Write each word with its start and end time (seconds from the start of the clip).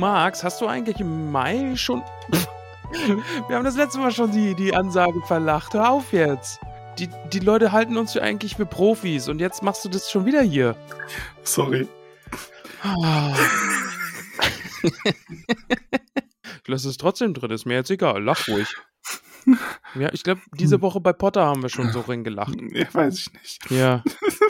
Max, 0.00 0.42
hast 0.42 0.62
du 0.62 0.66
eigentlich 0.66 0.98
im 0.98 1.30
Mai 1.30 1.76
schon. 1.76 2.02
Wir 3.48 3.54
haben 3.54 3.64
das 3.66 3.76
letzte 3.76 3.98
Mal 3.98 4.10
schon 4.10 4.32
die, 4.32 4.54
die 4.54 4.74
Ansage 4.74 5.20
verlacht. 5.26 5.74
Hör 5.74 5.90
auf 5.90 6.14
jetzt. 6.14 6.58
Die, 6.98 7.10
die 7.30 7.40
Leute 7.40 7.70
halten 7.70 7.98
uns 7.98 8.14
ja 8.14 8.22
eigentlich 8.22 8.56
für 8.56 8.64
Profis 8.64 9.28
und 9.28 9.40
jetzt 9.40 9.62
machst 9.62 9.84
du 9.84 9.90
das 9.90 10.10
schon 10.10 10.24
wieder 10.24 10.40
hier. 10.40 10.74
Sorry. 11.42 11.86
Ah. 12.82 13.34
ich 15.04 16.66
lasse 16.66 16.88
es 16.88 16.96
trotzdem 16.96 17.34
drin, 17.34 17.50
ist 17.50 17.66
mir 17.66 17.74
jetzt 17.74 17.90
egal. 17.90 18.24
Lach 18.24 18.48
ruhig. 18.48 18.74
Ja, 19.94 20.12
ich 20.12 20.22
glaube, 20.22 20.40
diese 20.54 20.80
Woche 20.82 21.00
bei 21.00 21.12
Potter 21.12 21.44
haben 21.44 21.62
wir 21.62 21.68
schon 21.68 21.90
so 21.92 22.02
gelacht. 22.02 22.56
Ja, 22.72 22.92
weiß 22.92 23.18
ich 23.18 23.32
nicht. 23.32 23.70
Ja. 23.70 24.02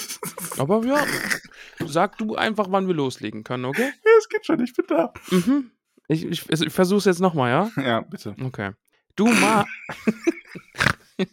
Aber 0.59 0.85
ja, 0.85 1.05
sag 1.87 2.19
du 2.19 2.37
einfach, 2.37 2.67
wann 2.71 2.87
wir 2.87 2.95
loslegen 2.95 3.45
können, 3.45 3.65
okay? 3.65 3.93
Ja, 4.05 4.11
es 4.19 4.29
geht 4.29 4.47
schon, 4.47 4.63
ich 4.63 4.75
bin 4.75 4.87
da. 4.89 5.13
Mhm. 5.31 5.71
Ich, 6.09 6.25
ich, 6.25 6.51
ich 6.51 6.73
versuch's 6.73 7.05
jetzt 7.05 7.21
nochmal, 7.21 7.51
ja? 7.51 7.83
Ja, 7.83 8.01
bitte. 8.01 8.35
Okay. 8.43 8.73
Du 9.17 9.27
Ma. 9.27 9.65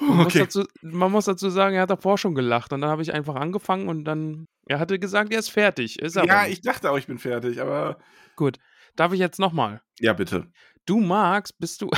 man, 0.00 0.16
muss 0.18 0.26
Okay. 0.26 0.40
dazu, 0.40 0.64
man 0.82 1.10
muss 1.12 1.24
dazu 1.26 1.48
sagen, 1.50 1.74
er 1.74 1.82
hat 1.82 1.90
davor 1.90 2.18
schon 2.18 2.34
gelacht 2.34 2.72
und 2.72 2.80
dann 2.80 2.90
habe 2.90 3.02
ich 3.02 3.12
einfach 3.14 3.36
angefangen 3.36 3.88
und 3.88 4.04
dann. 4.04 4.46
Er 4.66 4.78
hatte 4.78 4.98
gesagt, 4.98 5.32
er 5.32 5.38
ist 5.38 5.48
fertig. 5.48 6.00
Ist 6.00 6.16
Ja, 6.16 6.46
ich 6.46 6.60
dachte 6.60 6.90
auch, 6.90 6.98
ich 6.98 7.06
bin 7.06 7.18
fertig, 7.18 7.60
aber. 7.60 7.98
Gut. 8.34 8.58
Darf 8.96 9.12
ich 9.12 9.20
jetzt 9.20 9.38
nochmal? 9.38 9.82
Ja, 10.00 10.12
bitte. 10.12 10.50
Du 10.86 11.00
magst, 11.00 11.58
bist 11.58 11.82
du. 11.82 11.90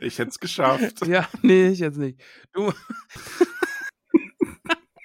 Ich 0.00 0.18
hätte 0.18 0.30
es 0.30 0.38
geschafft. 0.38 1.06
ja, 1.06 1.28
nee, 1.42 1.68
ich 1.68 1.78
jetzt 1.80 1.98
nicht. 1.98 2.22
Du. 2.52 2.72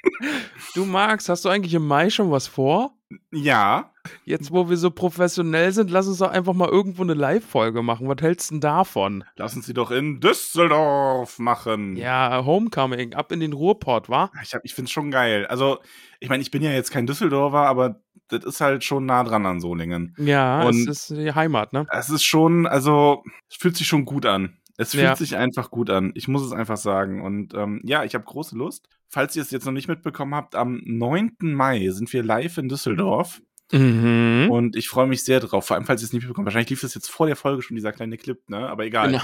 du 0.75 0.85
magst, 0.85 1.29
hast 1.29 1.45
du 1.45 1.49
eigentlich 1.49 1.73
im 1.73 1.85
Mai 1.87 2.09
schon 2.09 2.31
was 2.31 2.47
vor? 2.47 2.93
Ja. 3.31 3.91
Jetzt, 4.23 4.51
wo 4.51 4.69
wir 4.69 4.77
so 4.77 4.89
professionell 4.89 5.71
sind, 5.73 5.91
lass 5.91 6.07
uns 6.07 6.19
doch 6.19 6.31
einfach 6.31 6.53
mal 6.53 6.69
irgendwo 6.69 7.03
eine 7.03 7.13
Live-Folge 7.13 7.81
machen. 7.83 8.07
Was 8.07 8.21
hältst 8.21 8.49
du 8.49 8.55
denn 8.55 8.61
davon? 8.61 9.23
Lassen 9.35 9.61
Sie 9.61 9.73
doch 9.73 9.91
in 9.91 10.19
Düsseldorf 10.21 11.37
machen. 11.39 11.97
Ja, 11.97 12.43
Homecoming, 12.45 13.13
ab 13.13 13.31
in 13.31 13.41
den 13.41 13.53
Ruhrport, 13.53 14.09
wa? 14.09 14.31
Ich, 14.43 14.53
hab- 14.53 14.63
ich 14.63 14.73
finde 14.73 14.87
es 14.87 14.91
schon 14.91 15.11
geil. 15.11 15.45
Also, 15.47 15.79
ich 16.19 16.29
meine, 16.29 16.41
ich 16.41 16.51
bin 16.51 16.61
ja 16.63 16.71
jetzt 16.71 16.91
kein 16.91 17.05
Düsseldorfer, 17.05 17.59
aber 17.67 18.01
das 18.29 18.45
ist 18.45 18.61
halt 18.61 18.83
schon 18.85 19.05
nah 19.05 19.23
dran 19.25 19.45
an 19.45 19.59
Solingen. 19.59 20.15
Ja, 20.17 20.63
Und- 20.63 20.87
es 20.87 21.09
ist 21.09 21.09
die 21.17 21.33
Heimat, 21.33 21.73
ne? 21.73 21.85
Es 21.91 22.09
ist 22.09 22.23
schon, 22.23 22.65
also, 22.65 23.23
es 23.49 23.57
fühlt 23.57 23.75
sich 23.75 23.87
schon 23.87 24.05
gut 24.05 24.25
an. 24.25 24.57
Es 24.81 24.91
fühlt 24.91 25.03
Ja. 25.03 25.15
sich 25.15 25.35
einfach 25.37 25.69
gut 25.69 25.89
an. 25.89 26.11
Ich 26.15 26.27
muss 26.27 26.43
es 26.43 26.51
einfach 26.51 26.77
sagen. 26.77 27.21
Und 27.21 27.53
ähm, 27.53 27.81
ja, 27.83 28.03
ich 28.03 28.15
habe 28.15 28.23
große 28.25 28.55
Lust. 28.57 28.89
Falls 29.07 29.35
ihr 29.35 29.41
es 29.41 29.51
jetzt 29.51 29.65
noch 29.65 29.71
nicht 29.73 29.87
mitbekommen 29.87 30.33
habt, 30.33 30.55
am 30.55 30.81
9. 30.83 31.33
Mai 31.41 31.89
sind 31.89 32.11
wir 32.13 32.23
live 32.23 32.57
in 32.57 32.69
Düsseldorf. 32.69 33.41
Mhm. 33.71 34.47
Und 34.49 34.75
ich 34.75 34.89
freue 34.89 35.07
mich 35.07 35.23
sehr 35.23 35.39
drauf. 35.39 35.67
Vor 35.67 35.75
allem, 35.75 35.85
falls 35.85 36.01
ihr 36.01 36.05
es 36.05 36.13
nicht 36.13 36.23
mitbekommen 36.23 36.45
Wahrscheinlich 36.45 36.69
lief 36.71 36.81
das 36.81 36.93
jetzt 36.95 37.09
vor 37.09 37.27
der 37.27 37.35
Folge 37.35 37.61
schon, 37.61 37.75
dieser 37.75 37.91
kleine 37.91 38.17
Clip, 38.17 38.37
ne? 38.49 38.67
Aber 38.69 38.85
egal. 38.85 39.11
Genau. 39.11 39.23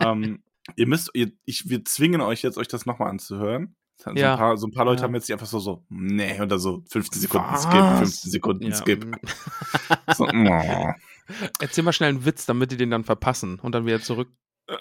ähm, 0.12 0.42
ihr 0.76 0.86
müsst, 0.86 1.10
ihr, 1.14 1.30
ich, 1.44 1.68
wir 1.68 1.84
zwingen 1.84 2.20
euch 2.20 2.42
jetzt, 2.42 2.58
euch 2.58 2.68
das 2.68 2.84
nochmal 2.84 3.10
anzuhören. 3.10 3.74
So, 3.96 4.10
Ja. 4.10 4.32
ein 4.32 4.38
paar, 4.38 4.56
so 4.56 4.66
ein 4.66 4.72
paar 4.72 4.84
Leute 4.86 5.02
Ja. 5.02 5.06
haben 5.06 5.14
jetzt 5.14 5.30
einfach 5.30 5.46
so, 5.46 5.60
so, 5.60 5.84
nee, 5.88 6.40
oder 6.40 6.58
so 6.58 6.82
15 6.90 7.22
Sekunden 7.22 7.46
Was? 7.52 7.62
Skip, 7.62 7.98
15 7.98 8.30
Sekunden 8.32 8.64
Ja. 8.64 8.74
Skip. 8.74 9.06
So, 10.16 10.26
oh. 10.26 10.92
Erzähl 11.60 11.84
mal 11.84 11.92
schnell 11.92 12.10
einen 12.10 12.24
Witz, 12.24 12.44
damit 12.46 12.70
die 12.72 12.76
den 12.76 12.90
dann 12.90 13.04
verpassen 13.04 13.58
und 13.60 13.72
dann 13.74 13.86
wieder 13.86 14.00
zurück. 14.00 14.28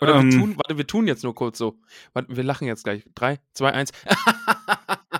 Oder 0.02 0.16
Ähm, 0.16 0.32
wir 0.32 0.40
tun, 0.40 0.58
warte, 0.58 0.78
wir 0.78 0.88
tun 0.88 1.08
jetzt 1.08 1.24
nur 1.24 1.36
kurz 1.36 1.58
so. 1.58 1.78
Warte, 2.14 2.36
wir 2.36 2.44
lachen 2.44 2.68
jetzt 2.68 2.84
gleich. 2.84 3.04
Drei, 3.16 3.40
zwei, 3.54 3.72
eins. 3.74 3.92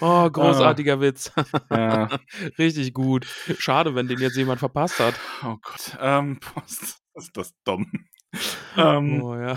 oh, 0.00 0.30
großartiger 0.30 1.00
Witz. 1.00 1.32
ja. 1.70 2.08
Richtig 2.58 2.92
gut. 2.94 3.26
Schade, 3.58 3.94
wenn 3.94 4.08
den 4.08 4.18
jetzt 4.18 4.36
jemand 4.36 4.58
verpasst 4.58 4.98
hat. 5.00 5.14
Oh 5.44 5.56
Gott. 5.62 5.96
Ähm, 6.00 6.38
ist 7.14 7.36
das- 7.36 7.54
dumm. 7.64 7.90
ähm, 8.76 9.22
Oh 9.22 9.36
ja. 9.36 9.54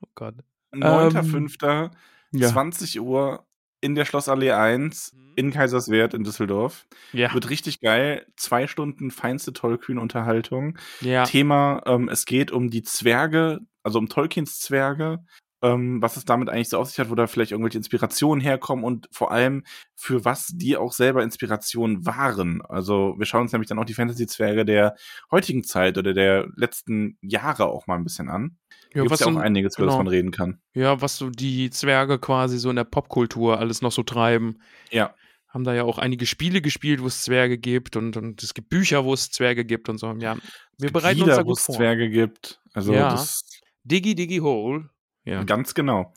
oh 0.00 0.08
Gott. 0.14 0.34
9.5. 0.72 1.90
Ja. 2.32 2.48
20 2.48 3.00
Uhr 3.00 3.46
in 3.80 3.94
der 3.94 4.04
Schlossallee 4.04 4.52
1 4.52 5.14
in 5.36 5.52
Kaiserswerth 5.52 6.14
in 6.14 6.24
Düsseldorf. 6.24 6.86
Ja. 7.12 7.32
Wird 7.32 7.48
richtig 7.48 7.80
geil. 7.80 8.26
Zwei 8.36 8.66
Stunden 8.66 9.10
feinste 9.10 9.52
Tollkühn-Unterhaltung. 9.52 10.78
ja. 11.00 11.24
Thema, 11.24 11.82
ähm, 11.86 12.08
es 12.08 12.24
geht 12.24 12.50
um 12.50 12.70
die 12.70 12.82
Zwerge, 12.82 13.60
also 13.82 13.98
um 13.98 14.08
Tolkiens 14.08 14.58
Zwerge, 14.58 15.24
ähm, 15.62 16.00
was 16.00 16.16
es 16.16 16.24
damit 16.24 16.48
eigentlich 16.48 16.68
so 16.68 16.78
auf 16.78 16.88
sich 16.88 16.98
hat, 16.98 17.10
wo 17.10 17.14
da 17.14 17.26
vielleicht 17.26 17.52
irgendwelche 17.52 17.78
Inspirationen 17.78 18.40
herkommen 18.40 18.84
und 18.84 19.08
vor 19.10 19.32
allem 19.32 19.64
für 19.94 20.24
was 20.24 20.48
die 20.54 20.76
auch 20.76 20.92
selber 20.92 21.22
Inspirationen 21.22 22.06
waren. 22.06 22.62
Also 22.62 23.14
wir 23.18 23.26
schauen 23.26 23.42
uns 23.42 23.52
nämlich 23.52 23.68
dann 23.68 23.78
auch 23.78 23.84
die 23.84 23.94
Fantasy-Zwerge 23.94 24.64
der 24.64 24.94
heutigen 25.30 25.64
Zeit 25.64 25.98
oder 25.98 26.14
der 26.14 26.48
letzten 26.56 27.18
Jahre 27.20 27.66
auch 27.66 27.86
mal 27.86 27.96
ein 27.96 28.04
bisschen 28.04 28.28
an. 28.28 28.56
Ja, 28.94 29.02
Gibt 29.02 29.10
was 29.10 29.20
ja 29.20 29.26
auch 29.26 29.32
so, 29.32 29.38
einiges, 29.38 29.76
über 29.76 29.86
das 29.86 29.94
genau. 29.94 30.04
man 30.04 30.08
reden 30.08 30.30
kann. 30.30 30.60
ja, 30.74 31.00
was 31.02 31.18
so 31.18 31.28
die 31.28 31.68
Zwerge 31.70 32.18
quasi 32.18 32.58
so 32.58 32.70
in 32.70 32.76
der 32.76 32.84
Popkultur 32.84 33.58
alles 33.58 33.82
noch 33.82 33.92
so 33.92 34.02
treiben. 34.02 34.62
Ja, 34.90 35.14
Haben 35.48 35.64
da 35.64 35.74
ja 35.74 35.82
auch 35.82 35.98
einige 35.98 36.24
Spiele 36.24 36.62
gespielt, 36.62 37.02
wo 37.02 37.06
es 37.06 37.22
Zwerge 37.22 37.58
gibt 37.58 37.96
und, 37.96 38.16
und 38.16 38.42
es 38.42 38.54
gibt 38.54 38.70
Bücher, 38.70 39.04
wo 39.04 39.12
es 39.12 39.30
Zwerge 39.30 39.64
gibt 39.64 39.88
und 39.88 39.98
so. 39.98 40.14
Ja, 40.18 40.38
wir 40.78 40.90
bereiten 40.92 41.20
uns 41.20 41.26
Lieder, 41.28 41.36
da 41.38 41.44
wo 41.44 41.48
gut 41.48 41.58
es 41.58 41.64
vor. 41.64 41.74
Zwerge 41.74 42.08
gibt. 42.08 42.60
Also 42.72 42.92
Ja. 42.94 43.10
das 43.10 43.44
Diggy 43.84 44.14
Diggy 44.14 44.38
Hole. 44.38 44.88
Ja. 45.28 45.44
Ganz 45.44 45.74
genau. 45.74 46.14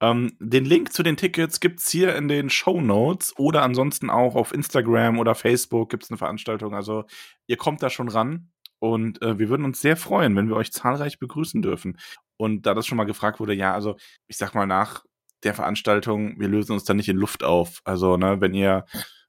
Ähm, 0.00 0.36
den 0.38 0.64
Link 0.64 0.92
zu 0.92 1.02
den 1.02 1.16
Tickets 1.16 1.60
gibt's 1.60 1.90
hier 1.90 2.14
in 2.14 2.28
den 2.28 2.50
Show 2.50 2.80
Notes 2.80 3.36
oder 3.36 3.62
ansonsten 3.62 4.10
auch 4.10 4.36
auf 4.36 4.52
Instagram 4.52 5.18
oder 5.18 5.34
Facebook 5.34 5.90
gibt's 5.90 6.10
eine 6.10 6.18
Veranstaltung. 6.18 6.74
Also 6.74 7.04
ihr 7.46 7.56
kommt 7.56 7.82
da 7.82 7.90
schon 7.90 8.08
ran 8.08 8.50
und 8.78 9.20
äh, 9.22 9.38
wir 9.38 9.48
würden 9.48 9.64
uns 9.64 9.80
sehr 9.80 9.96
freuen, 9.96 10.36
wenn 10.36 10.48
wir 10.48 10.56
euch 10.56 10.72
zahlreich 10.72 11.18
begrüßen 11.18 11.62
dürfen. 11.62 11.98
Und 12.36 12.66
da 12.66 12.74
das 12.74 12.86
schon 12.86 12.96
mal 12.96 13.04
gefragt 13.04 13.40
wurde, 13.40 13.54
ja, 13.54 13.74
also 13.74 13.96
ich 14.28 14.36
sag 14.36 14.54
mal 14.54 14.66
nach 14.66 15.04
der 15.42 15.54
Veranstaltung, 15.54 16.38
wir 16.38 16.48
lösen 16.48 16.72
uns 16.72 16.84
da 16.84 16.94
nicht 16.94 17.08
in 17.08 17.16
Luft 17.16 17.42
auf. 17.42 17.80
Also, 17.84 18.16
ne, 18.16 18.40
wenn 18.40 18.54
ihr 18.54 18.84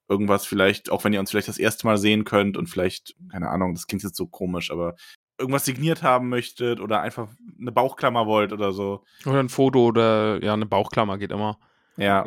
irgendwas 0.07 0.45
vielleicht, 0.45 0.91
auch 0.91 1.03
wenn 1.03 1.13
ihr 1.13 1.19
uns 1.19 1.29
vielleicht 1.31 1.47
das 1.47 1.59
erste 1.59 1.85
Mal 1.85 1.97
sehen 1.97 2.23
könnt 2.23 2.57
und 2.57 2.68
vielleicht, 2.68 3.16
keine 3.31 3.50
Ahnung, 3.50 3.75
das 3.75 3.85
klingt 3.88 4.03
jetzt 4.03 4.16
so 4.16 4.28
komisch, 4.28 4.72
aber 4.72 4.95
irgendwas 5.39 5.66
signiert 5.66 6.03
haben 6.03 6.29
möchtet 6.29 6.79
oder 6.79 7.01
einfach 7.01 7.29
eine 7.59 7.72
Bauchklammer 7.72 8.27
wollt 8.27 8.53
oder 8.53 8.72
so. 8.73 9.03
Oder 9.25 9.39
ein 9.39 9.50
Foto 9.50 9.85
oder 9.85 10.44
ja, 10.44 10.53
eine 10.53 10.65
Bauchklammer 10.65 11.18
geht 11.18 11.31
immer. 11.31 11.57
Ja. 11.97 12.24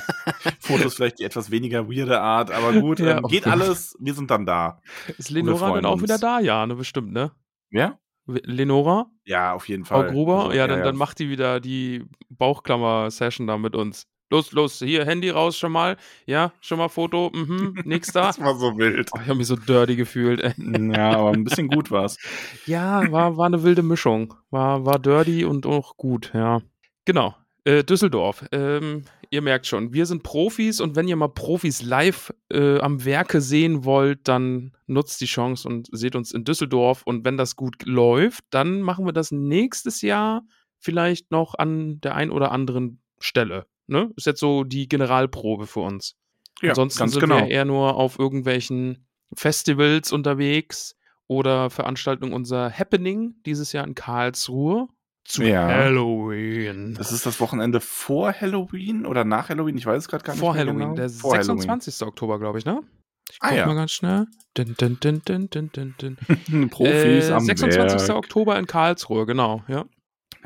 Fotos 0.60 0.94
vielleicht 0.96 1.18
die 1.18 1.24
etwas 1.24 1.50
weniger 1.50 1.88
weirde 1.88 2.20
Art, 2.20 2.50
aber 2.50 2.72
gut, 2.72 2.98
Ja. 3.00 3.18
ähm, 3.18 3.24
geht 3.24 3.46
alles, 3.46 3.96
wir 4.00 4.14
sind 4.14 4.30
dann 4.30 4.46
da. 4.46 4.80
Ist 5.18 5.30
Lenora 5.30 5.74
dann 5.74 5.84
auch 5.84 5.94
uns. 5.94 6.02
wieder 6.02 6.18
da? 6.18 6.40
Ja, 6.40 6.66
ne, 6.66 6.74
bestimmt, 6.74 7.12
ne? 7.12 7.32
Ja? 7.70 7.98
Lenora? 8.26 9.06
Ja, 9.24 9.52
auf 9.52 9.68
jeden 9.68 9.84
Frau 9.84 10.00
Fall. 10.00 10.10
Gruber? 10.10 10.44
Also, 10.46 10.52
ja, 10.56 10.66
dann, 10.66 10.82
dann 10.82 10.96
macht 10.96 11.18
die 11.18 11.28
wieder 11.28 11.60
die 11.60 12.04
Bauchklammer-Session 12.30 13.46
da 13.46 13.58
mit 13.58 13.76
uns. 13.76 14.06
Los, 14.30 14.52
los, 14.52 14.78
hier, 14.78 15.04
Handy 15.04 15.30
raus 15.30 15.56
schon 15.56 15.72
mal. 15.72 15.96
Ja, 16.26 16.52
schon 16.60 16.78
mal 16.78 16.88
Foto. 16.88 17.30
Mhm, 17.34 17.82
nix 17.84 18.08
da. 18.12 18.28
Das 18.28 18.40
war 18.40 18.56
so 18.56 18.76
wild. 18.78 19.10
Oh, 19.14 19.18
ich 19.20 19.28
habe 19.28 19.36
mich 19.36 19.46
so 19.46 19.56
dirty 19.56 19.96
gefühlt. 19.96 20.40
ey. 20.40 20.54
Ja, 20.92 21.16
aber 21.16 21.32
ein 21.32 21.44
bisschen 21.44 21.68
gut 21.68 21.90
war's. 21.90 22.16
Ja, 22.66 23.10
war, 23.12 23.36
war 23.36 23.46
eine 23.46 23.62
wilde 23.62 23.82
Mischung. 23.82 24.34
War, 24.50 24.86
war 24.86 24.98
dirty 24.98 25.44
und 25.44 25.66
auch 25.66 25.96
gut, 25.96 26.30
ja. 26.34 26.62
Genau. 27.04 27.34
Äh, 27.64 27.84
Düsseldorf. 27.84 28.44
Ähm, 28.52 29.04
ihr 29.30 29.42
merkt 29.42 29.66
schon, 29.66 29.92
wir 29.92 30.06
sind 30.06 30.22
Profis 30.22 30.80
und 30.80 30.96
wenn 30.96 31.08
ihr 31.08 31.16
mal 31.16 31.28
Profis 31.28 31.82
live 31.82 32.32
äh, 32.50 32.78
am 32.78 33.04
Werke 33.04 33.40
sehen 33.40 33.84
wollt, 33.84 34.28
dann 34.28 34.72
nutzt 34.86 35.20
die 35.20 35.26
Chance 35.26 35.68
und 35.68 35.88
seht 35.92 36.16
uns 36.16 36.32
in 36.32 36.44
Düsseldorf. 36.44 37.02
Und 37.04 37.24
wenn 37.24 37.36
das 37.36 37.56
gut 37.56 37.84
läuft, 37.84 38.44
dann 38.50 38.80
machen 38.80 39.04
wir 39.04 39.12
das 39.12 39.30
nächstes 39.30 40.02
Jahr 40.02 40.42
vielleicht 40.78 41.30
noch 41.30 41.54
an 41.54 42.00
der 42.00 42.14
ein 42.14 42.30
oder 42.30 42.52
anderen 42.52 43.02
Stelle. 43.18 43.66
Ne? 43.86 44.10
Ist 44.16 44.26
jetzt 44.26 44.40
so 44.40 44.64
die 44.64 44.88
Generalprobe 44.88 45.66
für 45.66 45.80
uns. 45.80 46.16
Ja, 46.62 46.70
Ansonsten 46.70 47.08
sind 47.08 47.20
genau. 47.20 47.38
wir 47.38 47.48
eher 47.48 47.64
nur 47.64 47.96
auf 47.96 48.18
irgendwelchen 48.18 49.06
Festivals 49.34 50.12
unterwegs 50.12 50.96
oder 51.26 51.70
Veranstaltungen. 51.70 52.32
Unser 52.32 52.70
Happening 52.70 53.34
dieses 53.44 53.72
Jahr 53.72 53.86
in 53.86 53.94
Karlsruhe 53.94 54.86
zu 55.24 55.42
Ja. 55.42 55.66
Halloween. 55.66 56.94
Das 56.94 57.10
ist 57.12 57.26
das 57.26 57.40
Wochenende 57.40 57.80
vor 57.80 58.32
Halloween 58.32 59.06
oder 59.06 59.24
nach 59.24 59.48
Halloween? 59.48 59.76
Ich 59.78 59.86
weiß 59.86 59.98
es 60.04 60.08
gerade 60.08 60.22
gar 60.24 60.34
nicht 60.34 60.40
Vor 60.40 60.54
Halloween, 60.54 60.78
genau. 60.80 60.94
der 60.94 61.08
Vor 61.10 61.32
Halloween. 61.32 61.58
26. 61.60 62.06
Oktober, 62.06 62.38
glaube 62.38 62.58
ich, 62.58 62.64
ne? 62.64 62.82
Ich 63.30 63.38
Ah, 63.40 63.48
guck 63.48 63.56
ja. 63.58 63.66
mal 63.66 63.74
ganz 63.74 63.92
schnell. 63.92 64.26
Dun, 64.54 64.74
dun, 64.78 64.98
dun. 65.00 66.16
Profis 66.70 67.28
äh, 67.28 67.32
am 67.32 67.44
26. 67.44 68.08
Werk. 68.08 68.18
Oktober 68.18 68.58
in 68.58 68.66
Karlsruhe, 68.66 69.24
genau, 69.26 69.64
ja. 69.66 69.86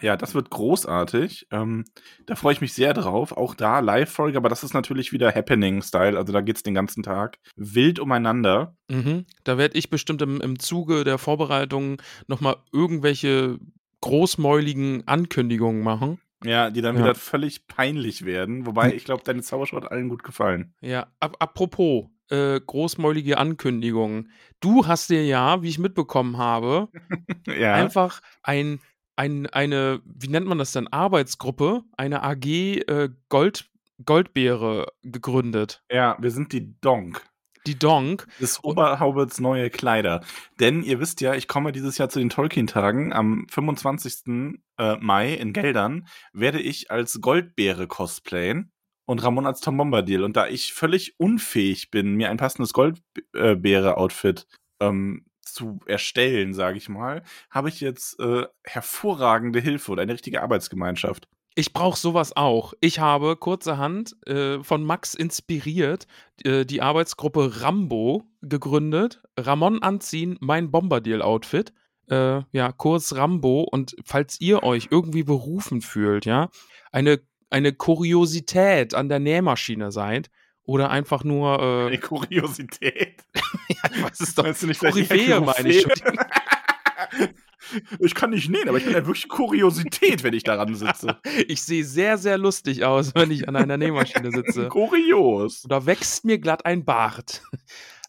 Ja, 0.01 0.17
das 0.17 0.35
wird 0.35 0.51
großartig. 0.51 1.49
Ähm, 1.51 1.85
da 2.27 2.35
freue 2.37 2.53
ich 2.53 2.61
mich 2.61 2.73
sehr 2.73 2.95
drauf. 2.95 3.33
Auch 3.33 3.55
da 3.55 3.81
Live-Folge, 3.81 4.37
aber 4.39 4.49
das 4.49 4.63
ist 4.63 4.75
natürlich 4.75 5.13
wieder 5.13 5.35
Happening-Style. 5.35 6.17
Also 6.17 6.33
da 6.33 6.41
geht's 6.41 6.63
den 6.63 6.75
ganzen 6.75 7.03
Tag 7.03 7.39
wild 7.57 7.99
umeinander. 7.99 8.77
Mhm. 8.89 9.27
Da 9.45 9.59
werde 9.59 9.77
ich 9.79 9.91
bestimmt 9.91 10.23
im, 10.23 10.41
im 10.41 10.59
Zuge 10.59 11.05
der 11.05 11.19
Vorbereitungen 11.19 11.97
nochmal 12.29 12.57
irgendwelche 12.73 13.59
großmäuligen 14.01 15.03
Ankündigungen 15.07 15.83
machen. 15.83 16.21
Ja, 16.45 16.71
die 16.71 16.81
dann 16.83 16.97
Ja. 16.97 17.03
wieder 17.03 17.15
völlig 17.15 17.67
peinlich 17.67 18.25
werden. 18.25 18.65
Wobei, 18.67 18.95
ich 18.95 19.05
glaube, 19.05 19.23
deine 19.25 19.43
Zaubershow 19.43 19.77
hat 19.77 19.91
allen 19.91 20.09
gut 20.09 20.23
gefallen. 20.23 20.73
Ja, 20.81 21.09
ap 21.21 21.37
apropos 21.41 22.07
äh, 22.31 22.61
großmäulige 22.61 23.39
Ankündigungen. 23.39 24.31
Du 24.61 24.87
hast 24.87 25.11
dir 25.11 25.25
ja, 25.25 25.63
wie 25.63 25.69
ich 25.69 25.79
mitbekommen 25.79 26.37
habe, 26.39 26.89
Ja. 27.49 27.75
einfach 27.75 28.21
ein, 28.43 28.81
ein, 29.19 29.47
eine, 29.49 30.01
wie 30.05 30.29
nennt 30.29 30.47
man 30.47 30.59
das 30.59 30.73
denn, 30.73 30.87
Arbeitsgruppe, 30.87 31.83
eine 31.97 32.23
AG 32.23 32.47
äh, 32.47 33.11
Gold, 33.29 33.69
Goldbeere 34.05 34.93
gegründet. 35.03 35.83
Ja, 35.91 36.17
wir 36.21 36.31
sind 36.31 36.53
die 36.53 36.81
Donk. 36.81 37.23
Die 37.67 37.77
Donk. 37.77 38.29
Des 38.41 38.63
Oberhaubels 38.63 39.41
neue 39.41 39.71
Kleider. 39.71 40.23
Denn 40.61 40.85
ihr 40.85 41.01
wisst 41.01 41.21
ja, 41.21 41.35
ich 41.35 41.49
komme 41.49 41.73
dieses 41.73 41.99
Jahr 41.99 42.09
zu 42.09 42.21
den 42.21 42.31
Tolkien-Tagen. 42.31 43.13
Am 43.13 43.47
25. 43.51 44.55
äh, 44.79 44.97
Mai 45.01 45.35
in 45.35 45.53
Geldern 45.53 46.07
werde 46.33 46.61
ich 46.61 46.93
als 46.93 47.21
Goldbeere 47.21 47.89
cosplayen 47.89 48.71
und 49.05 49.23
Ramon 49.25 49.47
als 49.47 49.61
Tom 49.61 49.77
Bombadil. 49.77 50.23
Und 50.23 50.37
da 50.37 50.47
ich 50.47 50.73
völlig 50.73 51.19
unfähig 51.19 51.91
bin, 51.91 52.15
mir 52.15 52.31
ein 52.31 52.37
passendes 52.37 52.73
Goldbeere-Outfit 52.73 54.47
ähm, 54.81 55.28
zu 55.53 55.81
erstellen, 55.87 56.55
sage 56.55 56.79
ich 56.79 56.89
mal, 56.89 57.23
habe 57.51 57.69
ich 57.69 57.81
jetzt 57.81 58.19
äh, 58.21 58.47
hervorragende 58.65 59.61
Hilfe 59.61 59.93
und 59.93 59.99
eine 59.99 60.13
richtige 60.13 60.43
Arbeitsgemeinschaft. 60.43 61.29
Ich 61.55 61.73
brauche 61.73 61.99
sowas 61.99 62.37
auch. 62.37 62.73
Ich 62.81 63.01
habe 63.01 63.35
kurzerhand 63.35 64.15
äh, 64.29 64.63
von 64.63 64.85
Max 64.85 65.15
inspiriert 65.15 66.07
äh, 66.45 66.65
die 66.65 66.83
Arbeitsgruppe 66.83 67.63
Rambo 67.63 68.31
gegründet. 68.43 69.23
Ramon 69.37 69.83
anziehen, 69.83 70.37
mein 70.41 70.71
Bombardier-Outfit. 70.71 71.73
Äh, 72.09 72.43
ja, 72.53 72.71
kurz 72.71 73.13
Rambo. 73.17 73.63
Und 73.63 73.97
falls 74.05 74.41
ihr 74.41 74.63
euch 74.63 74.89
irgendwie 74.93 75.25
berufen 75.25 75.81
fühlt, 75.81 76.27
ja, 76.27 76.49
eine, 76.93 77.19
eine 77.51 77.73
Kuriosität 77.73 78.95
an 78.95 79.09
der 79.09 79.19
Nähmaschine 79.19 79.91
seid 79.91 80.31
oder 80.69 80.91
einfach 80.91 81.25
nur, 81.25 81.59
äh, 81.61 81.87
Eine 81.87 81.99
Kuriosität. 81.99 83.25
ja, 83.69 83.91
was 84.03 84.21
ist 84.21 84.37
doch, 84.37 84.45
Meinst 84.45 84.63
du 84.63 84.67
nicht 84.67 84.81
Koryphäe 84.81 85.41
meine 85.41 85.69
ich. 85.71 85.87
Ich 87.99 88.15
kann 88.15 88.31
nicht 88.31 88.49
nähen, 88.49 88.67
aber 88.69 88.79
ich 88.79 88.85
bin 88.85 88.95
halt 88.95 89.05
wirklich 89.05 89.29
Kuriosität, 89.29 90.23
wenn 90.23 90.33
ich 90.33 90.43
daran 90.43 90.75
sitze. 90.75 91.19
ich 91.49 91.63
sehe 91.63 91.85
sehr, 91.85 92.17
sehr 92.17 92.39
lustig 92.39 92.85
aus, 92.85 93.15
wenn 93.15 93.31
ich 93.31 93.47
an 93.47 93.57
einer 93.57 93.77
Nähmaschine 93.77 94.31
sitze. 94.31 94.69
Kurios. 94.69 95.65
Da 95.69 95.85
wächst 95.85 96.25
mir 96.25 96.39
glatt 96.39 96.65
ein 96.65 96.87
Bart. 96.87 97.43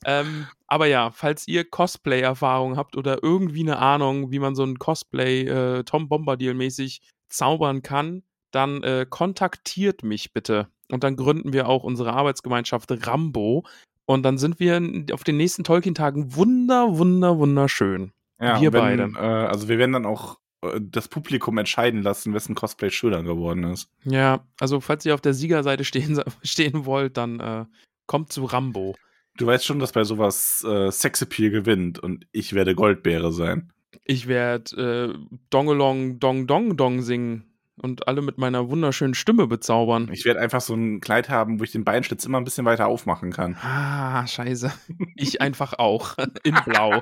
ähm, 0.06 0.48
aber 0.68 0.86
ja, 0.86 1.12
falls 1.12 1.46
ihr 1.46 1.70
Cosplay-Erfahrung 1.70 2.78
habt 2.78 2.96
oder 2.96 3.22
irgendwie 3.22 3.64
eine 3.64 3.80
Ahnung, 3.80 4.32
wie 4.32 4.40
man 4.40 4.56
so 4.56 4.64
ein 4.64 4.80
Cosplay 4.80 5.46
äh, 5.46 5.84
Tom 5.84 6.08
Bombadil-mäßig 6.08 7.02
zaubern 7.28 7.82
kann, 7.82 8.24
dann 8.52 8.82
äh, 8.84 9.06
kontaktiert 9.10 10.04
mich 10.04 10.32
bitte. 10.32 10.70
Und 10.92 11.04
dann 11.04 11.16
gründen 11.16 11.54
wir 11.54 11.68
auch 11.68 11.84
unsere 11.84 12.14
Arbeitsgemeinschaft 12.14 12.92
Rambo. 13.08 13.66
Und 14.06 14.24
dann 14.24 14.38
sind 14.38 14.60
wir 14.60 14.82
auf 15.14 15.24
den 15.24 15.38
nächsten 15.38 15.64
Tolkien-Tagen 15.64 16.36
wunder, 16.36 16.98
wunder, 16.98 17.38
wunderschön. 17.38 18.12
Ja, 18.42 18.60
Wir 18.60 18.74
wenn, 18.74 18.82
beide. 18.82 19.04
Äh, 19.16 19.48
also 19.48 19.68
wir 19.68 19.78
werden 19.78 19.94
dann 19.94 20.06
auch 20.06 20.40
äh, 20.62 20.80
das 20.82 21.08
Publikum 21.08 21.58
entscheiden 21.58 22.02
lassen, 22.02 22.34
wessen 22.34 22.56
Cosplay 22.56 22.90
schöner 22.90 23.24
geworden 23.24 23.66
ist. 23.66 23.90
Ja, 24.04 24.46
also 24.60 24.80
falls 24.80 25.06
ihr 25.06 25.14
auf 25.14 25.22
der 25.22 25.34
Siegerseite 25.34 25.84
stehen, 25.86 26.22
stehen 26.44 26.86
wollt, 26.86 27.18
dann 27.18 27.40
äh, 27.40 27.66
kommt 28.08 28.32
zu 28.32 28.46
Rambo. 28.46 28.96
Du 29.38 29.46
weißt 29.46 29.66
schon, 29.66 29.80
dass 29.80 29.92
bei 29.92 30.04
sowas 30.04 30.66
äh, 30.68 30.92
Sexappeal 30.92 31.50
gewinnt 31.50 32.00
und 32.00 32.26
ich 32.32 32.54
werde 32.54 32.76
Goldbeere 32.76 33.32
sein. 33.32 33.72
Ich 34.04 34.28
werde 34.28 35.14
äh, 35.16 35.38
Dongelong 35.50 36.20
Dong 36.20 36.48
Dong 36.48 36.76
Dong 36.76 37.02
singen 37.02 37.49
und 37.80 38.08
alle 38.08 38.22
mit 38.22 38.38
meiner 38.38 38.70
wunderschönen 38.70 39.14
Stimme 39.14 39.48
bezaubern. 39.48 40.10
Ich 40.12 40.26
werde 40.26 40.40
einfach 40.40 40.62
so 40.62 40.74
ein 40.74 41.02
Kleid 41.02 41.30
haben, 41.30 41.60
wo 41.60 41.64
ich 41.64 41.72
den 41.72 41.84
Beinschlitz 41.84 42.26
immer 42.26 42.38
ein 42.40 42.44
bisschen 42.44 42.66
weiter 42.66 42.88
aufmachen 42.88 43.32
kann. 43.32 43.56
Ah, 43.62 44.26
scheiße. 44.28 44.72
Ich 45.16 45.42
einfach 45.42 45.74
auch. 45.74 46.16
In 46.44 46.56
Blau. 46.66 47.02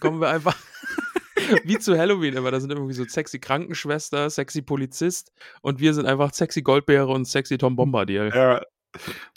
Kommen 0.00 0.20
wir 0.20 0.28
einfach. 0.28 0.56
Wie 1.64 1.78
zu 1.78 1.96
Halloween 1.96 2.34
immer. 2.34 2.50
Da 2.50 2.60
sind 2.60 2.70
irgendwie 2.70 2.92
so 2.92 3.04
sexy 3.04 3.38
Krankenschwester, 3.38 4.28
sexy 4.28 4.60
Polizist 4.62 5.32
und 5.62 5.80
wir 5.80 5.94
sind 5.94 6.06
einfach 6.06 6.34
sexy 6.34 6.62
Goldbeere 6.62 7.08
und 7.08 7.24
sexy 7.26 7.56
Tom 7.56 7.76
Bombadil. 7.76 8.30
Ja. 8.34 8.62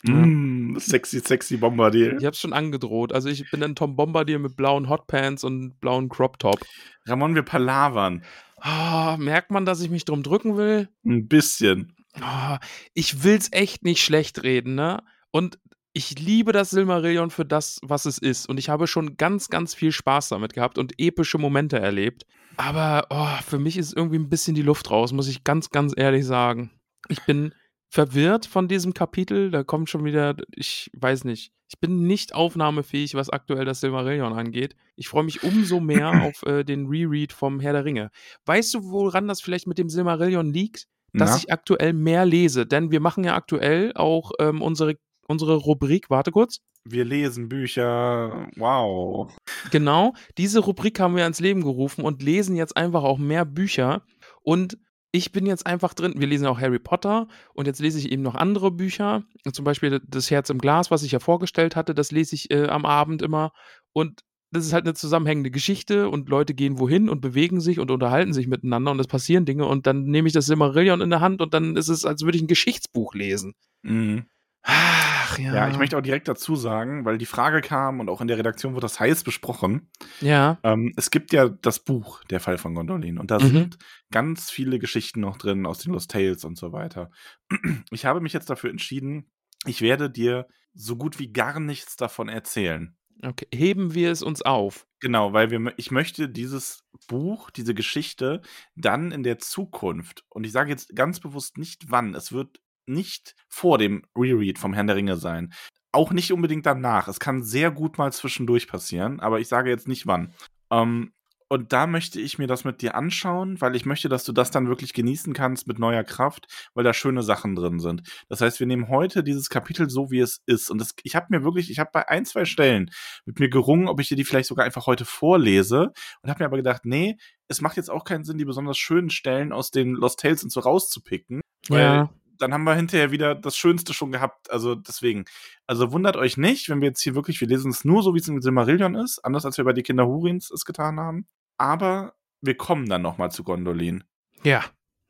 Mm, 0.04 0.76
sexy, 0.78 1.20
sexy 1.20 1.56
Bombardier. 1.56 2.16
Ich 2.18 2.24
hab's 2.24 2.40
schon 2.40 2.52
angedroht. 2.52 3.12
Also 3.12 3.28
ich 3.28 3.50
bin 3.50 3.60
dann 3.60 3.74
Tom 3.74 3.96
Bombadil 3.96 4.38
mit 4.38 4.56
blauen 4.56 4.88
Hotpants 4.88 5.44
und 5.44 5.80
blauen 5.80 6.08
Crop 6.08 6.38
Top. 6.38 6.60
Ramon, 7.06 7.34
wir 7.34 7.42
palavern. 7.42 8.24
Ah, 8.56 9.16
merkt 9.18 9.50
man, 9.50 9.66
dass 9.66 9.80
ich 9.80 9.90
mich 9.90 10.04
drum 10.04 10.22
drücken 10.22 10.56
will? 10.56 10.88
Ein 11.04 11.26
bisschen. 11.28 11.94
Ah, 12.20 12.58
ich 12.94 13.24
will's 13.24 13.48
echt 13.52 13.84
nicht 13.84 14.02
schlecht 14.02 14.42
reden, 14.42 14.74
ne? 14.74 15.02
Und 15.30 15.58
ich 15.94 16.18
liebe 16.18 16.52
das 16.52 16.70
Silmarillion 16.70 17.30
für 17.30 17.44
das, 17.44 17.80
was 17.82 18.06
es 18.06 18.18
ist. 18.18 18.48
Und 18.48 18.58
ich 18.58 18.68
habe 18.68 18.86
schon 18.86 19.16
ganz, 19.16 19.48
ganz 19.48 19.74
viel 19.74 19.92
Spaß 19.92 20.30
damit 20.30 20.54
gehabt 20.54 20.78
und 20.78 20.94
epische 20.98 21.38
Momente 21.38 21.78
erlebt. 21.78 22.24
Aber 22.56 23.06
oh, 23.10 23.42
für 23.46 23.58
mich 23.58 23.76
ist 23.76 23.94
irgendwie 23.94 24.18
ein 24.18 24.28
bisschen 24.28 24.54
die 24.54 24.62
Luft 24.62 24.90
raus, 24.90 25.12
muss 25.12 25.28
ich 25.28 25.44
ganz, 25.44 25.70
ganz 25.70 25.92
ehrlich 25.96 26.24
sagen. 26.24 26.70
Ich 27.08 27.22
bin 27.24 27.54
verwirrt 27.92 28.46
von 28.46 28.68
diesem 28.68 28.94
Kapitel. 28.94 29.50
Da 29.50 29.64
kommt 29.64 29.90
schon 29.90 30.04
wieder, 30.04 30.34
ich 30.54 30.90
weiß 30.94 31.24
nicht. 31.24 31.52
Ich 31.68 31.78
bin 31.78 32.06
nicht 32.06 32.34
aufnahmefähig, 32.34 33.14
was 33.14 33.30
aktuell 33.30 33.64
das 33.64 33.80
Silmarillion 33.80 34.32
angeht. 34.32 34.76
Ich 34.96 35.08
freue 35.08 35.24
mich 35.24 35.42
umso 35.42 35.80
mehr 35.80 36.10
auf 36.24 36.42
äh, 36.44 36.64
den 36.64 36.86
Reread 36.86 37.32
vom 37.32 37.60
Herr 37.60 37.72
der 37.72 37.84
Ringe. 37.84 38.10
Weißt 38.46 38.74
du, 38.74 38.90
woran 38.90 39.28
das 39.28 39.40
vielleicht 39.40 39.66
mit 39.66 39.78
dem 39.78 39.88
Silmarillion 39.88 40.52
liegt? 40.52 40.86
dass 41.12 41.30
Na? 41.30 41.36
ich 41.36 41.52
aktuell 41.52 41.92
mehr 41.92 42.24
lese. 42.24 42.66
Denn 42.66 42.90
wir 42.90 43.00
machen 43.00 43.24
ja 43.24 43.34
aktuell 43.34 43.92
auch 43.94 44.32
ähm, 44.40 44.62
unsere, 44.62 44.96
unsere 45.26 45.56
Rubrik, 45.56 46.10
warte 46.10 46.30
kurz. 46.30 46.60
Wir 46.84 47.04
lesen 47.04 47.48
Bücher. 47.48 48.48
Wow. 48.56 49.32
Genau, 49.70 50.14
diese 50.36 50.60
Rubrik 50.60 50.98
haben 50.98 51.14
wir 51.14 51.22
ans 51.22 51.38
Leben 51.38 51.62
gerufen 51.62 52.04
und 52.04 52.22
lesen 52.22 52.56
jetzt 52.56 52.76
einfach 52.76 53.04
auch 53.04 53.18
mehr 53.18 53.44
Bücher. 53.44 54.02
Und 54.42 54.78
ich 55.12 55.30
bin 55.30 55.46
jetzt 55.46 55.66
einfach 55.66 55.94
drin. 55.94 56.14
Wir 56.16 56.26
lesen 56.26 56.46
auch 56.46 56.60
Harry 56.60 56.78
Potter 56.78 57.28
und 57.54 57.66
jetzt 57.66 57.80
lese 57.80 57.98
ich 57.98 58.10
eben 58.10 58.22
noch 58.22 58.34
andere 58.34 58.70
Bücher. 58.70 59.24
Zum 59.52 59.64
Beispiel 59.64 60.00
Das 60.08 60.30
Herz 60.30 60.48
im 60.50 60.58
Glas, 60.58 60.90
was 60.90 61.02
ich 61.02 61.12
ja 61.12 61.20
vorgestellt 61.20 61.76
hatte, 61.76 61.94
das 61.94 62.10
lese 62.10 62.34
ich 62.34 62.50
äh, 62.50 62.66
am 62.66 62.86
Abend 62.86 63.20
immer. 63.20 63.52
Und 63.92 64.22
das 64.52 64.66
ist 64.66 64.72
halt 64.72 64.84
eine 64.84 64.94
zusammenhängende 64.94 65.50
Geschichte 65.50 66.08
und 66.08 66.28
Leute 66.28 66.54
gehen 66.54 66.78
wohin 66.78 67.08
und 67.08 67.20
bewegen 67.20 67.60
sich 67.60 67.78
und 67.78 67.90
unterhalten 67.90 68.32
sich 68.32 68.46
miteinander 68.46 68.90
und 68.90 69.00
es 69.00 69.06
passieren 69.06 69.46
Dinge 69.46 69.66
und 69.66 69.86
dann 69.86 70.04
nehme 70.04 70.28
ich 70.28 70.34
das 70.34 70.46
Silmarillion 70.46 71.00
in 71.00 71.10
der 71.10 71.20
Hand 71.20 71.40
und 71.40 71.54
dann 71.54 71.76
ist 71.76 71.88
es, 71.88 72.04
als 72.04 72.22
würde 72.22 72.36
ich 72.36 72.44
ein 72.44 72.48
Geschichtsbuch 72.48 73.14
lesen. 73.14 73.54
Mhm. 73.82 74.26
Ach 74.64 75.38
ja. 75.38 75.54
Ja, 75.54 75.68
ich 75.68 75.76
möchte 75.78 75.96
auch 75.98 76.02
direkt 76.02 76.28
dazu 76.28 76.54
sagen, 76.54 77.04
weil 77.04 77.18
die 77.18 77.26
Frage 77.26 77.60
kam 77.62 77.98
und 78.00 78.08
auch 78.08 78.20
in 78.20 78.28
der 78.28 78.38
Redaktion 78.38 78.74
wurde 78.74 78.82
das 78.84 79.00
heiß 79.00 79.24
besprochen. 79.24 79.90
Ja. 80.20 80.58
Ähm, 80.62 80.92
es 80.96 81.10
gibt 81.10 81.32
ja 81.32 81.48
das 81.48 81.80
Buch, 81.80 82.22
Der 82.24 82.38
Fall 82.40 82.58
von 82.58 82.74
Gondolin, 82.74 83.18
und 83.18 83.30
da 83.30 83.38
Mhm. 83.40 83.46
sind 83.48 83.78
ganz 84.12 84.50
viele 84.50 84.78
Geschichten 84.78 85.20
noch 85.20 85.36
drin 85.36 85.66
aus 85.66 85.78
den 85.78 85.92
Lost 85.92 86.10
Tales 86.12 86.44
und 86.44 86.56
so 86.56 86.72
weiter. 86.72 87.10
Ich 87.90 88.04
habe 88.04 88.20
mich 88.20 88.32
jetzt 88.32 88.50
dafür 88.50 88.70
entschieden, 88.70 89.30
ich 89.66 89.80
werde 89.82 90.10
dir 90.10 90.46
so 90.74 90.96
gut 90.96 91.18
wie 91.18 91.32
gar 91.32 91.58
nichts 91.60 91.96
davon 91.96 92.28
erzählen. 92.28 92.96
Okay. 93.24 93.46
Heben 93.54 93.94
wir 93.94 94.10
es 94.10 94.22
uns 94.22 94.42
auf. 94.42 94.86
Genau, 95.00 95.32
weil 95.32 95.50
wir, 95.50 95.74
ich 95.76 95.90
möchte 95.90 96.28
dieses 96.28 96.84
Buch, 97.08 97.50
diese 97.50 97.74
Geschichte 97.74 98.40
dann 98.74 99.12
in 99.12 99.22
der 99.22 99.38
Zukunft, 99.38 100.24
und 100.28 100.44
ich 100.44 100.52
sage 100.52 100.70
jetzt 100.70 100.94
ganz 100.96 101.20
bewusst 101.20 101.58
nicht 101.58 101.90
wann, 101.90 102.14
es 102.14 102.32
wird 102.32 102.60
nicht 102.86 103.34
vor 103.48 103.78
dem 103.78 104.02
Reread 104.16 104.58
vom 104.58 104.74
Herrn 104.74 104.86
der 104.86 104.96
Ringe 104.96 105.16
sein. 105.16 105.52
Auch 105.92 106.12
nicht 106.12 106.32
unbedingt 106.32 106.66
danach. 106.66 107.08
Es 107.08 107.20
kann 107.20 107.42
sehr 107.42 107.70
gut 107.70 107.98
mal 107.98 108.12
zwischendurch 108.12 108.66
passieren, 108.68 109.20
aber 109.20 109.40
ich 109.40 109.48
sage 109.48 109.70
jetzt 109.70 109.88
nicht 109.88 110.06
wann. 110.06 110.32
Ähm, 110.70 111.12
Und 111.50 111.74
da 111.74 111.86
möchte 111.86 112.18
ich 112.18 112.38
mir 112.38 112.46
das 112.46 112.64
mit 112.64 112.80
dir 112.80 112.94
anschauen, 112.94 113.60
weil 113.60 113.76
ich 113.76 113.84
möchte, 113.84 114.08
dass 114.08 114.24
du 114.24 114.32
das 114.32 114.50
dann 114.50 114.68
wirklich 114.68 114.94
genießen 114.94 115.34
kannst 115.34 115.66
mit 115.66 115.78
neuer 115.78 116.02
Kraft, 116.02 116.46
weil 116.72 116.82
da 116.82 116.94
schöne 116.94 117.22
Sachen 117.22 117.54
drin 117.54 117.78
sind. 117.78 118.08
Das 118.30 118.40
heißt, 118.40 118.58
wir 118.58 118.66
nehmen 118.66 118.88
heute 118.88 119.22
dieses 119.22 119.50
Kapitel 119.50 119.90
so, 119.90 120.10
wie 120.10 120.20
es 120.20 120.40
ist. 120.46 120.70
Und 120.70 120.78
das, 120.78 120.94
ich 121.02 121.14
habe 121.14 121.26
mir 121.28 121.44
wirklich, 121.44 121.70
ich 121.70 121.78
habe 121.78 121.90
bei 121.92 122.08
ein, 122.08 122.24
zwei 122.24 122.46
Stellen 122.46 122.90
mit 123.26 123.38
mir 123.38 123.50
gerungen, 123.50 123.86
ob 123.86 124.00
ich 124.00 124.08
dir 124.08 124.16
die 124.16 124.24
vielleicht 124.24 124.48
sogar 124.48 124.64
einfach 124.64 124.86
heute 124.86 125.04
vorlese 125.04 125.92
und 126.22 126.30
habe 126.30 126.42
mir 126.42 126.46
aber 126.46 126.56
gedacht, 126.56 126.86
nee, 126.86 127.18
es 127.48 127.60
macht 127.60 127.76
jetzt 127.76 127.90
auch 127.90 128.04
keinen 128.04 128.24
Sinn, 128.24 128.38
die 128.38 128.46
besonders 128.46 128.78
schönen 128.78 129.10
Stellen 129.10 129.52
aus 129.52 129.70
den 129.70 129.92
Lost 129.92 130.20
Tales 130.20 130.42
und 130.42 130.50
so 130.50 130.60
rauszupicken. 130.60 131.42
Weil 131.68 131.80
Ja. 131.82 132.10
Dann 132.42 132.52
haben 132.52 132.64
wir 132.64 132.74
hinterher 132.74 133.10
wieder 133.12 133.34
das 133.34 133.56
Schönste 133.56 133.94
schon 133.94 134.12
gehabt. 134.12 134.50
Also 134.50 134.74
deswegen. 134.74 135.24
Also 135.66 135.92
wundert 135.92 136.16
euch 136.16 136.36
nicht, 136.36 136.68
wenn 136.68 136.80
wir 136.80 136.88
jetzt 136.88 137.00
hier 137.00 137.14
wirklich, 137.14 137.40
wir 137.40 137.48
lesen 137.48 137.70
es 137.70 137.84
nur 137.84 138.02
so, 138.02 138.14
wie 138.14 138.18
es 138.18 138.28
in 138.28 138.42
Silmarillion 138.42 138.96
ist, 138.96 139.20
anders 139.20 139.46
als 139.46 139.56
wir 139.56 139.64
bei 139.64 139.72
die 139.72 139.82
Kinder 139.82 140.06
Hurins 140.06 140.50
es 140.50 140.64
getan 140.64 140.98
haben. 140.98 141.26
Aber 141.56 142.14
wir 142.40 142.56
kommen 142.56 142.88
dann 142.88 143.02
nochmal 143.02 143.30
zu 143.30 143.44
Gondolin. 143.44 144.04
Ja, 144.42 144.64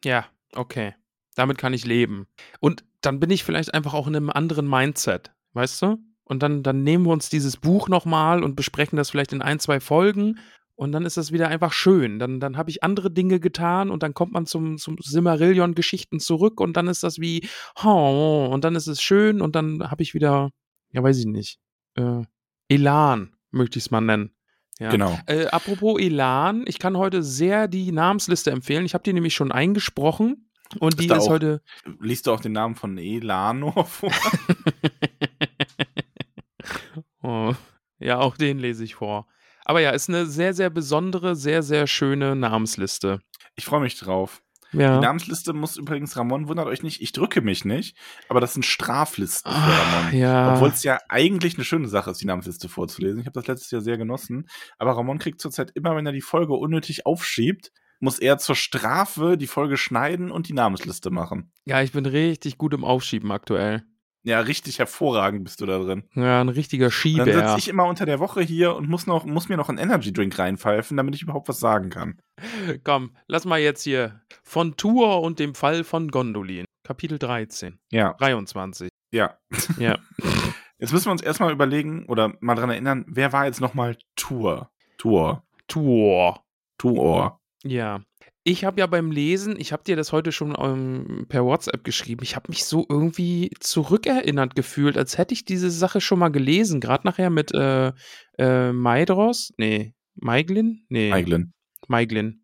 ja, 0.05 0.27
okay. 0.55 0.95
Damit 1.35 1.57
kann 1.57 1.73
ich 1.73 1.87
leben. 1.87 2.27
Und 2.61 2.85
dann 3.01 3.19
bin 3.19 3.31
ich 3.31 3.45
vielleicht 3.45 3.73
einfach 3.73 3.95
auch 3.95 4.07
in 4.07 4.15
einem 4.15 4.31
anderen 4.31 4.69
Mindset, 4.69 5.33
weißt 5.55 5.81
du? 5.83 5.97
Und 6.25 6.43
dann, 6.43 6.63
dann 6.63 6.83
nehmen 6.83 7.07
wir 7.07 7.13
uns 7.13 7.31
dieses 7.31 7.57
Buch 7.57 7.89
nochmal 7.89 8.45
und 8.45 8.55
besprechen 8.55 8.97
das 8.97 9.11
vielleicht 9.11 9.33
in 9.33 9.43
ein, 9.43 9.59
zwei 9.59 9.81
Folgen. 9.81 10.39
Und 10.83 10.91
dann 10.91 11.05
ist 11.05 11.17
das 11.17 11.31
wieder 11.31 11.47
einfach 11.47 11.73
schön. 11.73 12.19
Dann, 12.19 12.41
dann 12.41 12.57
habe 12.57 12.69
ich 12.69 12.83
andere 12.83 13.09
Dinge 13.09 13.39
getan 13.39 13.89
und 13.89 14.03
dann 14.03 14.15
kommt 14.15 14.33
man 14.33 14.47
zum, 14.47 14.79
zum 14.79 14.97
Silmarillion-Geschichten 14.99 16.19
zurück 16.19 16.61
und 16.61 16.77
dann 16.77 16.89
ist 16.89 17.05
das 17.05 17.21
wie, 17.21 17.49
oh, 17.85 18.49
und 18.51 18.65
dann 18.65 18.75
ist 18.75 18.89
es 18.89 19.01
schön 19.01 19.41
und 19.41 19.55
dann 19.55 19.93
habe 19.93 20.03
ich 20.03 20.13
wieder, 20.13 20.51
ja, 20.91 21.01
weiß 21.01 21.21
ich 21.21 21.27
nicht, 21.27 21.61
äh, 21.95 22.23
Elan, 22.67 23.37
möchte 23.53 23.79
ich 23.79 23.85
es 23.85 23.91
mal 23.93 24.01
nennen. 24.01 24.35
Ja. 24.81 24.91
Genau. 24.91 25.17
Äh, 25.27 25.47
apropos 25.47 26.01
Elan, 26.01 26.65
ich 26.67 26.81
kann 26.81 26.97
heute 26.97 27.23
sehr 27.23 27.69
die 27.69 27.93
Namensliste 27.93 28.51
empfehlen. 28.51 28.85
Ich 28.85 28.95
habe 28.95 29.05
die 29.05 29.13
nämlich 29.13 29.35
schon 29.35 29.53
eingesprochen 29.53 30.51
und 30.81 30.99
die 30.99 31.07
da 31.07 31.19
ist 31.19 31.27
auch- 31.27 31.29
heute. 31.29 31.63
Liest 32.01 32.27
du 32.27 32.33
auch 32.33 32.41
den 32.41 32.55
Namen 32.55 32.75
von 32.75 32.99
Elanor 32.99 33.85
vor? 33.85 34.11
oh, 37.23 37.55
ja, 38.01 38.19
auch 38.19 38.37
den 38.37 38.59
lese 38.59 38.83
ich 38.83 38.97
vor. 38.97 39.29
Aber 39.73 39.81
ja, 39.81 39.89
ist 39.89 40.11
eine 40.11 40.27
sehr, 40.27 40.53
sehr 40.53 40.69
besondere, 40.69 41.35
sehr, 41.35 41.63
sehr 41.63 41.87
schöne 41.87 42.37
Namensliste. 42.37 43.21
Ich 43.57 43.65
freue 43.65 43.81
mich 43.81 43.99
drauf. 43.99 44.43
Ja. 44.75 44.97
Die 44.99 45.03
Namensliste 45.07 45.55
muss 45.55 45.79
übrigens, 45.79 46.15
Ramon, 46.15 46.47
wundert 46.47 46.67
euch 46.67 46.83
nicht, 46.83 47.01
ich 47.01 47.13
drücke 47.13 47.41
mich 47.41 47.65
nicht, 47.65 47.97
aber 48.29 48.43
das 48.43 48.53
sind 48.53 48.67
Straflisten 48.67 49.51
für 49.51 49.57
Ah, 49.59 49.79
Ramon. 50.05 50.15
ja. 50.19 50.53
Obwohl 50.53 50.69
es 50.69 50.83
ja 50.83 50.99
eigentlich 51.09 51.55
eine 51.55 51.65
schöne 51.65 51.89
Sache 51.89 52.11
ist, 52.11 52.21
die 52.21 52.27
Namensliste 52.27 52.69
vorzulesen. 52.69 53.21
Ich 53.21 53.25
habe 53.27 53.33
das 53.33 53.47
letztes 53.47 53.71
Jahr 53.71 53.81
sehr 53.81 53.97
genossen. 53.97 54.47
Aber 54.77 54.93
Ramon 54.95 55.19
kriegt 55.19 55.41
zurzeit 55.41 55.71
immer, 55.75 55.97
wenn 55.97 56.05
er 56.05 56.13
die 56.13 56.21
Folge 56.21 56.53
unnötig 56.53 57.07
aufschiebt, 57.07 57.73
muss 57.99 58.19
er 58.19 58.37
zur 58.37 58.57
Strafe 58.57 59.39
die 59.39 59.47
Folge 59.47 59.79
schneiden 59.79 60.31
und 60.31 60.49
die 60.49 60.53
Namensliste 60.53 61.09
machen. 61.11 61.51
ja, 61.65 61.81
ich 61.81 61.93
bin 61.93 62.05
richtig 62.05 62.59
gut 62.59 62.75
im 62.75 62.85
Aufschieben 62.85 63.33
aktuell. 63.33 63.85
Ja, 64.25 64.41
richtig 64.41 64.79
hervorragend 64.79 65.43
bist 65.45 65.61
du 65.61 65.67
da 65.67 65.79
drin. 65.79 66.05
Ja, 66.15 66.41
ein 66.41 66.49
richtiger 66.49 66.87
Dann 66.87 66.93
Schieber. 66.93 67.25
sitze 67.25 67.59
ich 67.59 67.69
immer 67.69 67.87
unter 67.87 68.07
der 68.07 68.21
Woche 68.21 68.41
hier 68.41 68.77
und 68.77 68.89
muss, 68.89 69.07
noch, 69.07 69.25
muss 69.25 69.49
mir 69.49 69.57
noch 69.57 69.69
einen 69.69 69.79
Energy 69.79 70.13
Drink 70.13 70.39
reinpfeifen, 70.39 70.97
damit 70.97 71.15
ich 71.17 71.23
überhaupt 71.23 71.49
was 71.49 71.59
sagen 71.59 71.91
kann. 71.91 72.21
Komm, 72.85 73.17
lass 73.27 73.45
mal 73.45 73.59
jetzt 73.61 73.83
hier 73.83 74.21
von 74.45 74.77
Tour 74.77 75.23
und 75.23 75.39
dem 75.39 75.55
Fall 75.55 75.83
von 75.83 76.09
Gondolin. 76.09 76.67
Kapitel 76.85 77.19
13. 77.19 77.79
Ja, 77.91 78.15
23. 78.15 78.89
ja. 79.13 79.37
Ja. 79.79 79.99
Jetzt 80.79 80.93
müssen 80.93 81.07
wir 81.07 81.13
uns 81.13 81.23
erstmal 81.23 81.53
überlegen 81.53 82.07
oder 82.07 82.35
mal 82.41 82.57
dran 82.57 82.69
erinnern, 82.69 83.05
wer 83.07 83.33
war 83.33 83.45
jetzt 83.47 83.61
nochmal 83.61 83.97
Tour? 84.17 84.73
Tour. 84.99 85.45
Tour. 85.69 86.43
Tour. 86.77 87.39
Ja. 87.63 88.01
Ich 88.45 88.65
habe 88.65 88.81
ja 88.81 88.87
beim 88.89 89.13
Lesen, 89.13 89.55
ich 89.59 89.73
habe 89.73 89.85
dir 89.85 89.95
das 89.95 90.11
heute 90.11 90.33
schon 90.33 90.57
ähm, 90.59 91.27
per 91.29 91.45
WhatsApp 91.45 91.85
geschrieben, 91.85 92.25
ich 92.25 92.35
habe 92.35 92.47
mich 92.49 92.65
so 92.65 92.85
irgendwie 92.89 93.51
zurückerinnert 93.61 94.57
gefühlt, 94.57 94.99
als 94.99 95.17
hätte 95.17 95.33
ich 95.33 95.45
diese 95.45 95.71
Sache 95.71 96.01
schon 96.01 96.19
mal 96.19 96.31
gelesen. 96.31 96.81
Gerade 96.81 97.07
nachher 97.07 97.31
mit 97.31 97.55
äh, 97.55 97.93
äh, 98.39 98.73
Maidros, 98.73 99.53
nee, 99.59 99.95
Maiglin? 100.17 100.85
Nee, 100.89 101.13
Eiglin. 101.13 101.53
Maiglin. 101.87 102.41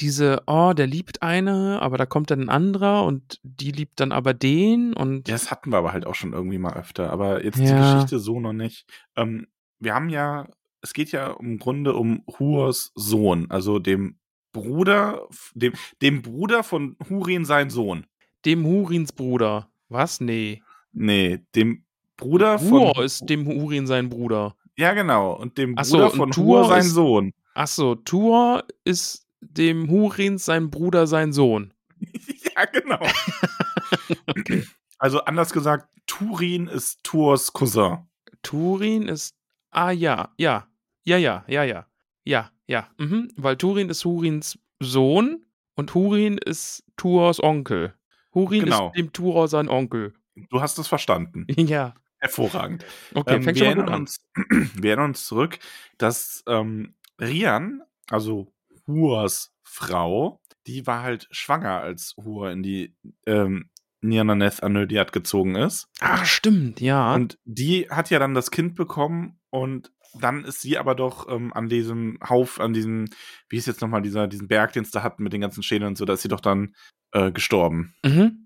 Diese, 0.00 0.42
oh, 0.48 0.72
der 0.76 0.88
liebt 0.88 1.22
eine, 1.22 1.80
aber 1.80 1.96
da 1.96 2.06
kommt 2.06 2.32
dann 2.32 2.40
ein 2.40 2.48
anderer 2.48 3.04
und 3.04 3.38
die 3.44 3.70
liebt 3.70 4.00
dann 4.00 4.10
aber 4.10 4.34
den 4.34 4.92
und 4.94 5.28
Ja, 5.28 5.34
das 5.36 5.52
hatten 5.52 5.70
wir 5.70 5.78
aber 5.78 5.92
halt 5.92 6.04
auch 6.06 6.16
schon 6.16 6.32
irgendwie 6.32 6.58
mal 6.58 6.74
öfter, 6.74 7.10
aber 7.10 7.44
jetzt 7.44 7.60
Ja. 7.60 7.66
die 7.66 7.74
Geschichte 7.76 8.18
so 8.18 8.40
noch 8.40 8.52
nicht. 8.52 8.86
Ähm, 9.14 9.46
wir 9.78 9.94
haben 9.94 10.08
ja, 10.08 10.48
es 10.80 10.92
geht 10.92 11.12
ja 11.12 11.36
im 11.38 11.58
Grunde 11.60 11.94
um 11.94 12.24
Hurs 12.26 12.90
Sohn, 12.96 13.48
also 13.50 13.78
dem 13.78 14.18
Bruder, 14.54 15.28
dem, 15.54 15.74
dem 16.00 16.22
Bruder 16.22 16.62
von 16.62 16.96
Hurin 17.10 17.44
sein 17.44 17.68
Sohn. 17.68 18.06
dem 18.46 18.64
Hurins 18.64 19.12
Bruder. 19.12 19.68
Was? 19.90 20.20
Nee. 20.22 20.62
Nee, 20.92 21.40
dem 21.54 21.84
Bruder 22.16 22.58
Hur 22.60 22.94
von. 22.94 23.04
ist 23.04 23.28
dem 23.28 23.46
Hurin 23.46 23.86
sein 23.86 24.08
Bruder. 24.08 24.56
Ja, 24.78 24.94
genau. 24.94 25.34
Und 25.34 25.58
dem 25.58 25.74
Ach 25.76 25.84
so, 25.84 25.96
Bruder 25.98 26.10
und 26.12 26.16
von 26.16 26.30
Tur 26.30 26.44
Hur 26.60 26.64
sein 26.68 26.80
ist- 26.80 26.92
Sohn. 26.92 27.32
Achso, 27.54 27.94
Tur 27.96 28.64
ist 28.84 29.26
dem 29.40 29.88
Hurins 29.90 30.44
sein 30.46 30.70
Bruder 30.70 31.06
sein 31.06 31.32
Sohn. 31.34 31.74
ja, 32.56 32.64
genau. 32.64 32.98
Also 34.98 35.20
anders 35.24 35.52
gesagt, 35.52 35.88
Turin 36.06 36.66
ist 36.66 37.02
Tours 37.02 37.52
Cousin. 37.52 37.98
Turin 38.42 39.08
ist. 39.08 39.34
Ah 39.70 39.90
ja, 39.90 40.32
ja. 40.38 40.66
Ja, 41.04 41.16
ja, 41.18 41.44
ja, 41.48 41.64
ja. 41.64 41.86
Ja, 42.24 42.50
ja. 42.66 42.88
Mhm. 42.98 43.28
Weil 43.36 43.56
Turin 43.56 43.88
ist 43.90 44.04
Hurins 44.04 44.58
Sohn 44.80 45.44
und 45.74 45.94
Hurin 45.94 46.38
ist 46.38 46.84
Tuors 46.96 47.42
Onkel. 47.42 47.94
Hurin 48.34 48.64
Genau. 48.64 48.88
ist 48.88 48.96
dem 48.98 49.12
Tuor 49.12 49.48
sein 49.48 49.68
Onkel. 49.68 50.14
Du 50.50 50.60
hast 50.60 50.78
es 50.78 50.88
verstanden. 50.88 51.46
Ja. 51.56 51.94
Hervorragend. 52.18 52.86
Okay, 53.14 53.34
Ähm, 53.36 53.44
wir, 53.44 53.66
erinnern 53.66 53.88
uns, 53.94 54.24
wir 54.74 54.90
erinnern 54.90 55.10
uns 55.10 55.26
zurück, 55.26 55.58
dass 55.98 56.42
ähm, 56.48 56.94
Rian, 57.20 57.82
also 58.08 58.50
Hurs 58.86 59.52
Frau, 59.62 60.40
die 60.66 60.86
war 60.86 61.02
halt 61.02 61.28
schwanger, 61.32 61.80
als 61.80 62.14
Hur 62.16 62.50
in 62.50 62.62
die 62.62 62.94
ähm, 63.26 63.68
Nirnaneth 64.00 64.62
Anödiat 64.62 65.12
gezogen 65.12 65.54
ist. 65.54 65.88
Ah, 66.00 66.24
stimmt, 66.24 66.80
ja. 66.80 67.14
Und 67.14 67.38
die 67.44 67.88
hat 67.90 68.08
ja 68.10 68.18
dann 68.18 68.32
das 68.34 68.50
Kind 68.50 68.74
bekommen 68.74 69.38
und 69.50 69.92
dann 70.20 70.44
ist 70.44 70.60
sie 70.60 70.78
aber 70.78 70.94
doch 70.94 71.28
ähm, 71.28 71.52
an 71.52 71.68
diesem 71.68 72.18
Hauf, 72.28 72.60
an 72.60 72.72
diesem, 72.72 73.06
wie 73.48 73.56
ist 73.56 73.66
jetzt 73.66 73.80
nochmal 73.80 74.02
dieser, 74.02 74.26
diesen 74.28 74.48
Berg, 74.48 74.72
den 74.72 74.82
es 74.84 74.90
da 74.90 75.02
hatten 75.02 75.22
mit 75.22 75.32
den 75.32 75.40
ganzen 75.40 75.62
Schädeln 75.62 75.88
und 75.90 75.98
so, 75.98 76.04
da 76.04 76.14
ist 76.14 76.22
sie 76.22 76.28
doch 76.28 76.40
dann 76.40 76.74
äh, 77.12 77.32
gestorben. 77.32 77.94
mhm. 78.04 78.40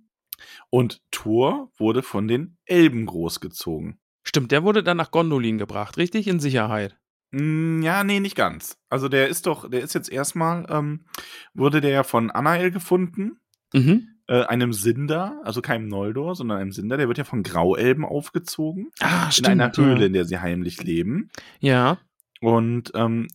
Und 0.71 1.01
Thor 1.11 1.73
wurde 1.79 2.03
von 2.03 2.29
den 2.29 2.57
Elben 2.65 3.07
großgezogen. 3.07 3.99
Stimmt, 4.25 4.53
der 4.53 4.63
wurde 4.63 4.83
dann 4.85 4.97
nach 4.97 5.11
Gondolin 5.11 5.59
gebracht, 5.59 5.97
richtig? 5.97 6.29
In 6.29 6.39
Sicherheit. 6.39 6.97
Mm, 7.33 7.83
Ja, 7.83 8.05
nee, 8.05 8.21
nicht 8.21 8.37
ganz. 8.37 8.79
Also 8.89 9.09
der 9.09 9.29
ist 9.29 9.47
doch, 9.47 9.69
der 9.69 9.81
ist 9.83 9.95
jetzt 9.95 10.11
erstmal, 10.11 10.67
ähm, 10.71 11.07
wurde 11.55 11.81
der 11.81 11.91
ja 11.91 12.03
von 12.05 12.31
Anael 12.31 12.71
gefunden, 12.71 13.41
Mhm. 13.75 14.18
Äh, 14.29 14.45
einem 14.45 14.73
Sinder, 14.73 15.41
also 15.45 15.61
keinem 15.63 15.89
Noldor, 15.89 16.35
sondern 16.37 16.59
einem 16.59 16.73
Sinder, 16.73 16.97
der 16.97 17.09
wird 17.09 17.19
ja 17.19 17.25
von 17.25 17.43
Grauelben 17.43 18.05
aufgezogen, 18.05 18.91
Ah, 19.01 19.27
in 19.27 19.33
stimmt. 19.33 19.49
einer 19.49 19.73
Höhle, 19.75 20.01
ja. 20.01 20.07
in 20.07 20.13
der 20.13 20.25
sie 20.25 20.39
heimlich 20.39 20.83
leben. 20.83 21.31
Ja. 21.61 21.99
Und 22.41 22.93
ähm, 22.95 23.27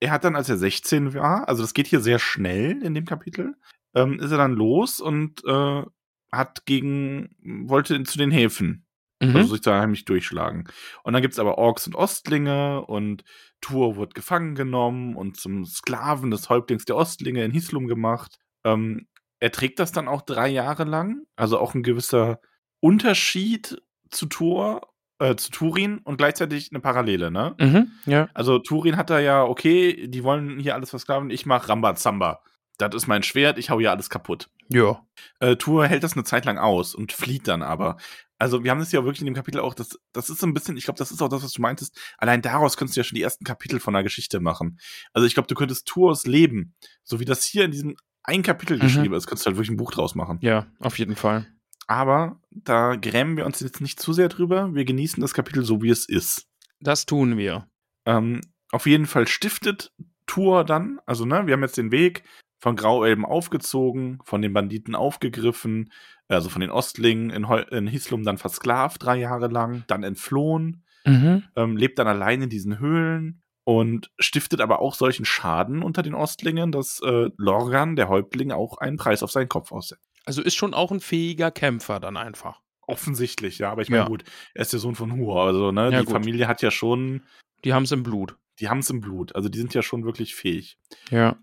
er 0.00 0.10
hat 0.12 0.24
dann, 0.24 0.36
als 0.36 0.48
er 0.48 0.56
16 0.56 1.14
war, 1.14 1.48
also 1.48 1.62
das 1.62 1.74
geht 1.74 1.86
hier 1.86 2.00
sehr 2.00 2.18
schnell 2.18 2.82
in 2.82 2.94
dem 2.94 3.04
Kapitel, 3.06 3.54
ähm, 3.94 4.18
ist 4.20 4.30
er 4.30 4.38
dann 4.38 4.52
los 4.52 5.00
und 5.00 5.44
äh, 5.44 5.82
hat 6.30 6.64
gegen, 6.66 7.36
wollte 7.66 8.02
zu 8.04 8.18
den 8.18 8.30
Häfen 8.30 8.84
Mhm. 9.22 9.36
also 9.36 9.52
sich 9.52 9.60
da 9.60 9.80
heimlich 9.80 10.04
durchschlagen. 10.04 10.64
Und 11.04 11.12
dann 11.12 11.22
gibt's 11.22 11.38
aber 11.38 11.56
Orks 11.56 11.86
und 11.86 11.94
Ostlinge 11.94 12.84
und 12.84 13.22
Tur 13.60 13.96
wird 13.96 14.16
gefangen 14.16 14.56
genommen 14.56 15.14
und 15.14 15.36
zum 15.36 15.64
Sklaven 15.64 16.32
des 16.32 16.48
Häuptlings 16.50 16.86
der 16.86 16.96
Ostlinge 16.96 17.44
in 17.44 17.52
Hislum 17.52 17.86
gemacht. 17.86 18.38
Ähm, 18.64 19.06
er 19.42 19.50
trägt 19.50 19.80
das 19.80 19.90
dann 19.90 20.06
auch 20.06 20.22
drei 20.22 20.46
Jahre 20.46 20.84
lang, 20.84 21.26
also 21.34 21.58
auch 21.58 21.74
ein 21.74 21.82
gewisser 21.82 22.38
Unterschied 22.78 23.82
zu 24.08 24.26
Tur, 24.26 24.82
äh, 25.18 25.34
zu 25.34 25.50
Turin 25.50 25.98
und 25.98 26.16
gleichzeitig 26.16 26.70
eine 26.70 26.78
Parallele, 26.78 27.32
ne? 27.32 27.56
mhm. 27.58 27.90
Ja. 28.06 28.28
Also 28.34 28.60
Turin 28.60 28.96
hat 28.96 29.10
da 29.10 29.18
ja, 29.18 29.42
okay, 29.42 30.06
die 30.06 30.22
wollen 30.22 30.60
hier 30.60 30.76
alles 30.76 30.90
versklaven, 30.90 31.30
ich 31.30 31.44
mach 31.44 31.68
Rambazamba. 31.68 32.40
Das 32.78 32.94
ist 32.94 33.08
mein 33.08 33.24
Schwert, 33.24 33.58
ich 33.58 33.68
hau 33.68 33.80
hier 33.80 33.90
alles 33.90 34.10
kaputt. 34.10 34.48
Ja. 34.68 35.04
Äh, 35.40 35.56
Tour 35.56 35.88
hält 35.88 36.04
das 36.04 36.12
eine 36.12 36.22
Zeit 36.22 36.44
lang 36.44 36.58
aus 36.58 36.94
und 36.94 37.10
flieht 37.10 37.48
dann 37.48 37.64
aber. 37.64 37.96
Also 38.38 38.62
wir 38.62 38.70
haben 38.70 38.78
das 38.78 38.92
ja 38.92 39.02
wirklich 39.02 39.22
in 39.22 39.26
dem 39.26 39.34
Kapitel 39.34 39.60
auch, 39.60 39.74
das, 39.74 39.98
das 40.12 40.30
ist 40.30 40.38
so 40.38 40.46
ein 40.46 40.54
bisschen, 40.54 40.76
ich 40.76 40.84
glaube, 40.84 40.98
das 40.98 41.10
ist 41.10 41.20
auch 41.20 41.28
das, 41.28 41.42
was 41.42 41.52
du 41.52 41.62
meintest. 41.62 41.98
Allein 42.16 42.42
daraus 42.42 42.76
könntest 42.76 42.96
du 42.96 43.00
ja 43.00 43.04
schon 43.04 43.16
die 43.16 43.22
ersten 43.22 43.44
Kapitel 43.44 43.80
von 43.80 43.96
einer 43.96 44.04
Geschichte 44.04 44.38
machen. 44.38 44.78
Also 45.12 45.26
ich 45.26 45.34
glaube, 45.34 45.48
du 45.48 45.56
könntest 45.56 45.88
Tours 45.88 46.26
Leben, 46.26 46.76
so 47.02 47.18
wie 47.18 47.24
das 47.24 47.42
hier 47.42 47.64
in 47.64 47.72
diesem 47.72 47.96
ein 48.24 48.42
Kapitel 48.42 48.76
Mhm. 48.76 48.80
geschrieben 48.82 49.14
ist, 49.14 49.26
könntest 49.26 49.46
du 49.46 49.48
halt 49.48 49.56
wirklich 49.56 49.70
ein 49.70 49.76
Buch 49.76 49.90
draus 49.92 50.14
machen. 50.14 50.38
Ja, 50.40 50.66
auf 50.78 50.98
jeden 50.98 51.16
Fall. 51.16 51.46
Aber 51.86 52.40
da 52.50 52.96
grämen 52.96 53.36
wir 53.36 53.44
uns 53.46 53.60
jetzt 53.60 53.80
nicht 53.80 54.00
zu 54.00 54.12
sehr 54.12 54.28
drüber. 54.28 54.74
Wir 54.74 54.84
genießen 54.84 55.20
das 55.20 55.34
Kapitel 55.34 55.64
so, 55.64 55.82
wie 55.82 55.90
es 55.90 56.06
ist. 56.08 56.46
Das 56.80 57.06
tun 57.06 57.36
wir. 57.36 57.66
Ähm, 58.06 58.40
auf 58.70 58.86
jeden 58.86 59.06
Fall 59.06 59.26
stiftet 59.28 59.92
Tour 60.26 60.64
dann, 60.64 61.00
also 61.04 61.24
ne, 61.26 61.46
wir 61.46 61.54
haben 61.54 61.62
jetzt 61.62 61.76
den 61.76 61.90
Weg 61.92 62.22
von 62.58 62.76
Grauelben 62.76 63.24
aufgezogen, 63.24 64.20
von 64.24 64.40
den 64.40 64.52
Banditen 64.52 64.94
aufgegriffen, 64.94 65.90
also 66.28 66.48
von 66.48 66.60
den 66.60 66.70
Ostlingen 66.70 67.30
in, 67.30 67.48
Heu 67.48 67.60
in 67.70 67.88
Hislum 67.88 68.22
dann 68.22 68.38
versklavt 68.38 69.02
drei 69.04 69.16
Jahre 69.18 69.48
lang, 69.48 69.84
dann 69.88 70.04
entflohen, 70.04 70.84
Mhm. 71.04 71.42
ähm, 71.56 71.76
lebt 71.76 71.98
dann 71.98 72.06
allein 72.06 72.42
in 72.42 72.48
diesen 72.50 72.78
Höhlen 72.78 73.41
und 73.64 74.10
stiftet 74.18 74.60
aber 74.60 74.80
auch 74.80 74.94
solchen 74.94 75.24
Schaden 75.24 75.82
unter 75.82 76.02
den 76.02 76.14
Ostlingen, 76.14 76.72
dass 76.72 77.00
äh, 77.02 77.30
Lorgan, 77.36 77.96
der 77.96 78.08
Häuptling, 78.08 78.50
auch 78.52 78.78
einen 78.78 78.96
Preis 78.96 79.22
auf 79.22 79.30
seinen 79.30 79.48
Kopf 79.48 79.72
aussetzt. 79.72 80.08
Also 80.24 80.42
ist 80.42 80.54
schon 80.54 80.74
auch 80.74 80.90
ein 80.92 81.00
fähiger 81.00 81.50
Kämpfer 81.50 82.00
dann 82.00 82.16
einfach. 82.16 82.60
Offensichtlich, 82.86 83.58
ja, 83.58 83.70
aber 83.70 83.82
ich 83.82 83.88
meine, 83.90 84.02
Ja. 84.02 84.08
gut, 84.08 84.24
er 84.54 84.62
ist 84.62 84.72
der 84.72 84.80
Sohn 84.80 84.94
von 84.96 85.12
Hur, 85.16 85.40
also 85.42 85.70
ne, 85.72 85.90
Ja, 85.90 86.00
die 86.00 86.04
gut. 86.06 86.12
Familie 86.12 86.48
hat 86.48 86.62
ja 86.62 86.70
schon, 86.70 87.22
Die 87.64 87.72
haben 87.72 87.84
es 87.84 87.92
im 87.92 88.02
Blut. 88.02 88.36
die 88.60 88.68
haben 88.68 88.80
es 88.80 88.90
im 88.90 89.00
Blut, 89.00 89.34
also 89.34 89.48
die 89.48 89.58
sind 89.58 89.72
ja 89.74 89.82
schon 89.82 90.04
wirklich 90.04 90.34
fähig. 90.34 90.78
Ja. 91.10 91.36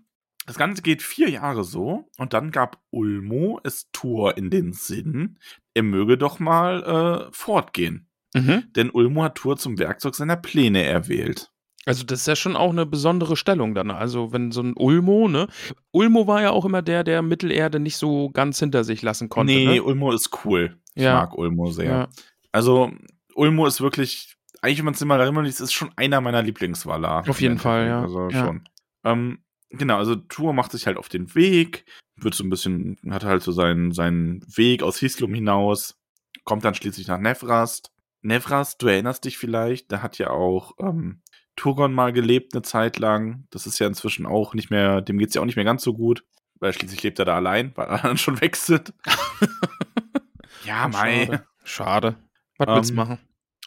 Das 0.46 0.56
Ganze 0.56 0.82
geht 0.82 1.02
vier 1.02 1.28
Jahre 1.30 1.64
so 1.64 2.08
und 2.18 2.32
dann 2.34 2.50
gab 2.50 2.80
Ulmo 2.90 3.60
es 3.64 3.90
Tur 3.92 4.36
in 4.36 4.50
den 4.50 4.72
Sinn, 4.72 5.38
er 5.74 5.82
möge 5.82 6.16
doch 6.18 6.38
mal 6.38 7.28
äh, 7.28 7.32
fortgehen. 7.32 8.08
Mhm. 8.34 8.64
Denn 8.76 8.90
Ulmo 8.90 9.22
hat 9.24 9.34
Tur 9.36 9.56
zum 9.56 9.78
Werkzeug 9.78 10.14
seiner 10.14 10.36
Pläne 10.36 10.84
erwählt. 10.84 11.49
Also 11.86 12.04
das 12.04 12.20
ist 12.20 12.26
ja 12.26 12.36
schon 12.36 12.56
auch 12.56 12.70
eine 12.70 12.84
besondere 12.86 13.36
Stellung 13.36 13.74
dann. 13.74 13.90
Also 13.90 14.32
wenn 14.32 14.52
so 14.52 14.62
ein 14.62 14.74
Ulmo, 14.76 15.28
ne? 15.28 15.48
Ulmo 15.92 16.26
war 16.26 16.42
ja 16.42 16.50
auch 16.50 16.64
immer 16.64 16.82
der, 16.82 17.04
der 17.04 17.22
Mittelerde 17.22 17.80
nicht 17.80 17.96
so 17.96 18.30
ganz 18.30 18.58
hinter 18.58 18.84
sich 18.84 19.02
lassen 19.02 19.28
konnte. 19.28 19.52
nee, 19.54 19.64
ne? 19.64 19.82
Ulmo 19.82 20.12
ist 20.12 20.44
cool. 20.44 20.78
Ich 20.94 21.04
Ja. 21.04 21.14
mag 21.14 21.36
Ulmo 21.38 21.70
sehr. 21.70 21.84
Ja. 21.90 22.08
Also, 22.52 22.90
Ulmo 23.34 23.66
ist 23.66 23.80
wirklich, 23.80 24.36
eigentlich, 24.60 24.78
wenn 24.78 24.84
man 24.86 24.94
es 24.94 25.00
immer 25.02 25.16
darin 25.16 25.42
liest, 25.44 25.60
ist 25.60 25.72
schon 25.72 25.90
einer 25.96 26.20
meiner 26.20 26.42
Lieblingswalar. 26.42 27.28
Auf 27.28 27.40
jeden 27.40 27.58
Fall, 27.58 27.86
ja. 27.86 28.02
Also 28.02 28.28
Ja. 28.28 28.44
schon. 28.44 28.68
Ähm, 29.04 29.38
genau, 29.70 29.96
also 29.96 30.16
Tur 30.16 30.52
macht 30.52 30.72
sich 30.72 30.86
halt 30.86 30.98
auf 30.98 31.08
den 31.08 31.34
Weg, 31.34 31.84
wird 32.16 32.34
so 32.34 32.44
ein 32.44 32.50
bisschen, 32.50 32.98
hat 33.08 33.24
halt 33.24 33.42
so 33.42 33.52
seinen, 33.52 33.92
seinen 33.92 34.44
Weg 34.54 34.82
aus 34.82 34.98
Hislum 34.98 35.32
hinaus, 35.32 35.96
kommt 36.44 36.64
dann 36.64 36.74
schließlich 36.74 37.06
nach 37.06 37.18
Nevrast. 37.18 37.90
Nevrast, 38.22 38.82
du 38.82 38.88
erinnerst 38.88 39.24
dich 39.24 39.38
vielleicht, 39.38 39.90
da 39.90 40.02
hat 40.02 40.18
ja 40.18 40.28
auch 40.28 40.72
ähm, 40.78 41.22
Turgon 41.60 41.92
mal 41.92 42.10
gelebt 42.14 42.54
eine 42.54 42.62
Zeit 42.62 42.98
lang. 42.98 43.44
Das 43.50 43.66
ist 43.66 43.78
ja 43.78 43.86
inzwischen 43.86 44.24
auch 44.24 44.54
nicht 44.54 44.70
mehr, 44.70 45.02
dem 45.02 45.18
geht's 45.18 45.34
ja 45.34 45.42
auch 45.42 45.46
nicht 45.46 45.56
mehr 45.56 45.64
ganz 45.66 45.82
so 45.82 45.92
gut, 45.92 46.24
weil 46.58 46.72
schließlich 46.72 47.02
lebt 47.02 47.18
er 47.18 47.26
da 47.26 47.36
allein, 47.36 47.72
weil 47.74 47.86
alle 47.88 47.96
anderen 47.96 48.16
schon 48.16 48.40
weg 48.40 48.56
sind. 48.56 48.94
ja, 50.64 50.88
mei. 50.88 51.26
Schade. 51.26 51.46
Schade. 51.62 52.16
Was 52.56 52.68
Ähm, 52.68 52.74
willst 52.76 52.90
du 52.90 52.94
machen? 52.94 53.18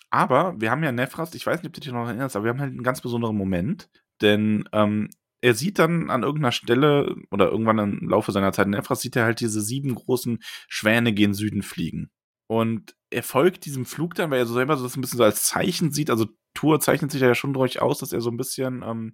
Aber 0.10 0.60
wir 0.60 0.72
haben 0.72 0.84
ja 0.84 0.92
Nefrast, 0.92 1.36
ich 1.36 1.46
weiß 1.46 1.60
nicht, 1.62 1.68
ob 1.68 1.74
du 1.74 1.82
dich 1.82 1.92
noch 1.92 2.08
erinnerst, 2.08 2.36
aber 2.36 2.46
wir 2.46 2.50
haben 2.50 2.62
halt 2.62 2.72
einen 2.72 2.82
ganz 2.82 3.02
besonderen 3.02 3.38
Moment, 3.38 3.90
denn 4.22 4.68
ähm, 4.72 5.12
er 5.42 5.54
sieht 5.54 5.78
dann 5.78 6.10
an 6.10 6.24
irgendeiner 6.24 6.52
Stelle 6.52 7.16
oder 7.30 7.52
irgendwann 7.52 7.78
im 7.78 8.10
Laufe 8.10 8.32
seiner 8.32 8.54
Zeit 8.54 8.66
in 8.66 8.72
Nefrast 8.72 9.04
sieht 9.04 9.16
er 9.16 9.26
halt 9.26 9.40
diese 9.40 9.62
sieben 9.62 9.94
großen 9.94 10.40
Schwäne 10.68 11.14
gen 11.14 11.36
Süden 11.36 11.62
fliegen. 11.62 12.10
Und 12.48 12.96
er 13.12 13.24
folgt 13.24 13.66
diesem 13.66 13.86
Flug 13.86 14.16
dann, 14.16 14.32
weil 14.32 14.40
er 14.40 14.46
so 14.48 14.56
selber 14.56 14.78
so 14.78 14.84
das 14.84 14.98
ein 14.98 15.02
bisschen 15.02 15.18
so 15.18 15.24
als 15.24 15.44
Zeichen 15.44 15.92
sieht. 15.92 16.10
Also 16.10 16.28
Tour 16.54 16.80
zeichnet 16.80 17.12
sich 17.12 17.22
ja 17.22 17.36
schon 17.36 17.54
durchaus, 17.54 18.00
dass 18.00 18.14
er 18.14 18.22
so 18.22 18.30
ein 18.30 18.38
bisschen, 18.38 18.84
ähm, 18.84 19.14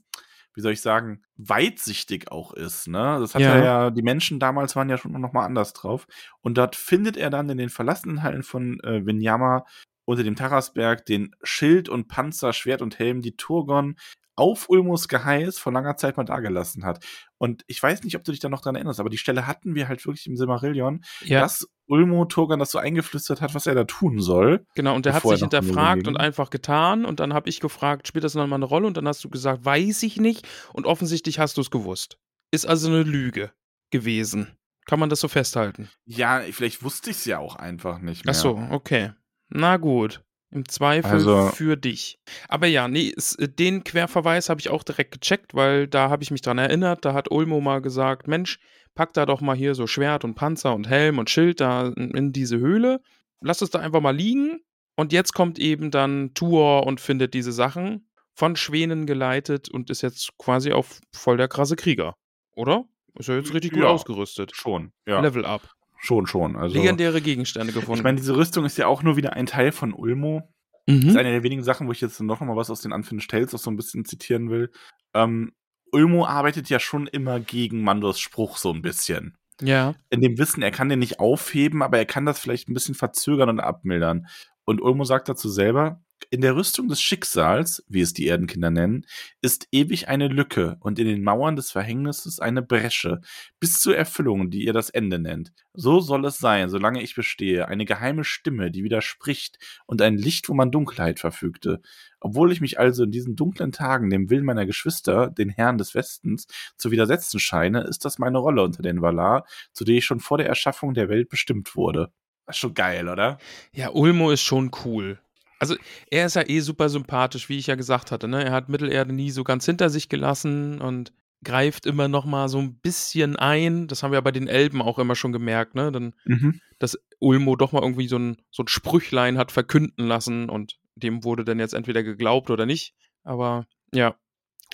wie 0.56 0.62
soll 0.62 0.74
ich 0.74 0.82
sagen, 0.82 1.22
weitsichtig 1.38 2.32
auch 2.32 2.54
ist. 2.54 2.88
Ne? 2.88 3.18
Das 3.20 3.36
hat 3.36 3.42
Ja. 3.42 3.64
ja, 3.64 3.90
die 3.92 4.02
Menschen 4.02 4.40
damals 4.40 4.76
waren 4.76 4.90
ja 4.90 4.98
schon 4.98 5.12
noch 5.14 5.34
mal 5.34 5.46
anders 5.46 5.74
drauf. 5.74 6.08
Und 6.42 6.58
dort 6.58 6.76
findet 6.76 7.18
er 7.18 7.30
dann 7.30 7.50
in 7.50 7.58
den 7.58 7.70
verlassenen 7.70 8.24
Hallen 8.24 8.44
von 8.44 8.80
äh, 8.82 9.06
Vinyama 9.06 9.66
unter 10.06 10.24
dem 10.24 10.36
Tarasberg 10.36 11.06
den 11.06 11.36
Schild 11.44 11.88
und 11.88 12.08
Panzer, 12.08 12.52
Schwert 12.52 12.82
und 12.82 12.98
Helm, 12.98 13.22
die 13.22 13.36
Turgon 13.36 13.96
auf 14.36 14.70
Ulmos 14.70 15.08
Geheiß 15.08 15.60
vor 15.60 15.74
langer 15.74 15.98
Zeit 15.98 16.18
mal 16.18 16.24
dagelassen 16.24 16.86
hat. 16.86 17.06
Und 17.38 17.64
ich 17.68 17.84
weiß 17.84 18.04
nicht, 18.04 18.16
ob 18.16 18.24
du 18.24 18.32
dich 18.32 18.40
da 18.40 18.50
noch 18.50 18.62
dran 18.62 18.76
erinnerst, 18.76 19.00
aber 19.00 19.10
die 19.10 19.18
Stelle 19.18 19.46
hatten 19.46 19.76
wir 19.76 19.88
halt 19.88 20.06
wirklich 20.06 20.28
im 20.28 20.38
Silmarillion, 20.38 21.04
Ja, 21.22 21.42
dass 21.42 21.68
Ulmo 21.90 22.26
Turgon 22.26 22.60
das 22.60 22.72
so 22.72 22.78
eingeflüstert 22.78 23.42
hat, 23.42 23.56
was 23.56 23.66
er 23.68 23.76
da 23.76 23.84
tun 23.84 24.22
soll. 24.22 24.66
genau. 24.76 24.96
Und 24.96 25.06
der 25.06 25.14
hat 25.14 25.24
sich 25.24 25.32
er 25.32 25.38
hinterfragt 25.40 26.08
und 26.08 26.18
einfach 26.18 26.50
getan. 26.50 27.04
Und 27.04 27.20
dann 27.20 27.34
habe 27.34 27.50
ich 27.50 27.60
gefragt, 27.60 28.08
spielt 28.08 28.24
das 28.24 28.36
noch 28.36 28.48
mal 28.48 28.56
eine 28.56 28.66
Rolle? 28.66 28.88
Und 28.88 28.96
dann 28.96 29.08
hast 29.08 29.24
du 29.24 29.30
gesagt, 29.30 29.66
weiß 29.66 30.04
ich 30.04 30.18
nicht. 30.18 30.48
Und 30.72 30.86
offensichtlich 30.86 31.40
hast 31.40 31.58
du 31.58 31.62
es 31.62 31.72
gewusst. 31.72 32.18
Ist 32.52 32.68
also 32.68 32.88
eine 32.88 33.04
Lüge 33.04 33.52
gewesen. 33.92 34.56
Kann 34.86 35.00
man 35.00 35.10
das 35.10 35.20
so 35.20 35.28
festhalten? 35.28 35.90
Ja, 36.06 36.42
vielleicht 36.52 36.84
wusste 36.84 37.12
ich 37.12 37.18
es 37.18 37.26
ja 37.26 37.40
auch 37.40 37.56
einfach 37.56 38.00
nicht 38.00 38.26
mehr. 38.26 38.34
Ach 38.34 38.40
so, 38.40 38.68
okay. 38.72 39.12
Na 39.50 39.78
gut. 39.78 40.24
Im 40.52 40.68
Zweifel 40.68 41.12
Also- 41.12 41.48
für 41.50 41.78
dich. 41.78 42.18
Aber 42.48 42.66
ja, 42.68 42.88
nee, 42.88 43.14
es, 43.16 43.36
äh, 43.36 43.48
den 43.48 43.84
Querverweis 43.84 44.50
habe 44.50 44.60
ich 44.60 44.70
auch 44.70 44.84
direkt 44.84 45.12
gecheckt, 45.12 45.54
weil 45.54 45.88
da 45.88 46.10
habe 46.10 46.24
ich 46.24 46.32
mich 46.32 46.42
dran 46.42 46.58
erinnert. 46.58 47.06
Da 47.06 47.14
hat 47.14 47.30
Ulmo 47.32 47.62
mal 47.62 47.82
gesagt: 47.82 48.28
Mensch, 48.28 48.60
pack 48.96 49.14
da 49.14 49.26
doch 49.28 49.42
mal 49.42 49.56
hier 49.56 49.76
so 49.76 49.86
Schwert 49.86 50.24
und 50.24 50.34
Panzer 50.36 50.74
und 50.74 50.88
Helm 50.90 51.20
und 51.20 51.30
Schild 51.30 51.62
da 51.62 51.88
in, 51.90 52.12
in 52.12 52.32
diese 52.34 52.58
Höhle. 52.58 53.00
Lass 53.42 53.62
es 53.62 53.70
da 53.70 53.80
einfach 53.80 54.02
mal 54.02 54.16
liegen. 54.16 54.60
Und 54.98 55.14
jetzt 55.14 55.34
kommt 55.34 55.60
eben 55.60 55.92
dann 55.92 56.34
Tuor 56.34 56.86
und 56.86 57.00
findet 57.00 57.34
diese 57.34 57.52
Sachen 57.54 58.10
von 58.34 58.56
Schwänen 58.56 59.06
geleitet 59.06 59.70
und 59.70 59.90
ist 59.90 60.02
jetzt 60.02 60.32
quasi 60.38 60.74
auf 60.74 61.00
voll 61.14 61.38
der 61.38 61.48
krasse 61.48 61.76
Krieger. 61.76 62.16
Oder? 62.56 62.84
Ist 63.18 63.30
ja 63.30 63.36
jetzt 63.36 63.54
richtig 63.54 63.72
gut 63.72 63.84
Ja. 63.84 63.88
ausgerüstet. 63.90 64.54
Schon, 64.56 64.92
ja. 65.08 65.20
Level 65.22 65.46
up. 65.46 65.62
Schon, 66.00 66.28
schon. 66.28 66.56
Also, 66.56 66.76
Legendäre 66.76 67.22
Gegenstände 67.22 67.74
gefunden. 67.74 68.00
ich 68.00 68.04
meine, 68.04 68.18
diese 68.18 68.36
Rüstung 68.36 68.66
ist 68.66 68.78
ja 68.78 68.88
auch 68.88 69.04
nur 69.04 69.18
wieder 69.18 69.34
ein 69.34 69.46
Teil 69.46 69.72
von 69.72 69.94
Ulmo. 69.94 70.50
Mhm. 70.88 71.02
Das 71.02 71.10
ist 71.12 71.18
eine 71.18 71.32
der 71.32 71.44
wenigen 71.44 71.64
Sachen, 71.64 71.88
wo 71.88 71.92
ich 71.92 72.02
jetzt 72.02 72.20
noch 72.22 72.40
mal 72.40 72.56
was 72.56 72.70
aus 72.70 72.82
den 72.82 72.94
Unfinished 72.94 73.30
Tales 73.30 73.54
auch 73.54 73.60
so 73.60 73.70
ein 73.70 73.76
bisschen 73.76 74.06
zitieren 74.06 74.50
will. 74.50 74.72
Ähm, 75.14 75.52
Ulmo 75.92 76.26
arbeitet 76.26 76.70
ja 76.70 76.80
schon 76.80 77.08
immer 77.08 77.40
gegen 77.40 77.84
Mandors 77.84 78.20
Spruch 78.20 78.58
so 78.58 78.72
ein 78.72 78.82
bisschen. 78.82 79.38
ja. 79.62 79.94
In 80.10 80.22
dem 80.22 80.38
Wissen, 80.38 80.62
er 80.62 80.72
kann 80.72 80.90
den 80.90 81.00
nicht 81.00 81.20
aufheben, 81.20 81.82
aber 81.82 81.98
er 81.98 82.06
kann 82.06 82.26
das 82.26 82.40
vielleicht 82.40 82.70
ein 82.70 82.74
bisschen 82.74 82.96
verzögern 82.96 83.50
und 83.50 83.60
abmildern. 83.60 84.28
Und 84.66 84.82
Ulmo 84.82 85.04
sagt 85.04 85.28
dazu 85.30 85.50
selber, 85.50 86.02
in 86.30 86.42
der 86.42 86.56
Rüstung 86.56 86.88
des 86.88 87.02
Schicksals, 87.02 87.84
wie 87.88 88.02
es 88.02 88.14
die 88.14 88.28
Erdenkinder 88.28 88.70
nennen, 88.70 89.06
ist 89.42 89.68
ewig 89.72 90.08
eine 90.08 90.28
Lücke 90.28 90.78
und 90.80 91.00
in 91.00 91.08
den 91.08 91.24
Mauern 91.24 91.56
des 91.56 91.72
Verhängnisses 91.72 92.40
eine 92.40 92.62
Bresche, 92.62 93.22
bis 93.60 93.80
zur 93.80 93.96
Erfüllung, 93.96 94.50
die 94.50 94.66
ihr 94.66 94.74
das 94.74 94.90
Ende 94.90 95.20
nennt. 95.20 95.52
So 95.74 96.00
soll 96.00 96.26
es 96.26 96.38
sein, 96.38 96.70
solange 96.70 97.02
ich 97.02 97.16
bestehe, 97.16 97.68
eine 97.68 97.86
geheime 97.86 98.24
Stimme, 98.24 98.72
die 98.72 98.84
widerspricht 98.84 99.58
und 99.86 100.02
ein 100.02 100.18
Licht, 100.18 100.50
wo 100.50 100.54
man 100.54 100.72
Dunkelheit 100.72 101.20
verfügte. 101.20 101.82
Obwohl 102.20 102.52
ich 102.52 102.62
mich 102.62 102.80
also 102.80 103.04
in 103.04 103.12
diesen 103.12 103.36
dunklen 103.36 103.72
Tagen 103.72 104.10
dem 104.10 104.30
Willen 104.30 104.46
meiner 104.46 104.66
Geschwister, 104.66 105.30
den 105.30 105.50
Herren 105.50 105.78
des 105.78 105.96
Westens, 105.96 106.48
zu 106.78 106.92
widersetzen 106.92 107.40
scheine, 107.40 107.82
ist 107.82 108.06
das 108.06 108.20
meine 108.20 108.40
Rolle 108.40 108.64
unter 108.64 108.82
den 108.82 109.02
Valar, 109.02 109.46
zu 109.74 109.86
der 109.86 109.96
ich 109.96 110.06
schon 110.06 110.20
vor 110.20 110.38
der 110.38 110.48
Erschaffung 110.48 110.94
der 110.94 111.10
Welt 111.10 111.30
bestimmt 111.30 111.76
wurde. 111.76 112.12
Das 112.46 112.56
ist 112.56 112.62
schon 112.62 112.74
geil, 112.74 113.08
oder? 113.08 113.38
Ja, 113.74 113.92
Ulmo 113.92 114.32
ist 114.32 114.42
schon 114.42 114.72
cool. 114.84 115.20
Also, 115.60 115.76
er 116.10 116.26
ist 116.26 116.36
ja 116.36 116.44
eh 116.48 116.60
super 116.62 116.90
sympathisch, 116.90 117.50
wie 117.50 117.58
ich 117.58 117.68
ja 117.68 117.76
gesagt 117.76 118.12
hatte. 118.12 118.28
Ne? 118.28 118.44
Er 118.46 118.52
hat 118.52 118.70
Mittelerde 118.70 119.14
nie 119.14 119.30
so 119.32 119.44
ganz 119.44 119.66
hinter 119.66 119.90
sich 119.90 120.10
gelassen 120.10 120.80
und 120.82 121.12
greift 121.44 121.86
immer 121.86 122.08
noch 122.08 122.26
mal 122.26 122.50
so 122.50 122.58
ein 122.60 122.80
bisschen 122.80 123.36
ein. 123.38 123.88
Das 123.88 124.02
haben 124.04 124.12
wir 124.12 124.18
ja 124.18 124.22
bei 124.22 124.32
den 124.32 124.48
Elben 124.48 124.82
auch 124.82 125.00
immer 125.00 125.16
schon 125.16 125.32
gemerkt, 125.32 125.76
ne? 125.76 125.92
Dann, 125.92 126.14
Mhm. 126.26 126.60
dass 126.80 126.98
Ulmo 127.20 127.56
doch 127.56 127.72
mal 127.72 127.82
irgendwie 127.82 128.08
so 128.08 128.18
ein, 128.18 128.38
so 128.52 128.64
ein 128.64 128.68
Sprüchlein 128.68 129.38
hat 129.38 129.52
verkünden 129.52 130.08
lassen 130.08 130.50
und 130.50 130.78
dem 130.96 131.24
wurde 131.24 131.46
dann 131.46 131.60
jetzt 131.60 131.74
entweder 131.74 132.04
geglaubt 132.04 132.50
oder 132.50 132.66
nicht. 132.66 132.94
Aber 133.24 133.66
ja, 133.94 134.16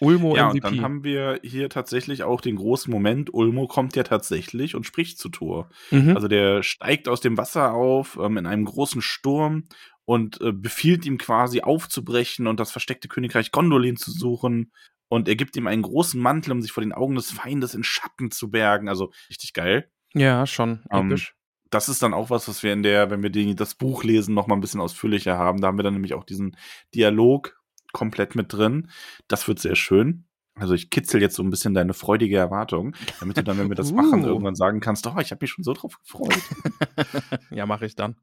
Ulmo 0.01 0.35
Ja, 0.35 0.47
und 0.49 0.55
MVP. 0.57 0.61
dann 0.69 0.81
haben 0.81 1.03
wir 1.03 1.39
hier 1.43 1.69
tatsächlich 1.69 2.23
auch 2.23 2.41
den 2.41 2.55
großen 2.57 2.91
Moment, 2.91 3.33
Ulmo 3.33 3.67
kommt 3.67 3.95
ja 3.95 4.03
tatsächlich 4.03 4.75
und 4.75 4.85
spricht 4.85 5.17
zu 5.19 5.29
Thor. 5.29 5.69
mhm. 5.91 6.15
Also 6.15 6.27
der 6.27 6.63
steigt 6.63 7.07
aus 7.07 7.21
dem 7.21 7.37
Wasser 7.37 7.73
auf 7.73 8.17
ähm, 8.21 8.37
in 8.37 8.45
einem 8.45 8.65
großen 8.65 9.01
Sturm 9.01 9.63
und 10.05 10.39
äh, 10.41 10.51
befiehlt 10.51 11.05
ihm 11.05 11.17
quasi 11.17 11.61
aufzubrechen 11.61 12.47
und 12.47 12.59
das 12.59 12.71
versteckte 12.71 13.07
Königreich 13.07 13.51
Gondolin 13.51 13.97
zu 13.97 14.11
suchen. 14.11 14.71
Und 15.07 15.27
er 15.27 15.35
gibt 15.35 15.55
ihm 15.55 15.67
einen 15.67 15.81
großen 15.83 16.19
Mantel, 16.19 16.51
um 16.51 16.61
sich 16.61 16.71
vor 16.71 16.81
den 16.81 16.93
Augen 16.93 17.15
des 17.15 17.31
Feindes 17.31 17.73
in 17.75 17.83
Schatten 17.83 18.31
zu 18.31 18.49
bergen. 18.49 18.89
Also 18.89 19.11
richtig 19.29 19.53
geil. 19.53 19.89
ja, 20.13 20.45
schon 20.47 20.83
Ähm, 20.91 21.11
episch. 21.11 21.35
Das 21.71 21.89
ist 21.89 22.01
dann 22.03 22.13
auch 22.13 22.29
was, 22.29 22.47
was 22.47 22.63
wir 22.63 22.71
in 22.73 22.83
der, 22.83 23.09
wenn 23.11 23.21
wir 23.23 23.29
die, 23.29 23.55
das 23.55 23.75
Buch 23.75 24.03
lesen, 24.03 24.33
noch 24.33 24.47
mal 24.47 24.55
ein 24.55 24.61
bisschen 24.61 24.79
ausführlicher 24.81 25.37
haben. 25.37 25.59
Da 25.61 25.67
haben 25.67 25.77
wir 25.77 25.83
dann 25.83 25.93
nämlich 25.93 26.13
auch 26.13 26.23
diesen 26.23 26.55
Dialog 26.93 27.59
komplett 27.91 28.35
mit 28.35 28.53
drin. 28.53 28.89
Das 29.27 29.47
wird 29.47 29.59
sehr 29.59 29.75
schön. 29.75 30.25
Also 30.57 30.73
ich 30.73 30.89
kitzel 30.89 31.21
jetzt 31.21 31.35
so 31.35 31.43
ein 31.43 31.49
bisschen 31.49 31.73
deine 31.73 31.93
freudige 31.93 32.37
Erwartung, 32.37 32.95
damit 33.19 33.35
du 33.37 33.43
dann, 33.43 33.57
wenn 33.57 33.67
wir 33.69 33.75
das 33.75 33.91
machen, 33.93 34.23
Uh. 34.23 34.27
irgendwann 34.27 34.55
sagen 34.55 34.79
kannst, 34.79 35.05
oh, 35.07 35.17
ich 35.19 35.31
habe 35.31 35.43
mich 35.43 35.51
schon 35.51 35.63
so 35.65 35.73
drauf 35.73 35.97
gefreut. 35.99 36.37
ja, 37.49 37.65
mache 37.65 37.85
ich 37.85 37.95
dann. 37.95 38.15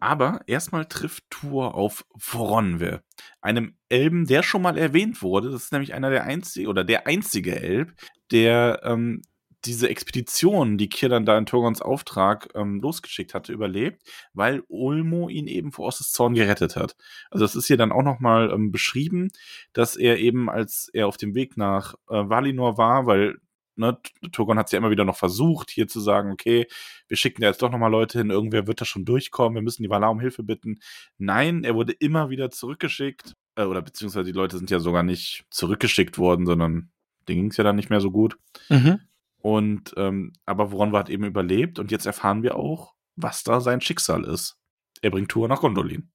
Aber 0.00 0.40
erstmal 0.46 0.86
trifft 0.86 1.24
Tur 1.30 1.74
auf 1.74 2.04
Voronwe, 2.14 3.02
einem 3.40 3.76
Elben, 3.88 4.26
der 4.26 4.42
schon 4.42 4.62
mal 4.62 4.78
erwähnt 4.78 5.22
wurde. 5.22 5.50
Das 5.50 5.64
ist 5.64 5.72
nämlich 5.72 5.94
einer 5.94 6.10
der 6.10 6.24
einzigen 6.24 6.68
oder 6.68 6.84
der 6.84 7.06
einzige 7.06 7.60
Elb, 7.60 7.92
der 8.30 8.80
ähm, 8.84 9.22
diese 9.64 9.88
Expedition, 9.88 10.76
die 10.76 10.88
Kir 10.88 11.08
dann 11.08 11.24
da 11.24 11.38
in 11.38 11.46
Turgons 11.46 11.82
Auftrag 11.82 12.48
ähm, 12.54 12.80
losgeschickt 12.80 13.34
hatte, 13.34 13.52
überlebt, 13.52 14.02
weil 14.32 14.62
Ulmo 14.68 15.28
ihn 15.28 15.46
eben 15.46 15.72
vor 15.72 15.86
Osses 15.86 16.10
Zorn 16.10 16.34
gerettet 16.34 16.76
hat. 16.76 16.96
Also 17.30 17.44
das 17.44 17.54
ist 17.54 17.66
hier 17.66 17.76
dann 17.76 17.92
auch 17.92 18.02
nochmal 18.02 18.50
ähm, 18.50 18.72
beschrieben, 18.72 19.28
dass 19.72 19.96
er 19.96 20.18
eben, 20.18 20.50
als 20.50 20.90
er 20.92 21.06
auf 21.06 21.16
dem 21.16 21.34
Weg 21.34 21.56
nach 21.56 21.94
äh, 22.08 22.28
Valinor 22.28 22.76
war, 22.76 23.06
weil 23.06 23.36
ne, 23.76 23.98
Turgon 24.32 24.58
hat 24.58 24.66
es 24.66 24.72
ja 24.72 24.78
immer 24.78 24.90
wieder 24.90 25.04
noch 25.04 25.16
versucht, 25.16 25.70
hier 25.70 25.88
zu 25.88 26.00
sagen, 26.00 26.32
okay, 26.32 26.66
wir 27.08 27.16
schicken 27.16 27.42
da 27.42 27.48
jetzt 27.48 27.62
doch 27.62 27.70
nochmal 27.70 27.90
Leute 27.90 28.18
hin, 28.18 28.30
irgendwer 28.30 28.66
wird 28.66 28.80
da 28.80 28.84
schon 28.84 29.04
durchkommen, 29.04 29.54
wir 29.54 29.62
müssen 29.62 29.82
die 29.82 29.90
Valar 29.90 30.10
um 30.10 30.20
Hilfe 30.20 30.42
bitten. 30.42 30.80
Nein, 31.18 31.64
er 31.64 31.74
wurde 31.74 31.92
immer 31.92 32.30
wieder 32.30 32.50
zurückgeschickt, 32.50 33.34
äh, 33.56 33.64
oder 33.64 33.82
beziehungsweise 33.82 34.26
die 34.26 34.36
Leute 34.36 34.56
sind 34.56 34.70
ja 34.70 34.80
sogar 34.80 35.02
nicht 35.02 35.44
zurückgeschickt 35.50 36.18
worden, 36.18 36.46
sondern 36.46 36.90
denen 37.28 37.42
ging 37.42 37.50
es 37.50 37.56
ja 37.56 37.64
dann 37.64 37.76
nicht 37.76 37.90
mehr 37.90 38.00
so 38.00 38.10
gut. 38.10 38.36
Mhm. 38.68 39.00
Und 39.38 39.92
ähm, 39.96 40.32
aber 40.46 40.70
Woronwa 40.70 41.00
hat 41.00 41.10
eben 41.10 41.24
überlebt 41.24 41.78
und 41.78 41.90
jetzt 41.90 42.06
erfahren 42.06 42.42
wir 42.42 42.56
auch, 42.56 42.94
was 43.16 43.42
da 43.42 43.60
sein 43.60 43.80
Schicksal 43.80 44.24
ist. 44.24 44.56
Er 45.00 45.10
bringt 45.10 45.30
Tour 45.30 45.48
nach 45.48 45.60
Gondolin. 45.60 46.10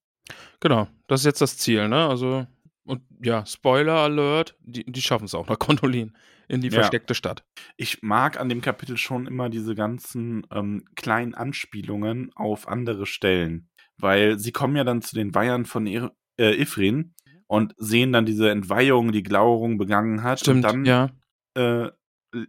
Genau, 0.59 0.87
das 1.07 1.21
ist 1.21 1.25
jetzt 1.25 1.41
das 1.41 1.57
Ziel, 1.57 1.87
ne? 1.89 2.07
Also, 2.07 2.47
und 2.85 3.01
ja, 3.21 3.45
Spoiler 3.45 3.95
Alert, 3.95 4.55
die, 4.61 4.89
die 4.89 5.01
schaffen 5.01 5.25
es 5.25 5.35
auch 5.35 5.47
nach 5.47 5.59
Gondolin, 5.59 6.15
in 6.47 6.61
die 6.61 6.67
Ja. 6.69 6.75
versteckte 6.75 7.15
Stadt. 7.15 7.43
Ich 7.75 8.01
mag 8.01 8.39
an 8.39 8.49
dem 8.49 8.61
Kapitel 8.61 8.97
schon 8.97 9.27
immer 9.27 9.49
diese 9.49 9.75
ganzen 9.75 10.45
ähm, 10.51 10.85
kleinen 10.95 11.35
Anspielungen 11.35 12.31
auf 12.35 12.67
andere 12.67 13.05
Stellen, 13.05 13.69
weil 13.97 14.39
sie 14.39 14.51
kommen 14.51 14.75
ja 14.75 14.83
dann 14.83 15.01
zu 15.01 15.15
den 15.15 15.33
Weihern 15.35 15.65
von 15.65 15.87
Ir 15.87 16.11
äh, 16.39 16.61
Ifrin 16.61 17.13
und 17.47 17.73
sehen 17.77 18.11
dann 18.11 18.25
diese 18.25 18.49
Entweihung, 18.49 19.11
die 19.11 19.23
Glauerung 19.23 19.77
begangen 19.77 20.23
hat. 20.23 20.39
Stimmt, 20.41 20.57
und 20.57 20.61
dann 20.63 20.85
ja. 20.85 21.09
äh, 21.55 21.89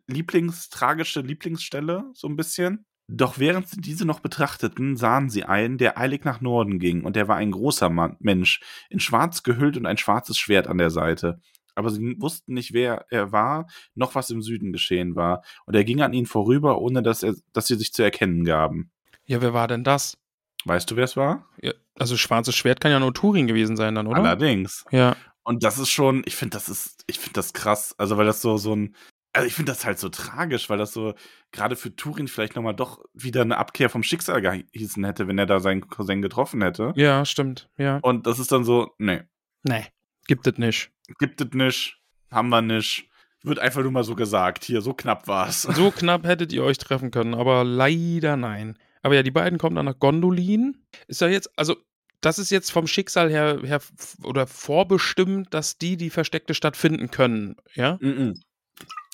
Lieblings, 0.06 0.68
tragische 0.70 1.20
Lieblingsstelle, 1.20 2.11
so 2.12 2.28
ein 2.28 2.37
bisschen. 2.37 2.84
Doch 3.11 3.38
während 3.38 3.68
sie 3.68 3.80
diese 3.80 4.04
noch 4.04 4.20
betrachteten, 4.20 4.96
sahen 4.96 5.30
sie 5.30 5.44
einen, 5.44 5.78
der 5.78 5.96
eilig 5.98 6.24
nach 6.24 6.42
Norden 6.42 6.78
ging, 6.78 7.04
und 7.04 7.16
der 7.16 7.26
war 7.26 7.37
ein 7.37 7.52
großer 7.52 7.88
Mann, 7.88 8.16
Mensch, 8.20 8.61
in 8.90 9.00
schwarz 9.00 9.42
gehüllt 9.42 9.78
und 9.78 9.87
ein 9.87 9.96
schwarzes 9.96 10.37
Schwert 10.37 10.66
an 10.66 10.76
der 10.76 10.90
Seite. 10.90 11.40
Aber 11.79 11.91
sie 11.91 12.17
wussten 12.19 12.55
nicht, 12.55 12.73
wer 12.73 13.07
er 13.11 13.33
war, 13.33 13.67
noch 13.95 14.14
was 14.14 14.31
im 14.31 14.43
Süden 14.43 14.73
geschehen 14.73 15.17
war. 15.17 15.43
Und 15.64 15.75
er 15.75 15.85
ging 15.85 16.03
an 16.03 16.12
ihnen 16.12 16.27
vorüber, 16.27 16.81
ohne 16.81 17.03
dass, 17.03 17.23
er, 17.23 17.35
dass 17.53 17.67
sie 17.67 17.77
sich 17.77 17.93
zu 17.93 18.03
erkennen 18.03 18.45
gaben. 18.45 18.91
Ja, 19.27 19.41
wer 19.41 19.55
war 19.55 19.69
denn 19.69 19.85
das? 19.85 20.19
Weißt 20.64 20.91
du, 20.91 20.97
wer 20.97 21.05
es 21.05 21.17
war? 21.17 21.47
Ja, 21.62 21.73
also 21.99 22.17
schwarzes 22.17 22.57
Schwert 22.57 22.81
kann 22.81 22.91
ja 22.91 23.01
nur 23.01 23.14
Turin 23.14 23.47
gewesen 23.47 23.77
sein 23.77 23.95
dann, 23.95 24.07
oder? 24.07 24.19
Allerdings. 24.19 24.85
Ja. 24.91 25.17
Und 25.45 25.62
das 25.62 25.79
ist 25.79 25.91
schon, 25.91 26.23
ich 26.27 26.37
finde, 26.37 26.57
das 26.57 26.69
ist, 26.69 27.05
ich 27.07 27.19
finde 27.19 27.35
das 27.35 27.53
krass. 27.53 27.95
Also, 27.97 28.17
weil 28.17 28.27
das 28.27 28.43
so, 28.43 28.57
so 28.57 28.75
ein, 28.75 28.95
also 29.33 29.47
ich 29.47 29.55
finde 29.55 29.73
das 29.73 29.85
halt 29.85 29.99
so 29.99 30.09
tragisch, 30.09 30.69
weil 30.69 30.79
das 30.79 30.93
so 30.93 31.14
gerade 31.53 31.77
für 31.77 31.95
Turin 31.95 32.29
vielleicht 32.29 32.57
nochmal 32.57 32.75
doch 32.75 33.05
wieder 33.14 33.43
eine 33.43 33.57
Abkehr 33.57 33.88
vom 33.88 34.03
Schicksal 34.03 34.43
gehießen 34.43 35.05
hätte, 35.05 35.29
wenn 35.29 35.38
er 35.38 35.47
da 35.47 35.61
seinen 35.61 35.88
Cousin 35.88 36.23
getroffen 36.23 36.62
hätte. 36.62 36.93
Ja, 36.97 37.25
stimmt. 37.25 37.71
Ja. 37.79 37.99
Und 38.03 38.27
das 38.27 38.38
ist 38.38 38.53
dann 38.53 38.64
so, 38.64 38.95
nee, 38.99 39.23
Nee, 39.62 39.87
gibt 40.27 40.47
es 40.47 40.59
nicht. 40.59 40.91
Gibt 41.18 41.40
es 41.40 41.49
nicht, 41.53 41.99
haben 42.31 42.49
wir 42.51 42.62
nicht. 42.62 43.09
Wird 43.42 43.61
einfach 43.61 43.83
nur 43.83 43.92
mal 43.92 44.05
so 44.05 44.14
gesagt. 44.16 44.64
Hier, 44.64 44.81
so 44.83 44.92
knapp 44.94 45.29
war's. 45.29 45.62
So 45.62 45.90
knapp 45.92 46.25
hättet 46.27 46.53
ihr 46.53 46.64
euch 46.64 46.77
treffen 46.79 47.11
können, 47.12 47.35
aber 47.35 47.62
leider 47.64 48.37
nein. 48.37 48.77
Aber 49.03 49.14
ja, 49.14 49.23
die 49.23 49.31
beiden 49.31 49.59
kommen 49.59 49.77
dann 49.77 49.85
nach 49.87 49.99
Gondolin. 49.99 50.77
Ist 51.07 51.21
ja 51.21 51.29
jetzt, 51.29 51.49
also, 51.57 51.77
das 52.21 52.40
ist 52.40 52.51
jetzt 52.51 52.71
vom 52.73 52.88
Schicksal 52.88 53.31
her, 53.31 53.61
her 53.62 53.81
oder 54.25 54.49
vorbestimmt, 54.49 55.55
dass 55.55 55.79
die 55.79 55.97
die 55.97 56.11
versteckte 56.11 56.53
Stadt 56.53 56.77
finden 56.77 57.12
können, 57.12 57.55
ja? 57.75 57.97
Mhm. 58.01 58.40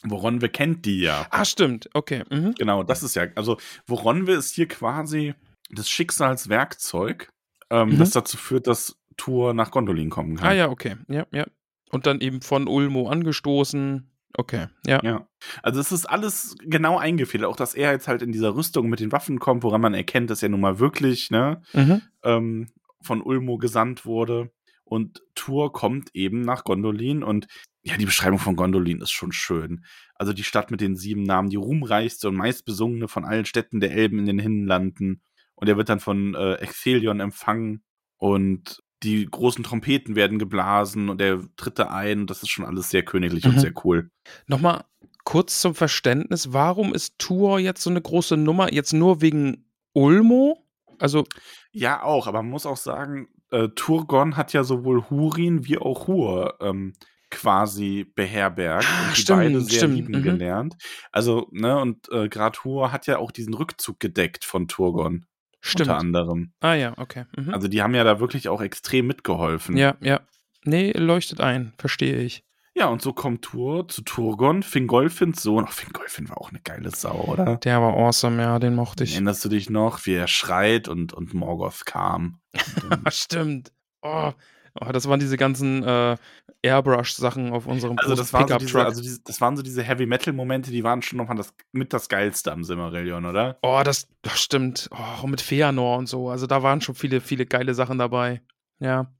Woronwe 0.05 0.49
kennt 0.49 0.87
die 0.87 1.01
ja. 1.01 1.27
Ah, 1.31 1.45
stimmt. 1.45 1.91
Okay. 1.93 2.25
Mhm. 2.31 2.55
Genau, 2.55 2.83
das 2.83 3.03
ist 3.03 3.15
ja, 3.17 3.27
also 3.37 3.59
Woronwe 3.87 4.33
ist 4.33 4.55
hier 4.55 4.69
quasi 4.69 5.35
das 5.71 5.89
Schicksalswerkzeug, 5.91 7.29
ähm, 7.71 7.91
Mhm. 7.91 7.99
das 7.99 8.11
dazu 8.11 8.37
führt, 8.37 8.67
dass 8.67 8.97
Tour 9.17 9.55
nach 9.55 9.71
Gondolin 9.71 10.11
kommen 10.11 10.37
kann. 10.37 10.47
Ah 10.49 10.53
ja, 10.53 10.69
okay. 10.71 10.97
Ja, 11.09 11.27
ja. 11.31 11.47
Und 11.95 12.07
dann 12.07 12.21
eben 12.21 12.41
von 12.41 12.67
Ulmo 12.69 13.09
angestoßen. 13.09 14.11
Okay, 14.37 14.67
ja. 14.87 15.01
Ja. 15.05 15.29
Also 15.63 15.81
es 15.81 15.93
ist 15.93 16.07
alles 16.07 16.57
genau 16.61 16.99
eingefädelt. 16.99 17.49
Auch, 17.49 17.57
dass 17.57 17.75
er 17.75 17.93
jetzt 17.93 18.09
halt 18.09 18.21
in 18.23 18.33
dieser 18.33 18.57
Rüstung 18.57 18.89
mit 18.89 18.99
den 19.01 19.13
Waffen 19.13 19.39
kommt, 19.39 19.63
woran 19.63 19.81
man 19.81 19.95
erkennt, 19.95 20.29
dass 20.31 20.43
er 20.43 20.49
nun 20.49 20.61
mal 20.61 20.81
wirklich 20.81 21.31
ne, 21.31 21.63
Mhm. 21.73 22.03
ähm, 22.25 22.67
von 23.01 23.23
Ulmo 23.23 23.59
gesandt 23.59 24.05
wurde. 24.05 24.51
Und 24.85 25.23
Tour 25.35 25.73
kommt 25.73 26.11
eben 26.15 26.43
nach 26.43 26.65
Gondolin 26.65 27.23
und 27.23 27.47
ja, 27.83 27.97
die 27.97 28.07
Beschreibung 28.07 28.39
von 28.39 28.57
Gondolin 28.57 29.01
ist 29.01 29.13
schon 29.13 29.33
schön. 29.33 29.85
Also 30.15 30.33
die 30.33 30.45
Stadt 30.45 30.71
mit 30.71 30.81
den 30.81 30.97
sieben 30.97 31.23
Namen, 31.23 31.49
die 31.51 31.57
ruhmreichste 31.57 32.29
und 32.29 32.37
meistbesungene 32.37 33.09
von 33.09 33.25
allen 33.25 33.45
Städten 33.45 33.81
der 33.81 33.93
Elben 33.93 34.19
in 34.19 34.27
den 34.27 34.39
Hinlanden. 34.39 35.23
Und 35.55 35.69
er 35.69 35.77
wird 35.77 35.89
dann 35.89 36.01
von 36.01 36.35
äh, 36.35 36.55
Echthelion 36.57 37.21
empfangen 37.21 37.83
und 38.17 38.83
die 39.05 39.27
großen 39.27 39.63
Trompeten 39.63 40.17
werden 40.17 40.39
geblasen 40.39 41.09
und 41.09 41.21
er 41.21 41.41
tritt 41.57 41.79
da 41.79 41.85
ein. 41.89 42.23
Und 42.23 42.31
das 42.31 42.43
ist 42.43 42.51
schon 42.51 42.65
alles 42.65 42.91
sehr 42.91 43.05
königlich 43.05 43.45
Mhm. 43.45 43.51
und 43.51 43.61
sehr 43.61 43.73
cool. 43.85 44.11
Nochmal 44.47 44.85
kurz 45.25 45.61
zum 45.61 45.75
Verständnis, 45.75 46.53
warum 46.53 46.93
ist 46.95 47.19
Tour 47.19 47.59
jetzt 47.59 47.83
so 47.83 47.91
eine 47.91 48.01
große 48.03 48.37
Nummer? 48.37 48.73
Jetzt 48.73 48.93
nur 48.93 49.21
wegen 49.21 49.67
Ulmo? 49.93 50.67
Also, 50.99 51.25
Ja, 51.73 52.03
auch, 52.03 52.27
aber 52.27 52.43
man 52.43 52.51
muss 52.51 52.67
auch 52.67 52.77
sagen, 52.77 53.29
äh, 53.51 53.69
Turgon 53.75 54.37
hat 54.37 54.53
ja 54.53 54.65
sowohl 54.65 55.09
Hurin 55.11 55.67
wie 55.67 55.79
auch 55.79 56.07
Hur 56.07 56.57
ähm, 56.61 56.93
quasi 57.31 58.05
beherbergt 58.15 58.87
Ah, 58.89 59.09
und 59.09 59.17
die 59.17 59.21
stimmt, 59.23 59.39
beide 59.41 59.61
sehr 59.63 59.79
stimmt, 59.79 59.95
lieben 59.97 60.19
mhm. 60.19 60.23
gelernt. 60.23 60.77
Also, 61.11 61.49
ne, 61.51 61.79
und 61.81 62.09
äh, 62.13 62.29
gerade 62.29 62.59
Hur 62.63 62.93
hat 62.93 63.07
ja 63.09 63.19
auch 63.19 63.33
diesen 63.33 63.55
Rückzug 63.55 63.99
gedeckt 63.99 64.45
von 64.45 64.69
Turgon, 64.69 65.27
stimmt. 65.67 65.89
unter 65.89 65.99
anderem. 65.99 66.53
Ah 66.61 66.75
ja, 66.75 66.95
okay. 66.97 67.25
Mhm. 67.37 67.53
Also, 67.53 67.69
die 67.69 67.83
haben 67.83 67.95
ja 67.95 68.05
da 68.05 68.21
wirklich 68.21 68.49
auch 68.49 68.61
extrem 68.61 69.07
mitgeholfen. 69.07 69.77
ja, 69.77 69.97
ja. 70.01 70.21
Nee, 70.67 70.93
leuchtet 70.93 71.41
ein, 71.43 71.75
verstehe 71.77 72.17
ich. 72.23 72.43
Ja, 72.77 72.87
und 72.87 73.01
so 73.01 73.13
kommt 73.13 73.43
Tur 73.43 73.87
zu 73.87 74.03
Turgon, 74.03 74.65
Fingolfins 74.65 75.43
Sohn. 75.43 75.65
Ach, 75.69 75.73
Fingolfin 75.73 76.29
war 76.29 76.39
auch 76.41 76.51
eine 76.51 76.61
geile 76.61 76.91
Sau, 76.91 77.21
oder? 77.29 77.57
Der 77.59 77.81
war 77.81 77.95
awesome, 77.95 78.43
ja, 78.43 78.59
den 78.59 78.75
mochte 78.75 79.05
ich. 79.05 79.13
Erinnerst 79.13 79.45
du 79.45 79.49
dich 79.49 79.71
noch, 79.71 80.07
wie 80.07 80.15
er 80.15 80.27
schreit 80.27 80.89
und, 80.89 81.13
und 81.13 81.35
Morgoth 81.35 81.87
kam? 81.87 82.41
Stimmt. 83.11 83.73
Oh, 84.03 84.33
oh, 84.81 84.93
das 84.93 85.09
waren 85.09 85.21
diese 85.21 85.37
ganzen 85.37 85.85
äh, 85.85 86.17
Airbrush-Sachen 86.65 87.53
auf 87.53 87.67
unserem 87.67 87.99
Also 87.99 88.15
das, 88.15 88.33
war 88.33 88.49
so 88.49 88.57
diese, 88.57 88.85
also 88.85 89.03
diese, 89.03 89.21
das 89.23 89.41
waren 89.41 89.57
so 89.57 89.63
diese 89.63 89.83
Heavy-Metal-Momente, 89.83 90.71
die 90.71 90.83
waren 90.83 91.03
schon 91.03 91.19
nochmal 91.19 91.37
das, 91.37 91.55
mit 91.73 91.93
das 91.93 92.09
Geilste 92.09 92.51
am 92.53 92.65
Silmarillion, 92.65 93.27
oder? 93.27 93.59
oh, 93.63 93.83
das, 93.85 94.09
das 94.23 94.41
stimmt. 94.41 94.89
Oh, 95.23 95.27
mit 95.27 95.41
Feanor 95.41 95.99
und 95.99 96.09
so. 96.09 96.31
Also 96.31 96.47
da 96.47 96.63
waren 96.63 96.81
schon 96.81 96.95
viele, 96.95 97.21
viele 97.21 97.47
geile 97.47 97.75
Sachen 97.75 97.99
dabei. 97.99 98.41
Ja. 98.79 99.13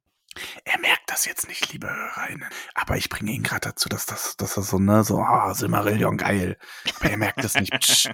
Er 0.65 0.81
merkt 0.81 1.03
das 1.07 1.27
jetzt 1.27 1.47
nicht, 1.47 1.73
liebe 1.73 1.89
Hörerinnen. 1.89 2.49
Aber 2.75 2.97
ich 2.97 3.09
bringe 3.09 3.31
ihn 3.31 3.45
gerade 3.45 3.69
dazu, 3.69 3.89
dass 3.89 4.07
das, 4.07 4.37
dass 4.37 4.55
das 4.55 4.69
so, 4.69 4.79
ne, 4.79 5.05
so, 5.05 5.19
ah, 5.19 5.55
Silmarillion, 5.55 6.17
geil. 6.17 6.57
Aber 6.99 7.11
er 7.11 7.17
merkt 7.17 7.45
das 7.45 7.55
nicht. 7.55 7.73
Psch, 7.81 8.09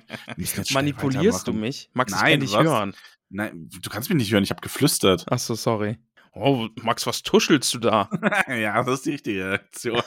Manipulierst 0.73 1.47
du 1.47 1.53
mich? 1.53 1.91
Max, 1.95 2.13
ich 2.13 2.21
Nein, 2.21 2.33
kann 2.33 2.41
dich 2.41 2.53
was? 2.53 2.65
hören. 2.65 2.95
Nein, 3.31 3.71
du 3.71 3.89
kannst 3.89 4.11
mich 4.11 4.19
nicht 4.19 4.33
hören, 4.33 4.43
ich 4.43 4.51
habe 4.51 4.61
geflüstert. 4.61 5.31
Achso, 5.31 5.55
sorry. 5.55 5.99
Oh, 6.33 6.69
Max, 6.83 7.07
was 7.07 7.23
tuschelst 7.23 7.75
du 7.75 7.79
da? 7.79 8.09
ja, 8.49 8.83
das 8.83 8.95
ist 9.01 9.07
die 9.07 9.11
richtige 9.11 9.45
Reaktion. 9.51 10.01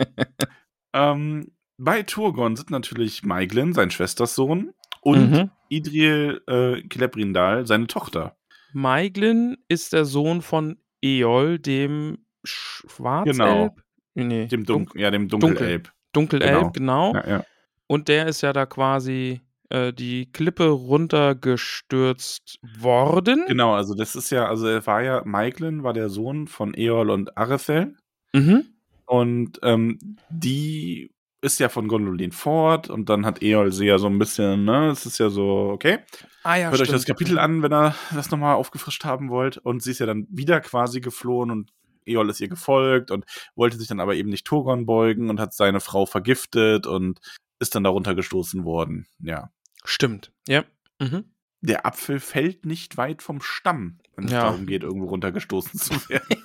ähm, 0.92 1.52
bei 1.78 2.02
Turgon 2.02 2.56
sind 2.56 2.70
natürlich 2.70 3.22
Maiglin, 3.24 3.72
sein 3.72 3.90
Schwestersohn, 3.90 4.72
und 5.00 5.30
Mhm. 5.30 5.50
Idril 5.68 6.42
äh, 6.46 6.82
Celebrindal, 6.88 7.66
seine 7.66 7.86
Tochter. 7.86 8.36
Maiglin 8.72 9.56
ist 9.68 9.92
der 9.92 10.04
Sohn 10.04 10.42
von 10.42 10.78
Eol, 11.02 11.58
dem 11.58 12.18
Schwarzelb? 12.44 13.36
Genau. 13.36 13.76
Nee, 14.14 14.46
Dem 14.46 14.64
Dun 14.64 14.88
ja, 14.94 15.10
dem 15.10 15.28
Dunkel. 15.28 15.48
Dunkelelb. 15.50 15.92
Dunkelelb, 16.12 16.74
genau. 16.74 17.14
Ja, 17.14 17.28
ja. 17.28 17.44
Und 17.86 18.08
der 18.08 18.26
ist 18.26 18.42
ja 18.42 18.52
da 18.52 18.66
quasi 18.66 19.40
äh, 19.72 19.92
die 19.94 20.30
Klippe 20.30 20.68
runtergestürzt 20.68 22.58
worden. 22.78 23.44
Genau, 23.48 23.72
also 23.72 23.94
das 23.94 24.14
ist 24.14 24.30
ja, 24.30 24.46
also 24.46 24.66
er 24.66 24.86
war 24.86 25.02
ja, 25.02 25.22
Maiglin 25.24 25.82
war 25.82 25.94
der 25.94 26.10
Sohn 26.10 26.46
von 26.46 26.74
Eol 26.74 27.08
und 27.08 27.38
Arethel. 27.38 27.96
Mhm. 28.34 28.66
Und 29.06 29.60
ähm, 29.62 29.98
die 30.28 31.10
ist 31.40 31.58
ja 31.58 31.70
von 31.70 31.88
Gondolin 31.88 32.32
fort 32.32 32.90
und 32.90 33.08
dann 33.08 33.24
hat 33.24 33.42
Eol 33.42 33.72
sie 33.72 33.86
ja 33.86 33.98
so 33.98 34.08
ein 34.08 34.18
bisschen, 34.18 34.64
ne, 34.64 34.90
es 34.90 35.06
ist 35.06 35.18
ja 35.18 35.30
so, 35.30 35.70
okay. 35.72 36.00
Ah 36.42 36.56
ja, 36.56 36.70
Hört 36.70 36.82
euch 36.82 36.88
das 36.90 37.02
stimmt. 37.02 37.18
Kapitel 37.18 37.38
an, 37.38 37.62
wenn 37.62 37.72
ihr 37.72 37.94
das 38.14 38.30
nochmal 38.30 38.56
aufgefrischt 38.56 39.04
haben 39.04 39.30
wollt. 39.30 39.56
Und 39.56 39.82
sie 39.82 39.92
ist 39.92 40.00
ja 40.00 40.06
dann 40.06 40.26
wieder 40.30 40.60
quasi 40.60 41.00
geflohen 41.00 41.50
und 41.50 41.72
Eol 42.04 42.28
ist 42.28 42.40
ihr 42.40 42.48
gefolgt 42.48 43.10
und 43.10 43.24
wollte 43.54 43.78
sich 43.78 43.88
dann 43.88 44.00
aber 44.00 44.16
eben 44.16 44.28
nicht 44.28 44.44
Turgon 44.44 44.84
beugen 44.84 45.30
und 45.30 45.40
hat 45.40 45.54
seine 45.54 45.80
Frau 45.80 46.04
vergiftet 46.04 46.86
und 46.86 47.20
ist 47.58 47.74
dann 47.74 47.84
darunter 47.84 48.14
gestoßen 48.14 48.64
worden. 48.64 49.06
Ja. 49.20 49.50
Stimmt, 49.84 50.32
ja. 50.48 50.64
Mhm. 51.00 51.24
Der 51.60 51.86
Apfel 51.86 52.18
fällt 52.20 52.66
nicht 52.66 52.96
weit 52.96 53.22
vom 53.22 53.40
Stamm, 53.40 53.98
wenn 54.16 54.24
es 54.26 54.32
Ja. 54.32 54.42
darum 54.44 54.66
geht, 54.66 54.82
irgendwo 54.82 55.06
runtergestoßen 55.06 55.78
zu 55.78 55.94
werden. 56.08 56.36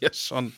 ja, 0.00 0.12
schon. 0.12 0.52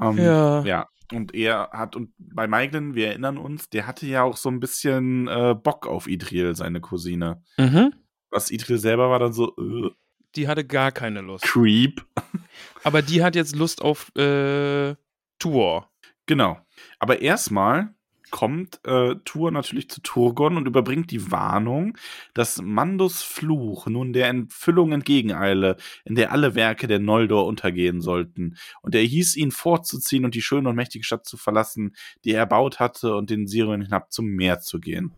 Ähm, 0.00 0.18
Ja. 0.18 0.62
ja. 0.64 0.88
Und 1.12 1.34
er 1.34 1.68
hat, 1.72 1.94
und 1.94 2.14
bei 2.18 2.46
Maiglin, 2.46 2.94
wir 2.94 3.08
erinnern 3.08 3.36
uns, 3.36 3.68
der 3.68 3.86
hatte 3.86 4.06
ja 4.06 4.22
auch 4.22 4.38
so 4.38 4.48
ein 4.48 4.60
bisschen 4.60 5.28
äh, 5.28 5.54
Bock 5.54 5.86
auf 5.86 6.06
Idril, 6.06 6.54
seine 6.56 6.80
Cousine. 6.80 7.42
Mhm. 7.58 7.92
Was 8.30 8.50
Idril 8.50 8.78
selber 8.78 9.10
war 9.10 9.18
dann 9.18 9.34
so, 9.34 9.54
äh, 9.58 9.90
Die 10.36 10.48
hatte 10.48 10.64
gar 10.64 10.90
keine 10.90 11.20
Lust. 11.20 11.44
Creep. 11.44 12.02
Aber 12.84 13.02
die 13.02 13.22
hat 13.22 13.36
jetzt 13.36 13.54
Lust 13.54 13.82
auf 13.82 14.10
äh, 14.16 14.94
Tour. 15.38 15.90
Genau. 16.24 16.58
Aber 16.98 17.20
erstmal 17.20 17.94
kommt 18.32 18.80
äh, 18.84 19.14
Tur 19.24 19.52
natürlich 19.52 19.88
zu 19.88 20.00
Turgon 20.00 20.56
und 20.56 20.66
überbringt 20.66 21.12
die 21.12 21.30
Warnung, 21.30 21.96
dass 22.34 22.60
Mandos 22.60 23.22
Fluch 23.22 23.86
nun 23.86 24.12
der 24.12 24.26
Entfüllung 24.28 24.90
entgegeneile, 24.90 25.76
in 26.04 26.16
der 26.16 26.32
alle 26.32 26.56
Werke 26.56 26.88
der 26.88 26.98
Noldor 26.98 27.46
untergehen 27.46 28.00
sollten. 28.00 28.56
Und 28.80 28.96
er 28.96 29.02
hieß 29.02 29.36
ihn 29.36 29.52
fortzuziehen 29.52 30.24
und 30.24 30.34
die 30.34 30.42
schöne 30.42 30.68
und 30.70 30.74
mächtige 30.74 31.04
Stadt 31.04 31.26
zu 31.26 31.36
verlassen, 31.36 31.94
die 32.24 32.32
er 32.32 32.40
erbaut 32.40 32.80
hatte, 32.80 33.14
und 33.14 33.30
den 33.30 33.46
Sirion 33.46 33.82
hinab 33.82 34.10
zum 34.12 34.26
Meer 34.26 34.60
zu 34.60 34.80
gehen. 34.80 35.12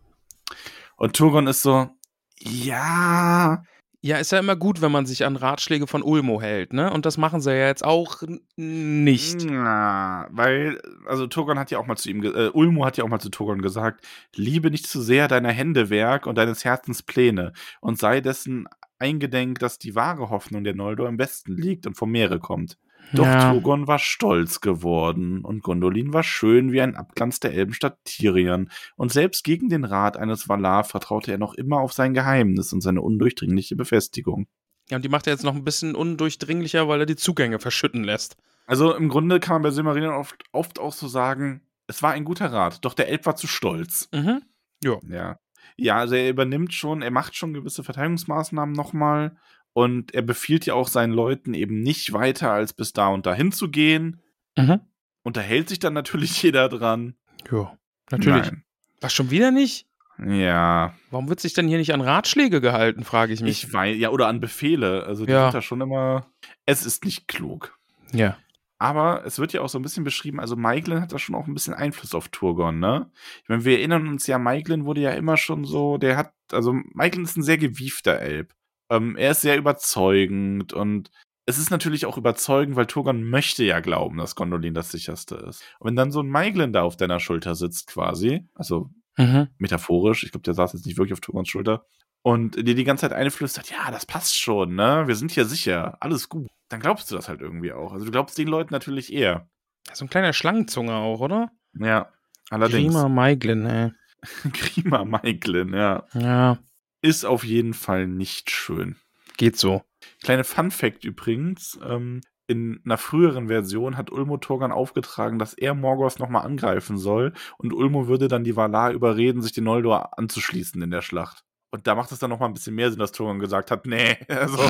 Und 0.97 1.15
Turgon 1.15 1.47
ist 1.47 1.61
so, 1.61 1.89
ja, 2.37 3.63
Ja, 4.05 4.17
ist 4.17 4.31
ja 4.31 4.37
immer 4.37 4.55
gut, 4.55 4.83
wenn 4.83 4.91
man 4.91 5.07
sich 5.07 5.25
an 5.25 5.35
Ratschläge 5.35 5.87
von 5.87 6.03
Ulmo 6.03 6.39
hält, 6.39 6.73
ne? 6.73 6.93
Und 6.93 7.07
das 7.07 7.17
machen 7.17 7.41
sie 7.41 7.49
ja 7.49 7.65
jetzt 7.65 7.83
auch 7.83 8.21
nicht. 8.55 9.43
Na, 9.49 10.27
weil, 10.29 10.79
also 11.07 11.25
Turgon 11.25 11.57
hat 11.57 11.71
ja 11.71 11.79
auch 11.79 11.87
mal 11.87 11.95
zu 11.95 12.11
ihm, 12.11 12.21
äh, 12.23 12.49
Ulmo 12.49 12.85
hat 12.85 12.97
ja 12.97 13.03
auch 13.03 13.07
mal 13.09 13.19
zu 13.19 13.31
Turgon 13.31 13.63
gesagt, 13.63 14.05
liebe 14.35 14.69
nicht 14.69 14.85
zu 14.85 15.01
sehr 15.01 15.27
deiner 15.27 15.49
Hände 15.49 15.89
Werk 15.89 16.27
und 16.27 16.37
deines 16.37 16.63
Herzens 16.63 17.01
Pläne 17.01 17.53
und 17.81 17.97
sei 17.97 18.21
dessen 18.21 18.67
eingedenk, 18.99 19.57
dass 19.57 19.79
die 19.79 19.95
wahre 19.95 20.29
Hoffnung 20.29 20.63
der 20.63 20.75
Noldor 20.75 21.09
im 21.09 21.17
Westen 21.17 21.57
liegt 21.57 21.87
und 21.87 21.95
vom 21.95 22.11
Meere 22.11 22.37
kommt. 22.37 22.77
Doch 23.13 23.25
Ja. 23.25 23.51
Turgon 23.51 23.87
war 23.87 23.99
stolz 23.99 24.61
geworden 24.61 25.43
und 25.43 25.63
Gondolin 25.63 26.13
war 26.13 26.23
schön 26.23 26.71
wie 26.71 26.81
ein 26.81 26.95
Abglanz 26.95 27.39
der 27.39 27.53
Elbenstadt 27.53 27.97
Tirion 28.03 28.69
und 28.95 29.11
selbst 29.11 29.43
gegen 29.43 29.69
den 29.69 29.83
Rat 29.83 30.17
eines 30.17 30.49
Valar 30.49 30.83
vertraute 30.83 31.31
er 31.31 31.37
noch 31.37 31.53
immer 31.53 31.79
auf 31.79 31.93
sein 31.93 32.13
Geheimnis 32.13 32.73
und 32.73 32.81
seine 32.81 33.01
undurchdringliche 33.01 33.75
Befestigung. 33.75 34.47
Ja, 34.89 34.97
und 34.97 35.05
die 35.05 35.09
macht 35.09 35.27
er 35.27 35.33
jetzt 35.33 35.43
noch 35.43 35.55
ein 35.55 35.63
bisschen 35.63 35.95
undurchdringlicher, 35.95 36.87
weil 36.87 36.99
er 36.99 37.05
die 37.05 37.15
Zugänge 37.15 37.59
verschütten 37.59 38.03
lässt. 38.03 38.37
Also 38.67 38.95
im 38.95 39.09
Grunde 39.09 39.39
kann 39.39 39.55
man 39.55 39.61
bei 39.63 39.71
Silmarillion 39.71 40.13
oft, 40.13 40.43
oft 40.51 40.79
auch 40.79 40.93
so 40.93 41.07
sagen, 41.07 41.61
es 41.87 42.01
war 42.01 42.11
ein 42.11 42.25
guter 42.25 42.51
Rat, 42.51 42.83
doch 42.83 42.93
der 42.93 43.09
Elb 43.09 43.25
war 43.25 43.35
zu 43.35 43.47
stolz. 43.47 44.09
Mhm. 44.13 44.41
Ja. 44.83 45.39
Ja, 45.77 45.97
also 45.97 46.15
er 46.15 46.29
übernimmt 46.29 46.73
schon, 46.73 47.01
er 47.01 47.11
macht 47.11 47.35
schon 47.35 47.53
gewisse 47.53 47.83
Verteidigungsmaßnahmen 47.83 48.73
nochmal 48.73 49.35
und 49.75 50.13
er 50.13 50.21
befiehlt 50.21 50.65
ja 50.65 50.73
auch 50.73 50.87
seinen 50.87 51.11
Leuten 51.11 51.53
eben 51.53 51.81
nicht 51.81 52.13
weiter 52.13 52.49
als 52.51 52.71
bis 52.71 52.93
da 52.93 53.09
und 53.09 53.25
dahin 53.25 53.51
zu 53.51 53.69
gehen. 53.69 54.21
Mhm. 54.57 54.79
Unterhält 55.21 55.67
sich 55.67 55.79
dann 55.79 55.93
natürlich 55.93 56.41
jeder 56.43 56.69
dran. 56.69 57.15
Ja, 57.51 57.77
natürlich. 58.09 58.51
Nein. 58.51 58.63
Was 59.01 59.13
schon 59.13 59.29
wieder 59.31 59.51
nicht? 59.51 59.85
Ja, 60.25 60.95
Warum 61.11 61.27
wird 61.27 61.41
sich 61.41 61.53
denn 61.53 61.67
hier 61.67 61.77
nicht 61.77 61.93
an 61.93 61.99
Ratschläge 61.99 62.61
gehalten, 62.61 63.03
frage 63.03 63.33
ich 63.33 63.41
mich. 63.41 63.65
ich 63.65 63.73
weiß, 63.73 63.97
ja, 63.97 64.11
oder 64.11 64.27
an 64.27 64.39
Befehle. 64.39 65.03
Also 65.03 65.25
die 65.25 65.33
Ja. 65.33 65.47
sind 65.47 65.55
da 65.55 65.61
schon 65.61 65.81
immer, 65.81 66.25
es 66.65 66.85
ist 66.85 67.03
nicht 67.05 67.27
klug. 67.27 67.77
ja. 68.13 68.37
Aber 68.77 69.25
es 69.25 69.39
wird 69.39 69.53
ja 69.53 69.61
auch 69.61 69.69
so 69.69 69.79
ein 69.79 69.83
bisschen 69.83 70.03
beschrieben, 70.03 70.37
also 70.41 70.57
Maiglin 70.57 70.99
hat 70.99 71.13
da 71.13 71.17
schon 71.17 71.33
auch 71.33 71.47
ein 71.47 71.53
bisschen 71.53 71.73
Einfluss 71.73 72.13
auf 72.13 72.27
Turgon, 72.27 72.77
ne? 72.77 73.09
Ich 73.41 73.47
meine, 73.47 73.63
wir 73.63 73.77
erinnern 73.79 74.05
uns 74.09 74.27
ja, 74.27 74.37
Maiglin 74.37 74.83
wurde 74.83 74.99
ja 74.99 75.11
immer 75.11 75.37
schon 75.37 75.63
so, 75.63 75.97
der 75.97 76.17
hat, 76.17 76.33
also 76.51 76.73
Maiglin 76.93 77.23
ist 77.23 77.37
ein 77.37 77.41
sehr 77.41 77.57
gewiefter 77.57 78.19
Elb. 78.19 78.53
Ähm, 78.89 79.15
er 79.17 79.31
ist 79.31 79.41
sehr 79.41 79.57
überzeugend 79.57 80.73
und 80.73 81.11
es 81.47 81.57
ist 81.57 81.69
natürlich 81.69 82.05
auch 82.05 82.17
überzeugend, 82.17 82.75
weil 82.75 82.87
Turgon 82.87 83.23
möchte 83.23 83.63
ja 83.63 83.79
glauben, 83.79 84.17
dass 84.17 84.35
Gondolin 84.35 84.73
das 84.73 84.91
sicherste 84.91 85.35
ist. 85.35 85.63
Und 85.79 85.89
wenn 85.89 85.95
dann 85.95 86.11
so 86.11 86.21
ein 86.21 86.29
Maiglin 86.29 86.73
da 86.73 86.81
auf 86.83 86.97
deiner 86.97 87.19
Schulter 87.19 87.55
sitzt 87.55 87.87
quasi, 87.87 88.47
also 88.55 88.89
Mhm. 89.17 89.47
metaphorisch, 89.59 90.23
ich 90.23 90.31
glaube, 90.31 90.43
der 90.43 90.53
saß 90.55 90.73
jetzt 90.73 90.85
nicht 90.85 90.97
wirklich 90.97 91.13
auf 91.13 91.21
Turgons 91.21 91.47
Schulter, 91.47 91.85
und 92.21 92.55
dir 92.55 92.73
die 92.73 92.83
ganze 92.83 93.01
Zeit 93.01 93.13
einflüstert, 93.13 93.69
ja, 93.69 93.91
das 93.91 94.07
passt 94.07 94.39
schon, 94.39 94.73
ne? 94.73 95.03
Wir 95.05 95.15
sind 95.15 95.31
hier 95.31 95.45
sicher, 95.45 95.97
alles 95.99 96.27
gut. 96.27 96.47
Dann 96.69 96.79
glaubst 96.79 97.11
du 97.11 97.15
das 97.15 97.29
halt 97.29 97.39
irgendwie 97.39 97.71
auch. 97.71 97.93
Also 97.93 98.05
du 98.05 98.11
glaubst 98.11 98.35
den 98.39 98.47
Leuten 98.47 98.73
natürlich 98.73 99.13
eher. 99.13 99.47
So 99.93 100.05
ein 100.05 100.09
kleiner 100.09 100.33
Schlangenzunge 100.33 100.95
auch, 100.95 101.19
oder? 101.19 101.51
Ja, 101.79 102.11
allerdings. 102.49 102.95
Prima 102.95 103.07
Maiglin, 103.09 103.65
ey. 103.67 103.91
Grima 104.53 105.05
Maiklin, 105.05 105.73
ja. 105.75 106.07
Ja, 106.13 106.57
Ist 107.05 107.23
auf 107.23 107.43
jeden 107.43 107.75
Fall 107.75 108.07
nicht 108.07 108.49
schön. 108.49 108.95
geht 109.37 109.57
so. 109.57 109.83
Kleine 110.23 110.43
Fun 110.43 110.71
Fact 110.71 111.05
übrigens, 111.05 111.77
ähm, 111.87 112.21
in 112.47 112.81
einer 112.83 112.97
früheren 112.97 113.47
Version 113.47 113.95
hat 113.95 114.11
Ulmo 114.11 114.37
Torgan 114.37 114.71
aufgetragen, 114.71 115.37
dass 115.37 115.53
er 115.53 115.75
Morgoth 115.75 116.17
nochmal 116.17 116.47
angreifen 116.47 116.97
soll 116.97 117.33
und 117.59 117.73
Ulmo 117.73 118.07
würde 118.07 118.27
dann 118.27 118.43
die 118.43 118.55
Valar 118.55 118.91
überreden, 118.91 119.43
sich 119.43 119.51
den 119.51 119.65
Noldor 119.65 120.17
anzuschließen 120.17 120.81
in 120.81 120.89
der 120.89 121.03
Schlacht. 121.03 121.43
Und 121.69 121.85
da 121.85 121.93
macht 121.93 122.11
es 122.11 122.17
dann 122.17 122.31
nochmal 122.31 122.49
ein 122.49 122.55
bisschen 122.55 122.73
mehr 122.73 122.89
Sinn, 122.89 122.99
dass 122.99 123.11
Torgan 123.11 123.37
gesagt 123.37 123.69
hat, 123.69 123.85
nee, 123.85 124.17
also, 124.27 124.57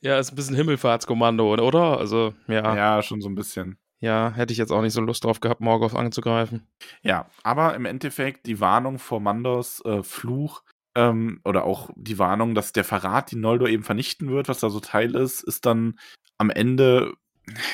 ja, 0.00 0.20
ist 0.20 0.30
ein 0.30 0.36
bisschen 0.36 0.54
Himmelfahrtskommando, 0.54 1.52
oder? 1.52 1.98
Also, 1.98 2.32
ja, 2.46 2.62
ja. 2.62 2.76
ja, 2.76 3.02
schon 3.02 3.20
so 3.20 3.28
ein 3.28 3.34
bisschen. 3.34 3.76
Hätte 4.00 4.52
ich 4.52 4.58
jetzt 4.58 4.70
auch 4.70 4.82
nicht 4.82 4.92
so 4.92 5.00
Lust 5.00 5.24
drauf 5.24 5.40
gehabt, 5.40 5.60
Morgoth 5.60 5.94
anzugreifen. 5.94 6.66
Ja, 7.02 7.28
aber 7.42 7.74
im 7.74 7.84
Endeffekt 7.84 8.46
die 8.46 8.60
Warnung 8.60 8.98
vor 8.98 9.20
Mandos 9.20 9.84
äh, 9.84 10.02
Fluch 10.02 10.62
ähm, 10.94 11.40
oder 11.44 11.64
auch 11.64 11.90
die 11.96 12.18
Warnung, 12.18 12.54
dass 12.54 12.72
der 12.72 12.84
Verrat 12.84 13.30
die 13.30 13.36
Noldor 13.36 13.68
eben 13.68 13.84
vernichten 13.84 14.30
wird, 14.30 14.48
was 14.48 14.60
da 14.60 14.70
so 14.70 14.80
Teil 14.80 15.14
ist, 15.14 15.42
ist 15.42 15.66
dann 15.66 15.98
am 16.38 16.50
Ende 16.50 17.14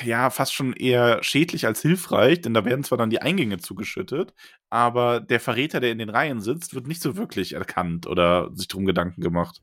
ja 0.03 0.29
fast 0.29 0.53
schon 0.53 0.73
eher 0.73 1.21
schädlich 1.23 1.65
als 1.65 1.81
hilfreich, 1.81 2.41
denn 2.41 2.53
da 2.53 2.65
werden 2.65 2.83
zwar 2.83 2.97
dann 2.97 3.09
die 3.09 3.21
Eingänge 3.21 3.57
zugeschüttet, 3.57 4.33
aber 4.69 5.19
der 5.19 5.39
Verräter, 5.39 5.79
der 5.79 5.91
in 5.91 5.97
den 5.97 6.09
Reihen 6.09 6.41
sitzt, 6.41 6.73
wird 6.73 6.87
nicht 6.87 7.01
so 7.01 7.17
wirklich 7.17 7.53
erkannt 7.53 8.07
oder 8.07 8.49
sich 8.53 8.67
drum 8.67 8.85
Gedanken 8.85 9.21
gemacht. 9.21 9.61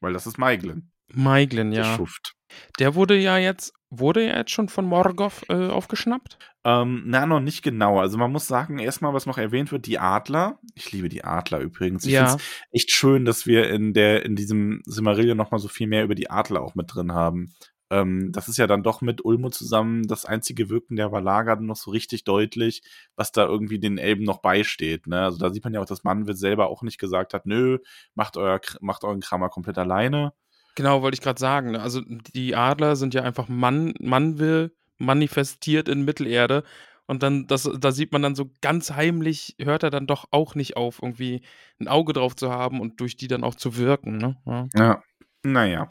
Weil 0.00 0.12
das 0.12 0.26
ist 0.26 0.38
Maiglin, 0.38 0.90
Maiglin, 1.12 1.70
der 1.70 1.84
ja. 1.84 1.96
Schuft. 1.96 2.34
Der 2.78 2.94
wurde 2.94 3.16
ja 3.16 3.38
jetzt, 3.38 3.74
wurde 3.90 4.26
ja 4.26 4.36
jetzt 4.38 4.50
schon 4.50 4.68
von 4.68 4.86
Morgoth 4.86 5.48
äh, 5.48 5.68
aufgeschnappt? 5.68 6.38
Ähm, 6.64 7.04
na, 7.06 7.26
noch 7.26 7.40
nicht 7.40 7.62
genau. 7.62 8.00
Also 8.00 8.18
man 8.18 8.32
muss 8.32 8.46
sagen, 8.46 8.78
erstmal, 8.78 9.14
was 9.14 9.26
noch 9.26 9.38
erwähnt 9.38 9.72
wird, 9.72 9.86
die 9.86 9.98
Adler. 9.98 10.58
Ich 10.74 10.90
liebe 10.92 11.08
die 11.08 11.22
Adler 11.24 11.60
übrigens. 11.60 12.04
Ich 12.04 12.12
Ja. 12.12 12.28
find's 12.28 12.44
echt 12.72 12.90
schön, 12.90 13.24
dass 13.24 13.46
wir 13.46 13.70
in 13.70 13.94
der, 13.94 14.24
in 14.24 14.36
diesem 14.36 14.82
Silmarillion 14.84 15.36
noch 15.36 15.50
mal 15.50 15.58
so 15.58 15.68
viel 15.68 15.86
mehr 15.86 16.04
über 16.04 16.14
die 16.14 16.30
Adler 16.30 16.62
auch 16.62 16.74
mit 16.74 16.92
drin 16.94 17.12
haben. 17.12 17.54
Ähm, 17.88 18.32
das 18.32 18.48
ist 18.48 18.56
ja 18.56 18.66
dann 18.66 18.82
doch 18.82 19.00
mit 19.00 19.24
Ulmo 19.24 19.50
zusammen 19.50 20.08
das 20.08 20.24
einzige 20.24 20.68
Wirken 20.68 20.96
der 20.96 21.12
Valaga 21.12 21.54
noch 21.56 21.76
so 21.76 21.92
richtig 21.92 22.24
deutlich, 22.24 22.82
was 23.14 23.30
da 23.30 23.46
irgendwie 23.46 23.78
den 23.78 23.96
Elben 23.96 24.24
noch 24.24 24.38
beisteht. 24.40 25.06
Ne? 25.06 25.20
Also 25.20 25.38
da 25.38 25.50
sieht 25.50 25.62
man 25.62 25.72
ja 25.72 25.80
auch, 25.80 25.86
dass 25.86 26.02
Manwitz 26.02 26.40
selber 26.40 26.68
auch 26.68 26.82
nicht 26.82 26.98
gesagt 26.98 27.32
hat, 27.32 27.46
nö, 27.46 27.78
macht, 28.16 28.36
euer, 28.36 28.60
macht 28.80 29.04
euren 29.04 29.20
Krammer 29.20 29.50
komplett 29.50 29.78
alleine. 29.78 30.32
Genau, 30.76 31.02
wollte 31.02 31.16
ich 31.16 31.22
gerade 31.22 31.40
sagen. 31.40 31.72
ne? 31.72 31.80
Also 31.80 32.02
die 32.06 32.54
Adler 32.54 32.94
sind 32.94 33.14
ja 33.14 33.22
einfach 33.22 33.48
Mann, 33.48 33.94
Mannwill 33.98 34.72
manifestiert 34.98 35.88
in 35.88 36.04
Mittelerde. 36.04 36.62
Und 37.06 37.22
dann, 37.22 37.46
das, 37.46 37.68
da 37.78 37.92
sieht 37.92 38.12
man 38.12 38.22
dann 38.22 38.34
so 38.34 38.50
ganz 38.60 38.92
heimlich, 38.92 39.56
hört 39.60 39.82
er 39.82 39.90
dann 39.90 40.06
doch 40.06 40.26
auch 40.30 40.54
nicht 40.54 40.76
auf, 40.76 41.00
irgendwie 41.02 41.42
ein 41.80 41.88
Auge 41.88 42.12
drauf 42.12 42.36
zu 42.36 42.50
haben 42.50 42.80
und 42.80 43.00
durch 43.00 43.16
die 43.16 43.28
dann 43.28 43.44
auch 43.44 43.54
zu 43.54 43.76
wirken. 43.76 44.18
Ne? 44.18 44.36
Ja. 44.44 44.68
Ja. 44.74 45.02
Naja, 45.42 45.88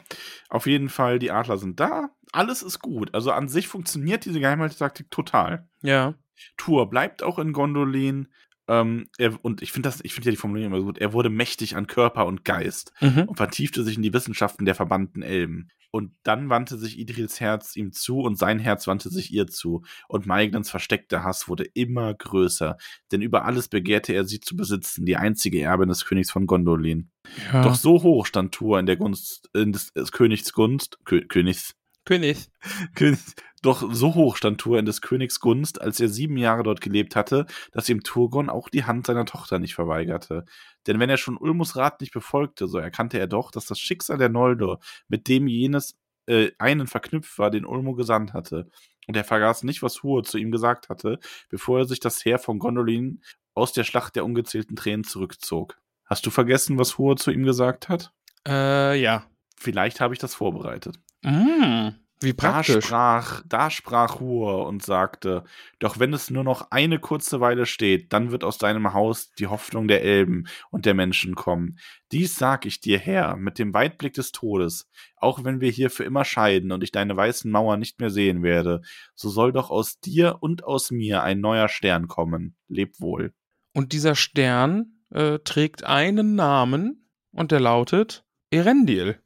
auf 0.50 0.66
jeden 0.66 0.90
Fall, 0.90 1.18
die 1.18 1.30
Adler 1.30 1.56
sind 1.56 1.80
da. 1.80 2.10
Alles 2.32 2.62
ist 2.62 2.80
gut. 2.80 3.14
Also 3.14 3.32
an 3.32 3.48
sich 3.48 3.68
funktioniert 3.68 4.26
diese 4.26 4.40
Geheimhaltetaktik 4.40 5.10
total. 5.10 5.68
ja. 5.82 6.14
Tour 6.58 6.90
bleibt 6.90 7.22
auch 7.22 7.38
in 7.38 7.54
Gondolin. 7.54 8.28
Ähm, 8.68 9.08
er, 9.18 9.38
und 9.44 9.62
ich 9.62 9.70
finde 9.72 9.88
das, 9.88 10.00
ich 10.02 10.12
finde 10.14 10.26
ja 10.26 10.30
die 10.32 10.36
Formulierung 10.36 10.72
immer 10.72 10.80
so 10.80 10.86
gut. 10.86 10.98
Er 10.98 11.12
wurde 11.12 11.30
mächtig 11.30 11.76
an 11.76 11.86
Körper 11.86 12.26
und 12.26 12.44
Geist 12.44 12.92
Mhm. 13.00 13.24
und 13.28 13.36
vertiefte 13.36 13.84
sich 13.84 13.96
in 13.96 14.02
die 14.02 14.12
Wissenschaften 14.12 14.64
der 14.64 14.74
verbannten 14.74 15.22
Elben. 15.22 15.68
Und 15.92 16.12
dann 16.24 16.50
wandte 16.50 16.76
sich 16.76 16.98
Idrils 16.98 17.40
Herz 17.40 17.74
ihm 17.76 17.92
zu 17.92 18.18
und 18.18 18.36
sein 18.36 18.58
Herz 18.58 18.86
wandte 18.86 19.08
sich 19.08 19.32
ihr 19.32 19.46
zu. 19.46 19.82
Und 20.08 20.26
Maiglans 20.26 20.68
versteckter 20.68 21.22
Hass 21.22 21.48
wurde 21.48 21.64
immer 21.74 22.12
größer, 22.12 22.76
denn 23.12 23.22
über 23.22 23.44
alles 23.46 23.68
begehrte 23.68 24.12
er 24.12 24.24
sie 24.24 24.40
zu 24.40 24.56
besitzen, 24.56 25.06
die 25.06 25.16
einzige 25.16 25.62
Erbin 25.62 25.88
des 25.88 26.04
Königs 26.04 26.30
von 26.30 26.46
Gondolin. 26.46 27.10
ja. 27.52 27.62
Doch 27.62 27.76
so 27.76 28.02
hoch 28.02 28.26
stand 28.26 28.52
Tour 28.52 28.78
in 28.80 28.86
der 28.86 28.96
Gunst, 28.96 29.48
in 29.54 29.72
des, 29.72 29.92
des 29.92 30.12
Königs 30.12 30.52
Gunst, 30.52 30.98
Kö, 31.04 31.22
Königs, 31.26 31.75
König. 32.06 32.48
König, 32.94 33.20
doch 33.62 33.92
so 33.92 34.14
hoch 34.14 34.36
stand 34.36 34.60
Tur 34.60 34.78
in 34.78 34.86
des 34.86 35.02
Königs 35.02 35.40
Gunst, 35.40 35.80
als 35.80 36.00
er 36.00 36.08
sieben 36.08 36.36
Jahre 36.36 36.62
dort 36.62 36.80
gelebt 36.80 37.16
hatte, 37.16 37.46
dass 37.72 37.88
ihm 37.88 38.02
Turgon 38.02 38.48
auch 38.48 38.68
die 38.68 38.84
Hand 38.84 39.06
seiner 39.06 39.26
Tochter 39.26 39.58
nicht 39.58 39.74
verweigerte. 39.74 40.44
Denn 40.86 41.00
wenn 41.00 41.10
er 41.10 41.16
schon 41.16 41.36
Ulmus 41.36 41.76
Rat 41.76 42.00
nicht 42.00 42.12
befolgte, 42.12 42.68
so 42.68 42.78
erkannte 42.78 43.18
er 43.18 43.26
doch, 43.26 43.50
dass 43.50 43.66
das 43.66 43.80
Schicksal 43.80 44.18
der 44.18 44.28
Noldor 44.28 44.78
mit 45.08 45.28
dem 45.28 45.48
jenes 45.48 45.98
äh, 46.26 46.52
einen 46.58 46.86
verknüpft 46.86 47.38
war, 47.38 47.50
den 47.50 47.66
Ulmo 47.66 47.94
gesandt 47.94 48.32
hatte. 48.32 48.70
Und 49.08 49.16
er 49.16 49.24
vergaß 49.24 49.64
nicht, 49.64 49.82
was 49.82 50.02
Hur 50.02 50.24
zu 50.24 50.38
ihm 50.38 50.50
gesagt 50.50 50.88
hatte, 50.88 51.18
bevor 51.48 51.80
er 51.80 51.84
sich 51.86 52.00
das 52.00 52.24
Heer 52.24 52.38
von 52.38 52.58
Gondolin 52.58 53.20
aus 53.54 53.72
der 53.72 53.84
Schlacht 53.84 54.16
der 54.16 54.24
ungezählten 54.24 54.76
Tränen 54.76 55.04
zurückzog. 55.04 55.78
Hast 56.04 56.24
du 56.24 56.30
vergessen, 56.30 56.78
was 56.78 56.98
Hur 56.98 57.16
zu 57.16 57.30
ihm 57.30 57.44
gesagt 57.44 57.88
hat? 57.88 58.12
Äh, 58.46 59.00
ja. 59.00 59.26
Vielleicht 59.58 60.00
habe 60.00 60.14
ich 60.14 60.20
das 60.20 60.34
vorbereitet. 60.34 61.00
Mm. 61.26 61.90
Wie 62.20 62.32
Da 62.32 62.52
praktisch. 62.52 62.86
sprach, 62.86 63.42
da 63.46 63.68
sprach 63.68 64.20
Hur 64.20 64.66
und 64.66 64.82
sagte, 64.82 65.44
doch 65.78 65.98
wenn 65.98 66.14
es 66.14 66.30
nur 66.30 66.44
noch 66.44 66.70
eine 66.70 66.98
kurze 66.98 67.40
Weile 67.40 67.66
steht, 67.66 68.14
dann 68.14 68.30
wird 68.30 68.42
aus 68.42 68.56
deinem 68.56 68.94
Haus 68.94 69.32
die 69.32 69.48
Hoffnung 69.48 69.86
der 69.86 70.02
Elben 70.02 70.46
und 70.70 70.86
der 70.86 70.94
Menschen 70.94 71.34
kommen. 71.34 71.78
Dies 72.12 72.36
sag 72.36 72.64
ich 72.64 72.80
dir, 72.80 72.98
Herr, 72.98 73.36
mit 73.36 73.58
dem 73.58 73.74
Weitblick 73.74 74.14
des 74.14 74.32
Todes. 74.32 74.88
Auch 75.16 75.44
wenn 75.44 75.60
wir 75.60 75.70
hier 75.70 75.90
für 75.90 76.04
immer 76.04 76.24
scheiden 76.24 76.72
und 76.72 76.82
ich 76.82 76.90
deine 76.90 77.14
weißen 77.14 77.50
Mauern 77.50 77.80
nicht 77.80 78.00
mehr 78.00 78.10
sehen 78.10 78.42
werde, 78.42 78.80
so 79.14 79.28
soll 79.28 79.52
doch 79.52 79.68
aus 79.68 80.00
dir 80.00 80.38
und 80.40 80.64
aus 80.64 80.90
mir 80.90 81.22
ein 81.22 81.40
neuer 81.40 81.68
Stern 81.68 82.08
kommen. 82.08 82.56
Leb 82.66 82.98
wohl. 82.98 83.34
Und 83.74 83.92
dieser 83.92 84.14
Stern 84.14 85.02
äh, 85.10 85.38
trägt 85.40 85.84
einen 85.84 86.34
Namen 86.34 87.10
und 87.30 87.52
der 87.52 87.60
lautet 87.60 88.24
Erendil. 88.50 89.20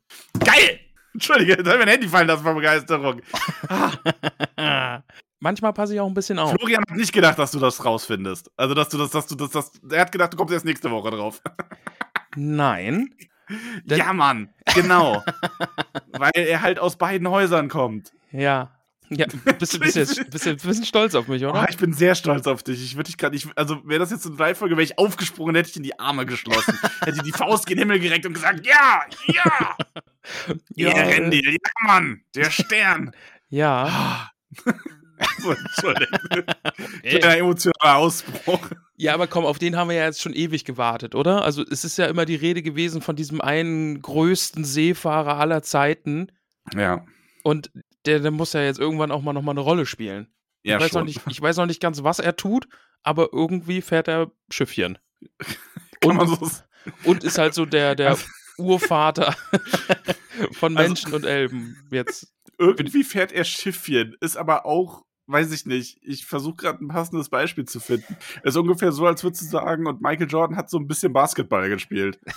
Entschuldige, 1.14 1.52
hat 1.52 1.78
mein 1.78 1.88
Handy 1.88 2.08
fallen 2.08 2.28
lassen 2.28 2.42
vor 2.44 2.54
Begeisterung. 2.54 3.20
Manchmal 5.40 5.72
passe 5.72 5.94
ich 5.94 6.00
auch 6.00 6.06
ein 6.06 6.14
bisschen 6.14 6.38
auf. 6.38 6.52
Florian 6.52 6.84
hat 6.88 6.96
nicht 6.96 7.12
gedacht, 7.12 7.38
dass 7.38 7.50
du 7.50 7.58
das 7.58 7.82
rausfindest. 7.84 8.50
Also, 8.56 8.74
dass 8.74 8.90
du 8.90 8.98
das, 8.98 9.10
dass 9.10 9.26
du 9.26 9.34
das, 9.34 9.50
das, 9.50 9.72
er 9.90 10.02
hat 10.02 10.12
gedacht, 10.12 10.34
du 10.34 10.36
kommst 10.36 10.52
erst 10.52 10.66
nächste 10.66 10.90
Woche 10.90 11.10
drauf. 11.10 11.40
Nein. 12.36 13.14
Ja, 13.84 14.12
Mann, 14.12 14.50
genau. 14.74 15.24
Weil 16.12 16.30
er 16.34 16.62
halt 16.62 16.78
aus 16.78 16.96
beiden 16.96 17.28
Häusern 17.28 17.68
kommt. 17.68 18.12
Ja. 18.30 18.79
Ja, 19.10 19.26
bist 19.58 19.74
du 19.74 19.80
bist 19.80 19.96
jetzt 19.96 20.30
bist 20.30 20.46
ein 20.46 20.56
bisschen 20.56 20.84
stolz 20.84 21.14
auf 21.14 21.26
mich, 21.26 21.44
Oh, 21.44 21.50
oder? 21.50 21.66
ich 21.68 21.76
bin 21.76 21.92
sehr 21.92 22.14
stolz 22.14 22.46
auf 22.46 22.62
dich. 22.62 22.82
Ich 22.84 22.94
würde 22.96 23.08
dich 23.08 23.18
gerade 23.18 23.34
nicht, 23.34 23.48
also 23.56 23.84
wäre 23.84 23.98
das 23.98 24.10
jetzt 24.10 24.24
eine 24.26 24.36
Live-Folge, 24.36 24.76
wäre 24.76 24.84
ich 24.84 24.98
aufgesprungen, 24.98 25.56
hätte 25.56 25.68
ich 25.70 25.76
in 25.76 25.82
die 25.82 25.98
Arme 25.98 26.26
geschlossen. 26.26 26.78
hätte 27.04 27.22
die 27.22 27.32
Faust 27.32 27.66
gen 27.66 27.78
Himmel 27.78 27.98
gereckt 27.98 28.24
und 28.26 28.34
gesagt, 28.34 28.64
ja, 28.66 29.02
ja, 29.26 29.76
Ja, 30.76 30.88
ja, 30.96 31.02
Randy, 31.02 31.44
ja, 31.44 31.56
Mann, 31.86 32.22
der 32.34 32.50
Stern. 32.50 33.10
Ja. 33.48 34.30
so, 35.38 35.50
Entschuldigung. 35.50 36.44
Kleiner 37.02 37.36
emotionaler 37.36 37.96
Ausbruch. 37.96 38.60
Ja, 38.96 39.14
aber 39.14 39.26
komm, 39.26 39.44
auf 39.44 39.58
den 39.58 39.76
haben 39.76 39.88
wir 39.88 39.96
ja 39.96 40.04
jetzt 40.04 40.20
schon 40.22 40.34
ewig 40.34 40.64
gewartet, 40.64 41.14
oder? 41.14 41.42
Also 41.42 41.64
es 41.68 41.84
ist 41.84 41.98
ja 41.98 42.06
immer 42.06 42.26
die 42.26 42.36
Rede 42.36 42.62
gewesen 42.62 43.02
von 43.02 43.16
diesem 43.16 43.40
einen 43.40 44.00
größten 44.02 44.64
Seefahrer 44.64 45.36
aller 45.38 45.62
Zeiten 45.62 46.30
Ja, 46.74 47.04
und 47.42 47.70
der, 48.06 48.20
der 48.20 48.30
muss 48.30 48.52
ja 48.52 48.62
jetzt 48.62 48.78
irgendwann 48.80 49.10
auch 49.10 49.22
mal 49.22 49.32
noch 49.32 49.42
mal 49.42 49.52
eine 49.52 49.60
Rolle 49.60 49.86
spielen. 49.86 50.28
ja 50.62 50.76
ich, 50.76 50.82
weiß 50.84 50.92
noch 50.92 51.00
schon. 51.00 51.06
nicht, 51.06 51.20
ich 51.28 51.40
weiß 51.40 51.56
noch 51.56 51.66
nicht 51.66 51.80
ganz, 51.80 52.02
was 52.02 52.18
er 52.18 52.36
tut, 52.36 52.68
aber 53.02 53.30
irgendwie 53.32 53.80
fährt 53.82 54.08
er 54.08 54.30
Schiffchen. 54.50 54.98
Und, 56.04 56.18
so 56.26 56.50
und 57.04 57.24
ist 57.24 57.36
halt 57.36 57.52
so 57.52 57.66
der, 57.66 57.94
der 57.94 58.10
Also- 58.10 58.24
Urvater 58.56 59.36
von 60.52 60.74
Also- 60.76 60.88
Menschen 60.88 61.12
und 61.12 61.26
Elben 61.26 61.76
jetzt. 61.90 62.32
Irgendwie 62.56 63.04
fährt 63.04 63.32
er 63.32 63.44
Schiffchen, 63.44 64.16
ist 64.20 64.38
aber 64.38 64.64
auch, 64.64 65.04
weiß 65.26 65.52
ich 65.52 65.66
nicht, 65.66 65.98
ich 66.02 66.24
versuche 66.24 66.56
gerade 66.56 66.82
ein 66.82 66.88
passendes 66.88 67.28
Beispiel 67.28 67.66
zu 67.66 67.80
finden. 67.80 68.16
Ist 68.44 68.56
ungefähr 68.56 68.92
so, 68.92 69.06
als 69.06 69.22
würdest 69.22 69.42
du 69.42 69.46
sagen, 69.46 69.86
und 69.86 70.00
Michael 70.00 70.30
Jordan 70.30 70.56
hat 70.56 70.70
so 70.70 70.78
ein 70.78 70.86
bisschen 70.86 71.12
Basketball 71.12 71.68
gespielt. 71.68 72.18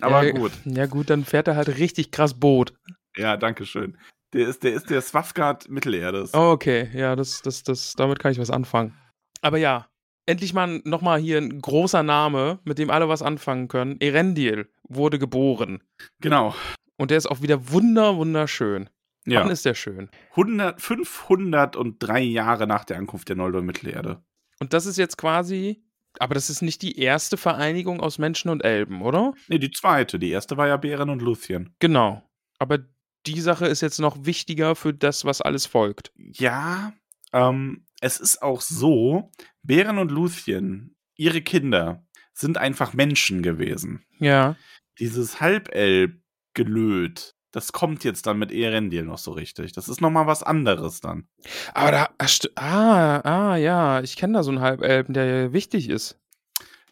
aber 0.00 0.24
ja, 0.24 0.32
gut. 0.32 0.52
Ja 0.64 0.86
gut, 0.86 1.10
dann 1.10 1.24
fährt 1.24 1.48
er 1.48 1.56
halt 1.56 1.68
richtig 1.68 2.10
krass 2.10 2.34
Boot. 2.34 2.74
Ja, 3.16 3.36
danke 3.36 3.66
schön. 3.66 3.96
Der 4.32 4.48
ist 4.48 4.62
der, 4.62 4.74
ist 4.74 4.90
der 4.90 5.00
Swafgard 5.00 5.68
Mittelerdes. 5.68 6.34
Oh, 6.34 6.50
okay, 6.50 6.90
ja, 6.92 7.16
das, 7.16 7.42
das, 7.42 7.62
das, 7.62 7.94
damit 7.94 8.18
kann 8.18 8.32
ich 8.32 8.38
was 8.38 8.50
anfangen. 8.50 8.94
Aber 9.40 9.58
ja, 9.58 9.88
endlich 10.26 10.52
mal 10.52 10.80
nochmal 10.84 11.20
hier 11.20 11.38
ein 11.38 11.60
großer 11.60 12.02
Name, 12.02 12.58
mit 12.64 12.78
dem 12.78 12.90
alle 12.90 13.08
was 13.08 13.22
anfangen 13.22 13.68
können. 13.68 14.00
Erendil 14.00 14.68
wurde 14.88 15.18
geboren. 15.18 15.82
Genau. 16.20 16.54
Und 16.96 17.10
der 17.10 17.18
ist 17.18 17.26
auch 17.26 17.42
wieder 17.42 17.70
wunder, 17.70 18.16
wunderschön. 18.16 18.90
Ja. 19.26 19.40
Wann 19.40 19.50
ist 19.50 19.64
der 19.64 19.74
schön? 19.74 20.08
100, 20.30 20.80
503 20.80 22.20
Jahre 22.20 22.66
nach 22.66 22.84
der 22.84 22.96
Ankunft 22.96 23.28
der 23.28 23.36
Noldor 23.36 23.62
Mittelerde. 23.62 24.22
Und 24.60 24.72
das 24.72 24.86
ist 24.86 24.98
jetzt 24.98 25.18
quasi, 25.18 25.82
aber 26.18 26.34
das 26.34 26.48
ist 26.48 26.62
nicht 26.62 26.82
die 26.82 26.98
erste 26.98 27.36
Vereinigung 27.36 28.00
aus 28.00 28.18
Menschen 28.18 28.50
und 28.50 28.64
Elben, 28.64 29.02
oder? 29.02 29.34
Nee, 29.48 29.58
die 29.58 29.70
zweite. 29.70 30.18
Die 30.18 30.30
erste 30.30 30.56
war 30.56 30.68
ja 30.68 30.76
Beren 30.76 31.10
und 31.10 31.22
Luthien. 31.22 31.74
Genau. 31.80 32.22
Aber 32.58 32.78
die 33.26 33.40
Sache 33.40 33.66
ist 33.66 33.80
jetzt 33.80 33.98
noch 33.98 34.16
wichtiger 34.24 34.74
für 34.76 34.94
das, 34.94 35.24
was 35.24 35.40
alles 35.40 35.66
folgt. 35.66 36.12
Ja, 36.16 36.92
ähm, 37.32 37.84
es 38.00 38.18
ist 38.20 38.42
auch 38.42 38.60
so, 38.60 39.30
Beren 39.62 39.98
und 39.98 40.10
Luthien, 40.10 40.96
ihre 41.16 41.42
Kinder, 41.42 42.04
sind 42.32 42.58
einfach 42.58 42.92
Menschen 42.92 43.42
gewesen. 43.42 44.04
Ja. 44.18 44.56
Dieses 44.98 45.40
Halbelb-Gelöt, 45.40 47.34
das 47.52 47.72
kommt 47.72 48.04
jetzt 48.04 48.26
dann 48.26 48.38
mit 48.38 48.52
Erendil 48.52 49.04
noch 49.04 49.18
so 49.18 49.32
richtig. 49.32 49.72
Das 49.72 49.88
ist 49.88 50.00
nochmal 50.00 50.26
was 50.26 50.42
anderes 50.42 51.00
dann. 51.00 51.26
Aber 51.72 51.90
da, 51.90 52.08
ah, 52.56 53.20
ah, 53.20 53.20
ah, 53.52 53.56
ja, 53.56 54.00
ich 54.02 54.16
kenne 54.16 54.34
da 54.34 54.42
so 54.42 54.50
einen 54.50 54.60
Halbelben, 54.60 55.14
der 55.14 55.52
wichtig 55.52 55.88
ist. 55.88 56.18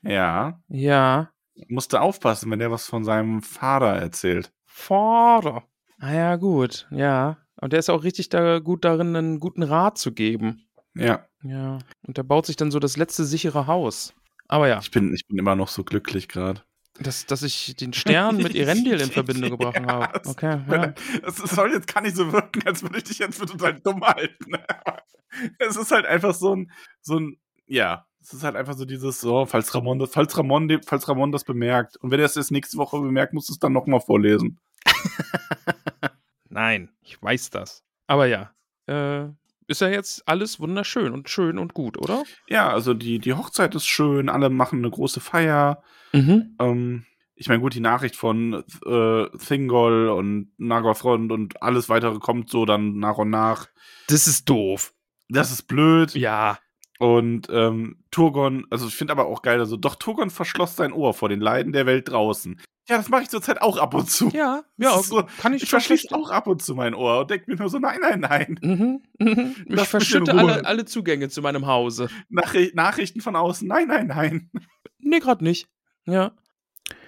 Ja, 0.02 0.60
Ja. 0.68 1.30
musste 1.68 2.00
aufpassen, 2.00 2.50
wenn 2.50 2.58
der 2.58 2.70
was 2.70 2.86
von 2.86 3.04
seinem 3.04 3.42
Vater 3.42 3.94
erzählt. 3.94 4.52
Vater. 4.64 5.64
Ah 6.04 6.12
ja, 6.12 6.36
gut, 6.36 6.86
ja. 6.90 7.38
Und 7.60 7.72
der 7.72 7.78
ist 7.78 7.88
auch 7.88 8.02
richtig 8.04 8.28
da 8.28 8.58
gut 8.58 8.84
darin, 8.84 9.16
einen 9.16 9.40
guten 9.40 9.62
Rat 9.62 9.96
zu 9.96 10.12
geben. 10.12 10.66
Ja, 10.94 11.24
Ja. 11.42 11.78
Und 12.06 12.18
der 12.18 12.22
baut 12.24 12.44
sich 12.46 12.56
dann 12.56 12.70
so 12.70 12.78
das 12.78 12.96
letzte 12.96 13.24
sichere 13.24 13.66
Haus. 13.66 14.12
Aber 14.48 14.68
ja, 14.68 14.78
ich 14.80 14.90
bin, 14.90 15.14
ich 15.14 15.26
bin 15.26 15.38
immer 15.38 15.56
noch 15.56 15.68
so 15.68 15.82
glücklich 15.82 16.28
gerade. 16.28 16.60
dass, 17.00 17.24
dass 17.26 17.42
ich 17.42 17.74
den 17.76 17.92
Stern 17.94 18.36
mit 18.36 18.54
Erendil 18.54 19.00
in 19.00 19.10
Verbindung 19.10 19.50
gebracht 19.50 19.76
Ja, 19.80 19.86
habe. 19.86 20.18
das- 20.22 20.28
Okay, 20.32 20.60
ja. 20.70 20.94
Es 21.26 21.36
soll 21.36 21.72
jetzt 21.72 21.92
gar 21.92 22.02
nicht 22.02 22.16
so 22.16 22.30
wirken, 22.32 22.62
als 22.66 22.82
würde 22.82 22.98
ich 22.98 23.04
dich 23.04 23.18
jetzt 23.20 23.38
für 23.38 23.46
total 23.46 23.80
dumm 23.80 24.02
halten. 24.02 24.52
es 25.58 25.76
ist 25.76 25.90
halt 25.90 26.04
einfach 26.06 26.34
so 26.34 26.54
ein, 26.54 26.70
so 27.00 27.18
ein, 27.18 27.38
ja, 27.66 28.06
es 28.20 28.34
ist 28.34 28.44
halt 28.44 28.56
einfach 28.56 28.74
so 28.74 28.84
dieses, 28.84 29.20
so, 29.20 29.46
falls 29.46 29.74
Ramon 29.74 29.98
das, 29.98 30.10
falls 30.12 30.36
Ramon, 30.36 30.80
falls 30.84 31.08
Ramon 31.08 31.32
das 31.32 31.44
bemerkt 31.44 31.96
und 31.96 32.10
wenn 32.10 32.20
er 32.20 32.26
es 32.26 32.34
jetzt 32.34 32.50
nächste 32.50 32.76
Woche 32.76 33.00
bemerkt, 33.00 33.32
musst 33.32 33.48
du 33.48 33.52
es 33.54 33.58
dann 33.58 33.72
nochmal 33.72 34.00
vorlesen. 34.00 34.60
Nein, 36.48 36.90
ich 37.02 37.20
weiß 37.22 37.50
das. 37.50 37.82
Aber 38.06 38.26
ja, 38.26 38.54
äh, 38.86 39.26
ist 39.66 39.80
ja 39.80 39.88
jetzt 39.88 40.26
alles 40.28 40.60
wunderschön 40.60 41.12
und 41.12 41.28
schön 41.28 41.58
und 41.58 41.74
gut, 41.74 41.96
oder? 41.98 42.24
Ja, 42.48 42.70
also 42.70 42.94
die, 42.94 43.18
die 43.18 43.32
Hochzeit 43.34 43.74
ist 43.74 43.86
schön, 43.86 44.28
alle 44.28 44.50
machen 44.50 44.80
eine 44.80 44.90
große 44.90 45.20
Feier. 45.20 45.82
Mhm. 46.12 46.56
Ähm, 46.60 47.06
ich 47.34 47.48
meine, 47.48 47.60
gut, 47.60 47.74
die 47.74 47.80
Nachricht 47.80 48.16
von 48.16 48.64
äh, 48.86 49.38
Thingol 49.38 50.08
und 50.08 50.52
Nagothrond 50.58 51.32
und 51.32 51.62
alles 51.62 51.88
weitere 51.88 52.18
kommt 52.18 52.50
so 52.50 52.64
dann 52.64 52.98
nach 52.98 53.18
und 53.18 53.30
nach. 53.30 53.68
Das 54.08 54.28
ist 54.28 54.48
doof. 54.48 54.94
Das 55.28 55.50
ist 55.50 55.62
blöd. 55.62 56.14
Ja. 56.14 56.58
Und 56.98 57.48
ähm, 57.50 58.04
Turgon, 58.10 58.66
also 58.70 58.86
ich 58.86 58.94
finde 58.94 59.12
aber 59.12 59.26
auch 59.26 59.42
geil, 59.42 59.58
also 59.58 59.76
doch 59.76 59.96
Turgon 59.96 60.30
verschloss 60.30 60.76
sein 60.76 60.92
Ohr 60.92 61.12
vor 61.12 61.28
den 61.28 61.40
Leiden 61.40 61.72
der 61.72 61.86
Welt 61.86 62.08
draußen. 62.08 62.60
Ja, 62.88 62.98
das 62.98 63.08
mache 63.08 63.22
ich 63.22 63.30
zurzeit 63.30 63.62
auch 63.62 63.78
ab 63.78 63.94
und 63.94 64.10
zu. 64.10 64.28
Ja, 64.28 64.62
ja, 64.76 64.98
so, 65.02 65.24
kann 65.38 65.54
ich, 65.54 65.62
Ich 65.62 65.70
verschließe 65.70 66.14
auch 66.14 66.30
ab 66.30 66.46
und 66.46 66.60
zu 66.62 66.74
mein 66.74 66.94
Ohr 66.94 67.20
und 67.20 67.30
denke 67.30 67.50
mir 67.50 67.56
nur 67.56 67.70
so, 67.70 67.78
nein, 67.78 67.98
nein, 68.02 68.20
nein. 68.20 68.58
Mhm, 68.62 69.02
mhm. 69.18 69.54
Ich 69.68 69.80
verschütte 69.88 70.34
alle, 70.34 70.66
alle 70.66 70.84
Zugänge 70.84 71.30
zu 71.30 71.40
meinem 71.40 71.66
Hause. 71.66 72.08
Nachri 72.28 72.72
Nachrichten 72.74 73.22
von 73.22 73.36
außen, 73.36 73.66
nein, 73.66 73.88
nein, 73.88 74.08
nein. 74.08 74.50
Nee, 74.98 75.20
gerade 75.20 75.42
nicht. 75.44 75.68
Ja. 76.04 76.32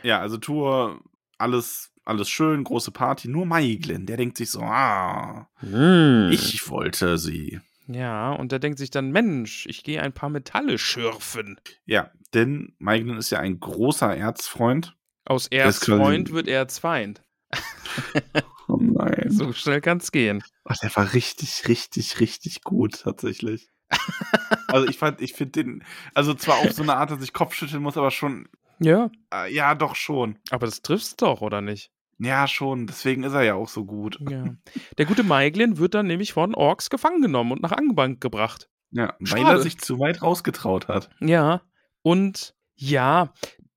Ja, 0.03 0.21
also 0.21 0.39
Tour, 0.39 1.03
alles, 1.37 1.93
alles 2.07 2.31
schön, 2.31 2.65
große 2.65 2.91
Party. 2.91 3.29
Nur 3.29 3.45
Maiglin, 3.45 4.07
der 4.07 4.17
denkt 4.17 4.39
sich 4.39 4.51
so, 4.51 4.61
ah, 4.61 5.49
Hm. 5.57 6.31
ich 6.33 6.69
wollte 6.71 7.19
sie. 7.19 7.61
Ja, 7.89 8.33
und 8.33 8.51
der 8.51 8.59
denkt 8.59 8.79
sich 8.79 8.91
dann, 8.91 9.11
Mensch, 9.13 9.67
ich 9.67 9.85
gehe 9.85 10.03
ein 10.03 10.13
paar 10.13 10.31
Metalle 10.31 10.79
schürfen. 10.79 11.61
Ja, 11.85 12.11
denn 12.35 12.75
Maiglin 12.79 13.17
ist 13.19 13.31
ja 13.31 13.39
ein 13.41 13.61
großer 13.61 14.17
Erzfreund. 14.17 14.97
Aus 15.27 15.49
Erzfreund 15.49 16.33
wird 16.33 16.49
Erzfeind. 16.49 17.23
Oh 18.69 18.79
nein. 18.81 19.27
So 19.31 19.53
schnell 19.53 19.81
kann's 19.81 20.11
gehen. 20.11 20.43
Ach, 20.65 20.77
der 20.83 20.95
war 20.97 21.13
richtig, 21.15 21.69
richtig, 21.69 22.19
richtig 22.19 22.63
gut, 22.65 23.03
tatsächlich. 23.03 23.69
also 24.67 24.89
ich 24.89 24.99
fand, 24.99 25.21
ich 25.21 25.35
finde 25.35 25.53
den, 25.63 25.85
also 26.15 26.35
zwar 26.35 26.59
auf 26.59 26.73
so 26.73 26.83
eine 26.83 26.97
Art, 26.97 27.13
dass 27.13 27.23
ich 27.23 27.33
Kopfschütteln 27.33 27.81
muss, 27.81 27.97
aber 27.97 28.11
schon, 28.11 28.49
Ja, 28.81 29.11
äh, 29.33 29.55
ja, 29.55 29.77
doch 29.77 29.95
schon. 29.95 30.41
aber 30.51 30.67
das 30.67 30.83
trifft's 30.83 31.15
doch, 31.15 31.43
oder 31.43 31.61
nicht? 31.61 31.93
Ja, 32.19 32.49
schon. 32.49 32.89
Deswegen 32.89 33.23
ist 33.23 33.35
er 33.35 33.43
ja 33.43 33.55
auch 33.55 33.69
so 33.69 33.85
gut. 33.85 34.19
Ja. 34.29 34.47
Der 34.99 35.07
gute 35.07 35.23
Maiglin 35.23 35.79
wird 35.79 35.95
dann 35.95 36.09
nämlich 36.09 36.33
von 36.33 36.55
Orks 36.55 36.91
gefangen 36.91 37.23
genommen 37.23 37.53
und 37.53 37.63
nach 37.63 37.73
Angebank 37.73 38.21
gebracht. 38.21 38.69
Ja, 38.91 39.15
weil 39.21 39.27
Schade. 39.43 39.59
er 39.59 39.61
sich 39.61 39.79
zu 39.79 40.01
weit 40.01 40.23
rausgetraut 40.23 40.89
hat. 40.89 41.11
Ja, 41.21 41.63
und 42.03 42.57
ja, 42.75 43.33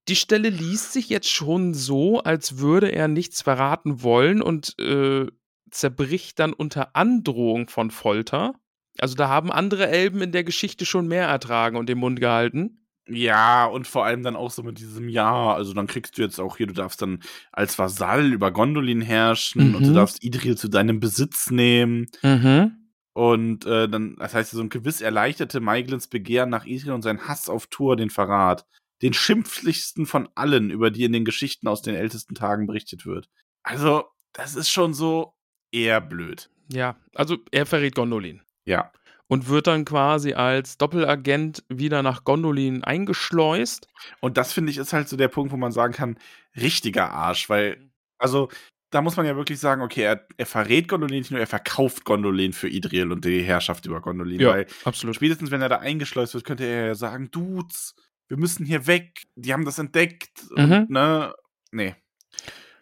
die 0.09 0.15
Stelle 0.15 0.49
liest 0.49 0.93
sich 0.93 1.09
jetzt 1.09 1.29
schon 1.29 1.73
so, 1.73 2.19
als 2.21 2.57
würde 2.59 2.91
er 2.91 3.07
nichts 3.07 3.41
verraten 3.41 4.03
wollen 4.03 4.41
und 4.41 4.77
äh, 4.79 5.27
zerbricht 5.71 6.39
dann 6.39 6.53
unter 6.53 6.95
Androhung 6.95 7.69
von 7.69 7.91
Folter. 7.91 8.53
Also 8.99 9.15
da 9.15 9.29
haben 9.29 9.51
andere 9.51 9.87
Elben 9.87 10.21
in 10.21 10.31
der 10.31 10.43
Geschichte 10.43 10.85
schon 10.85 11.07
mehr 11.07 11.27
ertragen 11.27 11.77
und 11.77 11.87
den 11.87 11.99
Mund 11.99 12.19
gehalten. 12.19 12.85
Ja, 13.07 13.65
und 13.65 13.87
vor 13.87 14.05
allem 14.05 14.21
dann 14.21 14.35
auch 14.35 14.51
so 14.51 14.61
mit 14.61 14.77
diesem 14.79 15.09
Ja, 15.09 15.53
also 15.53 15.73
dann 15.73 15.87
kriegst 15.87 16.17
du 16.17 16.21
jetzt 16.21 16.39
auch 16.39 16.57
hier, 16.57 16.67
du 16.67 16.73
darfst 16.73 17.01
dann 17.01 17.23
als 17.51 17.79
Vasall 17.79 18.33
über 18.33 18.51
Gondolin 18.51 19.01
herrschen 19.01 19.73
und 19.75 19.87
du 19.87 19.91
Mhm. 19.91 19.95
darfst 19.95 20.23
Idril 20.23 20.57
zu 20.57 20.67
deinem 20.67 20.99
Besitz 20.99 21.49
nehmen. 21.49 22.07
Mhm. 22.21 22.75
Und 23.13 23.65
äh, 23.65 23.89
dann, 23.89 24.15
das 24.19 24.33
heißt, 24.35 24.51
so 24.51 24.61
ein 24.61 24.69
gewiss 24.69 25.01
erleichterte 25.01 25.59
Maiglins 25.59 26.07
Begehren 26.07 26.49
nach 26.49 26.65
Idril 26.65 26.91
und 26.93 27.01
sein 27.01 27.27
Hass 27.27 27.49
auf 27.49 27.67
Tur 27.67 27.95
den 27.95 28.11
Verrat. 28.11 28.65
Den 29.01 29.13
schimpflichsten 29.13 30.05
von 30.05 30.29
allen, 30.35 30.71
über 30.71 30.91
die 30.91 31.03
in 31.03 31.13
den 31.13 31.25
Geschichten 31.25 31.67
aus 31.67 31.81
den 31.81 31.95
ältesten 31.95 32.35
Tagen 32.35 32.67
berichtet 32.67 33.05
wird. 33.05 33.29
Also, 33.63 34.05
das 34.33 34.55
ist 34.55 34.69
schon 34.69 34.93
so 34.93 35.33
eher 35.71 36.01
blöd. 36.01 36.49
Ja, 36.71 36.97
also 37.15 37.37
er 37.51 37.65
verrät 37.65 37.95
Gondolin. 37.95 38.41
Ja. 38.65 38.91
Und 39.27 39.47
wird 39.47 39.67
dann 39.67 39.85
quasi 39.85 40.33
als 40.33 40.77
Doppelagent 40.77 41.63
wieder 41.69 42.01
nach 42.01 42.23
Gondolin 42.23 42.83
eingeschleust. 42.83 43.87
Und 44.21 44.37
das 44.37 44.53
finde 44.53 44.71
ich 44.71 44.77
ist 44.77 44.93
halt 44.93 45.07
so 45.07 45.17
der 45.17 45.27
Punkt, 45.27 45.51
wo 45.51 45.57
man 45.57 45.71
sagen 45.71 45.93
kann, 45.93 46.17
richtiger 46.55 47.11
Arsch, 47.11 47.49
weil, 47.49 47.91
also, 48.17 48.49
da 48.91 49.01
muss 49.01 49.17
man 49.17 49.25
ja 49.25 49.35
wirklich 49.35 49.59
sagen, 49.59 49.81
okay, 49.81 50.01
er, 50.01 50.27
er 50.37 50.45
verrät 50.47 50.87
Gondolin 50.87 51.19
nicht 51.19 51.31
nur, 51.31 51.39
er 51.39 51.47
verkauft 51.47 52.05
Gondolin 52.05 52.53
für 52.53 52.67
Idril 52.67 53.11
und 53.11 53.23
die 53.23 53.43
Herrschaft 53.43 53.85
über 53.85 54.01
Gondolin, 54.01 54.43
weil 54.43 54.67
absolut. 54.83 55.15
spätestens, 55.15 55.51
wenn 55.51 55.61
er 55.61 55.69
da 55.69 55.77
eingeschleust 55.77 56.33
wird, 56.33 56.43
könnte 56.43 56.65
er 56.65 56.87
ja 56.87 56.95
sagen, 56.95 57.29
Dudes, 57.29 57.93
wir 58.29 58.37
müssen 58.37 58.65
hier 58.65 58.87
weg, 58.87 59.23
die 59.35 59.51
haben 59.53 59.65
das 59.65 59.77
entdeckt, 59.79 60.31
Mhm. 60.55 60.71
und, 60.71 60.89
ne, 60.91 61.33
nee. 61.71 61.95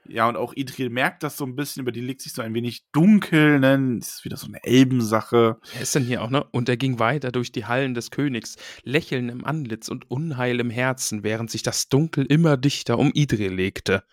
Ja, 0.09 0.29
und 0.29 0.37
auch 0.37 0.53
Idril 0.53 0.89
merkt 0.89 1.21
das 1.23 1.35
so 1.35 1.45
ein 1.45 1.57
bisschen, 1.57 1.81
über 1.81 1.91
die 1.91 1.99
liegt 1.99 2.21
sich 2.21 2.31
so 2.31 2.41
ein 2.41 2.53
wenig 2.53 2.85
dunkel, 2.93 3.59
ne, 3.59 3.97
das 3.99 4.15
ist 4.15 4.25
wieder 4.25 4.37
so 4.37 4.47
eine 4.47 4.63
Elbensache. 4.63 5.57
Wer 5.73 5.81
ist 5.81 5.95
denn 5.95 6.05
hier 6.05 6.21
auch, 6.21 6.29
ne? 6.29 6.45
Und 6.45 6.69
er 6.69 6.77
ging 6.77 6.97
weiter 6.99 7.31
durch 7.33 7.51
die 7.51 7.65
Hallen 7.65 7.93
des 7.93 8.09
Königs, 8.09 8.55
Lächeln 8.83 9.27
im 9.27 9.43
Antlitz 9.43 9.89
und 9.89 10.09
Unheil 10.09 10.61
im 10.61 10.69
Herzen, 10.69 11.23
während 11.23 11.51
sich 11.51 11.61
das 11.61 11.89
Dunkel 11.89 12.25
immer 12.25 12.55
dichter 12.55 12.97
um 12.99 13.11
Idril 13.13 13.53
legte. 13.53 14.03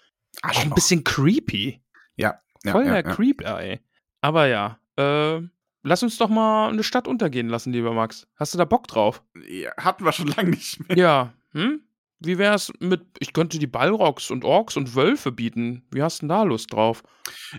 Auch 0.42 0.48
ein 0.48 0.56
Arschloch. 0.56 0.74
bisschen 0.74 1.04
creepy. 1.04 1.80
Ja, 2.16 2.40
ja, 2.64 2.72
Voll 2.72 2.86
ja, 2.86 3.00
der 3.00 3.04
ja. 3.10 3.14
Creep, 3.14 3.42
ey. 3.42 3.80
Aber 4.20 4.46
ja, 4.48 4.80
äh, 4.96 5.40
lass 5.84 6.02
uns 6.02 6.18
doch 6.18 6.28
mal 6.28 6.68
eine 6.70 6.82
Stadt 6.82 7.06
untergehen 7.06 7.48
lassen, 7.48 7.72
lieber 7.72 7.92
Max. 7.92 8.26
Hast 8.34 8.52
du 8.54 8.58
da 8.58 8.64
Bock 8.64 8.88
drauf? 8.88 9.22
ja. 9.48 9.70
Hatten 9.78 10.04
wir 10.04 10.10
schon 10.12 10.26
lange 10.36 10.50
nicht 10.50 10.88
mehr. 10.88 10.98
Ja, 10.98 11.32
hm? 11.52 11.80
Wie 12.20 12.38
wär's 12.38 12.72
mit, 12.80 13.02
ich 13.18 13.32
könnte 13.34 13.58
die 13.58 13.66
Balrogs 13.66 14.30
und 14.30 14.44
Orks 14.44 14.76
und 14.76 14.94
Wölfe 14.96 15.30
bieten. 15.30 15.82
Wie 15.90 16.02
hast 16.02 16.18
du 16.18 16.22
denn 16.22 16.28
da 16.30 16.42
Lust 16.42 16.72
drauf? 16.72 17.02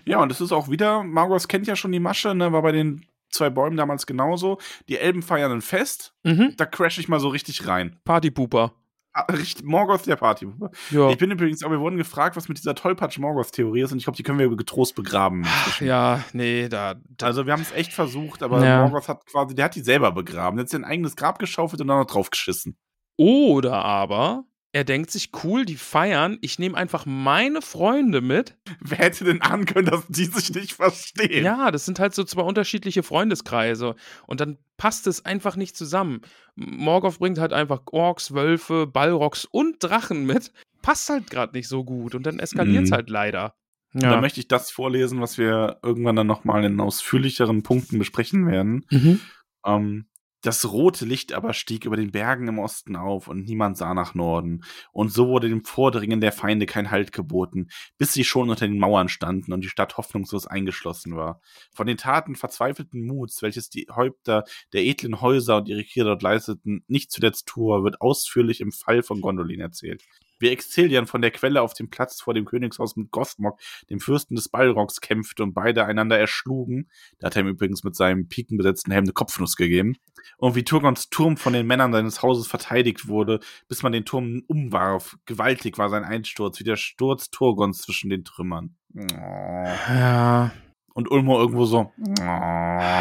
Ja, 0.04 0.20
und 0.20 0.32
es 0.32 0.40
ist 0.40 0.50
auch 0.52 0.68
wieder, 0.68 1.02
Margos 1.04 1.46
kennt 1.48 1.66
ja 1.68 1.76
schon 1.76 1.92
die 1.92 2.00
Masche, 2.00 2.34
ne, 2.34 2.52
war 2.52 2.62
bei 2.62 2.72
den 2.72 3.06
zwei 3.30 3.48
Bäumen 3.50 3.76
damals 3.76 4.06
genauso. 4.06 4.58
Die 4.88 4.96
Elben 4.98 5.22
feiern 5.22 5.52
ein 5.52 5.60
Fest, 5.62 6.14
Mhm. 6.24 6.54
da 6.56 6.66
crash 6.66 6.98
ich 6.98 7.06
mal 7.08 7.20
so 7.20 7.28
richtig 7.28 7.66
rein. 7.68 7.96
Partypooper. 8.04 8.72
Ah, 9.18 9.26
Morgoth 9.64 10.06
der 10.06 10.16
Party. 10.16 10.46
Ja. 10.90 11.08
Ich 11.08 11.16
bin 11.16 11.30
übrigens, 11.30 11.62
aber 11.62 11.76
wir 11.76 11.80
wurden 11.80 11.96
gefragt, 11.96 12.36
was 12.36 12.48
mit 12.50 12.58
dieser 12.58 12.74
Tollpatsch-Morgoth-Theorie 12.74 13.80
ist 13.80 13.92
und 13.92 13.96
ich 13.96 14.04
glaube, 14.04 14.18
die 14.18 14.22
können 14.22 14.38
wir 14.38 14.54
getrost 14.54 14.94
begraben. 14.94 15.38
inzwischen. 15.44 15.86
ja, 15.86 16.22
nee, 16.34 16.68
da. 16.68 16.96
da 17.16 17.26
Also 17.26 17.46
wir 17.46 17.54
haben 17.54 17.62
es 17.62 17.72
echt 17.72 17.94
versucht, 17.94 18.42
aber 18.42 18.62
Ja. 18.62 18.82
Morgoth 18.82 19.08
hat 19.08 19.24
quasi, 19.24 19.54
der 19.54 19.64
hat 19.66 19.74
die 19.74 19.80
selber 19.80 20.12
begraben. 20.12 20.58
Der 20.58 20.64
hat 20.64 20.70
sein 20.70 20.84
eigenes 20.84 21.16
Grab 21.16 21.38
geschaufelt 21.38 21.80
und 21.80 21.88
dann 21.88 21.98
noch 21.98 22.04
draufgeschissen. 22.06 22.76
Oder 23.16 23.82
aber, 23.82 24.44
er 24.76 24.84
denkt 24.84 25.10
sich, 25.10 25.30
cool, 25.42 25.64
die 25.64 25.76
feiern, 25.76 26.36
ich 26.42 26.58
nehme 26.58 26.76
einfach 26.76 27.06
meine 27.06 27.62
Freunde 27.62 28.20
mit. 28.20 28.56
Wer 28.80 28.98
hätte 28.98 29.24
denn 29.24 29.40
ahnen 29.40 29.64
können, 29.64 29.86
dass 29.86 30.06
die 30.08 30.26
sich 30.26 30.54
nicht 30.54 30.74
verstehen? 30.74 31.42
Ja, 31.42 31.70
das 31.70 31.86
sind 31.86 31.98
halt 31.98 32.14
so 32.14 32.24
zwei 32.24 32.42
unterschiedliche 32.42 33.02
Freundeskreise. 33.02 33.96
Und 34.26 34.42
dann 34.42 34.58
passt 34.76 35.06
es 35.06 35.24
einfach 35.24 35.56
nicht 35.56 35.78
zusammen. 35.78 36.20
Morgoth 36.56 37.20
bringt 37.20 37.38
halt 37.38 37.54
einfach 37.54 37.80
Orks, 37.90 38.34
Wölfe, 38.34 38.86
Balrogs 38.86 39.46
und 39.46 39.76
Drachen 39.82 40.26
mit. 40.26 40.52
Passt 40.82 41.08
halt 41.08 41.30
gerade 41.30 41.56
nicht 41.56 41.68
so 41.68 41.82
gut. 41.82 42.14
Und 42.14 42.26
dann 42.26 42.38
eskaliert 42.38 42.84
es 42.84 42.90
Mhm. 42.90 42.94
halt 42.96 43.08
leider. 43.08 43.54
Und 43.94 44.02
Dann 44.02 44.20
möchte 44.20 44.40
ich 44.40 44.48
das 44.48 44.70
vorlesen, 44.70 45.22
was 45.22 45.38
wir 45.38 45.78
irgendwann 45.82 46.16
dann 46.16 46.26
nochmal 46.26 46.62
in 46.64 46.78
ausführlicheren 46.80 47.62
Punkten 47.62 47.98
besprechen 47.98 48.46
werden. 48.46 48.84
Mhm. 48.90 49.20
Ähm, 49.64 50.06
das 50.46 50.70
rote 50.70 51.04
Licht 51.04 51.32
aber 51.32 51.52
stieg 51.52 51.84
über 51.84 51.96
den 51.96 52.12
Bergen 52.12 52.46
im 52.46 52.60
Osten 52.60 52.94
auf 52.94 53.26
und 53.26 53.44
niemand 53.44 53.76
sah 53.76 53.94
nach 53.94 54.14
Norden. 54.14 54.62
Und 54.92 55.12
so 55.12 55.26
wurde 55.26 55.48
dem 55.48 55.64
Vordringen 55.64 56.20
der 56.20 56.32
Feinde 56.32 56.66
kein 56.66 56.90
Halt 56.90 57.12
geboten, 57.12 57.68
bis 57.98 58.12
sie 58.12 58.24
schon 58.24 58.48
unter 58.48 58.66
den 58.66 58.78
Mauern 58.78 59.08
standen 59.08 59.52
und 59.52 59.62
die 59.62 59.68
Stadt 59.68 59.96
hoffnungslos 59.96 60.46
eingeschlossen 60.46 61.16
war. 61.16 61.40
Von 61.72 61.88
den 61.88 61.96
Taten 61.96 62.36
verzweifelten 62.36 63.06
Muts, 63.06 63.42
welches 63.42 63.70
die 63.70 63.88
Häupter 63.90 64.44
der 64.72 64.84
edlen 64.84 65.20
Häuser 65.20 65.56
und 65.56 65.68
ihre 65.68 65.84
Krieger 65.84 66.04
dort 66.04 66.22
leisteten, 66.22 66.84
nicht 66.86 67.10
zuletzt 67.10 67.46
Tour, 67.46 67.82
wird 67.82 68.00
ausführlich 68.00 68.60
im 68.60 68.70
Fall 68.70 69.02
von 69.02 69.20
Gondolin 69.20 69.60
erzählt. 69.60 70.04
Wie 70.38 70.48
Exilian 70.48 71.06
von 71.06 71.22
der 71.22 71.30
Quelle 71.30 71.62
auf 71.62 71.74
dem 71.74 71.90
Platz 71.90 72.20
vor 72.20 72.34
dem 72.34 72.44
Königshaus 72.44 72.96
mit 72.96 73.10
Gothmog, 73.10 73.58
dem 73.90 74.00
Fürsten 74.00 74.36
des 74.36 74.48
Balrogs, 74.48 75.00
kämpfte 75.00 75.42
und 75.42 75.54
beide 75.54 75.84
einander 75.84 76.18
erschlugen. 76.18 76.88
Da 77.18 77.26
hat 77.26 77.36
er 77.36 77.42
ihm 77.42 77.48
übrigens 77.48 77.84
mit 77.84 77.96
seinem 77.96 78.28
pikenbesetzten 78.28 78.92
Helm 78.92 79.04
eine 79.04 79.12
Kopfnuss 79.12 79.56
gegeben. 79.56 79.96
Und 80.38 80.54
wie 80.54 80.64
Turgons 80.64 81.08
Turm 81.08 81.36
von 81.36 81.52
den 81.52 81.66
Männern 81.66 81.92
seines 81.92 82.22
Hauses 82.22 82.46
verteidigt 82.46 83.08
wurde, 83.08 83.40
bis 83.68 83.82
man 83.82 83.92
den 83.92 84.04
Turm 84.04 84.42
umwarf. 84.46 85.16
Gewaltig 85.24 85.78
war 85.78 85.88
sein 85.88 86.04
Einsturz, 86.04 86.58
wie 86.60 86.64
der 86.64 86.76
Sturz 86.76 87.30
Turgons 87.30 87.82
zwischen 87.82 88.10
den 88.10 88.24
Trümmern. 88.24 88.74
Ja. 88.94 90.52
Und 90.94 91.10
Ulmo 91.10 91.38
irgendwo 91.38 91.66
so. 91.66 91.92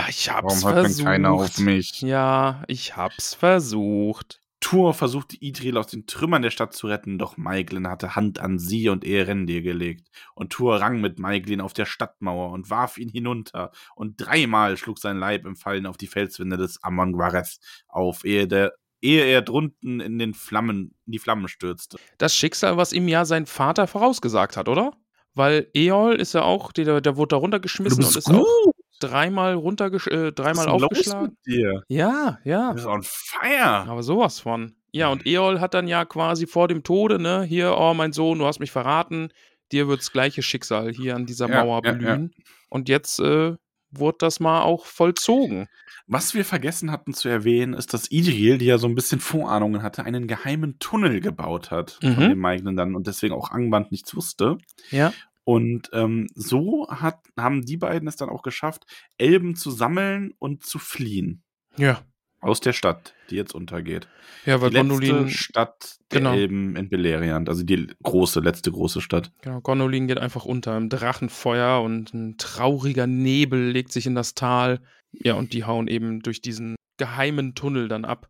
Ich 0.09 0.29
hab's 0.29 0.63
Warum 0.63 0.63
hört 0.63 0.77
denn 0.77 0.83
versucht. 0.85 1.05
keiner 1.05 1.31
auf 1.31 1.57
mich? 1.59 2.01
Ja, 2.01 2.63
ich 2.67 2.97
hab's 2.97 3.33
versucht. 3.33 4.41
Tur 4.65 4.95
versuchte 4.95 5.37
Idril 5.39 5.77
aus 5.77 5.85
den 5.85 6.07
Trümmern 6.07 6.41
der 6.41 6.49
Stadt 6.49 6.73
zu 6.73 6.87
retten, 6.87 7.19
doch 7.19 7.37
Maiglin 7.37 7.87
hatte 7.87 8.15
Hand 8.15 8.39
an 8.39 8.57
sie 8.57 8.89
und 8.89 9.05
Erendir 9.05 9.61
gelegt. 9.61 10.07
Und 10.33 10.49
Tur 10.53 10.81
rang 10.81 11.01
mit 11.01 11.19
Maiglin 11.19 11.61
auf 11.61 11.73
der 11.73 11.85
Stadtmauer 11.85 12.51
und 12.51 12.71
warf 12.71 12.97
ihn 12.97 13.07
hinunter. 13.07 13.69
Und 13.93 14.15
dreimal 14.17 14.75
schlug 14.75 14.97
sein 14.97 15.19
Leib 15.19 15.45
im 15.45 15.55
Fallen 15.55 15.85
auf 15.85 15.97
die 15.97 16.07
Felswände 16.07 16.57
des 16.57 16.81
Amon 16.81 17.13
Gwareth 17.13 17.59
auf, 17.87 18.25
ehe, 18.25 18.47
der, 18.47 18.73
ehe 19.01 19.23
er 19.25 19.43
drunten 19.43 19.99
in, 19.99 20.17
den 20.17 20.33
Flammen, 20.33 20.95
in 21.05 21.11
die 21.11 21.19
Flammen 21.19 21.47
stürzte. 21.47 21.99
Das 22.17 22.35
Schicksal, 22.35 22.75
was 22.75 22.91
ihm 22.91 23.07
ja 23.07 23.23
sein 23.25 23.45
Vater 23.45 23.85
vorausgesagt 23.85 24.57
hat, 24.57 24.67
oder? 24.67 24.93
Weil 25.35 25.69
Eol 25.75 26.15
ist 26.15 26.33
ja 26.33 26.41
auch, 26.41 26.71
der, 26.71 27.01
der 27.01 27.17
wurde 27.17 27.35
da 27.35 27.37
runtergeschmissen 27.37 28.03
und 28.03 28.15
ist 28.15 28.31
auch 28.31 28.73
dreimal 28.99 29.53
runtergesch 29.55 30.07
äh, 30.07 30.31
dreimal 30.31 30.65
ist 30.67 30.71
aufgeschlagen. 30.71 31.27
Los 31.27 31.29
mit 31.45 31.55
dir? 31.55 31.83
Ja, 31.87 32.39
ja. 32.43 32.69
Du 32.69 32.75
bist 32.75 32.85
on 32.87 33.03
fire. 33.03 33.85
Aber 33.87 34.03
sowas 34.03 34.39
von. 34.39 34.75
Ja, 34.91 35.09
und 35.09 35.25
Eol 35.27 35.59
hat 35.59 35.73
dann 35.73 35.87
ja 35.87 36.05
quasi 36.05 36.47
vor 36.47 36.67
dem 36.67 36.83
Tode, 36.83 37.19
ne, 37.19 37.43
hier, 37.43 37.75
oh 37.77 37.93
mein 37.93 38.13
Sohn, 38.13 38.39
du 38.39 38.45
hast 38.45 38.59
mich 38.59 38.71
verraten, 38.71 39.29
dir 39.73 39.87
wird's 39.89 40.11
gleiche 40.13 40.41
Schicksal 40.41 40.91
hier 40.93 41.15
an 41.15 41.25
dieser 41.25 41.49
Ja, 41.49 41.63
Mauer 41.65 41.81
ja, 41.83 41.91
blühen. 41.91 42.31
Und 42.69 42.87
jetzt 42.87 43.19
äh, 43.19 43.55
wurde 43.91 44.17
das 44.19 44.39
mal 44.39 44.61
auch 44.61 44.85
vollzogen. 44.85 45.67
Was 46.07 46.33
wir 46.33 46.45
vergessen 46.45 46.91
hatten 46.91 47.13
zu 47.13 47.27
erwähnen, 47.29 47.73
ist, 47.73 47.93
dass 47.93 48.11
Idril, 48.11 48.57
die 48.57 48.65
ja 48.65 48.77
so 48.77 48.87
ein 48.87 48.95
bisschen 48.95 49.19
Vorahnungen 49.19 49.81
hatte, 49.81 50.03
einen 50.05 50.27
geheimen 50.27 50.77
Tunnel 50.79 51.19
gebaut 51.19 51.71
hat 51.71 51.97
Mhm. 52.01 52.13
von 52.13 52.29
dem 52.29 52.39
Maignen 52.39 52.75
dann 52.77 52.95
und 52.95 53.07
deswegen 53.07 53.33
auch 53.33 53.51
Angband 53.51 53.91
nichts 53.91 54.15
wusste. 54.15 54.57
Ja. 54.91 55.11
Und 55.45 55.89
ähm, 55.93 56.27
so 56.33 56.87
hat, 56.89 57.19
haben 57.37 57.63
die 57.65 57.77
beiden 57.77 58.07
es 58.07 58.15
dann 58.17 58.29
auch 58.29 58.41
geschafft, 58.41 58.83
Elben 59.17 59.55
zu 59.55 59.71
sammeln 59.71 60.33
und 60.39 60.63
zu 60.65 60.79
fliehen 60.79 61.43
Ja. 61.77 62.01
aus 62.41 62.59
der 62.61 62.73
Stadt, 62.73 63.13
die 63.29 63.35
jetzt 63.35 63.53
untergeht. 63.55 64.07
Ja, 64.45 64.59
weil 64.59 64.71
die 64.71 64.77
Gondolin, 64.77 65.29
Stadt 65.29 65.97
der 66.11 66.19
Genau. 66.19 66.33
Elben 66.33 66.75
in 66.75 66.89
Beleriand, 66.89 67.47
also 67.47 67.63
die 67.63 67.87
große, 68.03 68.39
letzte 68.39 68.71
große 68.71 69.01
Stadt. 69.01 69.31
genau, 69.41 69.61
Gondolin 69.61 70.07
geht 70.07 70.17
einfach 70.17 70.45
unter 70.45 70.75
im 70.77 70.89
Drachenfeuer 70.89 71.81
und 71.81 72.13
ein 72.13 72.37
trauriger 72.37 73.05
Nebel 73.07 73.69
legt 73.69 73.91
sich 73.91 74.05
in 74.07 74.15
das 74.15 74.33
Tal. 74.33 74.81
Ja, 75.11 75.35
und 75.35 75.53
die 75.53 75.63
hauen 75.63 75.87
eben 75.87 76.21
durch 76.21 76.41
diesen 76.41 76.75
geheimen 76.97 77.53
Tunnel 77.55 77.87
dann 77.87 78.03
ab. 78.03 78.29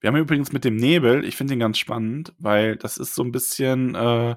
Wir 0.00 0.08
haben 0.08 0.16
übrigens 0.16 0.52
mit 0.52 0.64
dem 0.64 0.76
Nebel, 0.76 1.24
ich 1.24 1.36
finde 1.36 1.52
den 1.52 1.60
ganz 1.60 1.78
spannend, 1.78 2.32
weil 2.38 2.76
das 2.76 2.98
ist 2.98 3.14
so 3.14 3.22
ein 3.22 3.30
bisschen, 3.32 3.94
äh, 3.94 4.34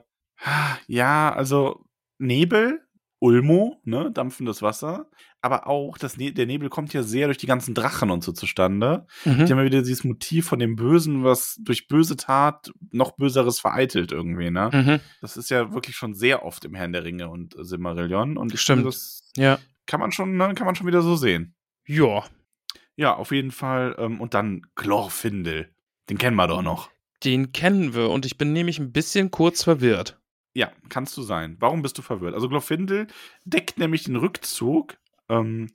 ja, 0.88 1.34
also 1.34 1.86
Nebel, 2.24 2.82
Ulmo, 3.20 3.80
ne, 3.86 4.12
dampfendes 4.12 4.62
Wasser, 4.62 5.10
aber 5.42 5.68
auch 5.68 5.98
das 5.98 6.18
ne 6.18 6.34
der 6.34 6.46
Nebel 6.46 6.68
kommt 6.70 6.94
ja 6.94 7.04
sehr 7.04 7.28
durch 7.28 7.38
die 7.38 7.48
ganzen 7.48 7.74
Drachen 7.74 8.10
und 8.12 8.22
so 8.24 8.32
zustande. 8.34 9.06
Mhm. 9.24 9.46
Die 9.46 9.52
haben 9.52 9.60
ja 9.60 9.64
wieder 9.66 9.82
dieses 9.82 10.04
Motiv 10.04 10.46
von 10.48 10.60
dem 10.60 10.76
Bösen, 10.76 11.24
was 11.24 11.58
durch 11.62 11.88
böse 11.88 12.18
Tat 12.18 12.72
noch 12.92 13.12
Böseres 13.16 13.60
vereitelt 13.62 14.12
irgendwie, 14.12 14.50
ne? 14.52 14.70
Mhm. 14.74 15.00
Das 15.22 15.38
ist 15.38 15.50
ja 15.50 15.72
wirklich 15.74 15.96
schon 15.96 16.14
sehr 16.14 16.44
oft 16.44 16.66
im 16.66 16.76
Herrn 16.76 16.92
der 16.92 17.06
Ringe 17.06 17.30
und 17.30 17.56
Silmarillion 17.58 18.36
und 18.38 18.58
Stimmt. 18.60 18.86
das 18.86 19.30
Ja. 19.38 19.58
kann 19.86 20.02
man 20.02 20.12
schon, 20.12 20.36
ne, 20.36 20.54
kann 20.54 20.66
man 20.66 20.76
schon 20.76 20.88
wieder 20.88 21.02
so 21.02 21.16
sehen. 21.16 21.56
Ja. 21.86 22.24
Ja, 22.96 23.16
auf 23.16 23.32
jeden 23.32 23.52
Fall. 23.52 23.96
Ähm, 24.00 24.20
und 24.22 24.34
dann 24.34 24.64
Glorfindel. 24.76 25.74
Den 26.10 26.18
kennen 26.18 26.36
wir 26.36 26.48
doch 26.48 26.62
noch. 26.62 26.90
Den 27.24 27.54
kennen 27.54 27.94
wir 27.96 28.10
und 28.10 28.26
ich 28.26 28.38
bin 28.38 28.52
nämlich 28.54 28.80
ein 28.80 28.92
bisschen 28.92 29.32
kurz 29.32 29.64
verwirrt. 29.64 30.20
Ja, 30.56 30.72
kannst 30.90 31.18
du 31.18 31.22
sein. 31.24 31.58
Warum 31.60 31.82
bist 31.82 31.98
du 31.98 32.02
verwirrt? 32.02 32.36
Also 32.36 32.48
Glorfindel 32.50 33.08
deckt 33.44 33.78
nämlich 33.80 34.04
den 34.04 34.16
Rückzug 34.16 34.98
ähm, 35.30 35.68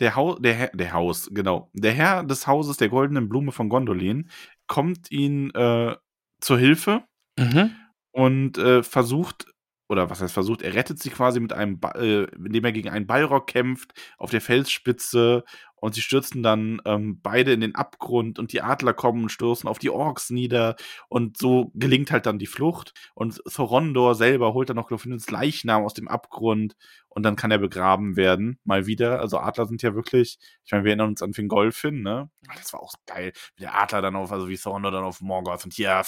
der, 0.00 0.16
Hau 0.16 0.36
der, 0.38 0.54
Herr, 0.54 0.70
der 0.74 0.92
Haus, 0.92 1.28
genau. 1.32 1.70
Der 1.72 1.92
Herr 1.92 2.24
des 2.24 2.46
Hauses 2.46 2.76
der 2.76 2.88
goldenen 2.88 3.28
Blume 3.28 3.52
von 3.52 3.68
Gondolin 3.68 4.30
kommt 4.66 5.10
ihnen 5.10 5.50
äh, 5.54 5.96
zur 6.40 6.58
Hilfe 6.58 7.04
Mhm. 7.38 7.70
und 8.10 8.58
äh, 8.58 8.82
versucht, 8.82 9.46
oder 9.88 10.10
was 10.10 10.20
heißt 10.20 10.32
versucht, 10.32 10.62
er 10.62 10.74
rettet 10.74 11.02
sie 11.02 11.10
quasi 11.10 11.40
mit 11.40 11.52
einem, 11.52 11.80
ba 11.80 11.92
äh, 11.92 12.24
indem 12.36 12.64
er 12.64 12.72
gegen 12.72 12.90
einen 12.90 13.06
Ballrock 13.06 13.46
kämpft 13.46 13.92
auf 14.18 14.30
der 14.30 14.40
Felsspitze 14.40 15.44
und 15.80 15.94
sie 15.94 16.02
stürzen 16.02 16.42
dann 16.42 16.80
ähm, 16.84 17.20
beide 17.22 17.52
in 17.52 17.60
den 17.60 17.74
Abgrund 17.74 18.38
und 18.38 18.52
die 18.52 18.62
Adler 18.62 18.94
kommen 18.94 19.24
und 19.24 19.28
stürzen 19.30 19.68
auf 19.68 19.78
die 19.78 19.90
Orks 19.90 20.30
nieder 20.30 20.76
und 21.08 21.38
so 21.38 21.70
gelingt 21.74 22.10
halt 22.10 22.26
dann 22.26 22.38
die 22.38 22.46
Flucht 22.46 22.92
und 23.14 23.40
Thorondor 23.50 24.14
selber 24.14 24.54
holt 24.54 24.68
dann 24.68 24.76
noch 24.76 24.88
Glorfindels 24.88 25.30
Leichnam 25.30 25.84
aus 25.84 25.94
dem 25.94 26.08
Abgrund 26.08 26.76
und 27.08 27.22
dann 27.22 27.36
kann 27.36 27.50
er 27.50 27.58
begraben 27.58 28.16
werden, 28.16 28.58
mal 28.64 28.86
wieder. 28.86 29.20
Also 29.20 29.38
Adler 29.38 29.66
sind 29.66 29.82
ja 29.82 29.94
wirklich, 29.94 30.38
ich 30.64 30.72
meine, 30.72 30.84
wir 30.84 30.90
erinnern 30.90 31.08
uns 31.08 31.22
an 31.22 31.32
Fingolfin, 31.32 32.02
ne? 32.02 32.30
Das 32.56 32.72
war 32.72 32.80
auch 32.80 32.94
geil, 33.06 33.32
wie 33.56 33.62
der 33.62 33.74
Adler 33.74 34.02
dann 34.02 34.16
auf, 34.16 34.30
also 34.30 34.48
wie 34.48 34.56
Thorondor 34.56 34.92
dann 34.92 35.04
auf 35.04 35.20
Morgoth 35.20 35.64
und 35.64 35.76
ja, 35.78 36.02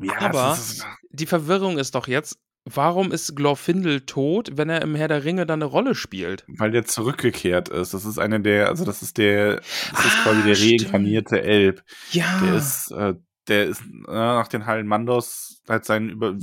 ja 0.00 0.20
Aber 0.20 0.52
ist, 0.52 0.84
die 1.10 1.26
Verwirrung 1.26 1.78
ist 1.78 1.94
doch 1.94 2.08
jetzt, 2.08 2.38
warum 2.66 3.12
ist 3.12 3.34
Glorfindel 3.36 4.02
tot, 4.02 4.50
wenn 4.56 4.68
er 4.68 4.82
im 4.82 4.94
Herr 4.94 5.08
der 5.08 5.24
Ringe 5.24 5.46
dann 5.46 5.62
eine 5.62 5.70
Rolle 5.70 5.94
spielt? 5.94 6.44
weil 6.48 6.70
der 6.70 6.84
zurückgekehrt 6.84 7.68
ist. 7.70 7.94
Das 7.94 8.04
ist 8.04 8.18
eine 8.18 8.40
der, 8.40 8.68
also 8.68 8.84
das 8.84 9.02
ist 9.02 9.16
der, 9.18 9.56
das 9.56 10.04
ist 10.04 10.16
Ah, 10.18 10.22
quasi 10.24 10.42
der 10.42 10.54
stimmt. 10.54 10.82
reinkarnierte 10.84 11.42
Elb. 11.42 11.82
Ja. 12.10 12.40
Der 12.44 12.54
ist, 12.56 12.90
äh, 12.90 13.14
der 13.48 13.66
ist 13.66 13.80
äh, 13.80 14.12
nach 14.12 14.48
den 14.48 14.66
Hallen 14.66 14.86
Mandos 14.86 15.62
halt 15.68 15.84
seinen 15.84 16.10
Über 16.10 16.42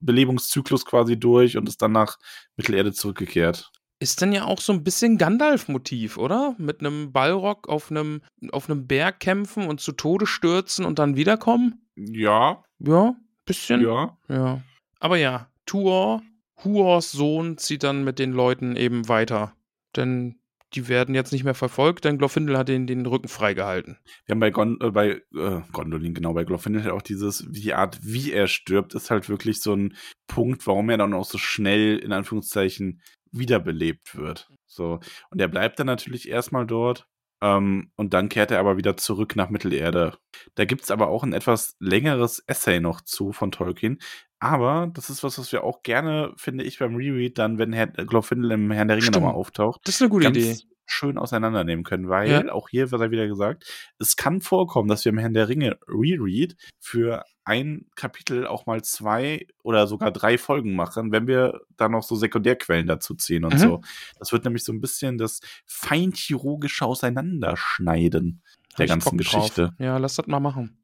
Wiederbelebungszyklus 0.00 0.84
quasi 0.84 1.18
durch 1.18 1.56
und 1.56 1.68
ist 1.68 1.82
dann 1.82 1.92
nach 1.92 2.18
Mittelerde 2.56 2.92
zurückgekehrt. 2.92 3.70
Ist 3.98 4.20
dann 4.20 4.32
ja 4.32 4.44
auch 4.44 4.60
so 4.60 4.74
ein 4.74 4.84
bisschen 4.84 5.16
Gandalf-Motiv, 5.16 6.18
oder? 6.18 6.54
Mit 6.58 6.80
einem 6.80 7.12
Ballrock 7.12 7.66
auf 7.68 7.90
einem, 7.90 8.20
auf 8.52 8.68
einem 8.68 8.86
Berg 8.86 9.20
kämpfen 9.20 9.66
und 9.66 9.80
zu 9.80 9.92
Tode 9.92 10.26
stürzen 10.26 10.84
und 10.84 10.98
dann 10.98 11.16
wiederkommen? 11.16 11.86
Ja, 11.96 12.62
Ja, 12.78 13.14
bisschen. 13.46 13.80
ja. 13.80 14.16
Ja. 14.28 14.60
Aber 15.00 15.16
ja, 15.16 15.50
Tuor, 15.66 16.22
Huors 16.64 17.12
Sohn, 17.12 17.58
zieht 17.58 17.82
dann 17.82 18.04
mit 18.04 18.18
den 18.18 18.32
Leuten 18.32 18.76
eben 18.76 19.08
weiter. 19.08 19.54
Denn 19.94 20.38
die 20.74 20.88
werden 20.88 21.14
jetzt 21.14 21.32
nicht 21.32 21.44
mehr 21.44 21.54
verfolgt, 21.54 22.04
denn 22.04 22.18
Glorfindel 22.18 22.58
hat 22.58 22.68
ihnen 22.68 22.86
den 22.86 23.06
Rücken 23.06 23.28
freigehalten. 23.28 23.98
Wir 24.26 24.32
haben 24.34 24.40
bei, 24.40 24.50
Gon 24.50 24.78
äh, 24.80 24.90
bei 24.90 25.22
äh, 25.34 25.60
Gondolin, 25.72 26.12
genau, 26.12 26.34
bei 26.34 26.44
Glorfindel 26.44 26.82
halt 26.82 26.92
auch 26.92 27.02
dieses, 27.02 27.46
die 27.48 27.74
Art, 27.74 27.98
wie 28.02 28.32
er 28.32 28.46
stirbt, 28.46 28.94
ist 28.94 29.10
halt 29.10 29.28
wirklich 29.28 29.60
so 29.60 29.74
ein 29.74 29.96
Punkt, 30.26 30.66
warum 30.66 30.90
er 30.90 30.98
dann 30.98 31.14
auch 31.14 31.24
so 31.24 31.38
schnell, 31.38 31.98
in 31.98 32.12
Anführungszeichen, 32.12 33.00
wiederbelebt 33.32 34.16
wird. 34.16 34.50
So. 34.66 35.00
Und 35.30 35.40
er 35.40 35.48
bleibt 35.48 35.78
dann 35.78 35.86
natürlich 35.86 36.28
erstmal 36.28 36.66
dort. 36.66 37.08
Ähm, 37.42 37.90
und 37.96 38.14
dann 38.14 38.28
kehrt 38.28 38.50
er 38.50 38.60
aber 38.60 38.76
wieder 38.76 38.96
zurück 38.96 39.36
nach 39.36 39.50
Mittelerde. 39.50 40.16
Da 40.54 40.64
gibt's 40.64 40.90
aber 40.90 41.08
auch 41.08 41.22
ein 41.22 41.34
etwas 41.34 41.76
längeres 41.80 42.42
Essay 42.46 42.80
noch 42.80 43.02
zu 43.02 43.32
von 43.32 43.50
Tolkien. 43.50 43.98
Aber 44.38 44.90
das 44.92 45.08
ist 45.10 45.22
was, 45.24 45.38
was 45.38 45.50
wir 45.52 45.64
auch 45.64 45.82
gerne, 45.82 46.32
finde 46.36 46.64
ich, 46.64 46.78
beim 46.78 46.94
Reread 46.96 47.38
dann, 47.38 47.58
wenn 47.58 47.72
Herr 47.72 47.86
Glorfindel 47.86 48.50
im 48.52 48.70
Herrn 48.70 48.88
der 48.88 48.98
Ringe 48.98 49.10
nochmal 49.10 49.34
auftaucht, 49.34 49.80
Das 49.84 49.94
ist 49.96 50.02
eine 50.02 50.10
gute 50.10 50.28
Idee. 50.28 50.56
schön 50.84 51.16
auseinandernehmen 51.18 51.84
können, 51.84 52.08
weil 52.08 52.30
Ja. 52.30 52.52
auch 52.52 52.68
hier 52.68 52.90
wird 52.90 53.00
er 53.00 53.10
wieder 53.10 53.26
gesagt, 53.26 53.64
es 53.98 54.14
kann 54.16 54.40
vorkommen, 54.40 54.88
dass 54.88 55.04
wir 55.04 55.10
im 55.10 55.18
Herrn 55.18 55.34
der 55.34 55.48
Ringe 55.48 55.78
Reread 55.88 56.54
für 56.78 57.24
ein 57.44 57.86
Kapitel 57.96 58.46
auch 58.46 58.66
mal 58.66 58.82
zwei 58.84 59.46
oder 59.62 59.86
sogar 59.86 60.10
drei 60.12 60.36
Folgen 60.36 60.74
machen, 60.76 61.12
wenn 61.12 61.26
wir 61.26 61.60
da 61.76 61.88
noch 61.88 62.02
so 62.02 62.14
Sekundärquellen 62.14 62.86
dazu 62.86 63.14
ziehen 63.14 63.44
und 63.44 63.54
Mhm. 63.54 63.58
so. 63.58 63.80
Das 64.18 64.32
wird 64.32 64.44
nämlich 64.44 64.64
so 64.64 64.72
ein 64.72 64.80
bisschen 64.80 65.16
das 65.16 65.40
feinchirurgische 65.64 66.84
Auseinanderschneiden 66.84 68.42
der 68.72 68.74
Hab 68.74 68.80
ich 68.84 68.88
ganzen 68.90 69.16
Bock 69.16 69.26
drauf. 69.26 69.42
Geschichte. 69.54 69.74
Ja, 69.78 69.96
lass 69.98 70.16
das 70.16 70.26
mal 70.26 70.40
machen. 70.40 70.78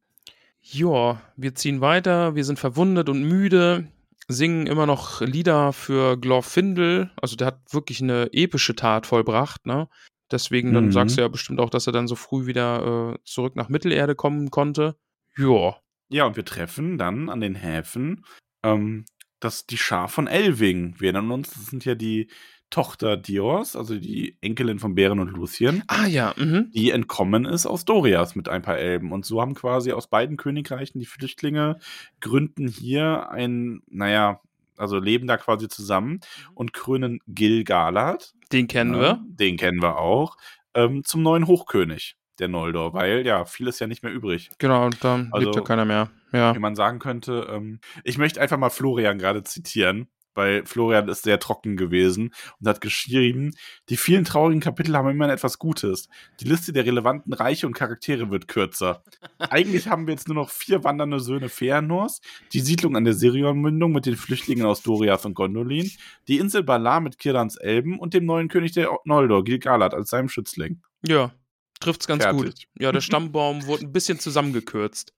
Joa, 0.63 1.21
wir 1.37 1.55
ziehen 1.55 1.81
weiter, 1.81 2.35
wir 2.35 2.45
sind 2.45 2.59
verwundet 2.59 3.09
und 3.09 3.23
müde, 3.25 3.89
singen 4.29 4.67
immer 4.67 4.87
noch 4.87 5.21
Lieder 5.21 5.73
für 5.73 6.17
Glorfindel. 6.17 7.11
Also 7.21 7.37
der 7.37 7.49
hat 7.49 7.61
wirklich 7.73 8.01
eine 8.01 8.29
epische 8.33 8.75
Tat 8.77 9.07
vollbracht, 9.07 9.67
ne? 9.67 9.89
Deswegen, 10.31 10.73
dann 10.73 10.87
Mhm. 10.87 10.93
sagst 10.93 11.17
du 11.17 11.21
ja 11.21 11.29
bestimmt 11.29 11.61
auch, 11.61 11.69
dass 11.69 11.87
er 11.87 11.93
dann 11.93 12.09
so 12.09 12.15
früh 12.15 12.47
wieder 12.47 13.13
äh, 13.15 13.19
zurück 13.25 13.55
nach 13.57 13.69
Mittelerde 13.69 14.15
kommen 14.15 14.51
konnte. 14.51 14.97
Joa. 15.37 15.79
Ja, 16.09 16.25
und 16.25 16.37
wir 16.37 16.45
treffen 16.45 16.97
dann 16.97 17.29
an 17.29 17.41
den 17.41 17.55
Häfen 17.55 18.25
ähm, 18.63 19.05
das, 19.41 19.67
die 19.67 19.77
Schar 19.77 20.09
von 20.09 20.27
Elving. 20.29 20.95
Wir 20.99 21.09
erinnern 21.09 21.33
uns, 21.33 21.51
das 21.51 21.67
sind 21.67 21.85
ja 21.85 21.95
die 21.95 22.31
Tochter 22.73 23.19
Diors, 23.19 23.77
also 23.77 23.97
die 23.99 24.37
Enkelin 24.41 24.79
von 24.79 24.95
Bären 24.95 25.21
und 25.21 25.29
Luthien. 25.31 25.85
Ah 25.89 26.07
ja, 26.07 26.35
mhm. 26.39 26.71
die 26.75 26.91
entkommen 26.91 27.45
ist 27.45 27.67
aus 27.67 27.85
Dorias 27.85 28.35
mit 28.35 28.49
ein 28.49 28.63
paar 28.63 28.79
Elben. 28.79 29.13
Und 29.13 29.27
so 29.27 29.43
haben 29.43 29.55
quasi 29.55 29.93
aus 29.93 30.09
beiden 30.09 30.39
Königreichen 30.39 30.99
die 30.99 31.07
Flüchtlinge 31.07 31.79
gründen 32.21 32.67
hier 32.67 33.31
ein, 33.31 33.83
naja, 33.89 34.41
also 34.79 34.99
leben 34.99 35.27
da 35.27 35.37
quasi 35.37 35.69
zusammen 35.69 36.21
und 36.55 36.73
krönen 36.73 37.21
Gil-galad, 37.29 38.33
Den 38.53 38.69
kennen 38.69 38.95
ja, 38.95 39.01
wir. 39.01 39.21
den 39.27 39.59
kennen 39.59 39.83
wir 39.83 39.99
auch, 39.99 40.39
ähm, 40.73 41.05
zum 41.05 41.23
neuen 41.23 41.47
Hochkönig 41.47 42.17
der 42.39 42.49
Noldor, 42.49 42.95
weil 42.95 43.27
ja, 43.27 43.45
viel 43.45 43.69
ist 43.69 43.81
ja 43.81 43.87
nicht 43.87 44.03
mehr 44.03 44.13
übrig. 44.13 44.49
Genau, 44.59 44.87
und 44.87 45.05
da 45.05 45.27
Also- 45.31 45.45
lebt 45.45 45.57
ja 45.57 45.63
keiner 45.63 45.85
mehr. 45.85 46.11
Ja. 46.33 46.55
Wie 46.55 46.59
man 46.59 46.75
sagen 46.75 46.99
könnte, 46.99 47.47
ähm, 47.51 47.81
ich 48.03 48.17
möchte 48.17 48.41
einfach 48.41 48.57
mal 48.57 48.71
Florian 48.71 49.19
gerade 49.19 49.43
zitieren, 49.43 50.09
weil 50.35 50.65
Florian 50.67 51.09
ist 51.09 51.25
sehr 51.25 51.39
trocken 51.39 51.77
gewesen 51.77 52.35
und 52.61 52.69
hat 52.69 52.81
geschrieben, 52.81 53.55
die 53.89 53.97
vielen 53.97 54.25
traurigen 54.25 54.61
Kapitel 54.61 54.97
haben 54.97 55.11
immer 55.11 55.29
etwas 55.31 55.59
Gutes. 55.59 56.09
Die 56.41 56.49
Liste 56.49 56.73
der 56.73 56.85
relevanten 56.85 57.33
Reiche 57.33 57.67
und 57.67 57.75
Charaktere 57.75 58.31
wird 58.31 58.49
kürzer. 58.49 59.03
Eigentlich 59.39 59.89
haben 59.89 60.07
wir 60.07 60.15
jetzt 60.15 60.29
nur 60.29 60.37
noch 60.37 60.51
vier 60.51 60.85
wandernde 60.85 61.21
Söhne 61.21 61.49
Fëanors, 61.49 62.21
die 62.53 62.61
Siedlung 62.61 62.97
an 62.97 63.05
der 63.05 63.15
Sirion-Mündung 63.15 63.93
mit 63.93 64.07
den 64.07 64.17
Flüchtlingen 64.17 64.67
aus 64.67 64.83
Doriath 64.83 65.25
und 65.27 65.35
Gondolin, 65.35 65.91
die 66.29 66.39
Insel 66.39 66.63
Balar 66.63 67.01
mit 67.01 67.19
Kirdans 67.19 67.57
Elben 67.57 67.99
und 67.99 68.15
dem 68.15 68.25
neuen 68.25 68.49
König 68.49 68.73
der 68.73 68.91
Noldor, 69.05 69.45
Gil-galad, 69.45 69.95
als 69.95 70.11
seinem 70.11 70.29
Schützling. 70.29 70.83
Ja, 71.07 71.33
trifft's 71.81 72.07
ganz 72.07 72.23
Fertig. 72.23 72.43
gut. 72.43 72.55
Ja, 72.79 72.93
der 72.93 73.01
Stammbaum 73.01 73.67
wurde 73.67 73.85
ein 73.85 73.93
bisschen 73.93 74.19
zusammengekürzt. 74.19 75.13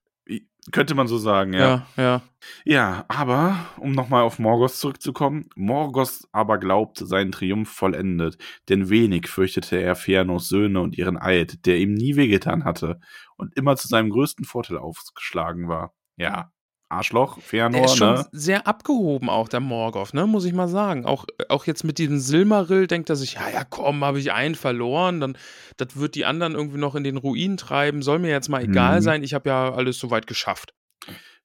Könnte 0.72 0.94
man 0.94 1.06
so 1.08 1.18
sagen, 1.18 1.52
ja. 1.52 1.86
Ja, 1.96 2.02
ja. 2.02 2.22
Ja, 2.64 3.04
aber 3.08 3.56
um 3.78 3.92
nochmal 3.92 4.22
auf 4.22 4.38
Morgoth 4.38 4.74
zurückzukommen, 4.74 5.48
Morgoth 5.56 6.26
aber 6.32 6.58
glaubt 6.58 6.98
seinen 6.98 7.32
Triumph 7.32 7.70
vollendet, 7.70 8.38
denn 8.68 8.88
wenig 8.88 9.28
fürchtete 9.28 9.80
er 9.80 9.96
Fëanors 9.96 10.48
Söhne 10.48 10.80
und 10.80 10.96
ihren 10.96 11.18
Eid, 11.18 11.66
der 11.66 11.78
ihm 11.78 11.94
nie 11.94 12.16
wehgetan 12.16 12.64
hatte 12.64 12.98
und 13.36 13.54
immer 13.56 13.76
zu 13.76 13.88
seinem 13.88 14.10
größten 14.10 14.44
Vorteil 14.44 14.78
aufgeschlagen 14.78 15.68
war. 15.68 15.94
Ja, 16.16 16.50
Arschloch, 16.94 17.38
Der 17.38 17.44
Fëanor, 17.70 17.84
ist 17.84 17.96
schon 17.96 18.14
ne? 18.14 18.26
sehr 18.32 18.66
abgehoben, 18.66 19.28
auch 19.28 19.48
der 19.48 19.60
Morgoth, 19.60 20.14
ne, 20.14 20.26
muss 20.26 20.44
ich 20.44 20.52
mal 20.52 20.68
sagen. 20.68 21.04
Auch, 21.06 21.26
auch 21.48 21.66
jetzt 21.66 21.84
mit 21.84 21.98
diesem 21.98 22.18
Silmaril 22.18 22.86
denkt 22.86 23.10
er 23.10 23.16
sich, 23.16 23.34
ja, 23.34 23.48
ja, 23.48 23.64
komm, 23.64 24.04
habe 24.04 24.18
ich 24.18 24.32
einen 24.32 24.54
verloren, 24.54 25.20
dann 25.20 25.36
das 25.76 25.96
wird 25.96 26.14
die 26.14 26.24
anderen 26.24 26.54
irgendwie 26.54 26.78
noch 26.78 26.94
in 26.94 27.04
den 27.04 27.16
Ruin 27.16 27.56
treiben, 27.56 28.02
soll 28.02 28.18
mir 28.18 28.30
jetzt 28.30 28.48
mal 28.48 28.62
egal 28.62 29.00
Mhm. 29.00 29.04
sein, 29.04 29.22
ich 29.22 29.34
habe 29.34 29.48
ja 29.50 29.72
alles 29.74 29.98
soweit 29.98 30.26
geschafft. 30.26 30.74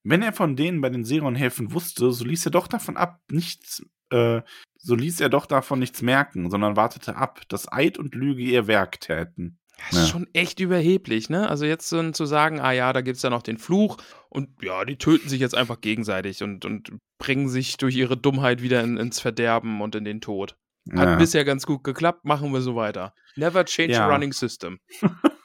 Wenn 0.04 0.22
er 0.22 0.32
von 0.34 0.56
denen 0.56 0.80
bei 0.82 0.90
den 0.90 1.04
Seron-Häfen 1.04 1.74
wusste, 1.74 2.12
so 2.12 2.24
ließ 2.24 2.46
er 2.46 2.52
doch 2.52 2.68
davon 2.68 2.96
ab, 2.96 3.20
nichts, 3.30 3.84
äh, 4.12 4.42
so 4.78 4.96
ließ 4.96 5.20
er 5.20 5.30
doch 5.30 5.46
davon 5.46 5.80
nichts 5.80 6.02
merken, 6.02 6.50
sondern 6.50 6.78
wartete 6.78 7.18
ab, 7.18 7.42
dass 7.50 7.70
Eid 7.72 7.98
und 7.98 8.16
Lüge 8.16 8.42
ihr 8.44 8.68
Werk 8.68 9.02
täten. 9.02 9.60
Das 9.90 10.00
ist 10.00 10.06
Ja. 10.06 10.12
schon 10.12 10.28
echt 10.34 10.60
überheblich, 10.60 11.30
ne? 11.30 11.50
Also 11.50 11.66
jetzt 11.66 11.88
so 11.90 12.12
zu 12.12 12.26
sagen, 12.26 12.60
ah 12.60 12.72
ja, 12.72 12.92
da 12.94 13.02
gibt's 13.02 13.22
ja 13.22 13.30
noch 13.30 13.42
den 13.42 13.58
Fluch 13.58 13.98
und 14.30 14.50
ja, 14.62 14.86
die 14.86 14.98
töten 14.98 15.30
sich 15.30 15.40
jetzt 15.40 15.56
einfach 15.56 15.82
gegenseitig 15.82 16.44
und, 16.44 16.66
und 16.66 16.92
bringen 17.18 17.50
sich 17.50 17.78
durch 17.78 17.96
ihre 17.96 18.18
Dummheit 18.18 18.62
wieder 18.62 18.84
in, 18.84 18.98
ins 18.98 19.20
Verderben 19.20 19.82
und 19.82 19.96
in 19.96 20.04
den 20.06 20.22
Tod. 20.22 20.56
Hat 20.94 21.08
Ja. 21.10 21.16
bisher 21.16 21.46
ganz 21.46 21.66
gut 21.66 21.84
geklappt, 21.84 22.26
machen 22.26 22.52
wir 22.54 22.62
so 22.62 22.76
weiter. 22.76 23.14
Never 23.36 23.66
change 23.66 23.94
Ja. 23.94 24.08
a 24.08 24.12
running 24.14 24.34
system. 24.34 24.80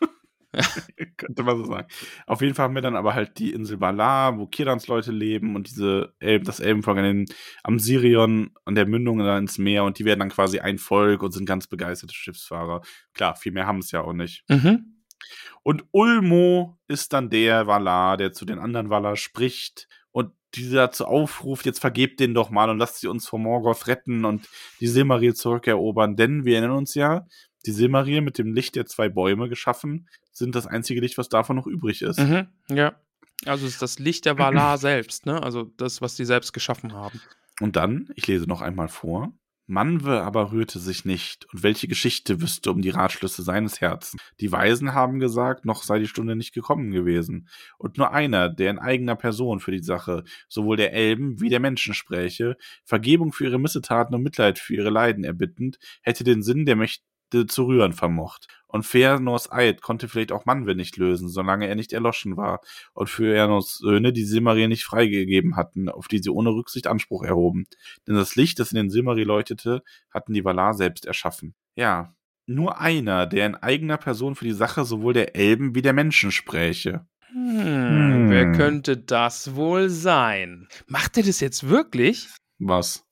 Könnte 1.16 1.42
man 1.42 1.57
so 1.59 1.64
sagen. 1.64 1.88
Auf 2.26 2.40
jeden 2.40 2.55
Fall 2.55 2.64
haben 2.64 2.74
wir 2.74 2.82
dann 2.82 2.96
aber 2.96 3.14
halt 3.14 3.38
die 3.38 3.52
Insel 3.52 3.80
Valar, 3.80 4.38
wo 4.38 4.46
Kirans 4.46 4.86
Leute 4.86 5.12
leben 5.12 5.57
und 5.57 5.68
diese 5.68 6.14
Elben, 6.18 6.44
das 6.44 6.61
Elbenvolk 6.61 6.98
an 6.98 7.05
den, 7.05 7.26
am 7.62 7.78
Sirion, 7.78 8.50
an 8.64 8.74
der 8.74 8.86
Mündung 8.86 9.18
da 9.18 9.38
ins 9.38 9.59
Meer 9.59 9.84
und 9.84 9.98
die 9.98 10.05
werden 10.05 10.20
dann 10.20 10.30
quasi 10.30 10.61
ein 10.61 10.78
Volk 10.78 11.22
und 11.22 11.32
sind 11.32 11.46
ganz 11.46 11.66
begeisterte 11.66 12.14
Schiffsfahrer. 12.14 12.82
Klar, 13.12 13.36
viel 13.36 13.52
mehr 13.52 13.66
haben 13.66 13.78
es 13.78 13.90
ja 13.90 14.02
auch 14.02 14.12
nicht. 14.12 14.44
Mhm. 14.48 14.94
Und 15.62 15.84
Ulmo 15.92 16.78
ist 16.88 17.12
dann 17.12 17.30
der 17.30 17.66
Valar, 17.66 18.16
der 18.16 18.32
zu 18.32 18.44
den 18.44 18.59
anderen 18.59 18.90
Valar 18.90 19.16
spricht 19.16 19.88
und 20.12 20.32
dieser 20.55 20.86
dazu 20.86 21.07
aufruft, 21.07 21.66
jetzt 21.66 21.80
vergebt 21.80 22.20
den 22.20 22.34
doch 22.34 22.50
mal 22.50 22.70
und 22.70 22.78
lasst 22.78 23.00
sie 23.00 23.09
uns 23.09 23.26
vor 23.26 23.38
Morgoth 23.38 23.86
retten 23.86 24.24
und 24.24 24.48
die 24.80 24.86
Silmaril 24.86 25.34
zurückerobern, 25.34 26.16
denn 26.16 26.44
wir 26.44 26.59
erinnern 26.59 26.76
uns 26.76 26.94
ja, 26.94 27.26
die 27.66 27.72
Silmaril 27.72 28.20
mit 28.20 28.38
dem 28.38 28.52
Licht 28.52 28.76
der 28.76 28.86
zwei 28.86 29.08
Bäume 29.08 29.48
geschaffen, 29.48 30.08
sind 30.32 30.54
das 30.54 30.66
einzige 30.66 31.00
Licht, 31.00 31.18
was 31.18 31.28
davon 31.28 31.56
noch 31.56 31.66
übrig 31.66 32.02
ist. 32.02 32.18
Mhm. 32.18 32.48
Ja. 32.68 32.94
Also 33.46 33.66
es 33.66 33.74
ist 33.74 33.82
das 33.82 33.98
Licht 33.98 34.24
der 34.26 34.38
Valar 34.38 34.78
selbst, 34.78 35.26
ne? 35.26 35.42
Also 35.42 35.64
das, 35.76 36.00
was 36.00 36.16
die 36.16 36.24
selbst 36.24 36.52
geschaffen 36.52 36.92
haben. 36.92 37.20
Und 37.60 37.76
dann, 37.76 38.08
ich 38.16 38.26
lese 38.26 38.46
noch 38.46 38.62
einmal 38.62 38.88
vor, 38.88 39.32
Manwe 39.66 40.22
aber 40.22 40.52
rührte 40.52 40.78
sich 40.78 41.06
nicht, 41.06 41.46
und 41.52 41.62
welche 41.62 41.88
Geschichte 41.88 42.42
wüsste 42.42 42.70
um 42.70 42.82
die 42.82 42.90
Ratschlüsse 42.90 43.42
seines 43.42 43.80
Herzens? 43.80 44.20
Die 44.40 44.52
Weisen 44.52 44.92
haben 44.92 45.20
gesagt, 45.20 45.64
noch 45.64 45.82
sei 45.82 45.98
die 45.98 46.06
Stunde 46.06 46.36
nicht 46.36 46.52
gekommen 46.52 46.90
gewesen, 46.90 47.48
und 47.78 47.96
nur 47.96 48.12
einer, 48.12 48.50
der 48.50 48.70
in 48.70 48.78
eigener 48.78 49.16
Person 49.16 49.60
für 49.60 49.70
die 49.70 49.82
Sache 49.82 50.24
sowohl 50.48 50.76
der 50.76 50.92
Elben 50.92 51.40
wie 51.40 51.48
der 51.48 51.60
Menschen 51.60 51.94
spräche, 51.94 52.58
Vergebung 52.84 53.32
für 53.32 53.44
ihre 53.44 53.58
Missetaten 53.58 54.14
und 54.14 54.22
Mitleid 54.22 54.58
für 54.58 54.74
ihre 54.74 54.90
Leiden 54.90 55.24
erbittend, 55.24 55.78
hätte 56.02 56.24
den 56.24 56.42
Sinn 56.42 56.66
der 56.66 56.76
Mächte 56.76 57.04
zu 57.31 57.64
rühren 57.64 57.93
vermocht. 57.93 58.47
Und 58.66 58.85
Fëanors 58.85 59.53
Eid 59.53 59.83
konnte 59.83 60.09
vielleicht 60.09 60.33
auch 60.33 60.47
Manwe 60.47 60.75
nicht 60.75 60.97
lösen, 60.97 61.29
solange 61.29 61.68
er 61.68 61.75
nicht 61.75 61.93
erloschen 61.93 62.37
war, 62.37 62.61
und 62.93 63.09
für 63.09 63.35
Fëanors 63.35 63.79
Söhne 63.79 64.12
die 64.12 64.25
Silmaril 64.25 64.68
nicht 64.68 64.85
freigegeben 64.85 65.57
hatten, 65.57 65.89
auf 65.89 66.09
die 66.09 66.18
sie 66.18 66.31
ohne 66.31 66.51
Rücksicht 66.51 66.87
Anspruch 66.87 67.22
erhoben. 67.22 67.66
Denn 68.07 68.14
das 68.14 68.37
Licht, 68.37 68.59
das 68.59 68.72
in 68.72 68.77
den 68.77 68.91
Silmaril 68.91 69.27
leuchtete, 69.27 69.83
hatten 70.11 70.33
die 70.35 70.45
Valar 70.45 70.75
selbst 70.75 71.07
erschaffen. 71.07 71.55
Ja, 71.77 72.14
nur 72.47 72.81
einer, 72.81 73.27
der 73.27 73.47
in 73.47 73.55
eigener 73.55 73.97
Person 73.97 74.35
für 74.35 74.45
die 74.45 74.53
Sache 74.53 74.85
sowohl 74.85 75.12
der 75.14 75.37
Elben 75.37 75.75
wie 75.75 75.83
der 75.83 75.93
Menschen 75.93 76.31
spräche. 76.33 77.07
Hm, 77.33 78.25
Hm. 78.25 78.31
Wer 78.31 78.53
könnte 78.53 78.97
das 78.97 79.55
wohl 79.55 79.89
sein? 79.89 80.68
Macht 80.87 81.16
er 81.16 81.22
das 81.22 81.41
jetzt 81.41 81.68
wirklich? 81.68 82.29
Was? 82.59 83.05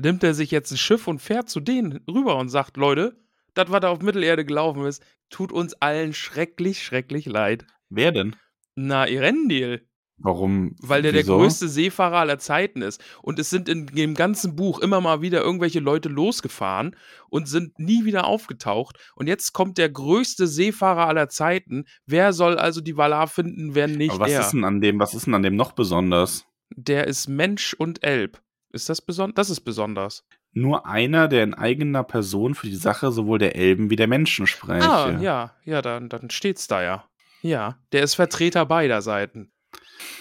Nimmt 0.00 0.22
er 0.24 0.34
sich 0.34 0.50
jetzt 0.50 0.70
ein 0.72 0.78
Schiff 0.78 1.06
und 1.08 1.20
fährt 1.20 1.48
zu 1.48 1.60
denen 1.60 2.00
rüber 2.08 2.36
und 2.36 2.48
sagt, 2.48 2.76
Leute, 2.76 3.16
das, 3.54 3.70
was 3.70 3.80
da 3.80 3.88
auf 3.88 4.00
Mittelerde 4.02 4.44
gelaufen 4.44 4.84
ist, 4.86 5.02
tut 5.28 5.52
uns 5.52 5.74
allen 5.74 6.12
schrecklich, 6.12 6.82
schrecklich 6.82 7.26
leid. 7.26 7.66
Wer 7.88 8.12
denn? 8.12 8.36
Na, 8.76 9.06
Erendil, 9.06 9.86
Warum? 10.16 10.76
weil 10.80 11.02
der 11.02 11.12
Wieso? 11.14 11.32
der 11.32 11.36
größte 11.42 11.68
Seefahrer 11.68 12.18
aller 12.18 12.38
Zeiten 12.38 12.82
ist. 12.82 13.02
Und 13.22 13.38
es 13.38 13.50
sind 13.50 13.68
in 13.68 13.86
dem 13.86 14.14
ganzen 14.14 14.54
Buch 14.54 14.78
immer 14.80 15.00
mal 15.00 15.22
wieder 15.22 15.40
irgendwelche 15.42 15.80
Leute 15.80 16.08
losgefahren 16.08 16.94
und 17.28 17.48
sind 17.48 17.78
nie 17.78 18.04
wieder 18.04 18.26
aufgetaucht. 18.26 18.96
Und 19.16 19.26
jetzt 19.28 19.52
kommt 19.52 19.78
der 19.78 19.88
größte 19.90 20.46
Seefahrer 20.46 21.06
aller 21.06 21.28
Zeiten. 21.28 21.84
Wer 22.06 22.32
soll 22.32 22.58
also 22.58 22.80
die 22.80 22.96
Valar 22.96 23.28
finden, 23.28 23.74
wenn 23.74 23.92
nicht 23.96 24.12
Aber 24.12 24.26
was 24.26 24.32
er? 24.32 24.40
ist 24.40 24.50
denn 24.52 24.64
an 24.64 24.80
dem, 24.80 24.98
was 25.00 25.14
ist 25.14 25.26
denn 25.26 25.34
an 25.34 25.42
dem 25.42 25.56
noch 25.56 25.72
besonders? 25.72 26.44
Der 26.76 27.06
ist 27.06 27.28
Mensch 27.28 27.74
und 27.74 28.04
Elb. 28.04 28.40
Ist 28.72 28.88
das 28.88 29.00
besonders? 29.00 29.34
Das 29.34 29.50
ist 29.50 29.60
besonders. 29.60 30.24
Nur 30.52 30.86
einer, 30.86 31.28
der 31.28 31.44
in 31.44 31.54
eigener 31.54 32.02
Person 32.04 32.54
für 32.54 32.66
die 32.66 32.74
Sache 32.76 33.12
sowohl 33.12 33.38
der 33.38 33.54
Elben 33.56 33.90
wie 33.90 33.96
der 33.96 34.08
Menschen 34.08 34.46
spräche. 34.46 34.88
Ah, 34.90 35.18
ja, 35.20 35.54
ja, 35.64 35.80
dann, 35.82 36.08
dann 36.08 36.30
steht's 36.30 36.66
da 36.66 36.82
ja. 36.82 37.04
Ja, 37.42 37.78
der 37.92 38.02
ist 38.02 38.14
Vertreter 38.14 38.66
beider 38.66 39.00
Seiten. 39.02 39.50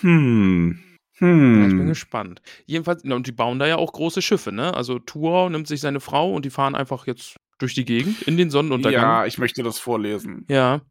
Hm. 0.02 0.80
Ja, 1.20 1.28
ich 1.28 1.72
bin 1.72 1.80
Hm. 1.82 1.88
gespannt. 1.88 2.42
Jedenfalls, 2.66 3.04
und 3.04 3.28
die 3.28 3.32
bauen 3.34 3.60
da 3.60 3.68
ja 3.68 3.76
auch 3.78 3.92
große 3.92 4.22
Schiffe, 4.22 4.52
ne? 4.54 4.74
Also 4.74 5.00
Tuor 5.00 5.50
nimmt 5.50 5.68
sich 5.68 5.82
seine 5.82 6.00
Frau 6.00 6.34
und 6.34 6.46
die 6.46 6.50
fahren 6.50 6.76
einfach 6.76 7.08
jetzt 7.08 7.36
durch 7.58 7.74
die 7.74 7.84
Gegend 7.84 8.22
in 8.22 8.38
den 8.38 8.50
Sonnenuntergang. 8.50 9.02
Ja, 9.02 9.26
ich 9.26 9.38
möchte 9.38 9.62
das 9.64 9.80
vorlesen. 9.80 10.46
Ja. 10.50 10.82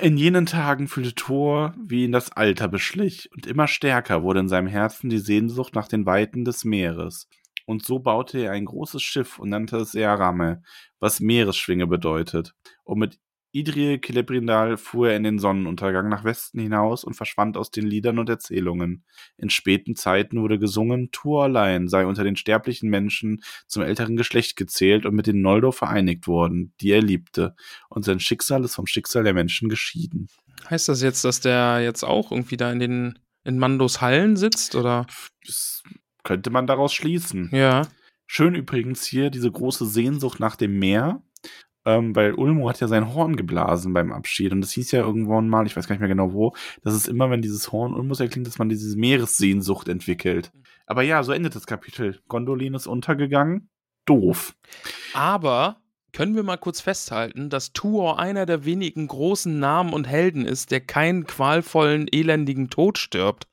In 0.00 0.16
jenen 0.16 0.46
Tagen 0.46 0.88
fühlte 0.88 1.14
Thor, 1.14 1.74
wie 1.78 2.04
ihn 2.04 2.12
das 2.12 2.32
Alter 2.32 2.68
beschlich, 2.68 3.30
und 3.32 3.46
immer 3.46 3.68
stärker 3.68 4.22
wurde 4.22 4.40
in 4.40 4.48
seinem 4.48 4.66
Herzen 4.66 5.10
die 5.10 5.18
Sehnsucht 5.18 5.74
nach 5.74 5.88
den 5.88 6.06
Weiten 6.06 6.44
des 6.44 6.64
Meeres. 6.64 7.28
Und 7.66 7.84
so 7.84 7.98
baute 7.98 8.38
er 8.38 8.52
ein 8.52 8.64
großes 8.64 9.02
Schiff 9.02 9.38
und 9.38 9.48
nannte 9.48 9.76
es 9.78 9.94
Earame, 9.94 10.62
was 10.98 11.20
Meeresschwinge 11.20 11.86
bedeutet. 11.86 12.54
Und 12.84 12.98
mit 12.98 13.18
Idril 13.52 14.00
Celebrindal 14.00 14.76
fuhr 14.78 15.10
er 15.10 15.16
in 15.16 15.24
den 15.24 15.38
Sonnenuntergang 15.38 16.08
nach 16.08 16.24
Westen 16.24 16.58
hinaus 16.58 17.04
und 17.04 17.14
verschwand 17.14 17.56
aus 17.56 17.70
den 17.70 17.86
Liedern 17.86 18.18
und 18.18 18.28
Erzählungen. 18.28 19.04
In 19.36 19.50
späten 19.50 19.94
Zeiten 19.94 20.40
wurde 20.40 20.58
gesungen, 20.58 21.10
Thor 21.12 21.44
allein 21.44 21.88
sei 21.88 22.06
unter 22.06 22.24
den 22.24 22.36
sterblichen 22.36 22.88
Menschen 22.88 23.42
zum 23.66 23.82
älteren 23.82 24.16
Geschlecht 24.16 24.56
gezählt 24.56 25.04
und 25.04 25.14
mit 25.14 25.26
den 25.26 25.42
Noldor 25.42 25.72
vereinigt 25.72 26.26
worden, 26.26 26.72
die 26.80 26.90
er 26.90 27.02
liebte 27.02 27.54
und 27.88 28.04
sein 28.04 28.20
Schicksal 28.20 28.64
ist 28.64 28.74
vom 28.74 28.86
Schicksal 28.86 29.22
der 29.22 29.34
Menschen 29.34 29.68
geschieden. 29.68 30.28
Heißt 30.70 30.88
das 30.88 31.02
jetzt, 31.02 31.24
dass 31.24 31.40
der 31.40 31.80
jetzt 31.82 32.04
auch 32.04 32.32
irgendwie 32.32 32.56
da 32.56 32.72
in 32.72 32.78
den 32.78 33.18
in 33.44 33.58
Mandos 33.58 34.00
Hallen 34.00 34.36
sitzt 34.36 34.74
oder? 34.74 35.06
Das 35.44 35.82
könnte 36.22 36.50
man 36.50 36.66
daraus 36.66 36.94
schließen. 36.94 37.50
Ja. 37.52 37.88
Schön 38.26 38.54
übrigens 38.54 39.04
hier 39.04 39.30
diese 39.30 39.50
große 39.50 39.84
Sehnsucht 39.84 40.40
nach 40.40 40.56
dem 40.56 40.78
Meer, 40.78 41.22
ähm, 41.84 42.14
weil 42.14 42.34
Ulmo 42.34 42.68
hat 42.68 42.80
ja 42.80 42.88
sein 42.88 43.14
Horn 43.14 43.36
geblasen 43.36 43.92
beim 43.92 44.12
Abschied 44.12 44.52
und 44.52 44.60
das 44.60 44.72
hieß 44.72 44.92
ja 44.92 45.00
irgendwann 45.00 45.48
mal, 45.48 45.66
ich 45.66 45.76
weiß 45.76 45.88
gar 45.88 45.94
nicht 45.94 46.00
mehr 46.00 46.08
genau 46.08 46.32
wo, 46.32 46.54
dass 46.82 46.94
es 46.94 47.08
immer, 47.08 47.30
wenn 47.30 47.42
dieses 47.42 47.72
Horn 47.72 47.94
Ulmos 47.94 48.20
erklingt, 48.20 48.46
dass 48.46 48.58
man 48.58 48.68
diese 48.68 48.96
Meeressehnsucht 48.96 49.88
entwickelt. 49.88 50.52
Aber 50.86 51.02
ja, 51.02 51.22
so 51.22 51.32
endet 51.32 51.54
das 51.54 51.66
Kapitel. 51.66 52.20
Gondolin 52.28 52.74
ist 52.74 52.86
untergegangen. 52.86 53.68
Doof. 54.04 54.54
Aber 55.14 55.76
können 56.12 56.34
wir 56.34 56.42
mal 56.42 56.58
kurz 56.58 56.80
festhalten, 56.80 57.48
dass 57.48 57.72
Tuor 57.72 58.18
einer 58.18 58.46
der 58.46 58.64
wenigen 58.64 59.08
großen 59.08 59.58
Namen 59.58 59.92
und 59.92 60.06
Helden 60.06 60.44
ist, 60.44 60.70
der 60.70 60.80
keinen 60.80 61.26
qualvollen, 61.26 62.06
elendigen 62.10 62.68
Tod 62.68 62.98
stirbt. 62.98 63.46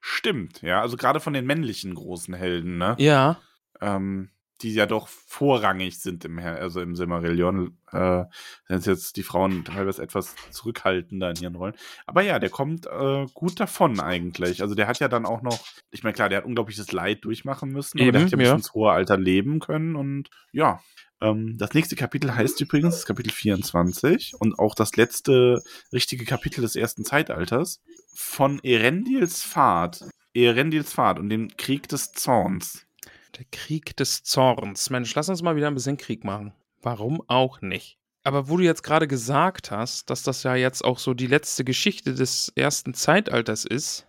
Stimmt, 0.00 0.62
ja. 0.62 0.80
Also 0.80 0.96
gerade 0.96 1.20
von 1.20 1.32
den 1.32 1.46
männlichen 1.46 1.94
großen 1.94 2.34
Helden, 2.34 2.78
ne? 2.78 2.96
Ja. 2.98 3.38
ähm, 3.80 4.30
die 4.62 4.74
ja 4.74 4.86
doch 4.86 5.08
vorrangig 5.08 6.00
sind 6.00 6.24
im, 6.24 6.38
Her 6.38 6.56
also 6.56 6.80
im 6.80 6.96
Silmarillion, 6.96 7.78
äh, 7.92 8.24
sind 8.68 8.86
jetzt 8.86 9.16
die 9.16 9.22
Frauen 9.22 9.64
teilweise 9.64 10.02
etwas 10.02 10.34
zurückhaltender 10.50 11.30
in 11.30 11.36
ihren 11.36 11.54
Rollen. 11.54 11.74
Aber 12.06 12.22
ja, 12.22 12.38
der 12.38 12.50
kommt 12.50 12.86
äh, 12.86 13.26
gut 13.34 13.60
davon 13.60 14.00
eigentlich. 14.00 14.62
Also 14.62 14.74
der 14.74 14.88
hat 14.88 14.98
ja 14.98 15.08
dann 15.08 15.26
auch 15.26 15.42
noch, 15.42 15.58
ich 15.90 16.02
meine, 16.02 16.14
klar, 16.14 16.28
der 16.28 16.38
hat 16.38 16.44
unglaubliches 16.44 16.92
Leid 16.92 17.24
durchmachen 17.24 17.70
müssen, 17.70 18.00
aber 18.00 18.12
der 18.12 18.20
Eben, 18.20 18.26
hat 18.26 18.32
ja 18.32 18.38
bis 18.38 18.48
ja. 18.48 18.54
ins 18.54 18.74
hohe 18.74 18.90
Alter 18.90 19.16
leben 19.16 19.60
können 19.60 19.96
und 19.96 20.28
ja. 20.52 20.80
Ähm, 21.20 21.56
das 21.58 21.74
nächste 21.74 21.96
Kapitel 21.96 22.34
heißt 22.34 22.60
übrigens 22.60 22.96
das 22.96 23.06
Kapitel 23.06 23.32
24 23.32 24.34
und 24.38 24.58
auch 24.58 24.74
das 24.74 24.96
letzte 24.96 25.60
richtige 25.92 26.24
Kapitel 26.24 26.60
des 26.60 26.76
ersten 26.76 27.04
Zeitalters 27.04 27.82
von 28.14 28.60
Erendils 28.62 29.42
Pfad. 29.42 30.04
Erendils 30.34 30.92
Pfad 30.92 31.18
und 31.18 31.28
dem 31.28 31.48
Krieg 31.56 31.88
des 31.88 32.12
Zorns. 32.12 32.87
Der 33.36 33.44
Krieg 33.50 33.96
des 33.96 34.22
Zorns. 34.22 34.90
Mensch, 34.90 35.14
lass 35.14 35.28
uns 35.28 35.42
mal 35.42 35.56
wieder 35.56 35.68
ein 35.68 35.74
bisschen 35.74 35.96
Krieg 35.96 36.24
machen. 36.24 36.52
Warum 36.82 37.22
auch 37.26 37.60
nicht? 37.60 37.98
Aber 38.24 38.48
wo 38.48 38.56
du 38.56 38.64
jetzt 38.64 38.82
gerade 38.82 39.08
gesagt 39.08 39.70
hast, 39.70 40.10
dass 40.10 40.22
das 40.22 40.42
ja 40.42 40.54
jetzt 40.54 40.84
auch 40.84 40.98
so 40.98 41.14
die 41.14 41.26
letzte 41.26 41.64
Geschichte 41.64 42.14
des 42.14 42.52
ersten 42.56 42.94
Zeitalters 42.94 43.64
ist, 43.64 44.06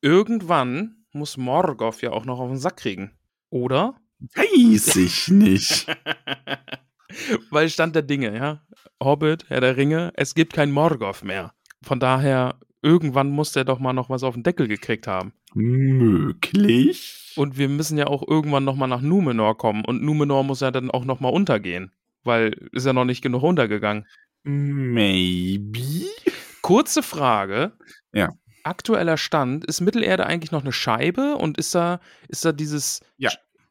irgendwann 0.00 1.04
muss 1.12 1.36
Morgoth 1.36 2.02
ja 2.02 2.12
auch 2.12 2.24
noch 2.24 2.38
auf 2.38 2.48
den 2.48 2.58
Sack 2.58 2.78
kriegen. 2.78 3.12
Oder? 3.50 3.96
Weiß 4.18 4.96
ich 4.96 5.28
nicht. 5.28 5.86
Weil 7.50 7.68
Stand 7.68 7.94
der 7.94 8.02
Dinge, 8.02 8.36
ja. 8.36 8.62
Hobbit, 9.02 9.48
Herr 9.48 9.60
der 9.60 9.76
Ringe, 9.76 10.12
es 10.16 10.34
gibt 10.34 10.54
kein 10.54 10.70
Morgoth 10.70 11.22
mehr. 11.22 11.52
Von 11.82 12.00
daher, 12.00 12.58
irgendwann 12.86 13.30
muss 13.30 13.52
der 13.52 13.64
doch 13.64 13.80
mal 13.80 13.92
noch 13.92 14.08
was 14.08 14.22
auf 14.22 14.34
den 14.34 14.44
Deckel 14.44 14.68
gekriegt 14.68 15.06
haben. 15.08 15.32
Möglich. 15.54 17.32
Und 17.36 17.58
wir 17.58 17.68
müssen 17.68 17.98
ja 17.98 18.06
auch 18.06 18.26
irgendwann 18.26 18.64
noch 18.64 18.76
mal 18.76 18.86
nach 18.86 19.00
Numenor 19.00 19.58
kommen. 19.58 19.84
Und 19.84 20.02
Numenor 20.02 20.44
muss 20.44 20.60
ja 20.60 20.70
dann 20.70 20.90
auch 20.90 21.04
noch 21.04 21.18
mal 21.20 21.28
untergehen. 21.28 21.92
Weil 22.22 22.68
ist 22.72 22.86
ja 22.86 22.92
noch 22.92 23.04
nicht 23.04 23.22
genug 23.22 23.42
untergegangen. 23.42 24.06
Maybe. 24.44 26.06
Kurze 26.62 27.02
Frage. 27.02 27.72
Ja. 28.12 28.30
Aktueller 28.62 29.16
Stand, 29.16 29.64
ist 29.64 29.80
Mittelerde 29.80 30.26
eigentlich 30.26 30.52
noch 30.52 30.62
eine 30.62 30.72
Scheibe? 30.72 31.36
Und 31.36 31.58
ist 31.58 31.74
da, 31.74 32.00
ist 32.28 32.44
da 32.44 32.52
dieses... 32.52 33.00
Ja. 33.16 33.30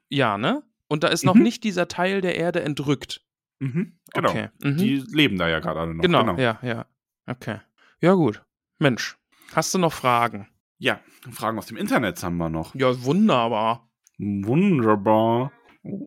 Ja, 0.10 0.38
ne? 0.38 0.64
Und 0.88 1.04
da 1.04 1.08
ist 1.08 1.24
noch 1.26 1.36
Mhm. 1.36 1.44
nicht 1.44 1.64
dieser 1.64 1.88
Teil 1.88 2.22
der 2.22 2.36
Erde 2.36 2.62
entrückt. 2.62 3.22
Mhm, 3.60 3.98
genau. 4.14 4.30
Okay. 4.30 4.50
Mhm. 4.62 4.78
Die 4.78 5.04
leben 5.12 5.38
da 5.38 5.48
ja 5.50 5.60
gerade 5.60 5.80
alle 5.80 5.96
noch. 5.96 6.02
Genau, 6.02 6.38
ja, 6.38 6.60
ja. 6.62 6.86
Okay. 7.26 7.58
Ja, 8.02 8.14
gut. 8.14 8.44
Mensch, 8.80 9.18
hast 9.54 9.74
du 9.74 9.78
noch 9.78 9.94
Fragen? 9.94 10.48
Ja, 10.78 11.00
Fragen 11.32 11.58
aus 11.58 11.68
dem 11.68 11.78
Internet 11.78 12.22
haben 12.24 12.38
wir 12.38 12.50
noch. 12.50 12.76
Ja, 12.76 13.04
wunderbar. 13.04 13.90
Wunderbar. 14.18 15.52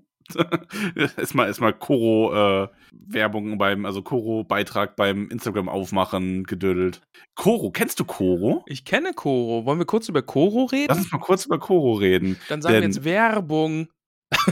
Erstmal 1.17 1.47
erstmal 1.47 1.73
Koro 1.73 2.65
äh, 2.65 2.69
Werbung 2.93 3.57
beim 3.57 3.87
also 3.87 4.03
Koro 4.03 4.45
Beitrag 4.45 4.95
beim 4.95 5.31
Instagram 5.31 5.71
aufmachen 5.71 6.45
gedödelt. 6.45 7.01
Koro, 7.35 7.71
kennst 7.71 7.99
du 7.99 8.05
Koro? 8.05 8.63
Ich 8.67 8.85
kenne 8.85 9.15
Koro. 9.15 9.65
Wollen 9.65 9.79
wir 9.79 9.87
kurz 9.87 10.09
über 10.11 10.21
Koro 10.21 10.65
reden? 10.67 10.89
Lass 10.89 10.99
uns 10.99 11.13
mal 11.13 11.19
kurz 11.19 11.47
über 11.47 11.59
Koro 11.59 11.95
reden. 11.95 12.39
Dann 12.49 12.61
sagen 12.61 12.75
wir 12.75 12.81
denn- 12.83 12.91
jetzt 12.91 13.05
Werbung. 13.05 13.89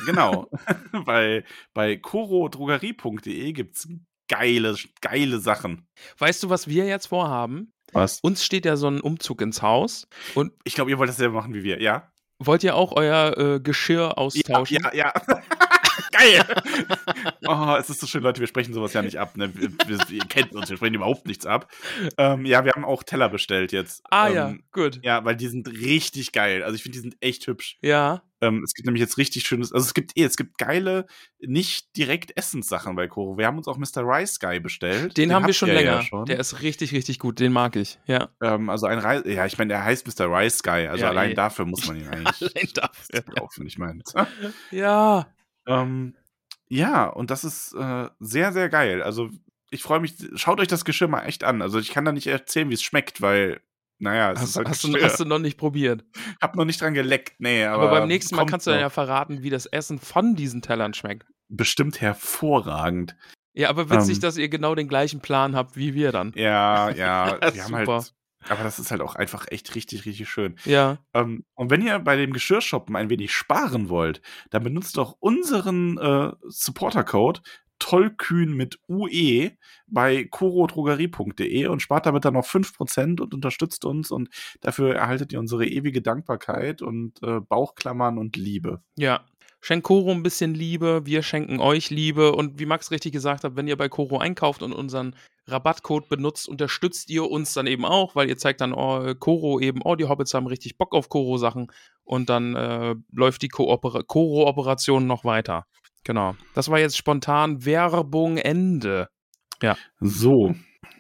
Genau. 0.06 0.48
bei 1.04 1.44
bei 1.74 1.96
korodrogerie.de 1.96 3.52
gibt's 3.52 3.86
geile 4.28 4.76
geile 5.02 5.40
Sachen. 5.40 5.86
Weißt 6.16 6.42
du, 6.42 6.48
was 6.48 6.68
wir 6.68 6.86
jetzt 6.86 7.06
vorhaben? 7.08 7.72
Was? 7.96 8.20
Uns 8.20 8.44
steht 8.44 8.66
ja 8.66 8.76
so 8.76 8.88
ein 8.88 9.00
Umzug 9.00 9.40
ins 9.40 9.62
Haus. 9.62 10.06
Und 10.34 10.52
Ich 10.64 10.74
glaube, 10.74 10.90
ihr 10.90 10.98
wollt 10.98 11.08
dasselbe 11.08 11.34
machen 11.34 11.54
wie 11.54 11.62
wir, 11.62 11.80
ja? 11.80 12.10
wollt 12.38 12.62
ihr 12.62 12.74
auch 12.76 12.92
euer 12.92 13.36
äh, 13.38 13.60
Geschirr 13.60 14.18
austauschen? 14.18 14.78
Ja, 14.82 14.94
ja. 14.94 15.12
geil. 16.18 16.44
oh, 17.46 17.76
es 17.78 17.90
ist 17.90 18.00
so 18.00 18.06
schön, 18.06 18.22
Leute, 18.22 18.40
wir 18.40 18.46
sprechen 18.46 18.74
sowas 18.74 18.92
ja 18.92 19.02
nicht 19.02 19.18
ab. 19.18 19.36
Ne? 19.36 19.50
Wir, 19.54 19.70
wir, 19.86 19.98
ihr 20.10 20.24
kennt 20.26 20.54
uns, 20.54 20.68
wir 20.70 20.76
sprechen 20.76 20.94
überhaupt 20.94 21.26
nichts 21.26 21.46
ab. 21.46 21.70
Ähm, 22.18 22.44
ja, 22.44 22.64
wir 22.64 22.72
haben 22.72 22.84
auch 22.84 23.02
Teller 23.02 23.28
bestellt 23.28 23.72
jetzt. 23.72 24.02
Ah 24.10 24.28
ähm, 24.28 24.34
ja, 24.34 24.54
gut. 24.72 25.00
Ja, 25.02 25.24
weil 25.24 25.36
die 25.36 25.48
sind 25.48 25.68
richtig 25.68 26.32
geil. 26.32 26.62
Also 26.62 26.76
ich 26.76 26.82
finde, 26.82 26.96
die 26.96 27.02
sind 27.02 27.16
echt 27.20 27.46
hübsch. 27.46 27.78
Ja. 27.82 28.22
Ähm, 28.40 28.62
es 28.64 28.74
gibt 28.74 28.84
nämlich 28.84 29.00
jetzt 29.00 29.16
richtig 29.16 29.46
schönes, 29.46 29.72
also 29.72 29.86
es 29.86 29.94
gibt 29.94 30.12
eh, 30.16 30.24
es 30.24 30.36
gibt 30.36 30.58
geile, 30.58 31.06
nicht 31.40 31.96
direkt 31.96 32.36
Essenssachen 32.36 32.94
bei 32.94 33.08
Koro. 33.08 33.38
Wir 33.38 33.46
haben 33.46 33.56
uns 33.56 33.66
auch 33.66 33.78
Mr. 33.78 34.02
Rice 34.02 34.38
Guy 34.38 34.60
bestellt. 34.60 35.16
Den, 35.16 35.32
haben 35.32 35.46
wir 35.46 35.54
schon 35.54 35.70
länger. 35.70 35.92
Ja 35.92 36.02
schon. 36.02 36.26
Der 36.26 36.38
ist 36.38 36.60
richtig, 36.60 36.92
richtig 36.92 37.18
gut. 37.18 37.40
Den 37.40 37.52
mag 37.52 37.76
ich. 37.76 37.98
Ja. 38.06 38.28
ähm, 38.42 38.68
also 38.68 38.86
ein 38.86 38.98
Reis, 38.98 39.22
ja, 39.24 39.46
ich 39.46 39.56
meine, 39.56 39.68
der 39.68 39.84
heißt 39.84 40.06
Mr. 40.06 40.26
Rice 40.26 40.62
Guy, 40.62 40.86
also 40.86 41.04
Ja, 41.04 41.10
allein 41.10 41.30
eh. 41.30 41.34
dafür 41.34 41.64
muss 41.64 41.86
man 41.86 41.96
ihn 41.96 42.08
eigentlich 42.10 42.42
Allein 42.42 42.68
dafür. 42.74 43.22
kaufen, 43.36 43.66
ich 43.66 43.78
meine. 43.78 44.02
Ja. 44.70 45.26
Ähm, 45.66 46.14
ja, 46.68 47.06
und 47.06 47.30
das 47.30 47.44
ist 47.44 47.74
äh, 47.74 48.08
sehr, 48.20 48.52
sehr 48.52 48.68
geil. 48.68 49.02
Also 49.02 49.30
ich 49.70 49.82
freue 49.82 50.00
mich, 50.00 50.14
schaut 50.34 50.60
euch 50.60 50.68
das 50.68 50.84
Geschirr 50.84 51.08
mal 51.08 51.22
echt 51.22 51.44
an. 51.44 51.62
Also 51.62 51.78
ich 51.78 51.90
kann 51.90 52.04
da 52.04 52.12
nicht 52.12 52.26
erzählen, 52.26 52.70
wie 52.70 52.74
es 52.74 52.82
schmeckt, 52.82 53.20
weil, 53.20 53.60
naja, 53.98 54.32
es 54.32 54.40
Hast, 54.40 54.48
ist 54.50 54.56
halt 54.56 54.68
hast, 54.68 54.84
du, 54.84 54.94
hast 55.02 55.20
du 55.20 55.24
noch 55.24 55.38
nicht 55.38 55.58
probiert. 55.58 56.04
Hab 56.40 56.54
noch 56.56 56.64
nicht 56.64 56.80
dran 56.80 56.94
geleckt, 56.94 57.34
nee, 57.40 57.64
aber, 57.64 57.84
Aber, 57.84 58.00
beim 58.00 58.08
nächsten 58.08 58.36
Mal 58.36 58.46
kannst 58.46 58.66
du 58.66 58.70
dann 58.72 58.80
ja 58.80 58.90
verraten, 58.90 59.42
wie 59.42 59.50
das 59.50 59.66
Essen 59.66 59.98
von 59.98 60.34
diesen 60.34 60.62
Tellern 60.62 60.94
schmeckt. 60.94 61.26
bestimmt 61.48 62.00
hervorragend. 62.00 63.16
Ja, 63.54 63.70
aber 63.70 63.88
witzig, 63.90 64.16
Ähm. 64.16 64.20
dass 64.20 64.36
ihr 64.36 64.48
genau 64.48 64.74
den 64.74 64.86
gleichen 64.88 65.20
Plan 65.20 65.56
habt 65.56 65.76
wie 65.76 65.94
wir 65.94 66.12
dann. 66.12 66.32
Ja, 66.36 66.90
ja, 66.90 67.38
Ja, 67.40 67.54
wir 67.54 67.64
haben 67.64 67.74
halt. 67.74 68.14
Aber 68.48 68.62
das 68.62 68.78
ist 68.78 68.90
halt 68.90 69.00
auch 69.00 69.14
einfach 69.14 69.46
echt 69.50 69.74
richtig, 69.74 70.06
richtig 70.06 70.28
schön. 70.28 70.56
Ja. 70.64 70.98
Ähm, 71.14 71.44
und 71.54 71.70
wenn 71.70 71.82
ihr 71.82 71.98
bei 71.98 72.16
dem 72.16 72.32
Geschirrshoppen 72.32 72.96
ein 72.96 73.10
wenig 73.10 73.32
sparen 73.32 73.88
wollt, 73.88 74.20
dann 74.50 74.62
benutzt 74.62 74.96
doch 74.96 75.16
unseren 75.20 75.98
äh, 75.98 76.32
Supporter-Code 76.44 77.40
tollkühn 77.78 78.54
mit 78.54 78.78
UE 78.88 79.52
bei 79.86 80.24
korodrogerie.de 80.24 81.66
und 81.66 81.80
spart 81.80 82.06
damit 82.06 82.24
dann 82.24 82.34
noch 82.34 82.46
5% 82.46 83.20
und 83.20 83.34
unterstützt 83.34 83.84
uns 83.84 84.10
und 84.10 84.28
dafür 84.60 84.94
erhaltet 84.94 85.32
ihr 85.32 85.40
unsere 85.40 85.66
ewige 85.66 86.02
Dankbarkeit 86.02 86.82
und 86.82 87.22
äh, 87.22 87.40
Bauchklammern 87.40 88.18
und 88.18 88.36
Liebe. 88.36 88.82
Ja. 88.96 89.24
Schenkt 89.60 89.84
Koro 89.84 90.12
ein 90.12 90.22
bisschen 90.22 90.54
Liebe, 90.54 91.06
wir 91.06 91.22
schenken 91.22 91.60
euch 91.60 91.90
Liebe 91.90 92.32
und 92.32 92.60
wie 92.60 92.66
Max 92.66 92.90
richtig 92.90 93.12
gesagt 93.12 93.42
hat, 93.42 93.56
wenn 93.56 93.66
ihr 93.66 93.76
bei 93.76 93.88
Koro 93.88 94.18
einkauft 94.18 94.62
und 94.62 94.72
unseren 94.72 95.16
Rabattcode 95.48 96.08
benutzt, 96.08 96.48
unterstützt 96.48 97.08
ihr 97.10 97.30
uns 97.30 97.52
dann 97.54 97.66
eben 97.66 97.84
auch, 97.84 98.16
weil 98.16 98.28
ihr 98.28 98.36
zeigt 98.36 98.60
dann 98.60 98.72
oh, 98.72 99.14
Koro 99.14 99.60
eben, 99.60 99.80
oh, 99.84 99.94
die 99.94 100.06
Hobbits 100.06 100.34
haben 100.34 100.46
richtig 100.46 100.76
Bock 100.76 100.94
auf 100.94 101.08
Koro-Sachen 101.08 101.68
und 102.04 102.28
dann 102.28 102.54
äh, 102.56 102.94
läuft 103.12 103.42
die 103.42 103.48
Koro-Operation 103.48 105.06
noch 105.06 105.24
weiter. 105.24 105.66
Genau. 106.04 106.34
Das 106.54 106.70
war 106.70 106.78
jetzt 106.78 106.96
spontan 106.96 107.64
Werbung 107.64 108.38
Ende. 108.38 109.08
So, 110.00 110.54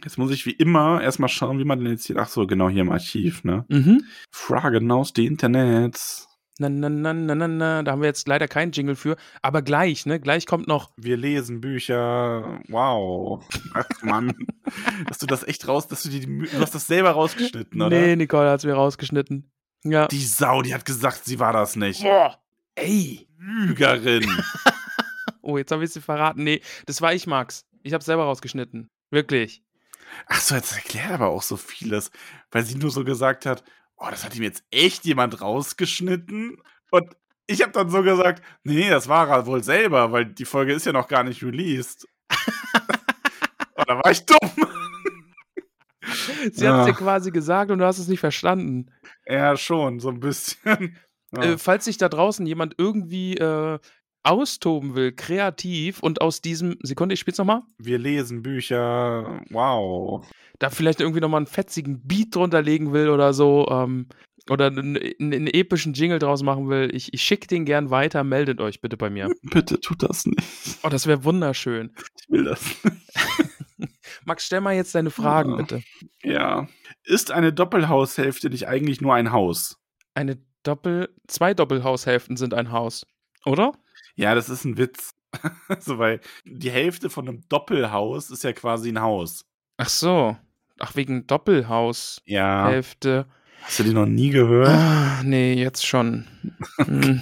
jetzt 0.04 0.18
muss 0.18 0.30
ich 0.30 0.46
wie 0.46 0.52
immer 0.52 1.02
erstmal 1.02 1.28
schauen, 1.28 1.58
wie 1.58 1.64
man 1.64 1.80
denn 1.80 1.92
jetzt 1.92 2.06
hier, 2.06 2.16
ach 2.16 2.28
so, 2.28 2.46
genau 2.46 2.68
hier 2.68 2.82
im 2.82 2.90
Archiv, 2.90 3.44
ne? 3.44 3.64
Mhm. 3.68 4.04
Fragen 4.30 4.90
aus 4.90 5.12
dem 5.12 5.26
Internet. 5.26 6.26
Na, 6.58 6.68
na, 6.68 6.88
na, 6.88 7.12
na, 7.12 7.34
na, 7.34 7.48
na. 7.48 7.82
Da 7.82 7.92
haben 7.92 8.00
wir 8.00 8.08
jetzt 8.08 8.26
leider 8.28 8.48
keinen 8.48 8.72
Jingle 8.72 8.96
für, 8.96 9.16
aber 9.42 9.62
gleich, 9.62 10.06
ne? 10.06 10.18
Gleich 10.18 10.46
kommt 10.46 10.68
noch. 10.68 10.90
Wir 10.96 11.16
lesen 11.16 11.60
Bücher. 11.60 12.60
Wow. 12.68 13.44
Ach 13.74 13.86
Mann. 14.02 14.34
dass 15.08 15.18
du 15.18 15.26
das 15.26 15.42
echt 15.44 15.68
raus, 15.68 15.86
dass 15.86 16.02
du 16.02 16.08
die, 16.08 16.26
du 16.26 16.60
hast 16.60 16.74
das 16.74 16.86
selber 16.86 17.10
rausgeschnitten, 17.10 17.80
oder? 17.80 17.98
Nee, 17.98 18.16
Nicole 18.16 18.50
hat 18.50 18.60
es 18.60 18.64
mir 18.64 18.74
rausgeschnitten. 18.74 19.50
Ja. 19.84 20.08
Die 20.08 20.24
Sau, 20.24 20.62
die 20.62 20.74
hat 20.74 20.84
gesagt, 20.84 21.24
sie 21.24 21.38
war 21.38 21.52
das 21.52 21.76
nicht. 21.76 22.02
Boah. 22.02 22.38
Ey. 22.74 23.28
Lügerin. 23.38 24.26
Oh, 25.48 25.58
jetzt 25.58 25.70
habe 25.70 25.84
ich 25.84 25.92
sie 25.92 26.00
verraten. 26.00 26.42
Nee, 26.42 26.60
das 26.86 27.00
war 27.00 27.14
ich, 27.14 27.28
Max. 27.28 27.66
Ich 27.84 27.92
habe 27.92 28.02
selber 28.02 28.24
rausgeschnitten. 28.24 28.90
Wirklich. 29.12 29.62
Ach 30.26 30.40
so, 30.40 30.56
jetzt 30.56 30.74
erklärt 30.74 31.12
aber 31.12 31.28
auch 31.28 31.42
so 31.42 31.56
vieles, 31.56 32.10
weil 32.50 32.64
sie 32.64 32.76
nur 32.76 32.90
so 32.90 33.04
gesagt 33.04 33.46
hat, 33.46 33.62
oh, 33.96 34.06
das 34.10 34.24
hat 34.24 34.34
ihm 34.36 34.42
jetzt 34.42 34.64
echt 34.70 35.04
jemand 35.04 35.40
rausgeschnitten. 35.40 36.56
Und 36.90 37.16
ich 37.46 37.62
habe 37.62 37.72
dann 37.72 37.90
so 37.90 38.02
gesagt, 38.02 38.42
nee, 38.64 38.88
das 38.90 39.08
war 39.08 39.28
er 39.28 39.46
wohl 39.46 39.62
selber, 39.62 40.12
weil 40.12 40.26
die 40.26 40.44
Folge 40.44 40.72
ist 40.72 40.86
ja 40.86 40.92
noch 40.92 41.08
gar 41.08 41.24
nicht 41.24 41.42
released. 41.42 42.06
Und 43.74 43.88
da 43.88 43.96
war 44.02 44.10
ich 44.10 44.24
dumm. 44.26 44.38
Sie 46.52 46.68
hat 46.68 46.80
es 46.80 46.86
dir 46.86 46.92
Ah. 46.92 46.92
quasi 46.92 47.30
gesagt 47.30 47.70
und 47.70 47.78
du 47.78 47.84
hast 47.84 47.98
es 47.98 48.08
nicht 48.08 48.20
verstanden. 48.20 48.92
Ja, 49.26 49.56
schon, 49.56 49.98
so 50.00 50.08
ein 50.10 50.20
bisschen. 50.20 50.96
Ja. 51.34 51.42
Äh, 51.42 51.58
falls 51.58 51.84
sich 51.84 51.98
da 51.98 52.08
draußen 52.08 52.46
jemand 52.46 52.76
irgendwie 52.78 53.34
äh, 53.36 53.78
austoben 54.26 54.94
will, 54.94 55.12
kreativ 55.12 56.00
und 56.00 56.20
aus 56.20 56.40
diesem, 56.40 56.76
Sekunde, 56.82 57.14
ich 57.14 57.20
spiel's 57.20 57.38
nochmal, 57.38 57.62
Wir 57.78 57.98
lesen 57.98 58.42
Bücher. 58.42 59.40
Wow. 59.50 60.26
da 60.58 60.70
vielleicht 60.70 61.00
irgendwie 61.00 61.20
nochmal 61.20 61.38
einen 61.38 61.46
fetzigen 61.46 62.06
Beat 62.06 62.34
drunter 62.34 62.62
legen 62.62 62.92
will 62.92 63.08
oder 63.08 63.32
so, 63.32 63.68
ähm, 63.70 64.08
oder 64.50 64.66
einen, 64.66 64.96
einen, 64.96 65.46
epischen 65.48 65.92
Jingle 65.92 66.18
draus 66.18 66.42
machen 66.42 66.68
will, 66.68 66.94
ich, 66.94 67.12
ich 67.12 67.22
schicke 67.22 67.46
den 67.48 67.64
gern 67.64 67.90
weiter, 67.90 68.22
meldet 68.24 68.60
euch 68.60 68.80
bitte 68.80 68.96
bei 68.96 69.10
mir. 69.10 69.28
Bitte 69.42 69.80
tut 69.80 70.02
das 70.02 70.24
nicht. 70.26 70.40
Oh, 70.82 70.88
das 70.88 71.06
wäre 71.06 71.24
wunderschön. 71.24 71.92
Ich 72.20 72.30
will 72.30 72.44
das 72.44 72.62
nicht. 72.84 72.96
Max, 74.24 74.46
stell 74.46 74.60
mal 74.60 74.74
jetzt 74.74 74.94
deine 74.94 75.10
Fragen, 75.10 75.50
Ja. 75.50 75.56
bitte. 75.56 75.82
Ja. 76.22 76.68
Ist 77.04 77.30
eine 77.30 77.52
Doppelhaushälfte 77.52 78.50
nicht 78.50 78.68
eigentlich 78.68 79.00
nur 79.00 79.14
ein 79.14 79.32
Haus? 79.32 79.78
Eine 80.14 80.38
Doppel, 80.62 81.08
zwei 81.28 81.54
Doppelhaushälften 81.54 82.36
sind 82.36 82.54
ein 82.54 82.72
Haus, 82.72 83.06
oder? 83.44 83.72
Ja, 84.16 84.34
das 84.34 84.48
ist 84.48 84.64
ein 84.64 84.78
Witz. 84.78 85.14
so, 85.80 85.98
weil 85.98 86.20
die 86.44 86.70
Hälfte 86.70 87.10
von 87.10 87.28
einem 87.28 87.42
Doppelhaus 87.48 88.30
ist 88.30 88.44
ja 88.44 88.52
quasi 88.52 88.90
ein 88.90 89.00
Haus. 89.00 89.44
Ach 89.76 89.88
so. 89.88 90.36
Ach, 90.78 90.94
wegen 90.96 91.14
Ja. 91.14 91.22
Doppelhaushälfte. 91.26 93.26
Hast 93.62 93.78
du 93.78 93.84
die 93.84 93.94
noch 93.94 94.06
nie 94.06 94.30
gehört? 94.30 94.68
Ah, 94.68 95.22
nee, 95.24 95.54
jetzt 95.54 95.86
schon. 95.86 96.26
Hm, 96.78 97.20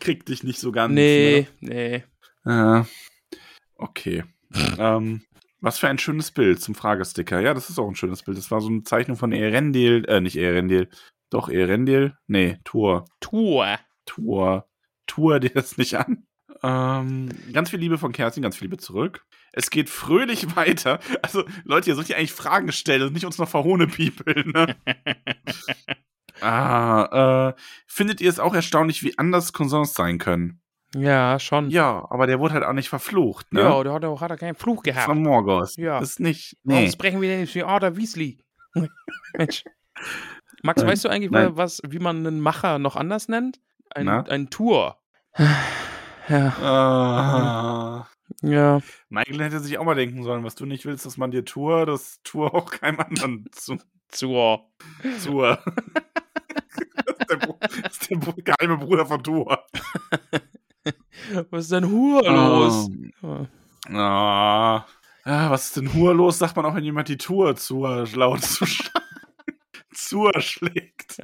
Krieg 0.00 0.26
dich 0.26 0.42
nicht 0.42 0.58
so 0.58 0.72
ganz. 0.72 0.94
nee, 0.94 1.46
nee. 1.60 2.04
Ne? 2.44 2.86
Äh, 2.86 3.36
okay. 3.76 4.24
ähm, 4.78 5.22
was 5.60 5.78
für 5.78 5.88
ein 5.88 5.98
schönes 5.98 6.30
Bild 6.30 6.60
zum 6.60 6.74
Fragesticker. 6.74 7.40
Ja, 7.40 7.54
das 7.54 7.70
ist 7.70 7.78
auch 7.78 7.88
ein 7.88 7.94
schönes 7.94 8.22
Bild. 8.22 8.38
Das 8.38 8.50
war 8.50 8.60
so 8.60 8.68
eine 8.68 8.82
Zeichnung 8.82 9.16
von 9.16 9.32
Erendil. 9.32 10.04
Äh, 10.08 10.20
nicht 10.20 10.36
Erendil. 10.36 10.88
Doch, 11.30 11.48
Erendil. 11.48 12.16
Nee, 12.26 12.58
Thor. 12.64 13.04
Tour. 13.20 13.78
Tour. 14.06 14.67
Tour 15.08 15.40
dir 15.40 15.50
das 15.50 15.76
nicht 15.76 15.96
an. 15.98 16.26
Ähm, 16.62 17.28
ganz 17.52 17.70
viel 17.70 17.78
Liebe 17.80 17.98
von 17.98 18.12
Kerstin, 18.12 18.42
ganz 18.42 18.56
viel 18.56 18.66
Liebe 18.66 18.78
zurück. 18.78 19.24
Es 19.52 19.70
geht 19.70 19.90
fröhlich 19.90 20.54
weiter. 20.56 21.00
Also, 21.22 21.44
Leute, 21.64 21.90
ihr 21.90 21.96
sollt 21.96 22.08
ja 22.08 22.16
eigentlich 22.16 22.32
Fragen 22.32 22.70
stellen 22.72 23.02
und 23.02 23.12
nicht 23.12 23.26
uns 23.26 23.38
noch 23.38 23.48
verhohnepiepeln, 23.48 24.52
ne? 24.52 24.76
ah, 26.40 27.54
äh, 27.56 27.60
findet 27.86 28.20
ihr 28.20 28.28
es 28.30 28.38
auch 28.40 28.54
erstaunlich, 28.54 29.02
wie 29.02 29.18
anders 29.18 29.52
Cousins 29.52 29.94
sein 29.94 30.18
können? 30.18 30.60
Ja, 30.94 31.38
schon. 31.38 31.68
Ja, 31.70 32.06
aber 32.10 32.26
der 32.26 32.40
wurde 32.40 32.54
halt 32.54 32.64
auch 32.64 32.72
nicht 32.72 32.88
verflucht, 32.88 33.52
ne? 33.52 33.60
Ja, 33.60 33.84
da 33.84 33.92
hat 33.92 34.02
er, 34.04 34.20
hat 34.20 34.30
er 34.30 34.36
keinen 34.38 34.54
Fluch 34.54 34.82
gehabt. 34.82 35.04
Von 35.04 35.22
Morgoth. 35.22 35.76
Ja. 35.76 36.00
Das 36.00 36.10
ist 36.10 36.20
nicht. 36.20 36.56
Warum 36.64 36.84
Nee. 36.84 36.90
sprechen 36.90 37.20
wir 37.20 37.28
denn 37.28 37.40
nicht 37.42 37.54
wie 37.54 37.62
Arthur 37.62 37.96
Weasley? 37.96 38.38
Mensch. 39.36 39.64
Max, 40.62 40.80
Nein. 40.80 40.90
weißt 40.90 41.04
du 41.04 41.08
eigentlich, 41.10 41.30
Nein. 41.30 41.56
was, 41.56 41.82
wie 41.86 41.98
man 41.98 42.26
einen 42.26 42.40
Macher 42.40 42.78
noch 42.78 42.96
anders 42.96 43.28
nennt? 43.28 43.60
Ein, 43.94 44.06
Na? 44.06 44.22
ein 44.22 44.50
Tour. 44.50 44.98
Ja, 46.30 46.48
Ah. 46.60 48.06
ja. 48.42 48.80
Michael 49.08 49.42
hätte 49.42 49.60
sich 49.60 49.78
auch 49.78 49.84
mal 49.84 49.94
denken 49.94 50.22
sollen, 50.24 50.44
was 50.44 50.54
du 50.56 50.66
nicht 50.66 50.84
willst, 50.84 51.06
dass 51.06 51.16
man 51.16 51.30
dir 51.30 51.46
Tour, 51.46 51.86
das 51.86 52.20
Tour 52.22 52.54
auch 52.54 52.70
keinem 52.70 53.00
anderen 53.00 53.46
zu. 53.52 53.78
Tour. 54.10 54.70
Tour. 55.24 55.58
das 55.64 57.16
ist 57.18 57.30
der, 57.30 57.36
Bru- 57.38 57.58
das 57.60 57.92
ist 57.92 58.10
der 58.10 58.18
geheime 58.44 58.76
Bruder 58.76 59.06
von 59.06 59.22
Tour. 59.22 59.64
Was 61.50 61.64
ist 61.64 61.72
denn 61.72 61.88
Hur 61.90 62.22
los? 62.22 62.90
Ah. 63.90 64.84
Ah, 65.24 65.50
was 65.50 65.64
ist 65.66 65.76
denn 65.78 65.92
Hur 65.94 66.14
los, 66.14 66.38
sagt 66.38 66.56
man 66.56 66.66
auch, 66.66 66.74
wenn 66.74 66.84
jemand 66.84 67.08
die 67.08 67.16
Tour 67.18 67.56
zu 67.56 67.84
laut 67.86 68.42
zu 68.42 68.66
schlägt. 70.40 71.20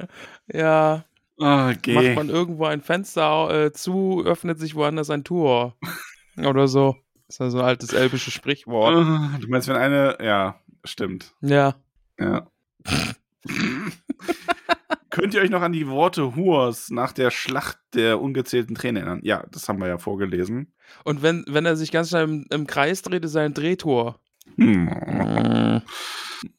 Ja, 0.51 1.05
Ah, 1.39 1.73
macht 1.87 2.15
man 2.15 2.29
irgendwo 2.29 2.65
ein 2.65 2.81
Fenster 2.81 3.65
äh, 3.65 3.71
zu, 3.73 4.23
öffnet 4.25 4.59
sich 4.59 4.75
woanders 4.75 5.09
ein 5.09 5.23
Tor. 5.23 5.75
Oder 6.37 6.67
so. 6.67 6.95
Das 7.27 7.35
ist 7.35 7.39
ja 7.39 7.49
so 7.49 7.59
ein 7.59 7.65
altes 7.65 7.93
elbisches 7.93 8.33
Sprichwort. 8.33 8.95
Ah, 8.95 9.37
Du 9.41 9.47
meinst, 9.47 9.67
wenn 9.67 9.75
eine. 9.75 10.17
Ja, 10.21 10.59
stimmt. 10.83 11.33
Ja. 11.41 11.75
Ja. 12.19 12.47
Könnt 15.09 15.33
ihr 15.33 15.41
euch 15.41 15.49
noch 15.49 15.61
an 15.61 15.71
die 15.71 15.87
Worte 15.87 16.35
Hurs 16.35 16.89
nach 16.89 17.13
der 17.13 17.31
Schlacht 17.31 17.77
der 17.93 18.21
ungezählten 18.21 18.75
Tränen 18.75 18.97
erinnern? 18.97 19.21
Ja, 19.23 19.45
das 19.49 19.69
haben 19.69 19.79
wir 19.79 19.87
ja 19.87 19.97
vorgelesen. 19.97 20.73
Und 21.03 21.21
wenn, 21.21 21.45
wenn 21.47 21.65
er 21.65 21.77
sich 21.77 21.91
ganz 21.91 22.09
schnell 22.09 22.25
im, 22.25 22.45
im 22.49 22.67
Kreis 22.67 23.01
dreht, 23.01 23.23
ist 23.23 23.35
er 23.35 23.43
ein 23.43 23.53
Drehtor. 23.53 24.19
Hm. 24.57 25.81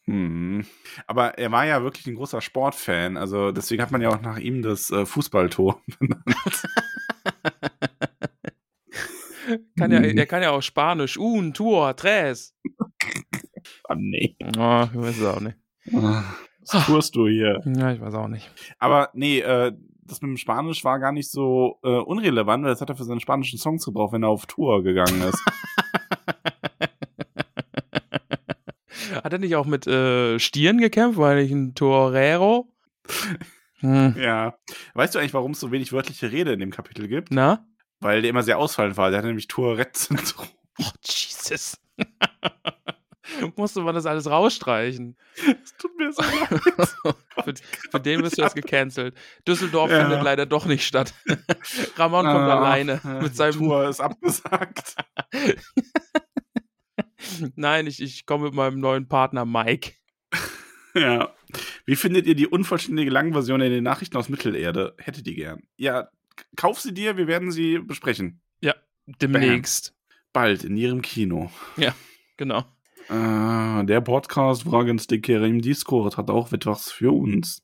Hm. 0.05 0.64
Aber 1.07 1.39
er 1.39 1.51
war 1.53 1.66
ja 1.66 1.82
wirklich 1.82 2.07
ein 2.07 2.14
großer 2.14 2.41
Sportfan, 2.41 3.16
also 3.16 3.53
deswegen 3.53 3.82
hat 3.82 3.91
man 3.91 4.01
ja 4.03 4.09
auch 4.11 4.20
nach 4.20 4.39
ihm 4.39 4.62
das 4.62 4.91
äh, 4.91 5.05
Fußballtor 5.07 5.80
benannt. 5.99 6.24
Kann 9.78 9.93
ja, 9.93 10.01
Mhm. 10.01 10.18
er 10.18 10.26
kann 10.26 10.43
ja 10.43 10.51
auch 10.51 10.62
Spanisch. 10.62 11.16
Un, 11.18 11.55
tour, 11.55 11.95
tres. 11.97 12.55
Ah, 13.89 13.95
nee. 13.97 14.34
Oh, 14.59 14.84
ich 14.93 14.99
weiß 15.01 15.18
es 15.18 15.24
auch 15.24 15.41
nicht. 15.41 15.57
Was 15.93 16.87
tust 16.87 17.14
du 17.14 17.28
hier? 17.28 17.61
Ja, 17.64 17.93
ich 17.93 18.01
weiß 18.01 18.14
auch 18.14 18.26
nicht. 18.26 18.51
Aber 18.80 19.11
nee, 19.14 19.39
äh, 19.39 19.72
das 20.03 20.20
mit 20.22 20.28
dem 20.30 20.37
Spanisch 20.37 20.84
war 20.84 20.99
gar 20.99 21.12
nicht 21.12 21.30
so 21.30 21.78
äh, 21.84 21.89
unrelevant, 21.99 22.64
weil 22.64 22.70
das 22.70 22.80
hat 22.80 22.91
er 22.91 22.97
für 22.97 23.05
seine 23.05 23.20
spanischen 23.20 23.61
Songs 23.61 23.84
gebraucht, 23.84 24.12
wenn 24.12 24.24
er 24.24 24.28
auf 24.28 24.47
Tour 24.47 24.82
gegangen 24.82 25.22
ist. 25.22 25.41
Hat 29.22 29.32
er 29.32 29.38
nicht 29.38 29.57
auch 29.57 29.66
mit 29.66 29.86
äh, 29.86 30.38
Stieren 30.38 30.78
gekämpft? 30.78 31.18
War 31.18 31.34
er 31.34 31.42
nicht 31.42 31.52
ein 31.52 31.74
Torero? 31.74 32.72
Hm. 33.80 34.14
ja. 34.18 34.57
Weißt 34.94 35.14
du 35.14 35.18
eigentlich, 35.18 35.34
warum 35.34 35.52
es 35.52 35.61
so 35.61 35.70
wenig 35.70 35.92
wörtliche 35.92 36.32
Rede 36.32 36.52
in 36.52 36.61
dem 36.61 36.70
Kapitel 36.70 37.09
gibt? 37.09 37.30
Na? 37.30 37.66
Weil 38.00 38.22
der 38.22 38.30
immer 38.30 38.42
sehr 38.42 38.59
ausfallend 38.59 38.96
war. 38.96 39.11
Der 39.11 39.18
hatte 39.18 39.28
nämlich 39.28 39.48
Tourette-Syndrom. 39.48 40.46
Oh, 40.78 40.90
Jesus. 41.04 41.78
Musste 43.57 43.80
man 43.80 43.94
das 43.94 44.07
alles 44.07 44.30
rausstreichen. 44.30 45.16
Es 45.36 45.76
tut 45.76 45.96
mir 45.98 46.12
so 46.12 46.22
leid. 46.22 46.61
Für, 47.44 47.54
für 47.90 48.00
den 48.00 48.22
wirst 48.22 48.38
du 48.38 48.42
jetzt 48.42 48.54
gecancelt. 48.54 49.14
Düsseldorf 49.46 49.90
Ja. 49.90 50.00
findet 50.02 50.22
leider 50.22 50.46
doch 50.46 50.64
nicht 50.64 50.86
statt. 50.86 51.12
Ramon 51.96 52.24
kommt 52.24 52.36
Ah, 52.38 52.59
alleine 52.59 53.00
mit 53.20 53.32
die 53.32 53.36
seinem. 53.36 53.59
Tour 53.59 53.88
ist 53.88 54.00
abgesagt. 54.00 54.94
Nein, 57.56 57.86
ich, 57.86 58.00
ich 58.02 58.26
komme 58.26 58.46
mit 58.46 58.54
meinem 58.54 58.80
neuen 58.80 59.08
Partner 59.08 59.44
Mike. 59.44 59.92
ja. 60.94 61.32
Wie 61.84 61.96
findet 61.96 62.26
ihr 62.26 62.34
die 62.34 62.46
unvollständige 62.46 63.10
Langversion 63.10 63.60
in 63.60 63.70
den 63.70 63.84
Nachrichten 63.84 64.16
aus 64.16 64.28
Mittelerde? 64.28 64.94
Hättet 64.98 65.26
ihr 65.26 65.34
gern? 65.34 65.62
Ja, 65.76 66.08
kauf 66.56 66.80
sie 66.80 66.92
dir, 66.92 67.16
wir 67.16 67.26
werden 67.26 67.50
sie 67.50 67.78
besprechen. 67.78 68.40
Demnächst. 69.06 69.94
Bald 70.32 70.64
in 70.64 70.76
ihrem 70.76 71.00
Kino. 71.00 71.50
Genau. 72.36 72.64
Äh, 73.08 73.84
der 73.84 74.00
Podcast 74.00 74.64
Fragensticker 74.64 75.42
im 75.44 75.62
Discord 75.62 76.16
hat 76.16 76.28
auch 76.28 76.52
etwas 76.52 76.90
für 76.90 77.12
uns. 77.12 77.62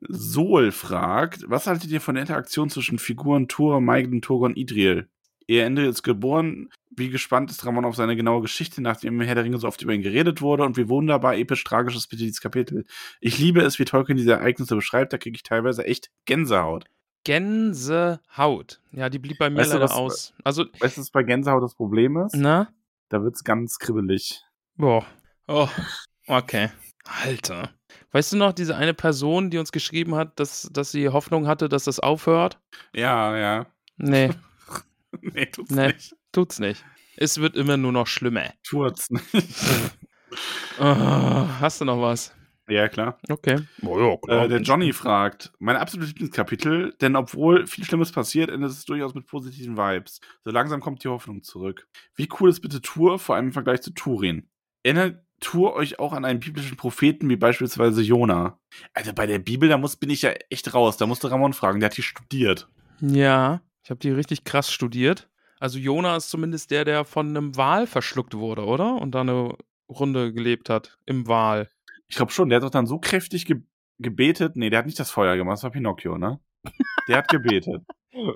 Sol 0.00 0.70
fragt, 0.72 1.44
was 1.48 1.66
haltet 1.66 1.90
ihr 1.90 2.02
von 2.02 2.16
der 2.16 2.22
Interaktion 2.22 2.68
zwischen 2.68 2.98
Figuren 2.98 3.48
Thor, 3.48 3.80
Maigd 3.80 4.12
und 4.12 4.22
Torgon 4.22 4.54
Idriel? 4.54 5.08
Ihr 5.46 5.64
Ende 5.64 5.86
ist 5.86 6.02
geboren. 6.02 6.70
Wie 6.96 7.10
gespannt 7.10 7.50
ist 7.50 7.66
Ramon 7.66 7.84
auf 7.84 7.96
seine 7.96 8.14
genaue 8.16 8.40
Geschichte, 8.42 8.80
nachdem 8.80 9.20
im 9.20 9.26
Herr 9.26 9.34
der 9.34 9.44
Ringe 9.44 9.58
so 9.58 9.66
oft 9.66 9.82
über 9.82 9.92
ihn 9.92 10.02
geredet 10.02 10.40
wurde 10.42 10.62
und 10.62 10.76
wie 10.76 10.88
wunderbar 10.88 11.36
episch 11.36 11.64
tragisch 11.64 11.96
ist 11.96 12.06
bitte 12.08 12.22
dieses 12.22 12.40
Kapitel. 12.40 12.84
Ich 13.20 13.38
liebe 13.38 13.60
es, 13.62 13.78
wie 13.78 13.84
Tolkien 13.84 14.16
diese 14.16 14.32
Ereignisse 14.32 14.76
beschreibt, 14.76 15.12
da 15.12 15.18
kriege 15.18 15.34
ich 15.34 15.42
teilweise 15.42 15.84
echt 15.84 16.10
Gänsehaut. 16.24 16.84
Gänsehaut. 17.24 18.80
Ja, 18.92 19.08
die 19.08 19.18
blieb 19.18 19.38
bei 19.38 19.50
mir 19.50 19.58
Weißt 19.58 19.70
du, 19.72 19.74
leider 19.78 19.84
was- 19.90 19.92
aus. 19.96 20.34
Also, 20.44 20.66
Weißt 20.78 20.96
du, 20.96 21.00
was 21.00 21.10
bei 21.10 21.22
Gänsehaut 21.22 21.62
das 21.62 21.74
Problem 21.74 22.16
ist? 22.18 22.34
na? 22.36 22.68
Da 23.10 23.22
wird's 23.22 23.44
ganz 23.44 23.78
kribbelig. 23.78 24.42
Boah. 24.76 25.04
Oh, 25.46 25.68
okay. 26.26 26.70
Alter. 27.22 27.70
Weißt 28.12 28.32
du 28.32 28.36
noch, 28.36 28.52
diese 28.52 28.76
eine 28.76 28.94
Person, 28.94 29.50
die 29.50 29.58
uns 29.58 29.72
geschrieben 29.72 30.14
hat, 30.14 30.38
dass, 30.40 30.68
dass 30.72 30.90
sie 30.90 31.08
Hoffnung 31.10 31.46
hatte, 31.46 31.68
dass 31.68 31.84
das 31.84 32.00
aufhört? 32.00 32.58
Ja, 32.94 33.36
ja. 33.36 33.66
Nee, 33.98 34.30
nee, 35.34 35.46
tut's 35.46 35.70
Nee. 35.70 35.88
nicht. 35.88 36.14
tut's 36.32 36.58
nicht. 36.58 36.84
Es 37.16 37.38
wird 37.40 37.56
immer 37.56 37.76
nur 37.76 37.92
noch 37.92 38.06
schlimmer. 38.06 38.52
Tut's 38.64 39.08
nicht. 39.10 39.24
Oh, 40.80 40.84
hast 41.60 41.80
du 41.80 41.84
noch 41.84 42.00
was? 42.00 42.34
ja, 42.66 42.88
klar. 42.88 43.18
Okay. 43.28 43.60
Oh, 43.82 44.18
ja, 44.26 44.44
Äh, 44.44 44.48
der 44.48 44.62
Johnny 44.62 44.92
fragt, 44.92 45.52
mein 45.58 45.76
absolutes 45.76 46.10
Lieblingskapitel, 46.12 46.94
denn 47.00 47.14
obwohl 47.14 47.66
viel 47.66 47.84
Schlimmes 47.84 48.10
passiert, 48.10 48.48
endet 48.50 48.70
es 48.70 48.84
durchaus 48.86 49.14
mit 49.14 49.26
positiven 49.26 49.76
Vibes. 49.76 50.20
So 50.44 50.50
langsam 50.50 50.80
kommt 50.80 51.04
die 51.04 51.08
Hoffnung 51.08 51.42
zurück. 51.42 51.86
Wie 52.16 52.28
cool 52.40 52.48
ist 52.50 52.60
bitte 52.62 52.80
Tour, 52.80 53.18
vor 53.18 53.36
allem 53.36 53.46
im 53.48 53.52
Vergleich 53.52 53.82
zu 53.82 53.92
Turin? 53.92 54.48
Erinnert 54.82 55.22
Tour 55.40 55.74
euch 55.74 55.98
auch 55.98 56.12
an 56.14 56.24
einen 56.24 56.40
biblischen 56.40 56.76
Propheten, 56.78 57.28
wie 57.28 57.36
beispielsweise 57.36 58.00
Jona? 58.02 58.58
Also 58.94 59.12
bei 59.12 59.26
der 59.26 59.40
Bibel, 59.40 59.68
da 59.68 59.76
muss, 59.76 59.96
bin 59.96 60.08
ich 60.10 60.22
ja 60.22 60.30
echt 60.48 60.72
raus. 60.72 60.96
Da 60.96 61.06
musste 61.06 61.30
Ramon 61.30 61.52
fragen, 61.52 61.80
der 61.80 61.90
hat 61.90 61.96
die 61.96 62.02
studiert. 62.02 62.68
Ja, 63.00 63.60
ich 63.84 63.90
habe 63.90 64.00
die 64.00 64.10
richtig 64.10 64.44
krass 64.44 64.72
studiert. 64.72 65.28
Also 65.60 65.78
Jona 65.78 66.16
ist 66.16 66.30
zumindest 66.30 66.70
der, 66.70 66.86
der 66.86 67.04
von 67.04 67.28
einem 67.28 67.56
Wal 67.56 67.86
verschluckt 67.86 68.34
wurde, 68.34 68.64
oder? 68.64 68.96
Und 68.96 69.14
da 69.14 69.20
eine 69.20 69.56
Runde 69.88 70.32
gelebt 70.32 70.70
hat 70.70 70.98
im 71.04 71.28
Wal. 71.28 71.68
Ich 72.08 72.16
glaube 72.16 72.32
schon, 72.32 72.48
der 72.48 72.56
hat 72.56 72.64
doch 72.64 72.70
dann 72.70 72.86
so 72.86 72.98
kräftig 72.98 73.44
ge 73.46 73.62
gebetet. 73.98 74.56
Nee, 74.56 74.70
der 74.70 74.80
hat 74.80 74.86
nicht 74.86 74.98
das 74.98 75.10
Feuer 75.10 75.36
gemacht, 75.36 75.58
das 75.58 75.62
war 75.62 75.70
Pinocchio, 75.70 76.18
ne? 76.18 76.40
Der 77.08 77.18
hat 77.18 77.28
gebetet. 77.28 77.82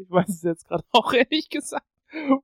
Ich 0.00 0.08
weiß 0.08 0.28
es 0.28 0.42
jetzt 0.42 0.68
gerade 0.68 0.84
auch 0.92 1.12
ehrlich 1.12 1.50
gesagt, 1.50 1.84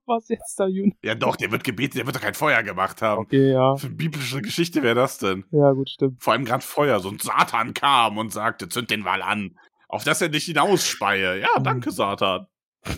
was 0.05 0.27
jetzt 0.27 0.59
da 0.59 0.67
Juna. 0.67 0.93
Ja 1.01 1.15
doch, 1.15 1.37
der 1.37 1.53
wird 1.53 1.63
gebetet, 1.63 1.95
der 1.95 2.05
wird 2.05 2.17
doch 2.17 2.21
kein 2.21 2.33
Feuer 2.33 2.61
gemacht 2.63 3.01
haben. 3.01 3.21
Okay, 3.21 3.53
ja. 3.53 3.77
Für 3.77 3.89
biblische 3.89 4.41
Geschichte 4.41 4.83
wäre 4.83 4.95
das 4.95 5.19
denn? 5.19 5.45
Ja, 5.51 5.71
gut, 5.71 5.89
stimmt. 5.89 6.21
Vor 6.21 6.33
allem 6.33 6.43
gerade 6.43 6.65
Feuer, 6.65 6.99
so 6.99 7.09
ein 7.09 7.17
Satan 7.17 7.73
kam 7.73 8.17
und 8.17 8.33
sagte, 8.33 8.67
zünd 8.67 8.91
den 8.91 9.05
Wal 9.05 9.21
an, 9.21 9.57
auf 9.95 10.03
dass 10.03 10.21
er 10.21 10.29
dich 10.29 10.45
hinausspeie. 10.45 11.39
Ja, 11.39 11.59
danke, 11.59 11.91
Satan. 11.91 12.47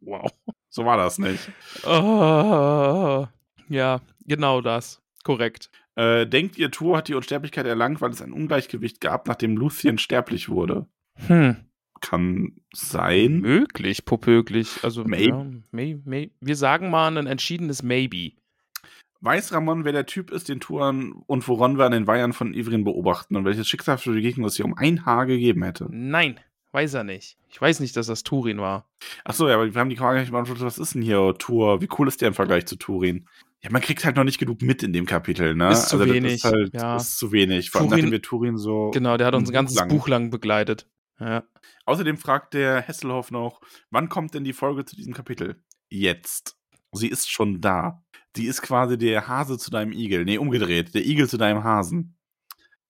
Wow. 0.00 0.30
So 0.68 0.84
war 0.84 0.96
das 0.96 1.18
nicht. 1.18 1.50
Ah, 1.84 3.28
ja, 3.68 4.00
genau 4.24 4.60
das. 4.60 5.02
Korrekt. 5.24 5.68
Äh, 5.96 6.26
denkt 6.28 6.58
ihr, 6.58 6.70
Thor 6.70 6.98
hat 6.98 7.08
die 7.08 7.14
Unsterblichkeit 7.14 7.66
erlangt, 7.66 8.00
weil 8.00 8.12
es 8.12 8.22
ein 8.22 8.32
Ungleichgewicht 8.32 9.00
gab, 9.00 9.26
nachdem 9.26 9.56
Luthien 9.56 9.98
sterblich 9.98 10.48
wurde? 10.48 10.86
Hm. 11.26 11.56
Kann 12.00 12.60
sein. 12.72 13.40
Möglich, 13.40 14.04
popöglich. 14.04 14.84
Also, 14.84 15.02
Maybe. 15.02 15.30
ja, 15.30 15.46
may, 15.72 16.00
may. 16.04 16.30
wir 16.40 16.54
sagen 16.54 16.88
mal 16.90 17.18
ein 17.18 17.26
entschiedenes 17.26 17.82
Maybe. 17.82 18.34
Weiß 19.26 19.52
Ramon, 19.52 19.84
wer 19.84 19.90
der 19.90 20.06
Typ 20.06 20.30
ist, 20.30 20.48
den 20.48 20.60
Turan 20.60 21.10
und 21.26 21.48
woran 21.48 21.78
wir 21.78 21.84
an 21.84 21.90
den 21.90 22.06
Weihern 22.06 22.32
von 22.32 22.54
Ivrin 22.54 22.84
beobachten 22.84 23.34
und 23.34 23.44
welches 23.44 23.66
Schicksal 23.66 23.98
für 23.98 24.10
die 24.10 24.18
Begegnung 24.20 24.46
es 24.46 24.54
hier 24.54 24.64
um 24.64 24.78
ein 24.78 25.04
Haar 25.04 25.26
gegeben 25.26 25.64
hätte? 25.64 25.88
Nein, 25.90 26.38
weiß 26.70 26.94
er 26.94 27.02
nicht. 27.02 27.36
Ich 27.48 27.60
weiß 27.60 27.80
nicht, 27.80 27.96
dass 27.96 28.06
das 28.06 28.22
Turin 28.22 28.58
war. 28.60 28.88
Achso, 29.24 29.48
ja, 29.48 29.56
aber 29.56 29.74
wir 29.74 29.80
haben 29.80 29.90
die 29.90 29.96
Frage 29.96 30.20
nicht 30.20 30.30
beantwortet, 30.30 30.64
was 30.64 30.78
ist 30.78 30.94
denn 30.94 31.02
hier 31.02 31.34
Tour? 31.40 31.80
Wie 31.80 31.88
cool 31.98 32.06
ist 32.06 32.20
der 32.20 32.28
im 32.28 32.34
Vergleich 32.34 32.66
zu 32.66 32.76
Turin? 32.76 33.26
Ja, 33.62 33.70
man 33.72 33.82
kriegt 33.82 34.04
halt 34.04 34.14
noch 34.14 34.22
nicht 34.22 34.38
genug 34.38 34.62
mit 34.62 34.84
in 34.84 34.92
dem 34.92 35.06
Kapitel, 35.06 35.56
ne? 35.56 35.72
Ist 35.72 35.88
zu 35.88 35.98
das 35.98 36.08
wenig, 36.08 36.34
Ist 36.34 36.44
halt, 36.44 36.72
ja. 36.72 36.94
ist 36.94 37.18
zu 37.18 37.32
wenig. 37.32 37.70
Vor 37.70 37.80
allem, 37.80 37.90
Turin- 37.90 37.98
nachdem 38.04 38.12
wir 38.12 38.22
Turin 38.22 38.56
so. 38.58 38.92
Genau, 38.92 39.16
der 39.16 39.26
hat 39.26 39.34
uns 39.34 39.48
ein 39.48 39.52
ein 39.52 39.54
ganzes 39.54 39.76
lang. 39.76 39.88
Buch 39.88 40.06
lang 40.06 40.30
begleitet. 40.30 40.86
Ja. 41.18 41.42
Außerdem 41.84 42.16
fragt 42.16 42.54
der 42.54 42.80
Hesselhoff 42.80 43.32
noch, 43.32 43.60
wann 43.90 44.08
kommt 44.08 44.34
denn 44.34 44.44
die 44.44 44.52
Folge 44.52 44.84
zu 44.84 44.94
diesem 44.94 45.14
Kapitel? 45.14 45.56
Jetzt. 45.88 46.56
Sie 46.92 47.08
ist 47.08 47.28
schon 47.30 47.60
da. 47.60 48.04
Sie 48.36 48.46
ist 48.46 48.60
quasi 48.60 48.98
der 48.98 49.28
Hase 49.28 49.56
zu 49.56 49.70
deinem 49.70 49.92
Igel. 49.92 50.24
Nee, 50.26 50.36
umgedreht. 50.38 50.94
Der 50.94 51.06
Igel 51.06 51.26
zu 51.28 51.38
deinem 51.38 51.64
Hasen. 51.64 52.16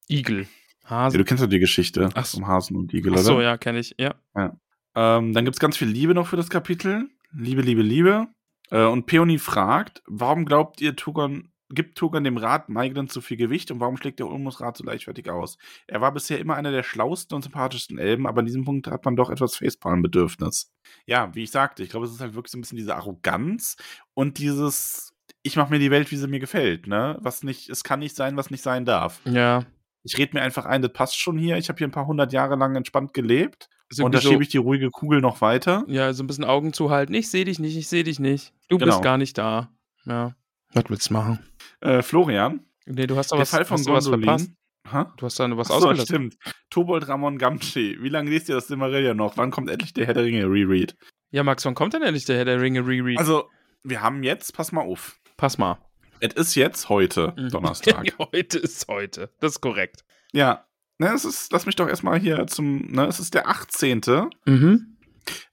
Igel. 0.09 0.49
Ja, 0.83 0.91
Hase. 0.91 1.19
du 1.19 1.25
kennst 1.25 1.43
doch 1.43 1.49
die 1.49 1.61
Geschichte 1.61 2.09
Ach 2.15 2.25
so. 2.27 2.39
vom 2.39 2.49
Hasen 2.49 2.77
und 2.77 2.93
Igel, 2.93 3.15
Ach 3.15 3.19
so, 3.19 3.35
oder? 3.37 3.43
ja, 3.45 3.57
kenne 3.57 3.79
ich. 3.79 3.95
Ja. 3.99 4.15
Ähm, 4.35 5.33
dann 5.33 5.45
gibt's 5.45 5.61
ganz 5.61 5.77
viel 5.77 5.89
Liebe 5.89 6.15
noch 6.15 6.27
für 6.27 6.37
das 6.37 6.51
Kapitel. 6.51 7.09
Liebe, 7.33 7.63
Liebe, 7.63 7.83
Liebe. 7.83 8.29
Äh, 8.71 8.85
und 8.87 9.07
Peony 9.07 9.39
fragt, 9.39 10.03
warum 10.07 10.47
glaubt 10.47 10.81
ihr, 10.81 10.97
Tugon, 10.97 11.53
gibt 11.71 11.97
Tugon 11.99 12.25
dem 12.25 12.37
Rat 12.37 12.69
Maiglen 12.69 13.09
zu 13.09 13.21
viel 13.21 13.37
Gewicht 13.37 13.71
und 13.71 13.79
warum 13.81 13.97
schlägt 13.97 14.19
der 14.19 14.27
Ulmus 14.29 14.61
Rat 14.61 14.77
so 14.77 14.85
leichtfertig 14.85 15.29
aus? 15.31 15.59
Er 15.87 16.01
war 16.01 16.13
bisher 16.13 16.39
immer 16.39 16.55
einer 16.57 16.71
der 16.71 16.83
schlauesten 16.83 17.37
und 17.37 17.43
sympathischsten 17.43 17.99
Elben, 17.99 18.27
aber 18.27 18.41
an 18.41 18.47
diesem 18.47 18.65
Punkt 18.65 18.87
hat 18.89 19.05
man 19.05 19.17
doch 19.17 19.31
etwas 19.31 19.57
Facepalm-Bedürfnis. 19.57 20.73
Ja, 21.05 21.35
wie 21.35 21.45
ich 21.45 21.51
sagte, 21.51 21.83
ich 21.83 21.91
glaube, 21.91 22.07
es 22.07 22.13
ist 22.13 22.21
halt 22.21 22.35
wirklich 22.35 22.53
so 22.53 22.59
ein 22.59 22.63
bisschen 22.63 22.79
diese 22.79 22.97
Arroganz 22.97 23.77
und 24.15 24.39
dieses, 24.39 25.13
ich 25.47 25.57
mache 25.57 25.71
mir 25.71 25.79
die 25.79 25.91
Welt, 25.91 26.11
wie 26.11 26.17
sie 26.17 26.27
mir 26.29 26.41
gefällt, 26.41 26.87
ne? 26.87 27.17
Was 27.21 27.43
nicht, 27.43 27.69
es 27.71 27.85
kann 27.85 28.01
nicht 28.01 28.15
sein, 28.17 28.37
was 28.37 28.51
nicht 28.51 28.63
sein 28.63 28.85
darf. 28.85 29.21
Ja. 29.25 29.65
Ich 30.03 30.17
rede 30.19 30.35
mir 30.37 30.43
einfach 30.43 30.67
ein, 30.67 30.83
das 30.83 30.93
passt 30.93 31.19
schon 31.19 31.37
hier. 31.39 31.57
Ich 31.57 31.69
habe 31.69 31.79
hier 31.79 31.87
ein 31.89 31.93
paar 31.93 32.07
hundert 32.07 32.33
Jahre 32.33 32.57
lang 32.57 32.77
entspannt 32.77 33.13
gelebt. 33.15 33.69
So, 33.89 34.05
und 34.05 34.15
da 34.15 34.21
so, 34.21 34.29
schiebe 34.31 34.43
ich 34.43 34.49
die 34.49 34.59
ruhige 34.59 34.91
Kugel 34.91 35.21
noch 35.21 35.41
weiter. 35.41 35.85
ja, 35.89 36.13
so 36.13 36.23
ein 36.23 36.27
bisschen 36.27 36.45
Augen 36.45 36.73
zuhalten. 36.73 37.15
Ich 37.15 37.31
sehe 37.31 37.45
dich 37.45 37.59
nicht, 37.59 37.77
ich 37.77 37.89
sehe 37.89 38.05
dich 38.05 38.19
nicht. 38.21 38.53
Du 38.69 38.79
Genau. 38.79 38.93
bist 38.93 39.03
gar 39.03 39.17
nicht 39.19 39.39
da. 39.39 39.71
Ja. 40.05 40.35
Was 40.73 40.85
willst 40.89 41.11
du 41.11 41.15
machen? 41.15 41.39
Äh, 41.81 42.03
Florian, 42.03 42.61
Nee, 42.89 43.07
du 43.09 43.17
hast 43.17 43.33
da 43.33 43.37
der 43.37 43.43
was, 43.43 43.51
Fall 43.51 43.65
von 43.65 43.79
hast 43.79 43.87
du 43.87 43.93
was 43.93 44.07
verpasst. 44.09 44.51
Ha? 44.93 45.13
Du 45.17 45.27
hast 45.27 45.41
da 45.41 45.57
was 45.57 45.69
Ach 45.71 45.81
so, 45.81 45.89
ausgelassen. 45.89 46.07
stimmt. 46.07 46.37
Tobold 46.71 47.09
Ramon 47.09 47.39
Gamgee. 47.39 47.97
Wie 48.01 48.09
lange 48.09 48.31
liest 48.31 48.49
ihr 48.49 48.55
das 48.55 48.69
Silmarillion 48.69 49.17
noch? 49.17 49.37
Wann 49.37 49.51
kommt 49.51 49.69
endlich 49.71 49.93
der 49.93 50.07
Herr 50.07 50.15
der 50.15 50.23
Ringe 50.25 50.45
Reread? 50.45 50.97
Ja, 51.33 51.43
Max, 51.43 51.65
wann 51.65 51.75
kommt 51.75 51.95
denn 51.95 52.03
endlich 52.03 52.25
der 52.25 52.37
Herr 52.37 52.45
der 52.45 52.61
Ringe 52.61 52.87
Reread? 52.87 53.19
Also, 53.19 53.49
wir 53.83 54.03
haben 54.03 54.23
jetzt, 54.23 54.55
pass 54.55 54.71
mal 54.71 54.83
auf. 54.83 55.19
Pass 55.37 55.59
mal. 55.59 55.79
Es 56.21 56.35
ist 56.35 56.55
jetzt 56.55 56.89
heute. 56.89 57.35
Donnerstag. 57.51 58.15
heute 58.19 58.59
ist 58.59 58.89
heute. 58.89 59.31
Das 59.41 59.53
ist 59.53 59.61
korrekt. 59.61 60.05
ja. 60.33 60.63
Ne, 60.99 61.13
es 61.13 61.27
ist, 61.27 61.53
lass 61.53 61.67
mich 61.67 61.77
doch 61.77 61.89
erstmal 61.89 62.19
hier 62.19 62.47
zum, 62.47 62.87
ne, 62.91 63.05
es 63.05 63.21
ist 63.21 63.35
der 63.35 63.49
18. 63.49 64.01
Mhm. 64.47 64.97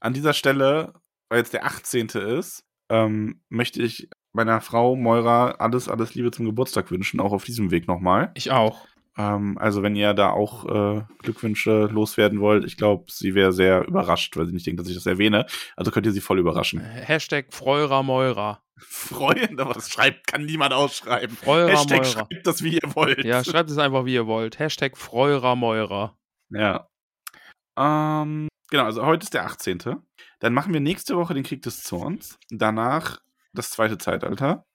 An 0.00 0.14
dieser 0.14 0.32
Stelle, 0.32 0.94
weil 1.28 1.40
jetzt 1.40 1.52
der 1.52 1.66
18. 1.66 2.06
ist, 2.38 2.64
ähm, 2.88 3.42
möchte 3.50 3.82
ich 3.82 4.08
meiner 4.32 4.62
Frau 4.62 4.96
Moira 4.96 5.50
alles, 5.58 5.90
alles 5.90 6.14
Liebe 6.14 6.30
zum 6.30 6.46
Geburtstag 6.46 6.90
wünschen, 6.90 7.20
auch 7.20 7.32
auf 7.32 7.44
diesem 7.44 7.70
Weg 7.70 7.86
nochmal. 7.86 8.30
Ich 8.32 8.52
auch. 8.52 8.86
Ähm, 9.16 9.56
also, 9.58 9.82
wenn 9.82 9.94
ihr 9.94 10.12
da 10.14 10.30
auch 10.30 10.64
äh, 10.66 11.02
Glückwünsche 11.18 11.86
loswerden 11.86 12.40
wollt, 12.40 12.64
ich 12.64 12.76
glaube, 12.76 13.04
sie 13.08 13.34
wäre 13.34 13.52
sehr 13.52 13.86
überrascht, 13.86 14.36
weil 14.36 14.46
sie 14.46 14.52
nicht 14.52 14.66
denkt, 14.66 14.80
dass 14.80 14.88
ich 14.88 14.94
das 14.94 15.06
erwähne. 15.06 15.46
Also 15.76 15.90
könnt 15.90 16.06
ihr 16.06 16.12
sie 16.12 16.20
voll 16.20 16.38
überraschen. 16.38 16.80
Hashtag 16.80 17.52
Freurer 17.52 18.02
Meurer. 18.02 18.62
Freuen, 18.76 19.60
aber 19.60 19.74
das 19.74 19.88
schreibt, 19.90 20.26
kann 20.26 20.44
niemand 20.44 20.72
ausschreiben. 20.72 21.36
Freurer 21.36 21.70
Hashtag 21.70 21.98
Meurer. 21.98 22.04
schreibt 22.12 22.46
das, 22.46 22.62
wie 22.62 22.74
ihr 22.74 22.94
wollt. 22.94 23.24
Ja, 23.24 23.44
schreibt 23.44 23.70
es 23.70 23.78
einfach, 23.78 24.04
wie 24.04 24.14
ihr 24.14 24.26
wollt. 24.26 24.58
Hashtag 24.58 24.96
Freurer 24.96 25.54
Meurer. 25.54 26.18
Ja. 26.50 26.88
Ähm, 27.78 28.48
genau, 28.70 28.84
also 28.84 29.06
heute 29.06 29.24
ist 29.24 29.34
der 29.34 29.44
18. 29.44 29.78
Dann 30.40 30.52
machen 30.52 30.72
wir 30.72 30.80
nächste 30.80 31.16
Woche 31.16 31.34
den 31.34 31.44
Krieg 31.44 31.62
des 31.62 31.82
Zorns. 31.82 32.38
Danach 32.50 33.20
das 33.52 33.70
zweite 33.70 33.96
Zeitalter. 33.98 34.66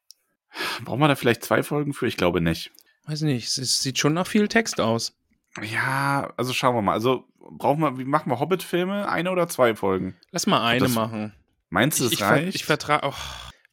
Brauchen 0.83 0.99
wir 0.99 1.07
da 1.07 1.15
vielleicht 1.15 1.43
zwei 1.43 1.61
Folgen 1.61 1.93
für? 1.93 2.07
Ich 2.07 2.17
glaube 2.17 2.41
nicht. 2.41 2.71
Weiß 3.09 3.21
nicht, 3.21 3.47
es, 3.47 3.57
es 3.57 3.81
sieht 3.81 3.97
schon 3.97 4.13
nach 4.13 4.27
viel 4.27 4.47
Text 4.47 4.79
aus. 4.79 5.15
Ja, 5.63 6.31
also 6.37 6.53
schauen 6.53 6.75
wir 6.75 6.81
mal. 6.83 6.93
Also 6.93 7.25
brauchen 7.39 7.81
wir, 7.81 7.97
wie 7.97 8.05
machen 8.05 8.29
wir 8.31 8.39
Hobbit-Filme? 8.39 9.09
Eine 9.09 9.31
oder 9.31 9.47
zwei 9.47 9.75
Folgen? 9.75 10.15
Lass 10.31 10.45
mal 10.45 10.63
eine 10.65 10.81
Das- 10.81 10.93
machen. 10.93 11.33
Meinst 11.71 11.99
du, 11.99 12.03
Ich, 12.05 12.11
das 12.11 12.13
ich, 12.13 12.19
ver 12.19 12.29
reicht? 12.29 12.55
ich 12.55 12.65
vertrage. 12.65 13.13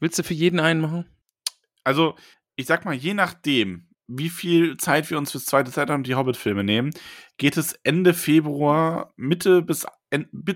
willst 0.01 0.19
du 0.19 0.23
für 0.23 0.35
jeden 0.35 0.61
einen 0.61 0.81
machen? 0.81 1.07
also, 1.85 2.17
ich 2.57 2.67
sag 2.67 2.85
mal, 2.85 2.95
je 2.95 3.15
nachdem, 3.15 3.86
wie 4.09 4.29
viel 4.31 4.77
Zeit 4.77 5.11
wir 5.11 5.19
uns 5.19 5.33
fürs 5.33 5.47
zweite 5.47 5.71
Zeitalter 5.71 5.95
und 5.95 6.07
die 6.07 6.15
Hobbit-Filme 6.15 6.63
nehmen, 6.65 6.91
geht 7.39 7.57
es 7.57 7.73
Ende 7.83 8.15
Februar, 8.15 9.13
Mitte 9.17 9.63
bis 9.63 9.87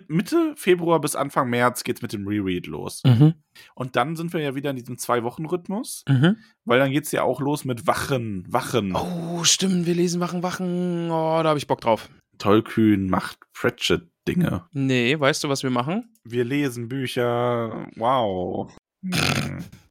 Mitte 0.09 0.55
Februar 0.57 1.01
bis 1.01 1.17
Anfang 1.17 1.51
März 1.51 1.83
geht's 1.85 2.01
mit 2.01 2.13
dem 2.13 2.27
Reread 2.27 2.67
los. 2.67 3.03
Mhm. 3.05 3.35
Und 3.75 3.97
dann 3.97 4.17
sind 4.17 4.33
wir 4.33 4.41
ja 4.41 4.55
wieder 4.55 4.71
in 4.71 4.77
diesem 4.77 4.97
Zwei-Wochen-Rhythmus, 4.97 6.05
Mhm. 6.09 6.37
weil 6.65 6.79
dann 6.79 6.93
geht's 6.93 7.13
ja 7.13 7.23
auch 7.25 7.41
los 7.41 7.65
mit 7.65 7.87
Wachen, 7.87 8.47
Wachen. 8.49 8.95
Oh, 8.95 9.45
stimmt, 9.45 9.87
wir 9.87 9.95
lesen 9.95 10.21
Wachen, 10.21 10.43
Wachen. 10.43 11.11
Oh, 11.11 11.43
da 11.43 11.49
habe 11.51 11.59
ich 11.59 11.67
Bock 11.67 11.81
drauf. 11.81 12.09
Tollkühn 12.39 13.11
macht 13.11 13.39
Pratchett-Dinge. 13.53 14.65
Nee, 14.73 15.19
weißt 15.19 15.45
du, 15.45 15.49
was 15.49 15.63
wir 15.63 15.71
machen? 15.71 16.15
Wir 16.25 16.45
lesen 16.45 16.89
Bücher. 16.89 17.87
Wow. 17.97 18.73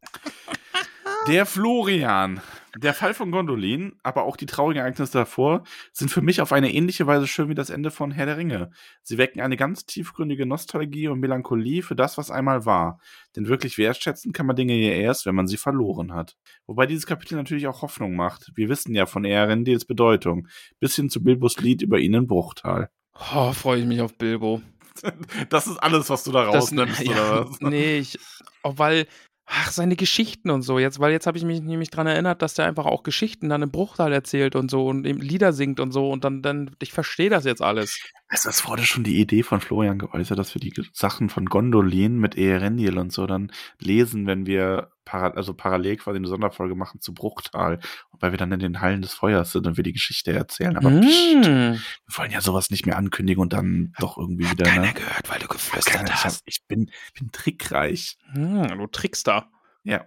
Der 1.29 1.45
Florian. 1.45 2.41
Der 2.75 2.93
Fall 2.93 3.13
von 3.13 3.31
Gondolin, 3.31 3.93
aber 4.03 4.23
auch 4.23 4.35
die 4.35 4.45
traurigen 4.45 4.81
Ereignisse 4.81 5.11
davor, 5.13 5.63
sind 5.93 6.09
für 6.09 6.21
mich 6.21 6.41
auf 6.41 6.51
eine 6.51 6.73
ähnliche 6.73 7.07
Weise 7.07 7.27
schön 7.27 7.49
wie 7.49 7.55
das 7.55 7.69
Ende 7.69 7.91
von 7.91 8.11
Herr 8.11 8.25
der 8.25 8.37
Ringe. 8.37 8.71
Sie 9.03 9.17
wecken 9.17 9.39
eine 9.41 9.55
ganz 9.57 9.85
tiefgründige 9.85 10.45
Nostalgie 10.45 11.07
und 11.07 11.19
Melancholie 11.19 11.81
für 11.83 11.95
das, 11.95 12.17
was 12.17 12.31
einmal 12.31 12.65
war. 12.65 12.99
Denn 13.35 13.47
wirklich 13.47 13.77
wertschätzen 13.77 14.33
kann 14.33 14.45
man 14.47 14.55
Dinge 14.55 14.75
ja 14.75 14.91
erst, 14.93 15.25
wenn 15.25 15.35
man 15.35 15.47
sie 15.47 15.57
verloren 15.57 16.13
hat. 16.13 16.35
Wobei 16.67 16.85
dieses 16.85 17.05
Kapitel 17.05 17.35
natürlich 17.35 17.67
auch 17.67 17.81
Hoffnung 17.81 18.15
macht. 18.15 18.51
Wir 18.55 18.69
wissen 18.69 18.93
ja 18.95 19.05
von 19.05 19.23
Eärendils 19.25 19.85
Bedeutung. 19.85 20.47
Bis 20.79 20.95
hin 20.95 21.09
zu 21.09 21.23
Bilbos 21.23 21.57
Lied 21.59 21.81
über 21.81 21.99
ihn 21.99 22.13
in 22.13 22.27
Bruchtal. 22.27 22.89
Oh, 23.35 23.51
freue 23.53 23.81
ich 23.81 23.85
mich 23.85 24.01
auf 24.01 24.17
Bilbo. 24.17 24.61
Das 25.49 25.65
ist 25.65 25.77
alles, 25.77 26.09
was 26.09 26.25
du 26.25 26.31
da 26.33 26.45
Das- 26.45 26.55
rausnimmst, 26.55 26.99
ja, 27.03 27.11
oder 27.11 27.49
was? 27.49 27.61
Nee, 27.61 27.99
ich, 27.99 28.19
auch 28.63 28.77
weil, 28.77 29.07
ach, 29.49 29.71
seine 29.71 29.95
Geschichten 29.95 30.49
und 30.51 30.61
so. 30.61 30.79
Jetzt, 30.79 30.99
weil 30.99 31.11
jetzt 31.11 31.27
habe 31.27 31.37
ich 31.37 31.43
mich 31.43 31.61
nämlich 31.61 31.89
dran 31.89 32.07
erinnert, 32.07 32.41
dass 32.41 32.53
der 32.53 32.65
einfach 32.65 32.85
auch 32.85 33.03
Geschichten 33.03 33.49
dann 33.49 33.61
im 33.63 33.71
Bruchteil 33.71 34.13
erzählt 34.13 34.55
und 34.55 34.69
so 34.71 34.87
und 34.87 35.05
eben 35.05 35.19
Lieder 35.21 35.53
singt 35.53 35.79
und 35.79 35.91
so 35.91 36.09
und 36.11 36.23
dann, 36.23 36.41
dann, 36.41 36.71
ich 36.81 36.93
verstehe 36.93 37.29
das 37.29 37.45
jetzt 37.45 37.61
alles. 37.61 37.99
Also 38.31 38.47
es 38.49 38.65
wurde 38.67 38.83
schon 38.83 39.03
die 39.03 39.19
Idee 39.19 39.41
von 39.41 39.59
Florian 39.59 39.97
geäußert, 39.97 40.37
dass 40.37 40.53
wir 40.53 40.61
die 40.61 40.71
Sachen 40.93 41.29
von 41.29 41.45
Gondolin 41.47 42.19
mit 42.19 42.37
Eärendil 42.37 42.99
und 42.99 43.11
so 43.11 43.25
dann 43.25 43.51
lesen, 43.79 44.27
wenn 44.27 44.45
wir 44.45 44.91
para 45.03 45.29
also 45.31 45.55
parallel 45.55 45.97
quasi 45.97 46.17
eine 46.17 46.27
Sonderfolge 46.27 46.75
machen 46.75 47.01
zu 47.01 47.15
Bruchtal, 47.15 47.79
weil 48.19 48.29
wir 48.31 48.37
dann 48.37 48.51
in 48.51 48.59
den 48.59 48.81
Hallen 48.81 49.01
des 49.01 49.13
Feuers 49.15 49.51
sind 49.51 49.65
und 49.65 49.77
wir 49.77 49.83
die 49.83 49.93
Geschichte 49.93 50.31
erzählen. 50.31 50.77
Aber 50.77 50.91
pst, 50.91 51.35
Mm. 51.39 51.41
wir 51.41 52.17
wollen 52.17 52.29
ja 52.31 52.41
sowas 52.41 52.69
nicht 52.69 52.85
mehr 52.85 52.97
ankündigen 52.97 53.41
und 53.41 53.51
dann 53.53 53.93
doch 53.97 54.17
irgendwie 54.19 54.49
wieder. 54.51 54.65
Keiner 54.65 54.87
Ne? 54.87 54.93
gehört, 54.93 55.27
weil 55.27 55.39
du 55.39 55.47
geflüstert 55.47 56.23
hast. 56.23 56.43
ich 56.45 56.63
bin, 56.67 56.91
bin 57.17 57.31
trickreich. 57.31 58.17
Hm, 58.33 58.67
du 58.77 58.85
trickst 58.87 59.25
da. 59.27 59.49
Ja. 59.83 60.05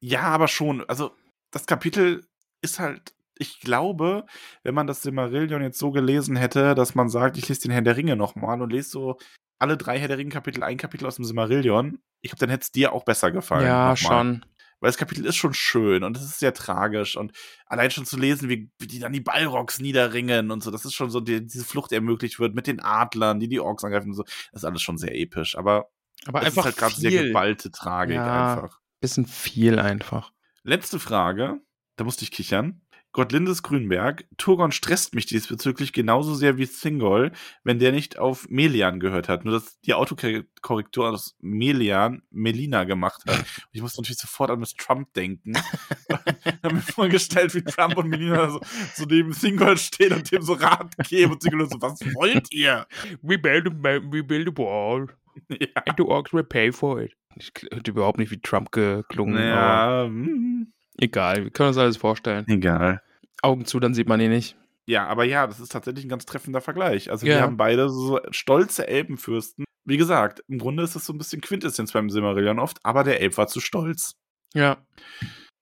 Ja, 0.00 0.22
aber 0.22 0.48
schon. 0.48 0.82
Also, 0.88 1.14
das 1.52 1.66
Kapitel 1.66 2.26
ist 2.60 2.80
halt, 2.80 3.14
ich 3.42 3.60
glaube, 3.60 4.24
wenn 4.62 4.74
man 4.74 4.86
das 4.86 5.02
Silmarillion 5.02 5.62
jetzt 5.62 5.78
so 5.78 5.90
gelesen 5.90 6.36
hätte, 6.36 6.74
dass 6.74 6.94
man 6.94 7.08
sagt, 7.10 7.36
ich 7.36 7.48
lese 7.48 7.62
den 7.62 7.70
Herr 7.70 7.82
der 7.82 7.96
Ringe 7.96 8.16
nochmal 8.16 8.62
und 8.62 8.70
lese 8.72 8.88
so 8.88 9.18
alle 9.58 9.76
drei 9.76 9.98
Herr 9.98 10.08
der 10.08 10.18
Ringe-Kapitel, 10.18 10.62
ein 10.64 10.76
Kapitel 10.76 11.06
aus 11.06 11.16
dem 11.16 11.24
Silmarillion, 11.24 11.98
ich 12.20 12.30
glaube, 12.30 12.40
dann 12.40 12.50
hätte 12.50 12.62
es 12.62 12.72
dir 12.72 12.92
auch 12.92 13.04
besser 13.04 13.30
gefallen. 13.30 13.66
Ja, 13.66 13.94
schon. 13.96 14.44
Weil 14.80 14.88
das 14.88 14.96
Kapitel 14.96 15.24
ist 15.24 15.36
schon 15.36 15.54
schön 15.54 16.02
und 16.02 16.16
es 16.16 16.24
ist 16.24 16.40
sehr 16.40 16.52
tragisch 16.54 17.16
und 17.16 17.30
allein 17.66 17.92
schon 17.92 18.04
zu 18.04 18.18
lesen, 18.18 18.48
wie, 18.48 18.68
wie 18.80 18.88
die 18.88 18.98
dann 18.98 19.12
die 19.12 19.20
Balrogs 19.20 19.78
niederringen 19.78 20.50
und 20.50 20.62
so, 20.64 20.72
das 20.72 20.84
ist 20.84 20.94
schon 20.94 21.10
so, 21.10 21.20
die, 21.20 21.46
diese 21.46 21.64
Flucht 21.64 21.92
ermöglicht 21.92 22.40
wird 22.40 22.56
mit 22.56 22.66
den 22.66 22.80
Adlern, 22.80 23.38
die 23.38 23.46
die 23.46 23.60
Orks 23.60 23.84
angreifen 23.84 24.08
und 24.08 24.14
so, 24.14 24.24
das 24.24 24.62
ist 24.62 24.64
alles 24.64 24.82
schon 24.82 24.98
sehr 24.98 25.14
episch, 25.14 25.56
aber 25.56 25.88
Aber 26.26 26.40
es 26.40 26.46
einfach 26.46 26.62
ist 26.62 26.64
halt 26.64 26.76
gerade 26.78 26.94
sehr 26.96 27.26
geballte 27.26 27.70
Tragik 27.70 28.16
Ja. 28.16 28.54
einfach. 28.56 28.80
Bisschen 29.00 29.26
viel 29.26 29.78
einfach. 29.78 30.32
Letzte 30.64 30.98
Frage, 30.98 31.60
da 31.96 32.02
musste 32.02 32.24
ich 32.24 32.32
kichern. 32.32 32.81
Gottlindes 33.12 33.62
Grünberg, 33.62 34.24
Turgon 34.38 34.72
stresst 34.72 35.14
mich 35.14 35.26
diesbezüglich 35.26 35.92
genauso 35.92 36.34
sehr 36.34 36.56
wie 36.56 36.66
Thingol, 36.66 37.32
wenn 37.62 37.78
der 37.78 37.92
nicht 37.92 38.18
auf 38.18 38.48
Melian 38.48 39.00
gehört 39.00 39.28
hat. 39.28 39.44
Nur 39.44 39.52
dass 39.52 39.78
die 39.82 39.92
Autokorrektur 39.92 41.10
aus 41.10 41.36
Melian 41.40 42.22
Melina 42.30 42.84
gemacht 42.84 43.22
hat. 43.26 43.38
Und 43.38 43.68
ich 43.72 43.82
musste 43.82 44.00
natürlich 44.00 44.18
sofort 44.18 44.50
an 44.50 44.60
Miss 44.60 44.74
Trump 44.74 45.12
denken. 45.12 45.52
ich 46.44 46.54
habe 46.62 46.74
mir 46.74 46.80
vorgestellt, 46.80 47.54
wie 47.54 47.62
Trump 47.62 47.98
und 47.98 48.08
Melina 48.08 48.48
so, 48.48 48.60
so 48.94 49.04
neben 49.04 49.32
Thingol 49.32 49.76
stehen 49.76 50.12
und 50.14 50.30
dem 50.30 50.42
so 50.42 50.54
Rat 50.54 50.96
geben. 51.08 51.32
Und 51.32 51.42
Thingol 51.42 51.68
so, 51.68 51.80
was 51.80 52.00
wollt 52.14 52.52
ihr? 52.52 52.86
We 53.20 53.38
build 53.38 53.66
a, 53.66 53.72
we 54.10 54.22
build 54.22 54.48
a 54.48 54.52
wall. 54.56 55.08
Ja, 55.48 55.82
And 55.86 55.96
the 55.96 56.04
orcs 56.04 56.32
will 56.32 56.44
pay 56.44 56.72
for 56.72 57.00
it. 57.00 57.14
Ich 57.36 57.52
hätte 57.70 57.90
überhaupt 57.90 58.18
nicht 58.18 58.30
wie 58.30 58.40
Trump 58.40 58.72
geklungen. 58.72 59.42
ja 59.42 60.04
hm, 60.04 60.72
egal, 60.98 61.44
wir 61.44 61.50
können 61.50 61.68
uns 61.68 61.78
alles 61.78 61.96
vorstellen. 61.96 62.44
egal. 62.48 63.02
Augen 63.42 63.64
zu, 63.64 63.80
dann 63.80 63.94
sieht 63.94 64.08
man 64.08 64.20
ihn 64.20 64.30
nicht. 64.30 64.56
Ja, 64.86 65.06
aber 65.06 65.24
ja, 65.24 65.46
das 65.46 65.60
ist 65.60 65.72
tatsächlich 65.72 66.04
ein 66.04 66.08
ganz 66.08 66.26
treffender 66.26 66.60
Vergleich. 66.60 67.10
Also 67.10 67.26
Ja. 67.26 67.36
wir 67.36 67.42
haben 67.42 67.56
beide 67.56 67.88
so 67.88 68.20
stolze 68.30 68.86
Elbenfürsten. 68.88 69.64
Wie 69.84 69.96
gesagt, 69.96 70.42
im 70.48 70.58
Grunde 70.58 70.82
ist 70.84 70.94
das 70.94 71.06
so 71.06 71.12
ein 71.12 71.18
bisschen 71.18 71.40
Quintessenz 71.40 71.92
beim 71.92 72.08
Silmarillion 72.10 72.58
oft, 72.60 72.78
aber 72.84 73.02
der 73.04 73.20
Elb 73.20 73.36
war 73.36 73.48
zu 73.48 73.60
stolz. 73.60 74.14
Ja, 74.54 74.76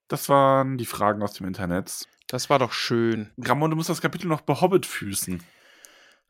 Das 0.09 0.29
waren 0.29 0.77
die 0.79 0.85
Fragen 0.87 1.23
aus 1.23 1.35
dem 1.35 1.47
Internet. 1.47 2.07
das 2.29 2.51
war 2.51 2.59
doch 2.59 2.73
schön. 2.73 3.31
Gramon, 3.41 3.71
du 3.71 3.77
musst 3.77 3.89
das 3.89 4.01
Kapitel 4.03 4.27
noch 4.29 4.41
behobbit 4.43 4.85
füßen. 4.87 5.43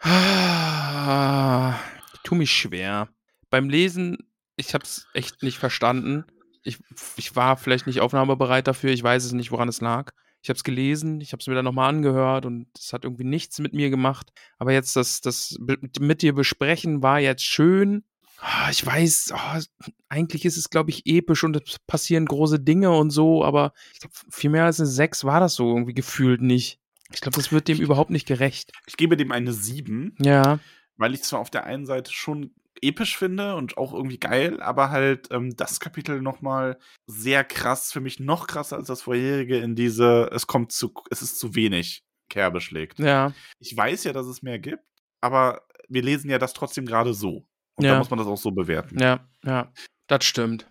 Ah, 0.01 1.75
Ich 2.15 2.21
tu 2.23 2.35
mich 2.35 2.51
schwer. 2.53 3.09
Beim 3.51 3.69
Lesen, 3.69 4.19
ich 4.57 4.75
hab's 4.75 5.07
echt 5.15 5.43
nicht 5.43 5.59
verstanden. 5.59 6.25
Ich, 6.63 6.79
ich 7.17 7.35
war 7.37 7.57
vielleicht 7.57 7.87
nicht 7.87 8.01
aufnahmebereit 8.01 8.67
dafür. 8.67 8.91
Ich 8.91 9.03
weiß 9.03 9.25
es 9.25 9.33
nicht, 9.33 9.51
woran 9.51 9.69
es 9.69 9.81
lag. 9.81 10.13
Ich 10.43 10.49
habe 10.49 10.57
es 10.57 10.65
gelesen, 10.65 11.21
ich 11.21 11.33
habe 11.33 11.41
es 11.41 11.47
mir 11.47 11.55
dann 11.55 11.67
nochmal 11.67 11.91
angehört 11.91 12.47
und 12.47 12.67
es 12.79 12.93
hat 12.95 13.05
irgendwie 13.05 13.25
nichts 13.25 13.59
mit 13.59 13.75
mir 13.75 13.91
gemacht. 13.91 14.31
Aber 14.59 14.73
jetzt 14.73 14.97
das, 14.97 15.21
das 15.21 15.59
mit, 15.61 16.23
dir 16.23 16.35
besprechen 16.35 17.03
war 17.03 17.21
jetzt 17.21 17.45
schön. 17.45 18.05
Ah, 18.39 18.71
Ich 18.71 18.85
weiß, 18.85 19.33
ah, 19.35 19.61
eigentlich 20.09 20.47
ist 20.47 20.57
es, 20.57 20.71
glaube 20.71 20.89
ich, 20.91 21.05
episch 21.05 21.45
und 21.45 21.57
es 21.57 21.79
passieren 21.81 22.25
große 22.25 22.59
Dinge 22.59 22.91
und 22.91 23.11
so, 23.11 23.45
aber 23.45 23.75
ich 23.93 24.01
glaube, 24.01 24.15
viel 24.31 24.49
mehr 24.49 24.65
als 24.65 24.81
eine 24.81 24.89
6 24.89 25.25
war 25.25 25.41
das 25.41 25.55
so 25.55 25.69
irgendwie 25.69 25.93
gefühlt 25.93 26.41
nicht. 26.41 26.79
Ich 27.13 27.21
glaube, 27.21 27.37
das 27.37 27.53
wird 27.53 27.69
dem 27.69 27.79
überhaupt 27.79 28.11
nicht 28.11 28.27
gerecht. 28.27 28.73
Ich 28.87 28.97
gebe 28.97 29.19
dem 29.19 29.33
eine 29.33 29.53
7, 29.53 30.15
Ja, 30.21 30.59
weil 30.97 31.13
ich 31.13 31.23
zwar 31.23 31.41
auf 31.41 31.51
der 31.51 31.65
einen 31.65 31.85
Seite 31.85 32.13
schon 32.13 32.55
episch 32.83 33.17
finde 33.17 33.55
und 33.57 33.77
auch 33.79 33.93
irgendwie 33.93 34.19
geil, 34.19 34.61
aber 34.63 34.91
halt 34.91 35.29
ähm, 35.31 35.55
das 35.57 35.81
Kapitel 35.81 36.21
nochmal 36.23 36.79
sehr 37.07 37.45
krass, 37.45 37.93
für 37.93 38.01
mich 38.01 38.21
noch 38.21 38.47
krasser 38.47 38.77
als 38.77 38.89
das 38.89 39.03
vorherige 39.03 39.59
in 39.59 39.75
diese, 39.75 40.31
es 40.33 40.47
kommt 40.47 40.73
zu, 40.73 40.93
es 41.11 41.23
ist 41.23 41.39
zu 41.39 41.55
wenig 41.55 42.03
Kerbe 42.29 42.61
schlägt. 42.61 42.99
ja, 42.99 43.33
Ich 43.59 43.77
weiß 43.77 44.05
ja, 44.05 44.13
dass 44.13 44.27
es 44.27 44.43
mehr 44.43 44.59
gibt, 44.59 44.83
aber 45.21 45.63
wir 45.89 46.03
lesen 46.03 46.31
ja 46.31 46.39
das 46.39 46.53
trotzdem 46.53 46.87
gerade 46.87 47.13
so. 47.15 47.47
Und 47.77 47.85
Ja. 47.85 47.93
da 47.93 47.99
muss 47.99 48.11
man 48.11 48.19
das 48.19 48.29
auch 48.29 48.37
so 48.39 48.51
bewerten. 48.53 48.99
ja, 48.99 49.27
ja. 49.45 49.73
Das 50.07 50.25
stimmt. 50.25 50.67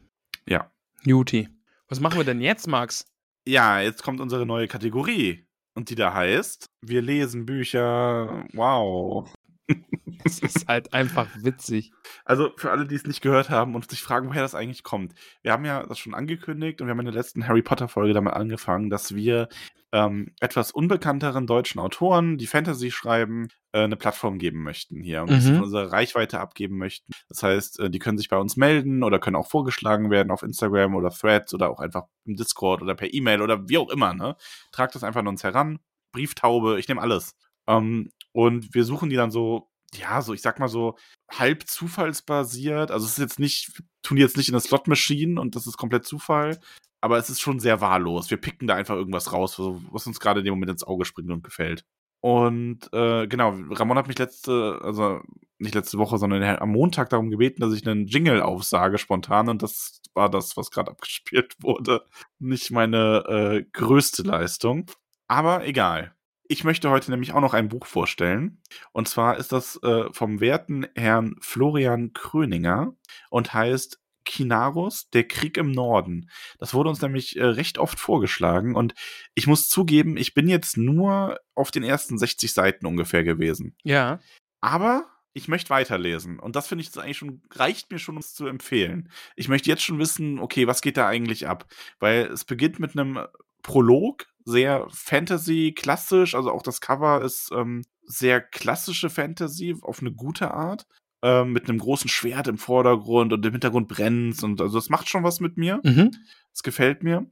Ja. 0.47 0.71
Juti. 1.03 1.47
Was 1.87 1.99
machen 1.99 2.17
wir 2.17 2.23
denn 2.25 2.41
jetzt, 2.41 2.67
Max? 2.67 3.05
Ja, 3.47 3.79
jetzt 3.81 4.03
kommt 4.03 4.19
unsere 4.19 4.45
neue 4.45 4.67
Kategorie. 4.67 5.45
Und 5.75 5.89
die 5.89 5.95
da 5.95 6.13
heißt, 6.13 6.65
wir 6.81 7.01
lesen 7.01 7.45
Bücher. 7.45 8.45
Wow. 8.53 9.33
Das 10.23 10.39
ist 10.39 10.67
halt 10.67 10.93
einfach 10.93 11.27
witzig. 11.43 11.93
Also 12.25 12.51
für 12.57 12.71
alle, 12.71 12.85
die 12.85 12.95
es 12.95 13.05
nicht 13.05 13.21
gehört 13.21 13.49
haben 13.49 13.73
und 13.73 13.89
sich 13.89 14.01
fragen, 14.03 14.27
woher 14.27 14.41
das 14.41 14.53
eigentlich 14.53 14.83
kommt. 14.83 15.13
Wir 15.43 15.53
haben 15.53 15.63
ja 15.63 15.85
das 15.85 15.97
schon 15.97 16.13
angekündigt 16.13 16.81
und 16.81 16.87
wir 16.87 16.91
haben 16.91 16.99
in 16.99 17.05
der 17.05 17.13
letzten 17.13 17.47
Harry 17.47 17.61
Potter-Folge 17.61 18.13
damit 18.13 18.33
angefangen, 18.33 18.89
dass 18.89 19.15
wir 19.15 19.47
ähm, 19.93 20.33
etwas 20.41 20.71
unbekannteren 20.71 21.47
deutschen 21.47 21.79
Autoren, 21.79 22.37
die 22.37 22.47
Fantasy 22.47 22.91
schreiben, 22.91 23.47
äh, 23.71 23.83
eine 23.83 23.95
Plattform 23.95 24.39
geben 24.39 24.61
möchten 24.61 25.01
hier 25.01 25.23
und 25.23 25.31
Mhm. 25.31 25.61
unserer 25.61 25.91
Reichweite 25.91 26.39
abgeben 26.41 26.77
möchten. 26.77 27.13
Das 27.29 27.41
heißt, 27.41 27.79
äh, 27.79 27.89
die 27.89 27.99
können 27.99 28.17
sich 28.17 28.27
bei 28.29 28.37
uns 28.37 28.57
melden 28.57 29.03
oder 29.03 29.19
können 29.19 29.37
auch 29.37 29.49
vorgeschlagen 29.49 30.11
werden 30.11 30.31
auf 30.31 30.43
Instagram 30.43 30.95
oder 30.95 31.11
Threads 31.11 31.53
oder 31.53 31.69
auch 31.69 31.79
einfach 31.79 32.03
im 32.25 32.35
Discord 32.35 32.81
oder 32.81 32.93
per 32.93 33.11
E-Mail 33.13 33.41
oder 33.41 33.69
wie 33.69 33.77
auch 33.77 33.89
immer. 33.89 34.13
Ne? 34.13 34.35
Tragt 34.73 34.95
das 34.95 35.03
einfach 35.03 35.21
an 35.21 35.27
uns 35.27 35.43
heran 35.43 35.79
Brieftaube, 36.11 36.77
ich 36.79 36.87
nehme 36.87 37.01
alles. 37.01 37.35
Ähm, 37.69 38.11
und 38.33 38.73
wir 38.73 38.83
suchen 38.83 39.09
die 39.09 39.15
dann 39.15 39.31
so, 39.31 39.69
ja, 39.93 40.21
so, 40.21 40.33
ich 40.33 40.41
sag 40.41 40.59
mal 40.59 40.67
so, 40.67 40.97
halb 41.31 41.67
zufallsbasiert. 41.67 42.91
Also 42.91 43.05
es 43.05 43.13
ist 43.13 43.19
jetzt 43.19 43.39
nicht, 43.39 43.81
tun 44.03 44.17
die 44.17 44.23
jetzt 44.23 44.37
nicht 44.37 44.49
in 44.49 44.55
eine 44.55 44.61
Slot-Machine 44.61 45.39
und 45.39 45.55
das 45.55 45.67
ist 45.67 45.77
komplett 45.77 46.05
Zufall, 46.05 46.59
aber 47.01 47.17
es 47.17 47.29
ist 47.29 47.41
schon 47.41 47.59
sehr 47.59 47.81
wahllos. 47.81 48.29
Wir 48.29 48.37
picken 48.37 48.67
da 48.67 48.75
einfach 48.75 48.95
irgendwas 48.95 49.31
raus, 49.33 49.55
was 49.59 50.07
uns 50.07 50.19
gerade 50.19 50.39
in 50.39 50.45
dem 50.45 50.53
Moment 50.53 50.71
ins 50.71 50.83
Auge 50.83 51.05
springt 51.05 51.31
und 51.31 51.43
gefällt. 51.43 51.85
Und 52.21 52.91
äh, 52.93 53.27
genau, 53.27 53.55
Ramon 53.71 53.97
hat 53.97 54.07
mich 54.07 54.19
letzte, 54.19 54.79
also 54.83 55.21
nicht 55.57 55.75
letzte 55.75 55.97
Woche, 55.97 56.17
sondern 56.17 56.43
am 56.43 56.69
Montag 56.69 57.09
darum 57.09 57.29
gebeten, 57.29 57.61
dass 57.61 57.73
ich 57.73 57.87
einen 57.87 58.07
Jingle 58.07 58.41
aufsage 58.41 58.97
spontan 58.97 59.47
und 59.49 59.63
das 59.63 60.01
war 60.13 60.29
das, 60.29 60.57
was 60.57 60.71
gerade 60.71 60.91
abgespielt 60.91 61.55
wurde. 61.61 62.05
Nicht 62.39 62.71
meine 62.71 63.23
äh, 63.27 63.65
größte 63.71 64.23
Leistung. 64.23 64.91
Aber 65.27 65.65
egal. 65.65 66.13
Ich 66.51 66.63
möchte 66.63 66.89
heute 66.89 67.11
nämlich 67.11 67.31
auch 67.31 67.41
noch 67.41 67.53
ein 67.53 67.69
Buch 67.69 67.85
vorstellen. 67.85 68.59
Und 68.91 69.07
zwar 69.07 69.37
ist 69.37 69.51
das 69.51 69.79
äh, 69.83 70.11
vom 70.11 70.39
werten 70.39 70.87
Herrn 70.95 71.35
Florian 71.41 72.11
Kröninger 72.13 72.95
und 73.29 73.53
heißt 73.53 74.01
Kinarus, 74.25 75.11
der 75.11 75.27
Krieg 75.27 75.57
im 75.57 75.71
Norden. 75.71 76.31
Das 76.57 76.73
wurde 76.73 76.89
uns 76.89 77.03
nämlich 77.03 77.37
äh, 77.37 77.43
recht 77.43 77.77
oft 77.77 77.99
vorgeschlagen 77.99 78.75
und 78.75 78.95
ich 79.35 79.45
muss 79.45 79.69
zugeben, 79.69 80.17
ich 80.17 80.33
bin 80.33 80.47
jetzt 80.47 80.75
nur 80.75 81.39
auf 81.53 81.69
den 81.69 81.83
ersten 81.83 82.17
60 82.17 82.51
Seiten 82.51 82.87
ungefähr 82.87 83.23
gewesen. 83.23 83.75
Ja. 83.83 84.19
Aber 84.59 85.05
ich 85.33 85.49
möchte 85.49 85.69
weiterlesen 85.69 86.39
und 86.39 86.55
das 86.55 86.67
finde 86.67 86.81
ich 86.81 86.89
das 86.89 87.03
eigentlich 87.03 87.17
schon 87.19 87.43
reicht 87.51 87.91
mir 87.91 87.99
schon, 87.99 88.15
um 88.15 88.21
es 88.21 88.33
zu 88.33 88.47
empfehlen. 88.47 89.11
Ich 89.35 89.49
möchte 89.49 89.69
jetzt 89.69 89.83
schon 89.83 89.99
wissen, 89.99 90.39
okay, 90.39 90.65
was 90.65 90.81
geht 90.81 90.97
da 90.97 91.07
eigentlich 91.07 91.47
ab? 91.47 91.67
Weil 91.99 92.25
es 92.25 92.43
beginnt 92.43 92.79
mit 92.79 92.97
einem 92.97 93.19
Prolog, 93.61 94.25
sehr 94.49 94.87
Fantasy 94.89 95.73
klassisch, 95.75 96.35
also 96.35 96.51
auch 96.51 96.63
das 96.63 96.81
Cover 96.81 97.21
ist 97.21 97.51
ähm, 97.55 97.83
sehr 98.03 98.41
klassische 98.41 99.09
Fantasy 99.09 99.75
auf 99.81 100.01
eine 100.01 100.11
gute 100.11 100.51
Art 100.51 100.85
ähm, 101.21 101.53
mit 101.53 101.69
einem 101.69 101.79
großen 101.79 102.09
Schwert 102.09 102.47
im 102.47 102.57
Vordergrund 102.57 103.33
und 103.33 103.45
im 103.45 103.51
Hintergrund 103.51 103.87
brennt 103.87 104.43
und 104.43 104.61
also 104.61 104.77
das 104.77 104.89
macht 104.89 105.09
schon 105.09 105.23
was 105.23 105.39
mit 105.39 105.57
mir. 105.57 105.79
Mhm. 105.83 106.11
Das 106.51 106.63
gefällt 106.63 107.03
mir. 107.03 107.29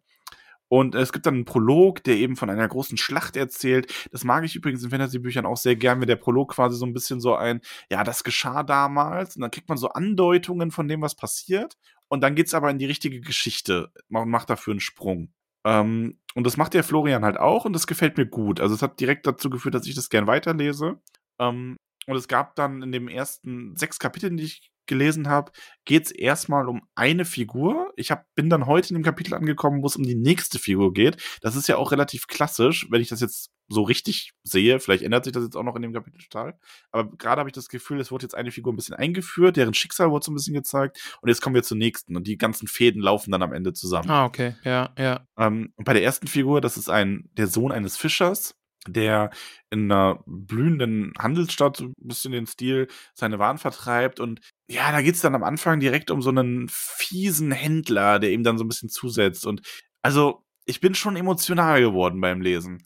Und 0.70 0.96
es 0.96 1.14
gibt 1.14 1.26
dann 1.26 1.36
einen 1.36 1.46
Prolog, 1.46 2.04
der 2.04 2.18
eben 2.18 2.36
von 2.36 2.50
einer 2.50 2.68
großen 2.68 2.98
Schlacht 2.98 3.38
erzählt. 3.38 3.94
Das 4.12 4.24
mag 4.24 4.44
ich 4.44 4.56
übrigens 4.56 4.84
in 4.84 4.90
Fantasy-Büchern 4.90 5.46
auch 5.46 5.58
sehr 5.58 5.78
gern, 5.78 6.02
wenn 6.02 6.08
der 6.08 6.18
Prolog 6.18 6.52
quasi 6.54 6.76
so 6.76 6.86
ein 6.86 6.94
bisschen 6.94 7.22
so 7.22 7.36
ein, 7.36 7.62
ja, 7.90 8.04
das 8.04 8.24
geschah 8.24 8.64
damals. 8.64 9.36
Und 9.36 9.44
dann 9.44 9.52
kriegt 9.52 9.70
man 9.70 9.78
so 9.78 9.90
Andeutungen 9.90 10.72
von 10.72 10.88
dem, 10.88 11.02
was 11.02 11.16
passiert. 11.16 11.78
Und 12.10 12.22
dann 12.22 12.36
geht's 12.36 12.54
aber 12.54 12.70
in 12.70 12.80
die 12.80 12.86
richtige 12.86 13.22
Geschichte. 13.22 13.92
Man 14.10 14.30
macht 14.30 14.50
dafür 14.50 14.72
einen 14.72 14.82
Sprung. 14.82 15.32
Ähm, 15.66 16.20
und 16.38 16.46
das 16.46 16.56
macht 16.56 16.76
der 16.76 16.84
Florian 16.84 17.26
halt 17.26 17.38
auch 17.38 17.66
und 17.66 17.74
das 17.74 17.88
gefällt 17.88 18.16
mir 18.16 18.28
gut. 18.28 18.62
Also 18.62 18.76
es 18.76 18.84
hat 18.84 19.00
direkt 19.00 19.26
dazu 19.26 19.50
geführt, 19.50 19.74
dass 19.74 19.88
ich 19.88 19.96
das 19.96 20.08
gern 20.08 20.28
weiterlese. 20.28 21.02
Ähm, 21.40 21.78
und 22.06 22.16
es 22.16 22.28
gab 22.28 22.56
dann 22.56 22.84
in 22.84 22.92
den 22.92 23.08
ersten 23.08 23.76
sechs 23.76 23.98
Kapiteln, 23.98 24.38
die 24.38 24.44
ich 24.44 24.72
gelesen 24.86 25.30
habe, 25.30 25.52
geht 25.84 26.06
es 26.06 26.12
erstmal 26.12 26.70
um 26.70 26.84
eine 26.94 27.26
Figur. 27.26 27.92
Ich 27.96 28.12
hab, 28.12 28.26
bin 28.36 28.52
dann 28.52 28.68
heute 28.68 28.90
in 28.90 29.00
dem 29.00 29.04
Kapitel 29.04 29.34
angekommen, 29.34 29.82
wo 29.82 29.88
es 29.88 29.96
um 29.96 30.04
die 30.04 30.14
nächste 30.14 30.60
Figur 30.60 30.94
geht. 30.94 31.18
Das 31.42 31.56
ist 31.56 31.68
ja 31.68 31.78
auch 31.78 31.92
relativ 31.92 32.28
klassisch, 32.28 32.86
wenn 32.92 33.02
ich 33.02 33.10
das 33.10 33.20
jetzt 33.20 33.50
so 33.68 33.84
richtig 33.84 34.34
sehe. 34.44 34.80
Vielleicht 34.80 35.04
ändert 35.04 35.26
sich 35.26 35.34
das 35.34 35.44
jetzt 35.44 35.56
auch 35.56 35.64
noch 35.64 35.76
in 35.76 35.82
dem 35.82 35.94
Kapitel 35.94 36.20
total. 36.20 36.58
Aber 36.92 37.10
gerade 37.18 37.40
habe 37.40 37.50
ich 37.50 37.54
das 37.54 37.68
Gefühl, 37.68 38.00
es 38.00 38.12
wurde 38.12 38.24
jetzt 38.24 38.36
eine 38.36 38.52
Figur 38.52 38.74
ein 38.74 38.76
bisschen 38.76 38.96
eingeführt, 38.96 39.58
deren 39.58 39.74
Schicksal 39.74 40.10
wurde 40.12 40.26
so 40.26 40.32
ein 40.32 40.36
bisschen 40.36 40.54
gezeigt. 40.54 41.18
Und 41.22 41.30
jetzt 41.30 41.42
kommen 41.42 41.56
wir 41.56 41.64
zur 41.64 41.78
nächsten. 41.78 42.16
Und 42.16 42.28
die 42.28 42.38
ganzen 42.38 42.68
Fäden 42.68 43.02
laufen 43.02 43.32
dann 43.32 43.44
am 43.44 43.54
Ende 43.54 43.74
zusammen. 43.74 44.10
Ah, 44.10 44.26
okay. 44.26 44.56
Ja, 44.64 44.94
ja. 44.98 45.28
Ähm, 45.38 45.74
und 45.76 45.86
bei 45.86 45.94
der 45.94 46.04
ersten 46.04 46.28
Figur, 46.28 46.62
das 46.62 46.78
ist 46.78 46.90
ein, 46.90 47.30
der 47.34 47.48
Sohn 47.48 47.72
eines 47.72 47.98
Fischers 47.98 48.56
der 48.90 49.32
in 49.70 49.92
einer 49.92 50.24
blühenden 50.26 51.12
Handelsstadt 51.20 51.78
so 51.78 51.86
ein 51.88 51.94
bisschen 51.98 52.32
den 52.32 52.46
Stil 52.46 52.88
seine 53.14 53.38
Waren 53.38 53.58
vertreibt 53.58 54.22
und 54.22 54.40
ja, 54.70 54.92
da 54.92 55.02
geht's 55.02 55.22
dann 55.22 55.36
am 55.36 55.44
Anfang 55.44 55.82
direkt 55.82 56.10
um 56.10 56.22
so 56.22 56.30
einen 56.30 56.68
fiesen 56.70 57.52
Händler, 57.52 58.20
der 58.20 58.32
ihm 58.32 58.44
dann 58.44 58.58
so 58.58 58.64
ein 58.64 58.70
bisschen 58.70 58.90
zusetzt 58.90 59.46
und 59.46 59.62
also 60.02 60.46
ich 60.66 60.82
bin 60.82 60.96
schon 60.96 61.16
emotional 61.16 61.82
geworden 61.82 62.20
beim 62.22 62.42
Lesen. 62.42 62.84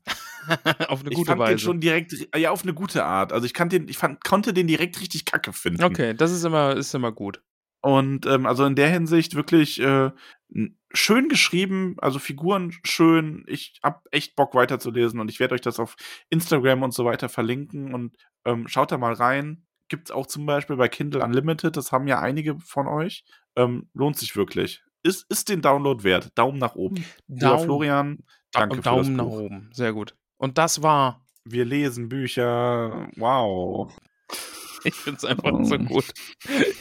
auf 0.87 1.01
eine 1.01 1.09
ich 1.09 1.15
gute 1.15 1.27
fand 1.29 1.39
Weise. 1.39 1.53
den 1.55 1.59
schon 1.59 1.79
direkt, 1.79 2.13
ja, 2.35 2.51
auf 2.51 2.63
eine 2.63 2.73
gute 2.73 3.03
Art. 3.05 3.33
Also 3.33 3.45
ich, 3.45 3.53
kann 3.53 3.69
den, 3.69 3.87
ich 3.87 3.97
fand, 3.97 4.23
konnte 4.23 4.53
den 4.53 4.67
direkt 4.67 4.99
richtig 5.01 5.25
kacke 5.25 5.53
finden. 5.53 5.83
okay, 5.83 6.13
das 6.13 6.31
ist 6.31 6.43
immer, 6.43 6.75
ist 6.75 6.93
immer 6.93 7.11
gut. 7.11 7.41
Und 7.83 8.27
ähm, 8.27 8.45
also 8.45 8.63
in 8.65 8.75
der 8.75 8.89
Hinsicht 8.89 9.33
wirklich 9.35 9.79
äh, 9.81 10.11
schön 10.93 11.29
geschrieben, 11.29 11.95
also 11.99 12.19
Figuren 12.19 12.73
schön. 12.85 13.43
Ich 13.47 13.79
hab 13.81 14.03
echt 14.11 14.35
Bock 14.35 14.53
weiterzulesen 14.53 15.19
und 15.19 15.29
ich 15.31 15.39
werde 15.39 15.55
euch 15.55 15.61
das 15.61 15.79
auf 15.79 15.95
Instagram 16.29 16.83
und 16.83 16.93
so 16.93 17.05
weiter 17.05 17.27
verlinken 17.27 17.93
und 17.93 18.15
ähm, 18.45 18.67
schaut 18.67 18.91
da 18.91 18.97
mal 18.99 19.13
rein. 19.13 19.65
Gibt's 19.87 20.11
auch 20.11 20.27
zum 20.27 20.45
Beispiel 20.45 20.75
bei 20.75 20.87
Kindle 20.89 21.23
Unlimited, 21.23 21.75
das 21.75 21.91
haben 21.91 22.07
ja 22.07 22.19
einige 22.19 22.59
von 22.59 22.87
euch. 22.87 23.25
Ähm, 23.55 23.89
lohnt 23.93 24.15
sich 24.17 24.35
wirklich. 24.35 24.83
Ist, 25.03 25.25
ist 25.29 25.49
den 25.49 25.61
Download 25.61 26.03
wert. 26.03 26.29
Daumen 26.35 26.59
nach 26.59 26.75
oben. 26.75 27.03
Lieber 27.27 27.39
Daumen- 27.47 27.63
Florian, 27.65 28.17
danke 28.51 28.75
für 28.77 28.81
Daumen 28.83 28.99
das 28.99 29.09
nach 29.09 29.25
Buch. 29.25 29.39
oben. 29.41 29.69
Sehr 29.73 29.91
gut. 29.91 30.15
Und 30.41 30.57
das 30.57 30.81
war, 30.81 31.21
Wir 31.45 31.65
lesen 31.65 32.09
Bücher. 32.09 33.07
Wow. 33.15 33.93
ich 34.83 34.95
finde 34.95 35.17
es 35.17 35.23
einfach 35.25 35.51
so 35.63 35.75
Oh. 35.75 35.77
gut. 35.77 36.05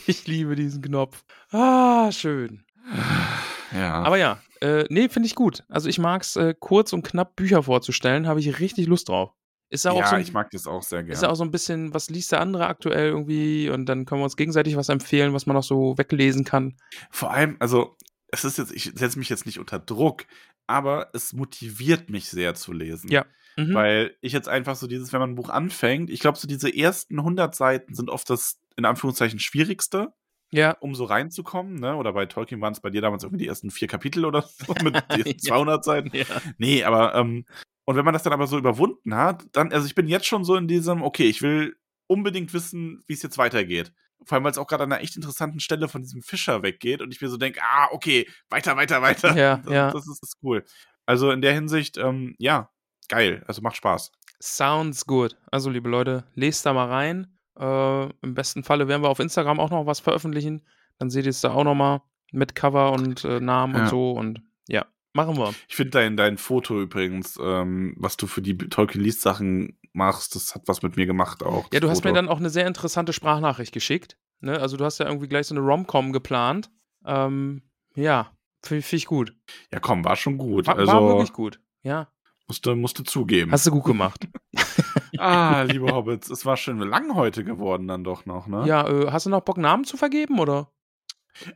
Ich 0.06 0.26
liebe 0.26 0.56
diesen 0.56 0.80
Knopf. 0.80 1.22
Ah, 1.52 2.10
schön. 2.10 2.64
Ja. 3.72 4.02
Aber 4.02 4.16
ja, 4.18 4.40
äh, 4.62 4.84
nee, 4.88 5.08
finde 5.08 5.28
ich 5.28 5.36
gut. 5.36 5.62
Also 5.68 5.88
ich 5.88 6.00
mag 6.00 6.22
es, 6.22 6.34
äh, 6.34 6.56
kurz 6.58 6.92
und 6.92 7.02
knapp 7.06 7.36
Bücher 7.36 7.62
vorzustellen, 7.62 8.26
habe 8.26 8.40
ich 8.40 8.58
richtig 8.58 8.88
Lust 8.88 9.08
drauf. 9.08 9.30
Ist 9.68 9.84
ja 9.84 9.92
auch 9.92 10.04
so, 10.06 10.16
ich 10.16 10.32
mag 10.32 10.50
das 10.50 10.66
auch 10.66 10.82
sehr 10.82 11.04
gerne. 11.04 11.12
ist 11.12 11.22
auch 11.22 11.36
so 11.36 11.44
ein 11.44 11.52
bisschen, 11.52 11.94
was 11.94 12.10
liest 12.10 12.32
der 12.32 12.40
andere 12.40 12.66
aktuell 12.66 13.10
irgendwie 13.10 13.70
und 13.70 13.86
dann 13.86 14.06
können 14.06 14.22
wir 14.22 14.24
uns 14.24 14.36
gegenseitig 14.36 14.74
was 14.76 14.88
empfehlen, 14.88 15.34
was 15.34 15.46
man 15.46 15.54
noch 15.54 15.62
so 15.62 15.96
weglesen 15.98 16.42
kann. 16.44 16.76
Vor 17.12 17.30
allem, 17.30 17.54
also, 17.60 17.96
es 18.32 18.42
ist 18.44 18.58
jetzt, 18.58 18.72
ich 18.72 18.90
setze 18.96 19.20
mich 19.20 19.28
jetzt 19.28 19.46
nicht 19.46 19.60
unter 19.60 19.78
Druck, 19.78 20.24
aber 20.66 21.10
es 21.12 21.32
motiviert 21.32 22.10
mich 22.10 22.28
sehr 22.28 22.56
zu 22.56 22.72
lesen. 22.72 23.08
Ja. 23.08 23.26
Mhm. 23.56 23.74
Weil 23.74 24.16
ich 24.20 24.32
jetzt 24.32 24.48
einfach 24.48 24.76
so 24.76 24.86
dieses, 24.86 25.12
wenn 25.12 25.20
man 25.20 25.30
ein 25.30 25.34
Buch 25.36 25.48
anfängt, 25.50 26.10
ich 26.10 26.20
glaube, 26.20 26.38
so 26.38 26.46
diese 26.48 26.74
ersten 26.74 27.18
100 27.18 27.54
Seiten 27.54 27.94
sind 27.94 28.10
oft 28.10 28.28
das, 28.30 28.60
in 28.76 28.84
Anführungszeichen, 28.84 29.38
schwierigste, 29.38 30.12
ja, 30.52 30.72
um 30.80 30.94
so 30.96 31.04
reinzukommen, 31.04 31.76
ne? 31.76 31.94
Oder 31.94 32.12
bei 32.12 32.26
Tolkien 32.26 32.60
waren 32.60 32.72
es 32.72 32.80
bei 32.80 32.90
dir 32.90 33.00
damals 33.00 33.22
irgendwie 33.22 33.44
die 33.44 33.48
ersten 33.48 33.70
vier 33.70 33.86
Kapitel 33.86 34.24
oder 34.24 34.42
so 34.42 34.74
mit 34.82 34.94
Ja. 35.16 35.36
200 35.38 35.84
Seiten. 35.84 36.10
ja. 36.16 36.24
Nee, 36.58 36.82
aber, 36.84 37.14
ähm, 37.14 37.44
und 37.84 37.96
wenn 37.96 38.04
man 38.04 38.14
das 38.14 38.22
dann 38.24 38.32
aber 38.32 38.46
so 38.48 38.58
überwunden 38.58 39.14
hat, 39.14 39.44
dann, 39.52 39.72
also 39.72 39.86
ich 39.86 39.94
bin 39.94 40.08
jetzt 40.08 40.26
schon 40.26 40.44
so 40.44 40.56
in 40.56 40.66
diesem, 40.68 41.02
okay, 41.02 41.24
ich 41.28 41.42
will 41.42 41.76
unbedingt 42.08 42.52
wissen, 42.52 43.02
wie 43.06 43.12
es 43.12 43.22
jetzt 43.22 43.38
weitergeht. 43.38 43.92
Vor 44.24 44.36
allem, 44.36 44.44
weil 44.44 44.50
es 44.52 44.58
auch 44.58 44.66
gerade 44.66 44.82
an 44.84 44.92
einer 44.92 45.02
echt 45.02 45.16
interessanten 45.16 45.60
Stelle 45.60 45.88
von 45.88 46.02
diesem 46.02 46.20
Fischer 46.22 46.62
weggeht 46.62 47.00
und 47.00 47.12
ich 47.14 47.20
mir 47.20 47.28
so 47.28 47.36
denke, 47.36 47.60
ah, 47.62 47.88
okay, 47.92 48.28
weiter, 48.50 48.76
weiter, 48.76 49.00
weiter. 49.02 49.36
Ja, 49.36 49.56
das, 49.64 49.72
ja. 49.72 49.90
Das 49.92 50.02
ist, 50.06 50.20
das 50.22 50.30
ist 50.30 50.36
cool. 50.42 50.64
Also 51.06 51.30
in 51.30 51.40
der 51.42 51.54
Hinsicht, 51.54 51.96
ähm, 51.96 52.34
ja, 52.38 52.70
geil. 53.10 53.44
Also 53.46 53.60
macht 53.60 53.76
Spaß. 53.76 54.10
Sounds 54.42 55.04
good. 55.06 55.36
Also, 55.50 55.68
liebe 55.68 55.88
Leute, 55.90 56.24
lest 56.34 56.64
da 56.64 56.72
mal 56.72 56.88
rein. 56.88 57.36
Äh, 57.58 58.04
Im 58.22 58.34
besten 58.34 58.64
Falle 58.64 58.88
werden 58.88 59.02
wir 59.02 59.10
auf 59.10 59.18
Instagram 59.18 59.60
auch 59.60 59.68
noch 59.70 59.84
was 59.84 60.00
veröffentlichen. 60.00 60.62
Dann 60.98 61.10
seht 61.10 61.26
ihr 61.26 61.30
es 61.30 61.42
da 61.42 61.52
auch 61.52 61.64
noch 61.64 61.74
mal 61.74 62.02
mit 62.32 62.54
Cover 62.54 62.92
und 62.92 63.24
äh, 63.24 63.38
Namen 63.40 63.74
und 63.74 63.80
Ja. 63.82 63.88
so. 63.88 64.12
Und 64.12 64.42
ja, 64.68 64.86
machen 65.12 65.36
wir. 65.36 65.52
Ich 65.68 65.76
finde 65.76 65.90
dein, 65.90 66.16
dein 66.16 66.38
Foto 66.38 66.80
übrigens, 66.80 67.38
ähm, 67.42 67.94
was 67.98 68.16
du 68.16 68.26
für 68.26 68.40
die 68.40 68.56
Tolkien 68.56 69.02
Liest 69.04 69.20
Sachen 69.20 69.78
machst, 69.92 70.34
das 70.36 70.54
hat 70.54 70.62
was 70.66 70.80
mit 70.82 70.96
mir 70.96 71.04
gemacht 71.06 71.42
auch. 71.42 71.68
Ja, 71.72 71.80
du 71.80 71.90
hast 71.90 72.04
mir 72.04 72.10
Foto. 72.10 72.14
dann 72.22 72.28
auch 72.28 72.38
eine 72.38 72.50
sehr 72.50 72.66
interessante 72.66 73.12
Sprachnachricht 73.12 73.72
geschickt. 73.74 74.16
Ne? 74.40 74.58
Also, 74.58 74.78
du 74.78 74.84
hast 74.86 74.98
ja 74.98 75.06
irgendwie 75.06 75.28
gleich 75.28 75.48
so 75.48 75.54
eine 75.54 75.62
Rom-Com 75.64 76.12
geplant. 76.12 76.70
Ähm, 77.04 77.62
ja, 77.94 78.30
finde 78.62 78.82
find 78.82 79.02
ich 79.02 79.06
gut. 79.06 79.34
Ja, 79.72 79.80
komm, 79.80 80.02
war 80.04 80.16
schon 80.16 80.38
gut. 80.38 80.66
War, 80.66 80.78
also 80.78 80.92
war 80.92 81.02
wirklich 81.08 81.32
gut. 81.34 81.60
Ja, 81.82 82.08
musste, 82.50 82.74
musste 82.74 83.04
zugeben. 83.04 83.52
hast 83.52 83.66
du 83.66 83.70
gut 83.70 83.84
gemacht. 83.84 84.26
ah, 85.18 85.62
liebe 85.62 85.86
Hobbits, 85.86 86.28
es 86.30 86.44
war 86.44 86.56
schön 86.56 86.78
lang 86.80 87.14
heute 87.14 87.44
geworden 87.44 87.86
dann 87.86 88.02
doch 88.02 88.26
noch, 88.26 88.48
ne? 88.48 88.64
ja, 88.66 88.88
äh, 88.88 89.10
hast 89.12 89.26
du 89.26 89.30
noch 89.30 89.42
Bock, 89.42 89.56
Namen 89.56 89.84
zu 89.84 89.96
vergeben, 89.96 90.40
oder? 90.40 90.68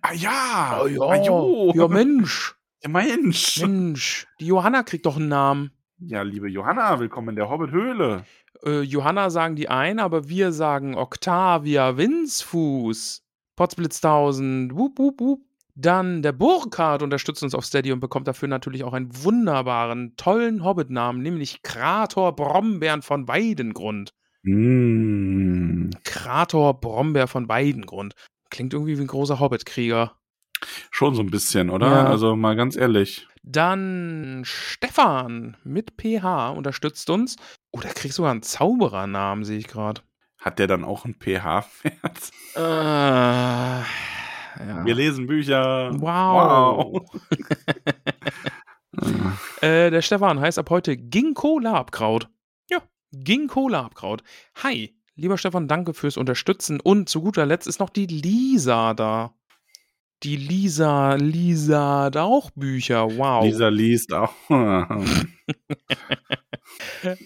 Ah 0.02 0.12
ja! 0.12 0.80
Oh, 0.82 0.86
ja. 0.86 1.00
Ah, 1.02 1.24
jo. 1.24 1.72
ja, 1.74 1.88
Mensch. 1.88 2.54
Ja, 2.80 2.90
Mensch! 2.90 3.60
Mensch. 3.60 4.28
Die 4.38 4.46
Johanna 4.46 4.84
kriegt 4.84 5.04
doch 5.04 5.16
einen 5.16 5.26
Namen. 5.26 5.72
Ja, 5.98 6.22
liebe 6.22 6.48
Johanna, 6.48 7.00
willkommen 7.00 7.30
in 7.30 7.36
der 7.36 7.50
Hobbit-Höhle. 7.50 8.24
Äh, 8.64 8.82
Johanna 8.82 9.30
sagen 9.30 9.56
die 9.56 9.68
ein, 9.68 9.98
aber 9.98 10.28
wir 10.28 10.52
sagen 10.52 10.94
Octavia 10.94 11.96
Winzfuß. 11.96 13.24
Potzblitztausend. 13.56 14.76
Wup, 14.76 14.98
wup, 14.98 15.20
wup. 15.20 15.40
Dann 15.76 16.22
der 16.22 16.32
Burkhardt 16.32 17.02
unterstützt 17.02 17.42
uns 17.42 17.54
auf 17.54 17.64
Steady 17.64 17.90
und 17.92 18.00
bekommt 18.00 18.28
dafür 18.28 18.48
natürlich 18.48 18.84
auch 18.84 18.92
einen 18.92 19.10
wunderbaren, 19.24 20.14
tollen 20.16 20.62
Hobbit-Namen, 20.62 21.20
nämlich 21.20 21.62
Krator 21.62 22.36
Brombeeren 22.36 23.02
von 23.02 23.26
Weidengrund. 23.26 24.14
Mm. 24.42 25.90
Krator 26.04 26.80
Brombeer 26.80 27.26
von 27.26 27.48
Weidengrund. 27.48 28.14
Klingt 28.50 28.72
irgendwie 28.72 28.98
wie 28.98 29.02
ein 29.02 29.08
großer 29.08 29.40
Hobbit-Krieger. 29.40 30.16
Schon 30.90 31.14
so 31.14 31.22
ein 31.22 31.30
bisschen, 31.30 31.70
oder? 31.70 31.90
Ja. 31.90 32.06
Also 32.06 32.36
mal 32.36 32.54
ganz 32.54 32.76
ehrlich. 32.76 33.26
Dann 33.42 34.42
Stefan 34.44 35.56
mit 35.64 35.94
PH 36.00 36.50
unterstützt 36.50 37.10
uns. 37.10 37.36
Oh, 37.72 37.80
der 37.80 37.92
kriegt 37.92 38.14
sogar 38.14 38.30
einen 38.30 38.42
Zauberernamen, 38.42 39.44
sehe 39.44 39.58
ich 39.58 39.66
gerade. 39.66 40.02
Hat 40.38 40.58
der 40.58 40.66
dann 40.66 40.84
auch 40.84 41.04
ein 41.04 41.14
pH-Wert? 41.14 42.30
Äh, 42.54 43.82
ja. 44.58 44.84
Wir 44.84 44.94
lesen 44.94 45.26
Bücher. 45.26 45.90
Wow. 45.94 47.02
Äh, 49.60 49.90
der 49.90 50.02
Stefan 50.02 50.38
heißt 50.38 50.58
ab 50.58 50.70
heute 50.70 50.96
Ginkgo 50.96 51.58
Labkraut. 51.58 52.28
Ja, 52.70 52.78
Ginkgo 53.10 53.68
Labkraut. 53.68 54.22
Hi, 54.62 54.94
lieber 55.16 55.36
Stefan, 55.36 55.66
danke 55.66 55.94
fürs 55.94 56.16
Unterstützen. 56.16 56.78
Und 56.80 57.08
zu 57.08 57.20
guter 57.20 57.44
Letzt 57.44 57.66
ist 57.66 57.80
noch 57.80 57.90
die 57.90 58.06
Lisa 58.06 58.94
da. 58.94 59.34
Die 60.24 60.36
Lisa, 60.36 61.14
Lisa 61.16 62.04
hat 62.04 62.16
auch 62.16 62.50
Bücher. 62.52 63.04
Wow. 63.18 63.44
Lisa 63.44 63.68
liest 63.68 64.12
auch. 64.12 64.32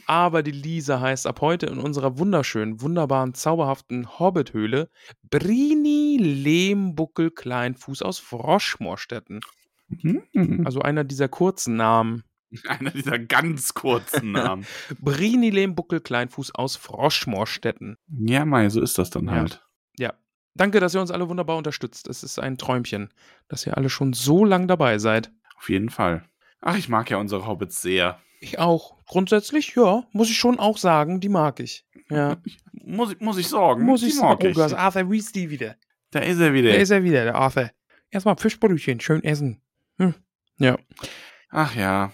Aber 0.07 0.43
die 0.43 0.51
Lisa 0.51 1.01
heißt 1.01 1.27
ab 1.27 1.41
heute 1.41 1.67
in 1.67 1.79
unserer 1.79 2.19
wunderschönen, 2.19 2.81
wunderbaren, 2.81 3.35
zauberhaften 3.35 4.19
Hobbithöhle 4.19 4.91
Brini 5.31 6.17
Lehmbuckel 6.19 7.31
Kleinfuß 7.31 8.03
aus 8.03 8.19
Froschmorstetten. 8.19 9.41
Hm. 10.01 10.65
Also 10.67 10.81
einer 10.81 11.05
dieser 11.05 11.29
kurzen 11.29 11.77
Namen. 11.77 12.25
Einer 12.67 12.91
dieser 12.91 13.19
ganz 13.19 13.75
kurzen 13.75 14.33
Namen. 14.33 14.65
Brini 15.01 15.51
Lehmbuckel 15.51 16.01
Kleinfuß 16.01 16.55
aus 16.55 16.77
Froschmorstetten. 16.77 17.97
ja, 18.09 18.47
Mai, 18.47 18.71
so 18.71 18.81
ist 18.81 18.97
das 18.97 19.11
dann 19.11 19.27
Ja. 19.27 19.33
halt. 19.33 19.63
Danke, 20.59 20.81
dass 20.81 20.95
ihr 20.95 21.01
uns 21.01 21.11
alle 21.11 21.29
wunderbar 21.29 21.57
unterstützt. 21.57 22.07
Es 22.09 22.23
ist 22.23 22.39
ein 22.39 22.59
Träumchen, 22.59 23.09
dass 23.49 23.67
ihr 23.67 23.77
alle 23.77 23.89
schon 23.89 24.13
so 24.13 24.45
lang 24.45 24.69
dabei 24.69 24.99
seid. 24.99 25.31
Auf 25.57 25.71
jeden 25.71 25.89
Fall. 25.89 26.25
Ach, 26.61 26.77
ich 26.77 26.89
mag 26.89 27.09
ja 27.11 27.17
unsere 27.17 27.47
Hobbits 27.47 27.81
sehr. 27.81 28.19
Ich 28.41 28.59
auch. 28.59 28.97
Grundsätzlich, 29.07 29.75
ja, 29.75 30.05
muss 30.13 30.29
ich 30.31 30.37
schon 30.37 30.59
auch 30.59 30.77
sagen, 30.79 31.21
die 31.21 31.29
mag 31.31 31.61
ich. 31.61 31.87
Ja. 32.11 32.37
Muss, 32.73 33.13
ich- 33.13 33.21
muss 33.21 33.37
ich 33.39 33.49
sorgen. 33.49 33.85
muss 33.85 34.03
ich 34.03 34.15
sagen. 34.17 34.47
Oh, 34.49 34.53
da 34.53 34.67
ist 34.67 34.73
Arthur 34.75 35.11
Weasley 35.11 35.51
wieder. 35.51 35.77
Da 36.11 36.21
ist 36.21 36.39
er 36.41 36.55
wieder. 36.55 36.71
Da 36.71 36.77
ist 36.77 36.91
er 36.91 37.03
wieder, 37.05 37.25
der 37.25 37.35
Arthur. 37.35 37.71
Erstmal 38.11 38.37
Fischbrötchen, 38.37 39.01
schön 39.01 39.23
essen. 39.23 39.61
Hm. 39.99 40.15
Ja. 40.59 40.79
Ach 41.51 41.75
ja. 41.77 42.13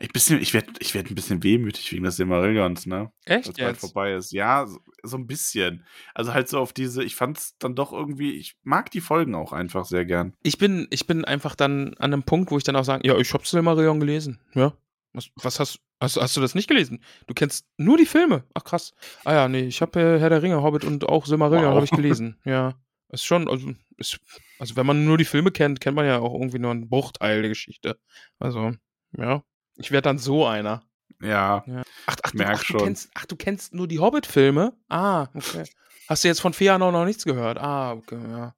Ich, 0.00 0.08
bisschen- 0.12 0.40
ich 0.40 0.52
werde 0.52 0.72
ich 0.80 0.94
werd 0.94 1.10
ein 1.10 1.14
bisschen 1.14 1.42
wehmütig 1.42 1.92
wegen 1.92 2.02
des 2.04 2.16
Silmarillions, 2.16 2.86
ne? 2.86 3.12
Echt 3.24 3.48
Als 3.48 3.56
bald 3.58 3.76
vorbei 3.78 4.14
ist. 4.14 4.32
Ja, 4.32 4.66
so, 4.66 4.78
so 5.02 5.16
ein 5.16 5.26
bisschen. 5.28 5.86
Also 6.14 6.34
halt 6.34 6.48
so 6.48 6.58
auf 6.58 6.72
diese, 6.72 7.04
ich 7.04 7.14
fand's 7.14 7.56
dann 7.58 7.74
doch 7.76 7.92
irgendwie, 7.92 8.32
ich 8.32 8.56
mag 8.64 8.90
die 8.90 9.00
Folgen 9.00 9.34
auch 9.34 9.52
einfach 9.52 9.84
sehr 9.84 10.04
gern. 10.04 10.34
Ich 10.42 10.58
bin, 10.58 10.88
ich 10.90 11.06
bin 11.06 11.24
einfach 11.24 11.54
dann 11.54 11.94
an 11.98 12.12
einem 12.12 12.22
Punkt, 12.24 12.50
wo 12.50 12.58
ich 12.58 12.64
dann 12.64 12.74
auch 12.76 12.84
sage, 12.84 13.06
ja, 13.06 13.16
ich 13.16 13.32
hab's 13.32 13.50
Silmarillion 13.50 14.00
gelesen. 14.00 14.40
Ja. 14.54 14.72
Was, 15.12 15.30
was 15.36 15.60
hast, 15.60 15.80
hast, 16.00 16.16
hast 16.16 16.36
du 16.36 16.40
das 16.40 16.54
nicht 16.56 16.68
gelesen? 16.68 17.02
Du 17.28 17.34
kennst 17.34 17.66
nur 17.76 17.96
die 17.96 18.06
Filme. 18.06 18.44
Ach 18.54 18.64
krass. 18.64 18.92
Ah 19.24 19.32
ja, 19.34 19.48
nee, 19.48 19.62
ich 19.66 19.80
habe 19.82 20.00
äh, 20.00 20.18
Herr 20.18 20.30
der 20.30 20.42
Ringe, 20.42 20.62
Hobbit 20.62 20.84
und 20.84 21.08
auch 21.08 21.26
Silmarillion 21.26 21.68
Wow. 21.70 21.74
habe 21.76 21.84
ich 21.84 21.90
gelesen. 21.92 22.40
Ja. 22.44 22.74
Ist 23.12 23.24
schon, 23.24 23.48
also, 23.48 23.72
ist, 23.96 24.18
also 24.58 24.76
wenn 24.76 24.86
man 24.86 25.04
nur 25.04 25.18
die 25.18 25.24
Filme 25.24 25.50
kennt, 25.52 25.80
kennt 25.80 25.96
man 25.96 26.06
ja 26.06 26.18
auch 26.20 26.32
irgendwie 26.34 26.58
nur 26.60 26.70
einen 26.72 26.88
Bruchteil 26.88 27.40
der 27.42 27.48
Geschichte. 27.48 27.98
Also, 28.38 28.72
ja. 29.16 29.42
Ich 29.80 29.90
werde 29.90 30.08
dann 30.08 30.18
so 30.18 30.46
einer. 30.46 30.82
Ja. 31.22 31.64
Ja. 31.66 31.82
Ach, 32.06 32.16
ach, 32.22 32.30
du, 32.30 32.38
merk 32.38 32.56
ach, 32.56 32.60
du 32.60 32.64
schon. 32.66 32.80
kennst, 32.80 33.10
ach, 33.14 33.26
du 33.26 33.36
kennst 33.36 33.74
nur 33.74 33.88
die 33.88 33.98
Hobbit-Filme? 33.98 34.72
Ah, 34.88 35.26
okay. 35.34 35.64
Hast 36.08 36.24
du 36.24 36.28
jetzt 36.28 36.40
von 36.40 36.52
Feanor 36.52 36.92
noch 36.92 37.04
nichts 37.04 37.24
gehört? 37.24 37.58
Ah, 37.58 37.92
okay, 37.92 38.18
ja. 38.28 38.54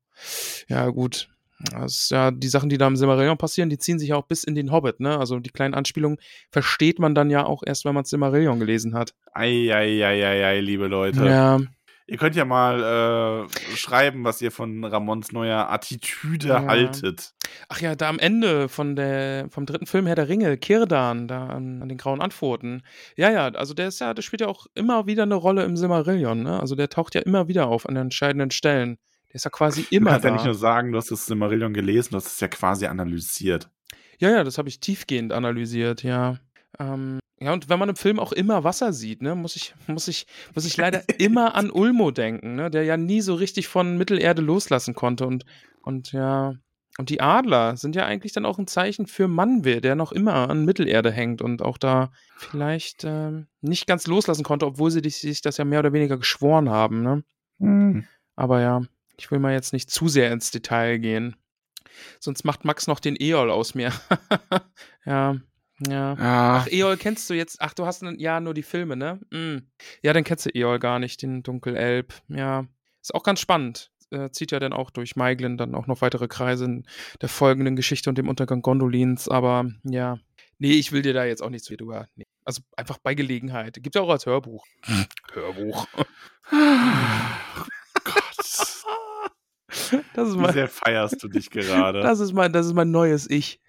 Ja, 0.69 0.89
gut. 0.89 1.29
Das 1.71 1.95
ist 1.95 2.11
ja 2.11 2.31
die 2.33 2.49
Sachen, 2.49 2.69
die 2.69 2.79
da 2.79 2.89
im 2.89 2.97
Silmarillion 2.97 3.39
passieren, 3.39 3.71
die 3.71 3.79
ziehen 3.79 3.99
sich 3.99 4.09
ja 4.09 4.17
auch 4.17 4.27
bis 4.27 4.43
in 4.43 4.55
den 4.55 4.73
Hobbit, 4.73 4.99
ne? 4.99 5.17
Also 5.19 5.39
die 5.39 5.51
kleinen 5.51 5.75
Anspielungen 5.75 6.19
versteht 6.51 6.99
man 6.99 7.15
dann 7.15 7.31
ja 7.31 7.45
auch 7.45 7.63
erst, 7.65 7.85
wenn 7.85 7.95
man 7.95 8.05
Silmarillion 8.05 8.59
gelesen 8.59 8.95
hat. 8.95 9.15
Eieieiei, 9.33 10.61
liebe 10.61 10.89
Leute. 10.89 11.25
Ja, 11.25 11.61
Ihr 12.13 12.19
könnt 12.19 12.37
ja 12.37 12.45
mal 12.45 13.49
äh, 13.49 13.77
schreiben, 13.77 14.23
was 14.25 14.41
ihr 14.43 14.51
von 14.53 14.85
Ramons 14.85 15.33
neuer 15.33 15.71
Attitüde 15.71 16.49
Ja. 16.49 16.67
haltet. 16.67 17.33
Ach 17.69 17.81
ja, 17.81 17.95
da 17.95 18.09
am 18.09 18.19
Ende 18.19 18.69
von 18.69 18.95
der, 18.97 19.49
vom 19.51 19.67
dritten 19.67 19.87
Film 19.87 20.07
Herr 20.07 20.15
der 20.15 20.29
Ringe, 20.29 20.57
Kirdan, 20.59 21.27
da 21.27 21.47
an, 21.47 21.83
an 21.83 21.89
den 21.89 21.99
grauen 21.99 22.21
Antworten. 22.21 22.83
Ja, 23.17 23.31
ja, 23.31 23.47
also 23.49 23.75
der 23.75 23.89
ist 23.89 24.01
ja, 24.01 24.15
der 24.15 24.23
spielt 24.23 24.43
ja 24.43 24.47
auch 24.49 24.67
immer 24.75 25.07
wieder 25.07 25.23
eine 25.25 25.35
Rolle 25.35 25.65
im 25.65 25.77
Silmarillion, 25.77 26.43
ne? 26.43 26.61
Also 26.61 26.75
der 26.75 26.89
taucht 26.89 27.15
ja 27.15 27.23
immer 27.23 27.49
wieder 27.49 27.67
auf 27.69 27.89
an 27.89 27.95
den 27.95 28.05
entscheidenden 28.05 28.51
Stellen. 28.51 28.99
Der 29.29 29.37
ist 29.37 29.45
ja 29.45 29.51
quasi 29.51 29.83
Du 29.83 29.97
immer 29.97 30.11
kannst 30.11 30.25
da. 30.25 30.29
ja 30.29 30.35
nicht 30.35 30.45
nur 30.45 30.55
sagen, 30.55 30.93
du 30.93 30.99
hast 30.99 31.11
das 31.11 31.27
Silmarillion 31.27 31.73
gelesen, 31.73 32.11
du 32.11 32.17
hast 32.19 32.27
es 32.27 32.41
ja 32.41 32.49
quasi 32.49 32.87
analysiert. 32.87 33.71
Ja, 34.19 34.31
ja, 34.31 34.45
das 34.45 34.59
habe 34.59 34.69
ich 34.69 34.79
tiefgehend 34.81 35.33
analysiert, 35.33 36.03
ja. 36.03 36.37
Ähm, 36.79 37.21
ja, 37.41 37.53
und 37.53 37.69
wenn 37.69 37.79
man 37.79 37.89
im 37.89 37.97
Film 37.97 38.21
auch 38.21 38.33
immer 38.33 38.65
Wasser 38.65 38.93
sieht, 38.93 39.21
ne, 39.21 39.35
muss 39.35 39.57
ich, 39.57 39.75
muss 39.87 40.09
ich, 40.09 40.27
muss 40.55 40.65
ich 40.65 40.77
leider 40.77 41.03
immer 41.19 41.55
an 41.55 41.71
Ulmo 41.71 42.11
denken, 42.11 42.55
ne, 42.55 42.71
der 42.71 42.85
ja 42.85 42.97
nie 42.97 43.21
so 43.21 43.35
richtig 43.35 43.69
von 43.69 43.99
Mittelerde 43.99 44.43
loslassen 44.43 44.95
konnte 44.95 45.27
und, 45.27 45.45
und 45.83 46.13
ja, 46.13 46.55
und 46.99 47.09
die 47.09 47.21
Adler 47.21 47.77
sind 47.77 47.97
ja 47.97 48.05
eigentlich 48.05 48.33
dann 48.33 48.45
auch 48.45 48.59
ein 48.59 48.67
Zeichen 48.67 49.07
für 49.07 49.27
Manwe, 49.27 49.81
der 49.81 49.95
noch 49.95 50.13
immer 50.13 50.51
an 50.51 50.65
Mittelerde 50.65 51.11
hängt 51.11 51.41
und 51.41 51.63
auch 51.63 51.79
da 51.79 52.13
vielleicht 52.37 53.05
ähm, 53.05 53.47
nicht 53.63 53.87
ganz 53.87 54.07
loslassen 54.07 54.45
konnte, 54.45 54.67
obwohl 54.67 54.91
sie 54.91 55.01
sich 55.09 55.41
das 55.41 55.57
ja 55.57 55.65
mehr 55.65 55.79
oder 55.79 55.95
weniger 55.95 56.19
geschworen 56.19 56.69
haben, 56.69 57.03
ne. 57.03 57.25
Hm. 57.59 58.05
Aber 58.37 58.61
ja, 58.61 58.83
ich 59.17 59.31
will 59.31 59.39
mal 59.39 59.53
jetzt 59.53 59.73
nicht 59.73 59.91
zu 59.91 60.09
sehr 60.09 60.33
ins 60.33 60.51
Detail 60.51 60.99
gehen. 60.99 61.37
Sonst 62.21 62.45
macht 62.45 62.65
Max 62.65 62.87
noch 62.87 63.01
den 63.01 63.17
Eol 63.19 63.51
aus 63.51 63.75
mir. 63.75 63.93
ja, 65.07 65.37
ja. 65.89 66.15
Ach, 66.19 66.67
Ach, 66.67 66.73
Eol 66.73 66.97
kennst 66.97 67.29
du 67.31 67.35
jetzt. 67.35 67.61
Ach, 67.61 67.75
du 67.75 67.87
hast 67.87 68.03
ja 68.03 68.41
nur 68.41 68.55
die 68.55 68.63
Filme, 68.63 68.97
ne? 68.97 69.21
Mm. 69.31 69.67
Ja, 70.03 70.13
dann 70.13 70.25
kennst 70.25 70.47
du 70.47 70.51
Eol 70.55 70.79
gar 70.79 70.99
nicht, 70.99 71.23
den 71.23 71.43
Dunkelelb. 71.43 72.15
Ja. 72.29 72.67
Ist 73.01 73.15
auch 73.15 73.23
ganz 73.23 73.41
spannend. 73.41 73.91
Äh, 74.11 74.31
zieht 74.31 74.53
ja 74.53 74.61
dann 74.61 74.73
auch 74.73 74.91
durch 74.91 75.17
Meiglin 75.17 75.57
dann 75.57 75.75
auch 75.75 75.87
noch 75.87 76.03
weitere 76.03 76.29
Kreise 76.29 76.67
in 76.67 76.87
der 77.21 77.29
folgenden 77.29 77.77
Geschichte 77.77 78.11
und 78.11 78.19
dem 78.19 78.29
Untergang 78.29 78.63
Gondolins. 78.63 79.29
Aber 79.29 79.65
ja. 79.85 80.19
Nee, 80.59 80.73
ich 80.73 80.93
will 80.93 81.03
dir 81.03 81.15
da 81.15 81.25
jetzt 81.25 81.43
auch 81.43 81.51
nicht 81.51 81.65
zu 81.65 81.69
viel 81.71 81.79
drüber. 81.79 82.07
Nee. 82.15 82.27
Also 82.45 82.63
einfach 82.77 82.99
bei 82.99 83.15
Gelegenheit. 83.15 83.83
Gibt 83.83 83.95
ja 83.95 84.03
auch 84.03 84.11
als 84.11 84.27
Hörbuch. 84.27 84.67
Hörbuch. 85.33 85.87
Gott. 88.05 88.23
Das 90.15 90.29
ist 90.29 90.35
Wie 90.35 90.39
mein, 90.41 90.53
sehr 90.53 90.69
feierst 90.69 91.23
du 91.23 91.29
dich 91.29 91.51
gerade? 91.51 92.01
das 92.01 92.21
ist 92.21 92.33
mein, 92.33 92.53
das 92.53 92.67
ist 92.67 92.75
mein 92.75 92.91
neues 92.91 93.29
Ich. 93.31 93.61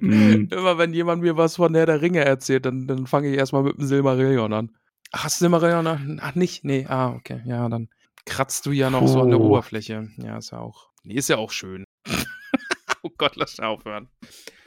Hm. 0.00 0.48
Immer 0.52 0.78
wenn 0.78 0.92
jemand 0.94 1.22
mir 1.22 1.36
was 1.36 1.56
von 1.56 1.74
Herr 1.74 1.86
der 1.86 2.00
Ringe 2.02 2.24
erzählt, 2.24 2.64
dann, 2.66 2.86
dann 2.86 3.06
fange 3.06 3.28
ich 3.30 3.36
erstmal 3.36 3.62
mit 3.62 3.76
dem 3.78 3.86
Silmarillion 3.86 4.52
an. 4.52 4.76
Ach, 5.12 5.24
hast 5.24 5.40
du 5.40 5.44
Silmarillion? 5.44 5.86
an? 5.86 6.20
Ach, 6.22 6.34
nicht? 6.34 6.64
Nee, 6.64 6.86
ah, 6.88 7.10
okay. 7.14 7.42
Ja, 7.44 7.68
dann 7.68 7.88
kratzt 8.26 8.66
du 8.66 8.72
ja 8.72 8.90
noch 8.90 9.06
so 9.08 9.20
an 9.22 9.30
der. 9.30 9.40
Oberfläche. 9.40 10.08
Ja, 10.18 10.38
ist 10.38 10.52
ja 10.52 10.58
auch. 10.58 10.90
Nee, 11.02 11.14
ist 11.14 11.28
ja 11.28 11.36
auch 11.38 11.50
schön. 11.50 11.84
oh 13.02 13.10
Gott, 13.18 13.36
lass 13.36 13.58
aufhören. 13.60 14.08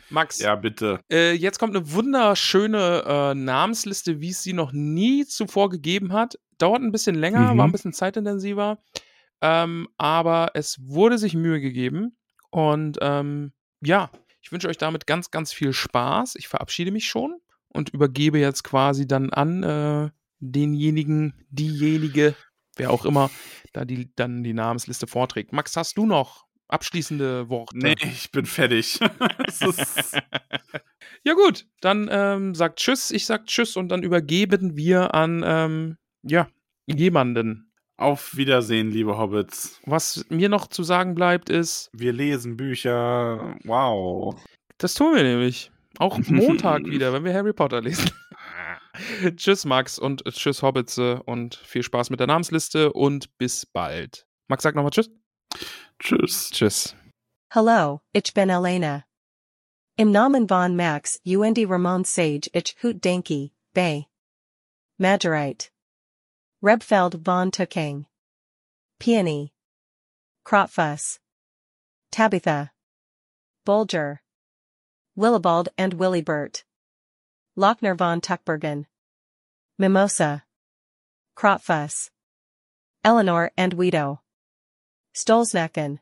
Max, 0.10 0.40
Ja, 0.40 0.56
bitte. 0.56 1.00
äh, 1.12 1.32
jetzt 1.34 1.58
kommt 1.60 1.76
eine 1.76 1.92
wunderschöne 1.92 3.04
äh, 3.06 3.34
Namensliste, 3.36 4.22
wie 4.22 4.30
es 4.30 4.44
sie 4.44 4.54
noch 4.54 4.72
nie 4.72 5.26
zuvor 5.26 5.70
gegeben 5.70 6.14
hat. 6.14 6.38
Dauert 6.60 6.82
ein 6.82 6.92
bisschen 6.92 7.16
länger, 7.16 7.54
Mhm. 7.54 7.58
war 7.58 7.66
ein 7.66 7.72
bisschen 7.72 7.94
zeitintensiver. 7.94 8.80
Ähm, 9.42 9.88
aber 9.98 10.52
es 10.54 10.78
wurde 10.86 11.18
sich 11.18 11.34
Mühe 11.34 11.60
gegeben. 11.60 12.16
Und 12.52 13.00
ähm, 13.02 13.54
ja, 13.82 14.12
ich 14.44 14.52
wünsche 14.52 14.68
euch 14.68 14.78
damit 14.78 15.08
ganz, 15.08 15.32
ganz 15.32 15.54
viel 15.54 15.72
Spaß. 15.72 16.36
Ich 16.36 16.50
verabschiede 16.50 16.92
mich 16.92 17.08
schon 17.08 17.40
und 17.70 17.90
übergebe 17.90 18.38
jetzt 18.38 18.64
quasi 18.64 19.08
dann 19.08 19.32
an 19.32 19.64
äh, 19.64 20.10
denjenigen, 20.40 21.34
diejenige, 21.50 22.36
wer 22.76 22.92
auch 22.92 23.06
immer, 23.06 23.32
da 23.72 23.86
die 23.86 24.14
dann 24.16 24.44
die 24.44 24.54
Namensliste 24.54 25.08
vorträgt. 25.08 25.54
Max, 25.54 25.78
hast 25.78 25.98
du 25.98 26.06
noch 26.06 26.46
abschließende 26.68 27.48
Worte? 27.48 27.78
Nee, 27.78 27.96
ich 28.02 28.32
bin 28.32 28.46
fertig. 28.46 29.00
Ja 31.26 31.36
gut, 31.36 31.68
dann 31.80 32.10
ähm, 32.12 32.54
sagt 32.54 32.80
Tschüss, 32.80 33.10
ich 33.12 33.26
sag 33.26 33.46
Tschüss 33.46 33.78
und 33.78 33.88
dann 33.90 34.04
übergeben 34.04 34.76
wir 34.76 35.14
an 35.14 35.42
ähm, 35.46 35.98
ja 36.22 36.50
jemanden. 36.86 37.73
Auf 38.04 38.36
Wiedersehen, 38.36 38.92
liebe 38.92 39.18
Hobbits. 39.18 39.80
Was 39.86 40.26
mir 40.30 40.50
noch 40.50 40.68
zu 40.68 40.84
sagen 40.84 41.16
bleibt 41.16 41.50
ist, 41.50 41.90
Wir 41.94 42.14
lesen 42.14 42.58
Bücher. 42.58 43.56
Wow. 43.64 44.36
das 44.78 44.94
tun 44.94 45.16
wir 45.16 45.24
nämlich 45.24 45.72
auch 45.98 46.20
Montag 46.28 46.86
wieder, 46.86 47.14
wenn 47.14 47.24
wir 47.24 47.34
Harry 47.34 47.54
Potter 47.54 47.82
lesen. 47.82 48.12
tschüss 49.36 49.66
Max 49.66 49.98
und 49.98 50.24
tschüss 50.26 50.62
Hobbitze 50.62 51.24
und 51.24 51.56
viel 51.56 51.84
Spaß 51.84 52.10
mit 52.10 52.20
der 52.20 52.28
Namensliste 52.28 52.94
und 52.94 53.36
bis 53.38 53.66
bald. 53.66 54.28
Max 54.48 54.64
sagt 54.64 54.76
nochmal 54.76 54.92
Tschüss. 54.92 55.10
Tschüss. 56.00 56.50
Tschüss. 56.52 56.96
Hello, 57.52 58.02
ich 58.12 58.34
bin 58.34 58.50
Elena. 58.50 59.06
Im 59.96 60.12
Namen 60.12 60.48
von 60.48 60.76
Max, 60.76 61.20
und 61.24 61.60
Ramon 61.60 62.04
Sage 62.04 62.50
ich 62.52 62.76
Hoot 62.82 63.06
Danke, 63.06 63.52
Bay. 63.74 64.08
Majerite. 64.98 65.73
Rebfeld 66.64 67.26
von 67.26 67.52
Tukang. 67.52 68.06
Peony. 68.98 69.52
Kropfuss. 70.46 71.20
Tabitha. 72.10 72.72
Bolger. 73.66 74.20
Willibald 75.18 75.68
and 75.78 75.96
Willibert. 75.96 76.64
Lochner 77.58 77.98
von 77.98 78.22
Tuckbergen. 78.22 78.86
Mimosa. 79.78 80.44
Kropfuss. 81.36 82.12
Eleanor 83.04 83.52
and 83.58 83.76
Guido. 83.76 84.22
Stolznaken. 85.14 86.00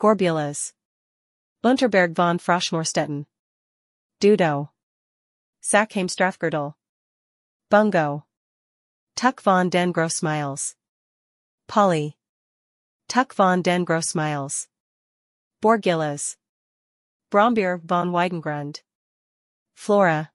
Gorbulas. 0.00 0.72
Unterberg 1.62 2.16
von 2.16 2.38
Froschmorstetten. 2.40 3.26
Dudo. 4.20 4.70
Sackheim 5.62 6.08
Strafgirdle. 6.08 6.74
Bungo. 7.70 8.24
Tuck 9.20 9.42
von 9.42 9.68
den 9.68 9.92
Grossmiles. 9.92 10.76
Polly. 11.68 12.14
Tuck 13.06 13.34
von 13.34 13.62
den 13.62 13.84
Grossmiles. 13.84 14.68
Borgillas. 15.60 16.38
Brombeer 17.30 17.86
von 17.86 18.12
Weidengrund. 18.12 18.80
Flora. 19.74 20.30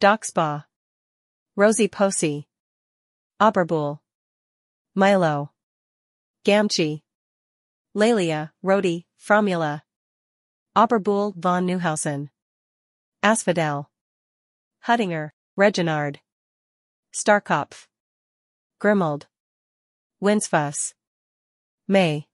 Doxba. 0.00 0.66
Rosie 1.56 1.88
Posey. 1.88 2.46
Oberbuhl. 3.40 3.98
Milo. 4.94 5.50
Gamchi. 6.44 7.02
Lelia, 7.94 8.52
Rodi, 8.62 9.06
Fromula. 9.16 9.82
Oberbuhl 10.76 11.32
von 11.32 11.66
Neuhausen. 11.66 12.30
Asphodel. 13.24 13.88
Huttinger, 14.86 15.32
Reginard. 15.56 16.20
Starkopf. 17.12 17.87
Grimold. 18.80 19.26
Winsfuss. 20.22 20.94
May. 21.88 22.28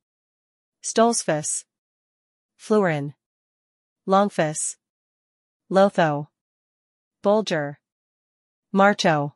Stolzfuss. 0.83 1.65
Flurin. 2.61 3.15
Longfuss. 4.07 4.77
Lotho. 5.73 6.29
Bolger. 7.23 7.77
Marcho. 8.75 9.33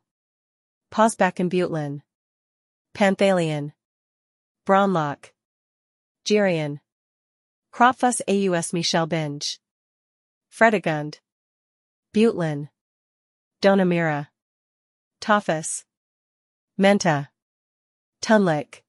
Posbach 0.91 1.39
and 1.39 1.49
Butlin. 1.49 2.01
Panthalion. 2.93 3.73
Braunlock. 4.67 5.31
Gerian. 6.25 6.79
Kropfuss 7.73 8.21
Aus 8.27 8.71
Michel 8.71 9.07
Binge. 9.07 9.57
Fredegund. 10.51 11.21
Butlin. 12.13 12.69
Donamira. 13.63 14.27
Tophus. 15.19 15.85
Menta. 16.79 17.27
Tunlik. 18.21 18.83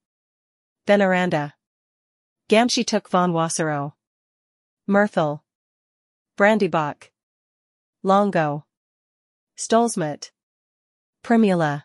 Veneranda. 0.87 1.51
Gamshi 2.49 2.85
took 2.85 3.09
von 3.09 3.33
Wasserow. 3.33 3.91
Mirthel. 4.87 5.41
Brandybach. 6.37 7.09
Longo. 8.01 8.63
Stolzmut. 9.57 10.31
Primula. 11.21 11.83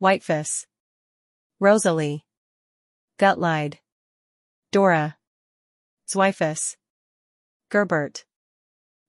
Whitefuss. 0.00 0.66
Rosalie. 1.60 2.24
Gutlide. 3.16 3.78
Dora. 4.72 5.16
Zweifus. 6.12 6.76
Gerbert. 7.70 8.24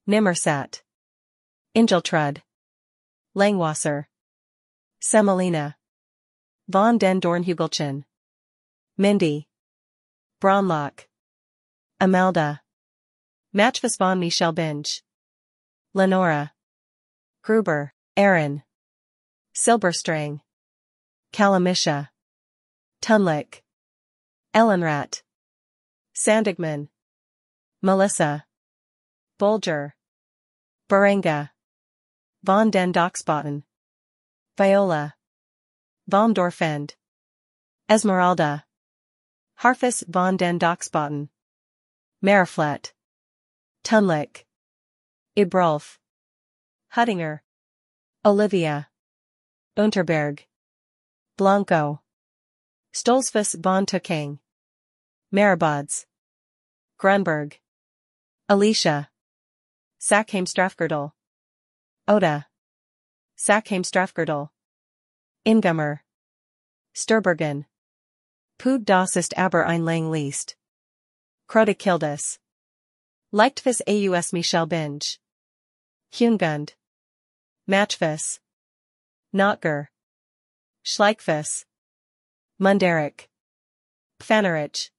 Nimmersat. 0.07 0.84
Ingeltrud. 1.76 2.44
Langwasser. 3.36 4.06
Semolina. 5.02 5.76
Von 6.70 6.98
den 6.98 7.20
Dornhugelchen. 7.20 8.06
Mindy. 8.98 9.46
Braunlock. 10.42 11.08
Amelda. 12.02 12.60
Matchfuss 13.54 13.98
von 13.98 14.20
Michel 14.20 14.52
Binge. 14.52 15.02
Lenora. 15.94 16.52
Gruber, 17.44 17.92
Aaron. 18.18 18.64
Silberstrang. 19.56 20.42
Kalamisha. 21.32 22.10
Tunlik. 23.02 23.62
Ellenrat. 24.56 25.22
Sandigman. 26.16 26.90
Melissa. 27.84 28.44
Bolger. 29.38 29.94
Berenga. 30.90 31.52
Von 32.44 32.72
den 32.72 32.92
Doxbotten. 32.92 33.64
Viola. 34.58 35.15
Vom 36.07 36.36
Dorfend. 36.36 36.95
Esmeralda. 37.90 38.64
Harfus 39.60 40.03
von 40.03 40.38
den 40.38 40.60
Doxbotten. 40.60 41.30
Mariflet. 42.22 42.94
Tunlik. 43.84 44.45
Ibrolf. 45.36 45.98
Huttinger. 46.94 47.41
Olivia. 48.23 48.88
Unterberg. 49.76 50.45
Blanco. 51.38 52.02
Stolzfuss 52.94 53.56
von 53.61 53.88
Tukang. 53.88 54.38
Marabods. 55.34 56.06
Grunberg. 56.99 57.60
Alicia. 58.48 59.10
Sackheim 59.99 60.45
Strafgirdle. 60.45 61.14
Oda. 62.07 62.45
Sackheim 63.40 63.84
Strafgirdle. 63.84 64.49
Ingummer. 65.47 66.01
Sturbergen. 66.95 67.65
Pud 68.57 68.84
das 68.84 69.15
ist 69.15 69.38
aber 69.38 69.67
ein 69.67 69.85
lang 69.85 70.09
Liest. 70.09 70.55
Krotikildus. 71.47 72.39
Leichtfuss 73.31 73.80
aus 73.81 74.34
Michel 74.34 74.65
Binge. 74.65 75.19
Hungund. 76.11 76.73
Matchfuss. 77.67 78.39
Notger. 79.34 79.89
Schleichfuss. 80.84 81.65
Munderik. 82.59 83.30
Pfanerich. 84.19 84.89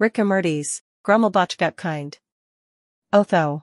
Rickamertes, 0.00 0.82
Grummelbachgutkind. 1.04 2.18
Otho. 3.12 3.62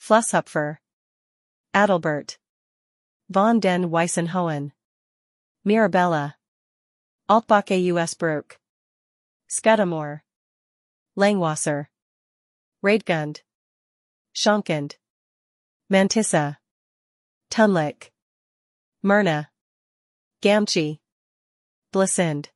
Flusshupfer. 0.00 0.78
Adelbert. 1.72 2.38
Von 3.30 3.60
den 3.60 3.88
Weissenhohen. 3.88 4.72
Mirabella. 5.66 6.36
Altbach 7.28 8.16
Bruck. 8.18 8.60
Scudamore. 9.48 10.22
Langwasser. 11.18 11.88
Raidgund. 12.84 13.40
Schonkend. 14.32 14.94
Mantissa. 15.92 16.58
Tunlik. 17.50 18.12
Myrna. 19.02 19.48
Gamchi. 20.40 21.00
Blessind. 21.92 22.46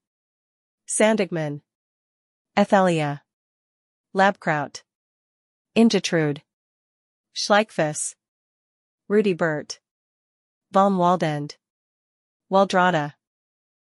Sandigman. 0.89 1.63
Ethelia. 2.57 3.23
Labkraut. 4.15 4.85
Ingetrude. 5.77 6.43
Schleichfuss. 7.35 8.15
Rudy 9.09 9.33
Burt. 9.33 9.81
Von 10.71 10.97
Waldend. 10.97 11.57
Waldrada. 12.51 13.15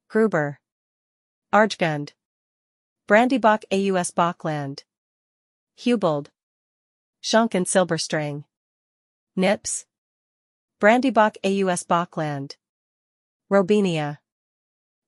Gruber. 0.09 0.59
Archgund. 1.55 2.13
Brandybach 3.09 3.65
aus 3.73 4.13
Bachland. 4.13 4.85
Hubald. 5.75 6.31
Schunken 7.23 7.65
Silberstring. 7.65 8.45
Nips. 9.37 9.87
Brandybach 10.79 11.37
aus 11.43 11.85
Bachland. 11.85 12.59
Robinia. 13.51 14.19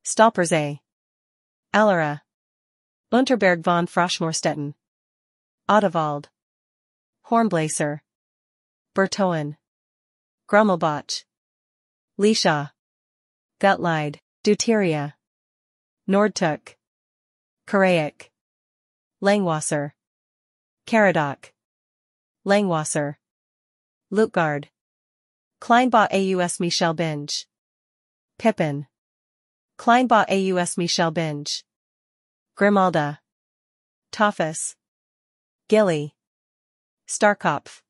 Stolpersee. 0.06 0.80
Allera. 1.74 2.22
Unterberg 3.12 3.62
von 3.62 3.86
Froschmorstetten. 3.86 4.74
Ottewald. 5.68 6.30
Hornblaser. 7.30 8.00
Bertoen. 8.94 9.58
Grummelbach. 10.48 11.24
Lisha. 12.18 12.70
Gutlide, 13.64 14.18
Deuteria. 14.44 15.14
Nordtuck. 16.06 16.76
Karaic. 17.66 18.28
Langwasser. 19.22 19.92
Caradoc. 20.86 21.50
Langwasser. 22.46 23.16
Lutgard. 24.12 24.66
Kleinbach 25.62 26.12
aus 26.12 26.60
Michel 26.60 26.92
Binge. 26.92 27.46
Pippin. 28.38 28.86
Kleinbach 29.78 30.28
aus 30.28 30.76
Michel 30.76 31.10
Binge. 31.10 31.62
Grimalda. 32.56 33.18
Tophus. 34.12 34.76
Gilly. 35.70 36.12
Starkopf. 37.08 37.80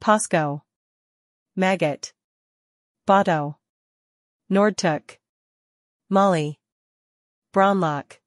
Posco. 0.00 0.62
Maggot. 1.56 2.12
Botto. 3.06 3.59
Nordtuck. 4.52 5.16
Molly. 6.08 6.58
Braunlock. 7.54 8.18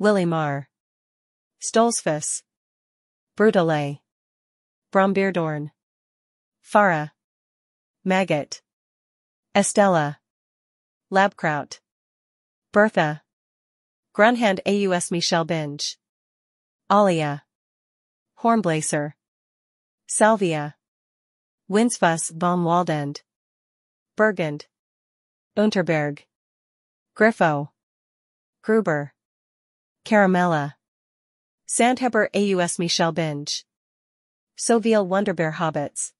Willimar. 0.00 0.68
Stolzfus. 1.62 2.42
Brutale. 3.36 3.98
Brombeerdorn. 4.90 5.72
Farah. 6.64 7.10
Maggot. 8.02 8.62
Estella. 9.54 10.20
Labkraut. 11.12 11.80
Bertha. 12.72 13.20
Grunhand 14.14 14.60
AUS 14.64 15.10
Michel 15.10 15.44
Binge. 15.44 15.98
Alia. 16.88 17.42
Hornblazer. 18.42 19.12
Salvia. 20.08 20.76
Winsfuss 21.70 22.30
von 22.30 22.64
Waldend. 22.64 23.20
Burgund. 24.16 24.64
Unterberg. 25.56 26.20
Griffo. 27.16 27.70
Gruber. 28.62 29.14
Caramella. 30.04 30.74
Sandheber 31.66 32.28
AUS 32.34 32.78
Michel 32.78 33.10
Binge. 33.10 33.64
Soviel 34.58 35.06
Wonderbear 35.06 35.54
Hobbits. 35.54 36.12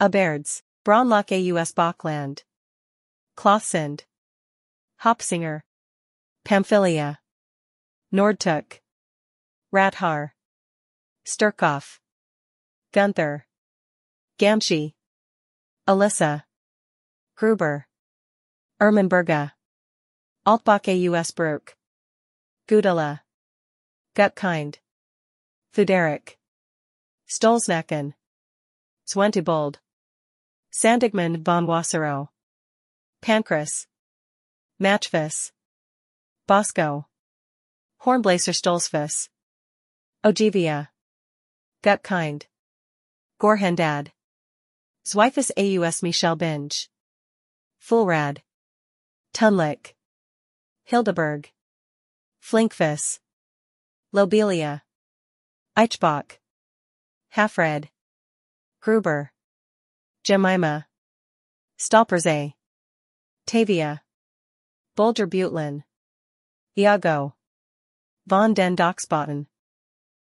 Aberds, 0.00 0.62
Braunlock 0.84 1.30
AUS 1.30 1.72
Bachland. 1.72 2.42
Klothsund. 3.36 4.00
Hopsinger. 5.04 5.60
Pamphylia. 6.44 7.18
Nordtuck. 8.12 8.80
Rathar. 9.72 10.30
Sturkov. 11.24 12.00
Gunther. 12.92 13.46
Gamshi. 14.40 14.94
Alyssa. 15.88 16.42
Gruber. 17.36 17.86
Ermenberga. 18.80 19.52
Altbach 20.46 21.34
Brook. 21.34 21.76
Gudala. 22.66 23.20
Gutkind. 24.14 24.78
Fuderic. 25.74 26.38
Stolznaken. 27.28 28.14
Zwentibold. 29.06 29.80
Sandigmund 30.72 31.44
von 31.44 31.66
Wasserow. 31.66 32.30
Pancras. 33.20 33.86
Matchvis. 34.80 35.52
Bosco. 36.46 37.04
Hornblazer 38.02 38.54
Stolzfus. 38.54 39.28
Ogivia. 40.24 40.88
Gutkind. 41.82 42.46
Gorhendad. 43.38 44.12
Zwifus 45.04 45.50
Aus 45.50 46.02
Michel 46.02 46.34
Binge. 46.34 46.88
Fulrad. 47.78 48.38
Tunlik. 49.32 49.94
Hildeberg. 50.84 51.50
Flinkfus. 52.42 53.20
Lobelia. 54.12 54.82
Eichbach. 55.76 56.38
Halfred. 57.34 57.88
Gruber. 58.82 59.30
Jemima. 60.24 60.86
Stalperzay. 61.78 62.54
Tavia. 63.46 64.02
Bulger 64.96 65.26
Butlin. 65.26 65.84
Iago. 66.76 67.34
Von 68.28 68.54
den 68.54 68.76
Doxbotten. 68.76 69.46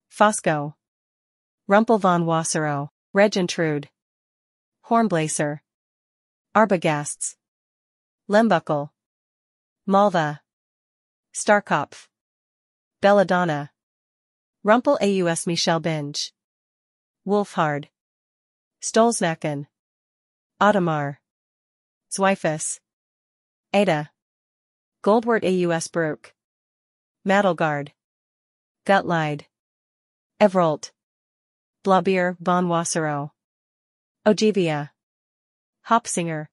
Fosco. 0.10 0.76
Rumpel 1.68 2.00
von 2.00 2.26
Wasserow, 2.26 2.90
Regentrude. 3.14 3.88
Hornblazer. 4.86 5.62
Arbagasts. 6.56 7.36
Lembuckle. 8.28 8.91
Malva. 9.88 10.40
Starkopf. 11.34 12.08
Belladonna. 13.02 13.72
Rumpel 14.64 15.00
Aus 15.02 15.48
Michel 15.48 15.80
Binge. 15.80 16.32
Wolfhard. 17.28 17.88
Stolznaken. 18.84 19.66
Ottomar. 20.62 21.18
Zwifus. 22.12 22.80
Ada. 23.74 24.12
Goldwort 25.04 25.44
Aus 25.44 25.88
Brook. 25.88 26.36
Madelgard. 27.26 27.92
Gutlide. 28.86 29.46
Evrolt. 30.40 30.92
Blabier 31.84 32.38
von 32.40 32.68
Wasserow. 32.68 33.32
Ogivia. 34.28 34.92
Hopsinger. 35.88 36.50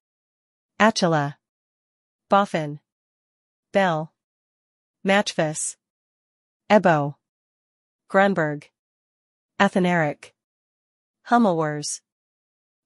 Achilla. 0.79 1.35
Boffin. 2.27 2.79
Bell. 3.71 4.11
Matchfus. 5.05 5.75
Ebo. 6.69 7.15
Grunberg. 8.09 8.65
Athanaric. 9.59 10.33
Hummelwers. 11.29 12.01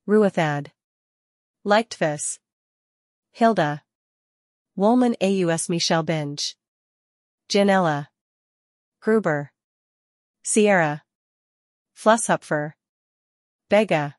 Ruethad. 0.07 0.72
Leichtfuss. 1.65 2.39
Hilda. 3.31 3.84
Woolman 4.76 5.15
Aus 5.22 5.69
Michel 5.69 6.03
Binge. 6.03 6.55
Janella. 7.47 8.07
Gruber. 9.01 9.51
Sierra. 10.45 11.03
Flusshupfer. 11.95 12.73
Bega. 13.69 14.15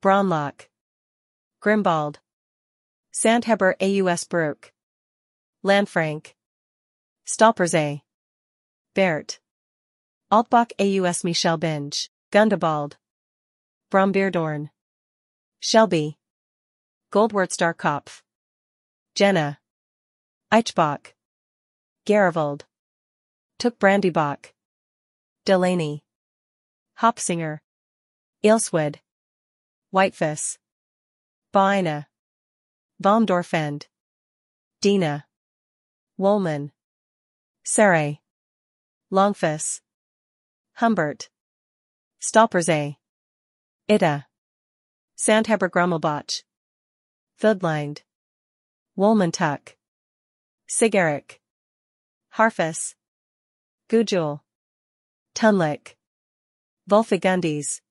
Braunlock. 0.00 0.68
Grimbald. 1.60 2.20
Sandheber 3.12 3.74
Aus 3.78 4.24
Brook. 4.24 4.72
Landfrank. 5.66 6.32
Stalperzay. 7.26 8.02
Bert. 8.94 9.40
Altbach 10.30 10.70
Aus 10.78 11.24
Michel 11.24 11.58
Binge. 11.58 12.08
Gundebald. 12.30 12.96
Brombeerdorn. 13.90 14.70
Shelby. 15.58 16.18
Goldwurtstarkopf. 17.12 18.22
Jenna. 19.16 19.58
Eichbach. 20.52 21.14
Garavold. 22.06 22.62
Took 23.58 23.80
Brandybach. 23.80 24.52
Delaney. 25.44 26.04
Hopsinger. 27.00 27.58
Ilswood. 28.44 29.00
Whitefuss. 29.90 30.58
Baina. 31.52 32.06
Baumdorfend. 33.02 33.86
Dina. 34.80 35.25
Woolman. 36.18 36.72
Saray. 37.64 38.20
Longfus. 39.12 39.80
Humbert. 40.78 41.28
Stolperzay. 42.22 42.96
Ida. 43.86 44.26
Sandhabergrummelbach. 45.18 46.42
Fildlined. 47.38 48.02
Wolmantuck. 48.96 49.76
Sigaric. 50.68 51.38
Harfus. 52.36 52.94
Gujul. 53.90 54.40
Tunlick. 55.34 55.96
Volfagundes. 56.88 57.82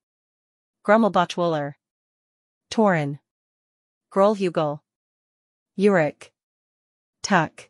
Grummelbachwuler. 0.84 1.76
Torin. 2.72 3.20
Grolhugel. 4.12 4.80
Uric. 5.78 6.32
Tuck. 7.22 7.70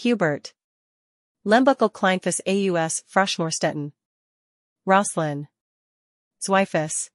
Hubert. 0.00 0.54
Lembuckle 1.44 1.90
Kleinfuss 1.90 2.40
AUS 2.46 3.02
Frashmorstetten. 3.06 3.92
Roslin. 4.86 5.46
Zwifus. 6.40 7.10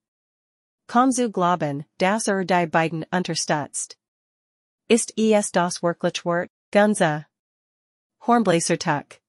Komzu 0.87 1.29
Globen, 1.29 1.85
das 1.97 2.27
er 2.27 2.43
die 2.43 2.67
beiden 2.67 3.03
unterstützt. 3.11 3.95
Ist 4.87 5.11
es 5.17 5.51
das 5.51 5.81
wirklich 5.81 6.23
wert, 6.25 6.51
Gunza. 6.71 7.25
Hornblazer 8.27 8.77
Tuck. 8.77 9.19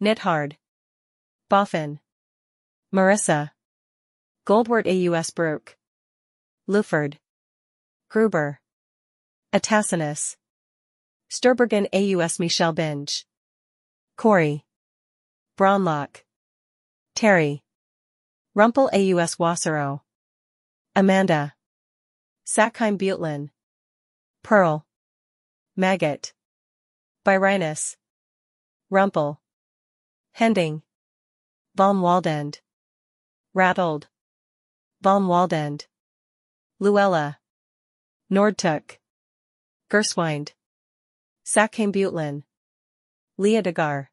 Nithard. 0.00 0.56
Boffin. 1.48 2.00
Marissa. 2.92 3.52
Goldwort 4.44 4.88
AUS 4.88 5.30
Brook. 5.30 5.76
Luford. 6.66 7.18
Gruber. 8.10 8.58
Atassinus. 9.52 10.36
Sturbergen 11.30 11.86
AUS 11.92 12.38
Michelle 12.38 12.72
Binge. 12.72 13.26
Corey. 14.16 14.64
Braunlock. 15.56 16.24
Terry. 17.14 17.62
Rumpel 18.56 18.88
AUS 18.92 19.36
Wasserow. 19.36 20.00
Amanda. 20.94 21.54
Sackheim 22.46 22.98
Butlin. 22.98 23.50
Pearl. 24.42 24.86
Maggot. 25.76 26.32
Byrinus. 27.24 27.96
Rumpel. 28.92 29.38
Hending. 30.32 30.82
Von 31.74 32.00
Waldend. 32.00 32.60
Rattled. 33.54 34.08
Von 35.00 35.26
Waldend. 35.26 35.86
Luella. 36.78 37.38
Nordtuck. 38.30 38.98
Gerswind. 39.90 40.52
Sackheim 41.44 41.92
Butlin. 41.92 42.42
Leodegar. 43.38 44.08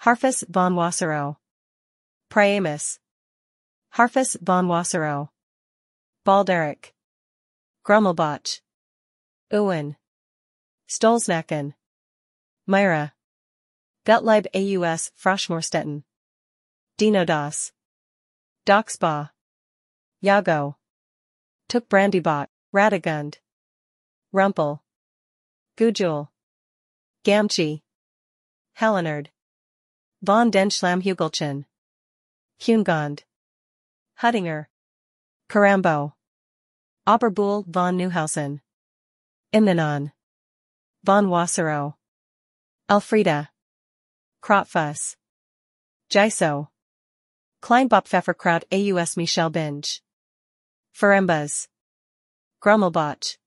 Harfus 0.00 0.42
von 0.50 0.74
Wasserow. 0.74 1.36
Priamus. 2.28 2.98
Harfus 3.94 4.36
von 4.44 4.66
Wasserow. 4.66 5.28
Balderic. 6.24 6.94
Grummelbach. 7.84 8.60
Uwen. 9.52 9.94
Stolznaken. 10.88 11.74
Myra. 12.66 13.12
Gutleib 14.04 14.46
aus 14.52 15.12
Froschmorstetten. 15.14 16.02
Dinodas. 16.98 17.70
Doxba. 18.66 19.30
Yago. 20.20 20.74
Took 21.68 21.88
Brandybot, 21.88 22.48
Radagund. 22.74 23.38
Rumpel. 24.34 24.80
Gujul. 25.76 26.31
Gamchi. 27.24 27.82
Helenard. 28.74 29.28
Von 30.24 30.50
den 30.50 30.70
Schlammhugelchen. 30.70 31.66
Hungond. 32.58 33.22
Huttinger. 34.20 34.66
Karambo. 35.48 36.14
Oberbuhl 37.06 37.64
von 37.72 37.96
Neuhausen. 37.96 38.60
Imnanon. 39.52 40.10
Von 41.04 41.28
Wasserow. 41.28 41.94
Elfrida. 42.88 43.50
Krotfuss. 44.42 45.16
Jiso. 46.10 46.70
Kleinbopfefferkraut 47.62 48.64
aus 48.98 49.16
Michel 49.16 49.48
Binge. 49.48 50.00
Ferembas. 50.92 51.68
Grummelbach. 52.60 53.38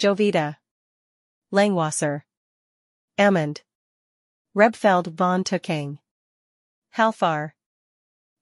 Jovita. 0.00 0.56
Langwasser. 1.52 2.24
Amund. 3.20 3.60
Rebfeld 4.54 5.14
von 5.14 5.44
Tuckang. 5.44 5.98
Halfar. 6.96 7.52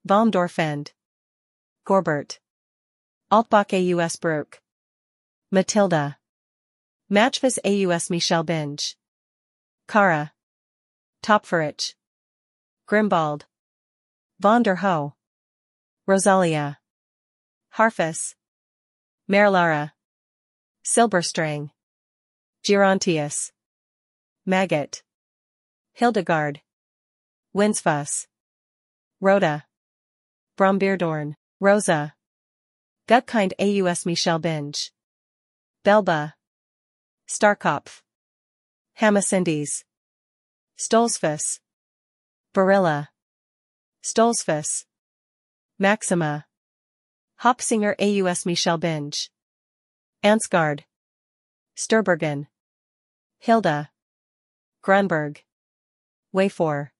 Baumdorfend. 0.06 0.92
Gorbert. 1.84 2.38
Altbach 3.28 3.72
aus 3.72 4.14
Brook. 4.20 4.60
Matilda. 5.50 6.14
Matchvis 7.10 7.58
aus 7.58 8.08
Michel 8.08 8.44
Binge. 8.44 8.94
Kara. 9.88 10.30
Topferich. 11.24 11.96
Grimbald. 12.86 13.46
Von 14.40 14.62
der 14.62 14.76
Ho. 14.76 15.14
Rosalia. 16.06 16.76
Harfus. 17.72 18.36
Merlara. 19.28 19.90
Silberstring. 20.86 21.72
Gerontius. 22.64 23.50
Maggot. 24.48 25.02
Hildegard. 25.92 26.62
Winsfuss. 27.54 28.28
Rhoda. 29.20 29.66
Brombeerdorn, 30.56 31.34
Rosa. 31.60 32.14
Gutkind 33.06 33.52
aus 33.60 34.06
Michel 34.06 34.38
Binge. 34.38 34.90
Belba. 35.84 36.32
Starkopf. 37.28 38.00
Hamacindes. 38.98 39.84
Stolzfus. 40.78 41.60
Barilla. 42.54 43.08
Stolzfus. 44.02 44.86
Maxima. 45.78 46.46
Hopsinger 47.42 47.94
aus 48.00 48.46
Michel 48.46 48.78
Binge. 48.78 49.28
Ansgard. 50.24 50.84
Sturbergen. 51.76 52.46
Hilda. 53.40 53.90
Grunberg. 54.82 55.42
Wayfor. 56.34 56.90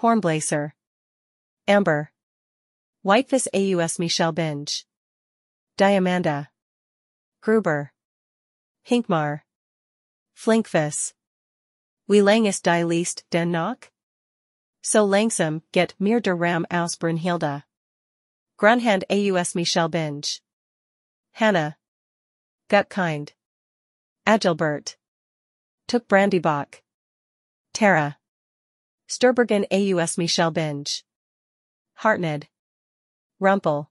Hornblazer. 0.00 0.72
Amber. 1.68 2.10
Whitefish 3.02 3.48
aus 3.54 3.98
Michel 3.98 4.32
Binge. 4.32 4.84
Diamanda. 5.78 6.48
Gruber. 7.42 7.90
Hinkmar. 8.86 9.42
Flinkfis. 10.36 11.14
Wie 12.08 12.22
lang 12.22 12.46
ist 12.46 12.64
die 12.64 12.84
Least 12.84 13.24
den 13.30 13.50
noch? 13.52 13.90
So 14.82 15.06
langsam 15.06 15.62
get 15.72 15.94
mir 15.98 16.20
der 16.20 16.34
Ram 16.34 16.66
aus 16.70 16.96
Brunhilda. 16.96 17.64
Grunhand 18.58 19.04
aus 19.10 19.54
Michel 19.54 19.88
Binge. 19.88 20.40
Hannah. 21.32 21.76
Gutkind. 22.68 23.34
Agilbert. 24.26 24.96
Took 25.90 26.06
Brandybach. 26.06 26.82
Tara. 27.74 28.16
Sturbergen 29.08 29.64
aus 30.00 30.16
Michel 30.16 30.52
Binge. 30.52 31.02
Hartned. 31.94 32.46
Rumpel. 33.42 33.88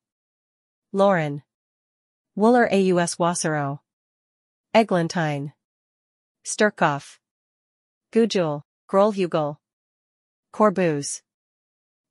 Lauren. 0.93 1.43
Wooler 2.37 2.71
aus 2.71 3.17
Wasserow. 3.17 3.81
Eglantine. 4.73 5.51
Sturkopf. 6.45 7.19
Gujul, 8.13 8.63
Grolhugel. 8.89 9.57
Corbuz. 10.53 11.21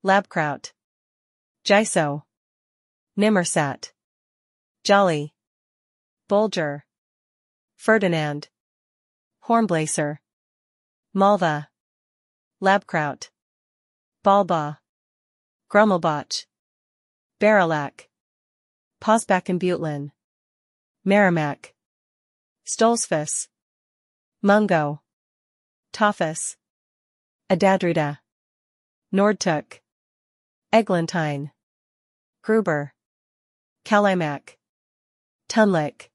Labkraut. 0.05 0.73
Jiso. 1.65 2.25
Nimmersat. 3.19 3.93
Jolly. 4.85 5.33
Bulger. 6.29 6.85
Ferdinand. 7.79 8.51
Hornblazer. 9.49 10.19
Malva. 11.15 11.69
Labkraut. 12.63 13.31
Balba. 14.23 14.77
Grummelbach. 15.73 16.45
Barilak. 17.41 18.09
Posbach 19.01 19.49
and 19.49 19.59
Butlin. 19.59 20.11
Merrimack. 21.07 21.73
Stolzfus. 22.67 23.49
Mungo. 24.43 25.01
Tophus. 25.95 26.57
Adadrida. 27.51 28.19
Nordtuck. 29.15 29.81
Eglantine. 30.75 31.53
Gruber. 32.43 32.93
Kalimak. 33.87 34.59
Tunlik. 35.49 36.11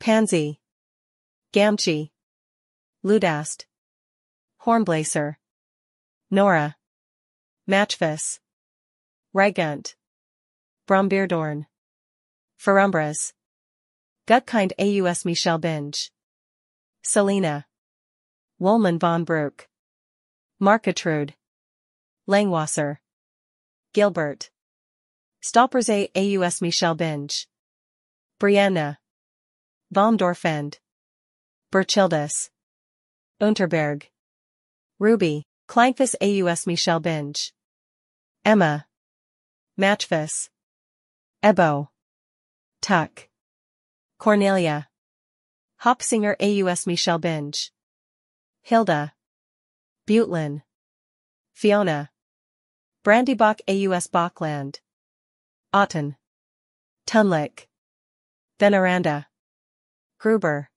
Pansy. 0.00 0.60
Gamchi. 1.52 2.08
Ludast. 3.08 3.64
Hornblazer. 4.66 5.36
Nora. 6.30 6.76
Matchfus. 7.66 8.38
Rigunt. 9.34 9.94
Brombeerdorn. 10.86 11.64
Ferumbras. 12.60 13.32
Gutkind 14.26 14.74
aus 14.78 15.24
Michel 15.24 15.58
Binge. 15.58 16.10
Selena. 17.02 17.64
Wollman 18.60 18.98
von 18.98 19.24
Broek. 19.24 19.66
Marketrude. 20.60 21.32
Langwasser. 22.28 22.98
Gilbert. 23.94 24.50
Stolperze 25.42 26.10
aus 26.14 26.60
Michel 26.60 26.94
Binge. 26.94 27.46
Brianna. 28.38 28.98
Baumdorfend. 29.90 30.80
Berchildus. 31.72 32.50
Unterberg. 33.40 34.08
Ruby, 34.98 35.44
Kleinfuss 35.68 36.16
aus 36.20 36.66
Michel 36.66 37.00
Binge. 37.00 37.52
Emma. 38.44 38.84
Matchfuss. 39.78 40.50
Ebo. 41.42 41.88
Tuck. 42.82 43.28
Cornelia. 44.18 44.86
Hopsinger 45.82 46.34
aus 46.40 46.86
Michel 46.86 47.18
Binge. 47.20 47.70
Hilda. 48.62 49.12
Butlin. 50.06 50.62
Fiona. 51.54 52.08
Brandybach 53.04 53.60
aus 53.68 54.08
Bachland. 54.08 54.80
Otten. 55.72 56.16
Tunlik. 57.06 57.68
Veneranda. 58.58 59.26
Gruber. 60.18 60.68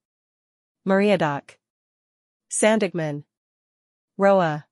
Mariadoc. 0.85 1.57
Sandigman. 2.51 3.23
Roa. 4.17 4.65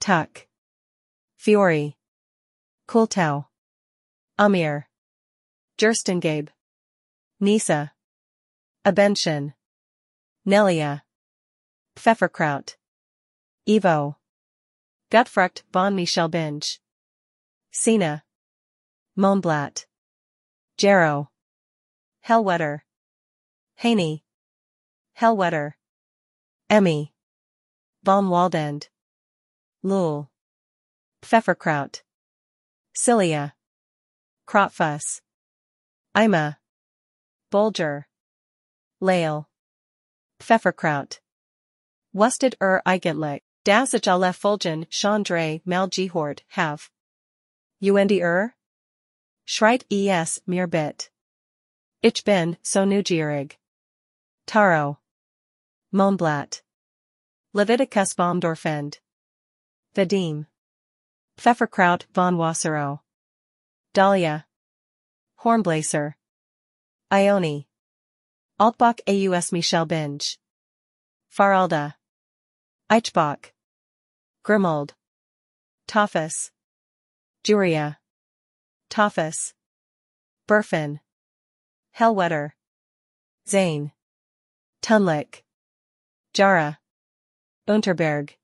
Tuck. 0.00 0.46
Fiore. 1.36 1.96
Kultau. 2.86 3.46
Amir. 4.38 4.86
Gerstengabe. 5.76 6.50
Nisa. 7.40 7.90
Abention. 8.84 9.54
Nelia. 10.46 11.02
Pfefferkraut. 11.96 12.76
Evo. 13.66 14.16
Gutfrucht 15.10 15.62
von 15.72 15.96
Michel 15.96 16.28
Binge. 16.28 16.78
Sina. 17.72 18.22
Mohnblatt. 19.18 19.86
Jarrow. 20.78 21.28
Hellwetter. 22.24 22.82
Haney. 23.78 24.22
Hellwetter. 25.18 25.74
Emmy. 26.70 27.12
Von 28.04 28.28
Waldend. 28.28 28.88
Lul. 29.82 30.28
Pfefferkraut. 31.22 32.02
Cilia. 32.96 33.52
Krautfuss. 34.46 35.20
Ima. 36.16 36.56
Bulger. 37.50 38.06
Lael. 39.00 39.46
Pfefferkraut. 40.40 41.20
Wustet 42.14 42.54
er 42.60 42.80
eigentlich, 42.86 43.42
das 43.64 43.94
ich 43.94 44.08
alle 44.08 44.32
Folgen 44.32 44.86
Chandre 44.90 45.60
mal 45.66 45.88
gehört 45.88 46.42
have. 46.48 46.88
Und 47.80 48.10
er? 48.10 48.54
Schreit 49.46 49.84
es 49.90 50.40
mir 50.46 50.66
bit. 50.66 51.10
Ich 52.02 52.24
bin 52.24 52.56
so 52.62 52.84
neugierig. 52.84 53.58
Taro. 54.46 54.98
Mohnblatt. 55.94 56.60
Leviticus 57.52 58.14
Baumdorfend. 58.14 58.98
Vadim. 59.94 60.46
Pfefferkraut 61.38 62.06
von 62.12 62.36
Wasserow. 62.36 62.98
Dahlia. 63.94 64.44
Hornblaser. 65.44 66.16
Ione. 67.12 67.66
Altbach 68.58 68.98
Aus 69.06 69.52
Michel 69.52 69.86
Binge. 69.86 70.36
Faralda. 71.32 71.94
Eichbach. 72.90 73.52
Grimold. 74.44 74.94
Tophus. 75.86 76.50
Juria. 77.46 77.98
Tophus. 78.90 79.54
Burfin. 80.48 80.98
Hellwetter. 81.96 82.54
Zane. 83.46 83.92
Tunlik. 84.82 85.44
Jara. 86.34 86.78
Unterberg. 87.68 88.36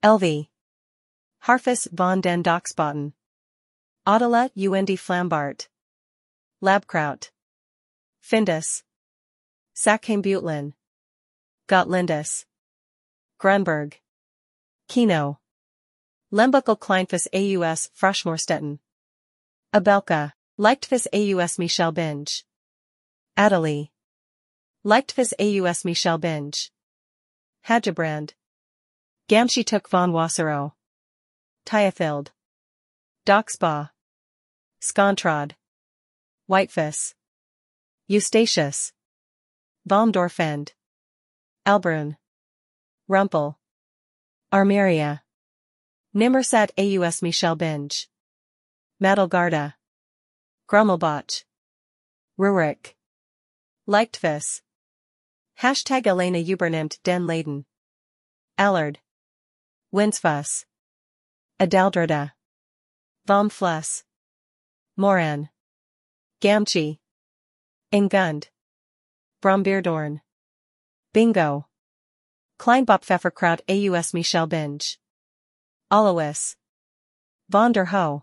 Elvi. 0.00 0.48
Harfus 1.42 1.88
von 1.92 2.20
den 2.22 2.44
Doxbotten. 2.44 3.14
Adela 4.06 4.48
und 4.54 4.96
Flambart. 4.96 5.68
Labkraut. 6.62 7.32
Findus. 8.20 8.84
Sackheim-Butlin. 9.74 10.74
Gottlindus. 11.66 12.46
Grunberg. 13.40 14.00
Kino. 14.86 15.38
Lembuckel 16.30 16.78
Kleinfus 16.78 17.26
AUS 17.32 17.90
Froschmorstetten. 17.92 18.78
Abelka. 19.74 20.32
Leichtfus 20.56 21.08
AUS 21.12 21.58
Michel 21.58 21.90
Binge. 21.90 22.44
Adelie. 23.36 23.90
Leichtfus 24.84 25.32
AUS 25.40 25.84
Michel 25.84 26.16
Binge. 26.16 26.70
Hagebrand. 27.70 28.32
Gamshi 29.28 29.64
took 29.64 29.88
von 29.88 30.10
Wasserow. 30.10 30.72
Tyafild. 31.64 32.32
Doxba. 33.24 33.90
Skontrod. 34.82 35.52
Whitefuss. 36.48 37.14
Eustatius. 38.10 38.90
Baumdorfend. 39.88 40.72
Albrun. 41.64 42.16
Rumpel. 43.08 43.54
Armeria. 44.52 45.20
Nimmersat 46.12 46.70
Aus 46.76 47.22
Michel 47.22 47.54
Binge. 47.54 48.08
Madelgarda. 49.00 49.74
Grummelbach. 50.68 51.44
Rurik. 52.36 52.96
Leichtfuss. 53.86 54.62
Hashtag 55.60 56.06
Elena 56.06 56.42
übernimmt 56.42 57.02
den 57.02 57.26
Laden. 57.26 57.66
Allard. 58.56 58.98
Winsfuss. 59.92 60.64
Adaldrida. 61.60 62.32
Vomfluss. 63.26 64.04
Moran. 64.96 65.50
Gamchi. 66.40 66.98
Ingund. 67.92 68.48
Brombeerdorn. 69.42 70.22
Bingo. 71.12 71.66
Kleinbopfefferkraut 72.58 73.60
Aus 73.68 74.14
Michel 74.14 74.46
Binge. 74.46 74.96
Alois. 75.90 76.56
Von 77.50 77.74
der 77.74 77.84
Ho. 77.84 78.22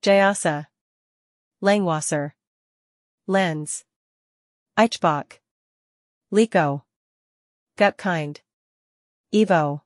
Jayasa. 0.00 0.68
Langwasser. 1.60 2.34
Lens. 3.26 3.84
Eichbach. 4.78 5.40
Lico. 6.32 6.82
Gutkind. 7.78 8.40
Evo. 9.32 9.82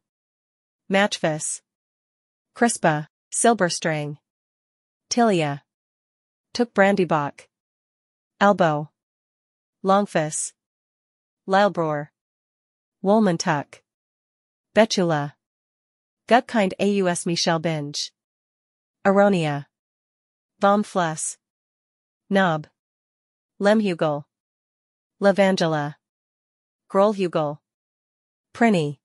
Matchfus. 0.91 1.61
Crispa, 2.57 3.09
Silberstrang. 3.31 4.17
Tilia. 5.11 5.61
Took 6.55 6.73
Brandybach. 6.73 7.47
Elbow. 8.41 8.89
Longfuss. 9.85 10.53
Lilebroer. 11.47 12.09
Woolmantuck. 13.05 13.83
Betula. 14.75 15.35
Gutkind 16.27 16.73
Aus 16.81 17.27
Michel 17.27 17.59
Binge. 17.59 18.13
Aronia. 19.07 19.67
Vomfluss. 20.63 21.37
Knob. 22.31 22.67
Lemhugel. 23.61 24.25
Levangela. 25.21 25.97
Grolhugel. 26.91 27.59
Prinny. 28.53 28.99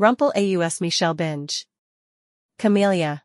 Rumpel 0.00 0.32
Aus 0.34 0.80
Michel 0.80 1.14
Binge. 1.14 1.66
Camellia. 2.58 3.20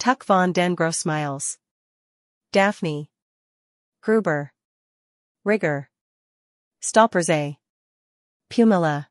Tuck 0.00 0.24
von 0.24 0.52
den 0.52 0.74
Grossmiles. 0.74 1.58
Daphne. 2.52 3.06
Gruber. 4.02 4.50
Rigger. 5.44 5.88
Stolperze. 6.82 7.56
Pumila. 8.50 9.06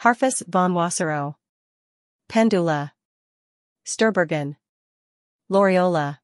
Harfus 0.00 0.42
von 0.50 0.72
Wasserow. 0.72 1.34
Pendula. 2.30 2.92
Sturbergen. 3.84 4.56
Loriola. 5.50 6.20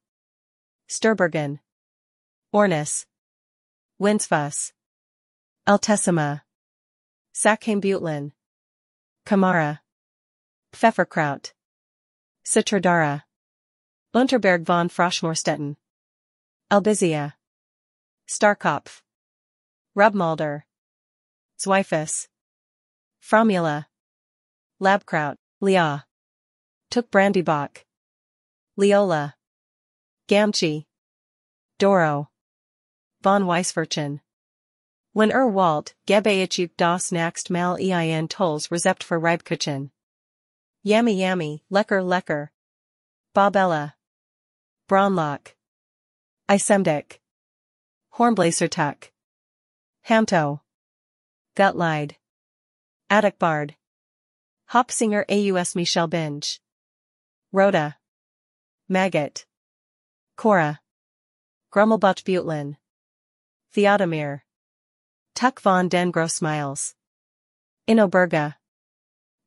Sturbergen. 0.89 1.59
Ornis. 2.51 3.05
Winsfuss. 3.99 4.73
Altissima. 5.67 6.41
Sackheim-Butlin. 7.37 8.31
Kamara. 9.23 9.81
Pfefferkraut. 10.73 11.53
Citrodara. 12.43 13.25
Unterberg 14.11 14.65
von 14.65 14.89
Froschmorstetten. 14.89 15.75
Albizia. 16.71 17.33
Starkopf. 18.27 19.03
Rubmalder. 19.95 20.63
Zweifus. 21.59 22.27
Fromula. 23.21 23.85
Labkraut, 24.81 25.37
Lia. 25.61 26.05
Took 26.89 27.11
Brandybach. 27.11 27.83
Leola. 28.75 29.35
Gamchi. 30.27 30.87
Doro. 31.77 32.29
Von 33.21 33.45
Weisfurchen. 33.45 34.21
When 35.17 35.31
er 35.31 35.49
Walt, 35.49 35.95
Gebeitschuk 36.05 36.77
das 36.77 37.11
nächst 37.11 37.49
mal 37.49 37.75
ein 37.91 38.27
tolls 38.27 38.69
Rezept 38.69 39.03
für 39.03 39.19
Reibkuchen. 39.19 39.89
Yummy 40.83 41.13
yummy, 41.13 41.63
lecker 41.71 42.03
lecker. 42.03 42.51
Bobella. 43.33 43.95
Braunlock. 44.87 45.55
Isemdik. 46.47 47.19
Hornblasertuck. 48.13 49.11
Hamto. 50.05 50.61
Gutlide. 51.55 52.17
Atticbard. 53.09 53.73
Hopsinger 54.69 55.25
Aus 55.27 55.73
Michel 55.73 56.07
Binge. 56.07 56.59
Rhoda. 57.51 57.95
Maggot. 58.87 59.47
Cora. 60.35 60.79
Grummelbach 61.73 62.23
Butlin. 62.23 62.77
Theodomir. 63.75 64.41
Tuck 65.37 65.59
von 65.59 65.87
den 65.87 66.11
Grossmiles. 66.11 66.95
Inoberga. 67.87 68.55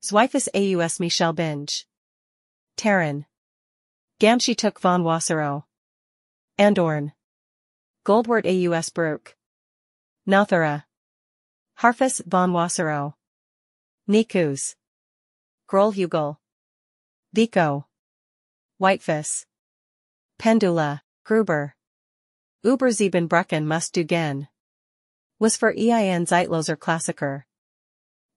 Zweifus 0.01 0.49
Aus 0.55 1.01
Michel 1.01 1.33
Binge. 1.33 1.85
Terran. 2.77 3.27
Gamshi 4.21 4.57
took 4.57 4.79
von 4.79 5.03
Wasserow. 5.03 5.65
Andorn. 6.57 7.13
Goldwort 8.05 8.47
Aus 8.47 8.91
Brook. 8.91 9.35
Nothera. 10.29 10.85
Harfus 11.81 12.21
von 12.21 12.53
Wasserow. 12.53 13.15
Nikus. 14.09 14.77
Grolhugel. 15.69 16.37
Vico. 17.33 17.87
Whitefuss. 18.79 19.45
Pendula, 20.39 21.01
Gruber. 21.25 21.75
Übersiebenbrucken 22.65 23.67
must 23.67 23.95
du 23.95 24.05
gen. 24.05 24.47
Was 25.41 25.57
for 25.57 25.73
ein 25.73 26.27
Zeitloser 26.27 26.77
Klassiker. 26.77 27.45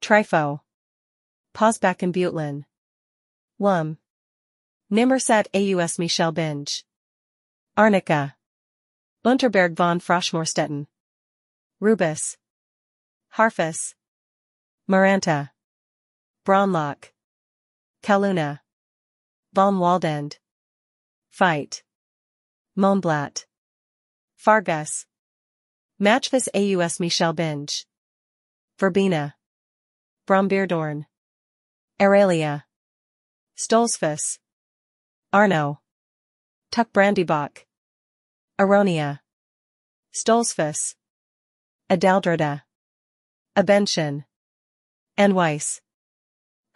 Trifo. 0.02 0.62
Posbacken 1.54 2.14
Butlin. 2.14 2.64
Wum. 3.60 3.98
Nimmersat 4.90 5.48
AUS 5.54 6.00
Michel 6.00 6.32
Binge. 6.32 6.84
Arnica. 7.76 8.36
Unterberg 9.26 9.76
von 9.76 10.00
Froschmorstetten. 10.00 10.88
Rubus. 11.82 12.38
Harfus. 13.34 13.96
Maranta. 14.90 15.50
Braunlock. 16.46 17.12
Kaluna. 18.02 18.62
Von 19.54 19.78
Waldend. 19.78 20.40
Fight. 21.32 21.84
Mohnblatt. 22.78 23.46
Fargus. 24.38 25.06
Matchvis 26.04 26.50
AUS 26.54 27.00
Michel 27.00 27.32
Binge. 27.32 27.86
Verbena. 28.78 29.36
Brombeerdorn. 30.28 31.06
Aurelia. 31.98 32.66
Stolzfus. 33.58 34.38
Arno. 35.32 35.80
Tuck 36.72 36.92
Brandybach. 36.92 37.64
Aronia. 38.60 39.22
Stolzfus. 40.14 40.96
Adaldrida. 41.90 42.64
Abention. 43.56 44.26
Anweiss. 45.18 45.80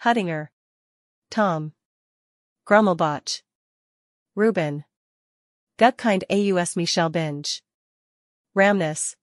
Huttinger. 0.05 0.47
Tom. 1.29 1.73
Grummelbach. 2.65 3.41
Reuben. 4.37 4.85
Gutkind 5.77 6.23
AUS 6.29 6.77
Michel 6.77 7.09
Binge. 7.09 7.61
Ramnus. 8.57 9.15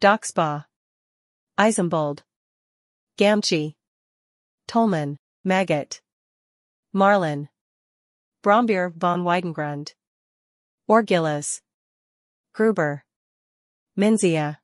Doxba. 0.00 0.64
Eisenbold. 1.58 2.22
Gamchi. 3.18 3.74
Tolman, 4.66 5.18
Maggot. 5.44 6.00
Marlin. 6.94 7.50
Brombeer 8.42 8.90
von 8.98 9.22
Weidengrund. 9.22 9.92
Orgillas. 10.88 11.60
Gruber. 12.54 13.02
Minzia. 13.98 14.56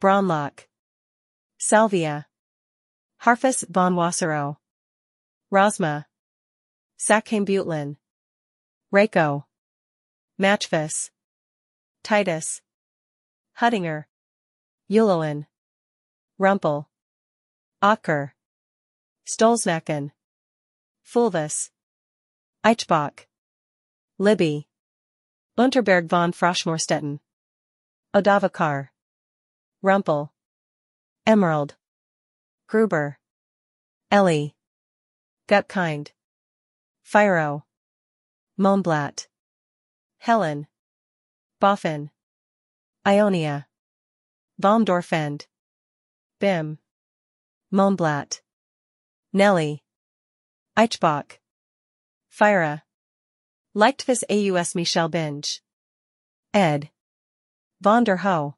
Braunlock. 0.00 0.66
Salvia. 1.60 2.24
Harfus 3.20 3.62
von 3.70 3.94
Wassero. 3.94 4.56
Rosma. 5.52 6.06
Sackheim-Butlin. 6.98 7.98
Rako. 8.90 9.44
Matchfus. 10.40 11.10
Titus. 12.02 12.62
Huttinger. 13.58 14.04
Ulowin. 14.90 15.46
Rumpel. 16.38 16.86
Ocker. 17.82 18.32
Stolznaken. 19.26 20.12
Fulvis. 21.02 21.70
Eichbach. 22.62 23.26
Libby. 24.18 24.66
Unterberg 25.56 26.10
von 26.10 26.32
Froschmorstetten. 26.32 27.20
Odavakar. 28.14 28.90
Rumpel. 29.82 30.28
Emerald. 31.26 31.76
Gruber. 32.68 33.16
Ellie. 34.10 34.54
Gutkind. 35.48 36.12
Firo. 37.02 37.62
Mohnblatt. 38.58 39.28
Helen. 40.18 40.66
Boffin. 41.58 42.10
Ionia. 43.06 43.68
Baumdorfend. 44.60 45.46
Bim. 46.40 46.78
Mohnblatt. 47.72 48.40
Nelly. 49.32 49.84
Eichbach. 50.76 51.38
Fira. 52.28 52.82
Leichtvis 53.76 54.24
AUS 54.28 54.74
Michel 54.74 55.08
Binge. 55.08 55.60
Ed. 56.52 56.90
Von 57.80 58.02
der 58.02 58.16
Ho. 58.16 58.56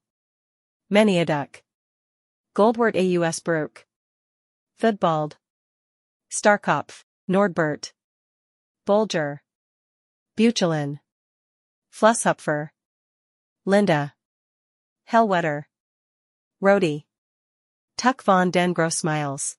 Meniaduck. 0.91 1.62
Goldwort 2.55 2.97
AUS 2.97 3.41
Brook. 3.41 3.85
Thudbald. 4.81 5.37
Starkopf, 6.31 7.05
Nordbert. 7.29 7.93
Bolger. 8.87 9.41
Buchelin. 10.39 11.01
Flusshupfer. 11.93 12.70
Linda. 13.66 14.15
Hellwetter. 15.09 15.66
Rody. 16.60 17.06
Tuck 17.97 18.20
von 18.20 18.51
den 18.51 18.74
Grossmiles. 18.74 19.56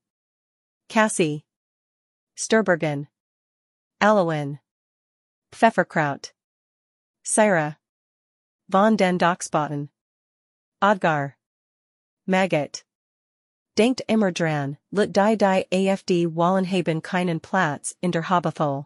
Cassie. 0.89 1.43
Sturbergen. 2.35 3.07
Alowin. 3.99 4.59
Pfefferkraut. 5.51 6.33
Syra. 7.25 7.77
Von 8.69 8.95
den 8.95 9.17
Doxbotten. 9.17 9.89
Odgar. 10.83 11.33
Maggot. 12.27 12.83
Denkt 13.75 14.01
immer 14.07 14.31
dran, 14.31 14.77
lut 14.93 15.13
die 15.13 15.35
die 15.35 15.65
AFD 15.71 16.27
Wallenhaben 16.27 17.01
keinen 17.01 17.39
Platz 17.39 17.95
in 18.03 18.11
der 18.11 18.29
Habefull. 18.29 18.85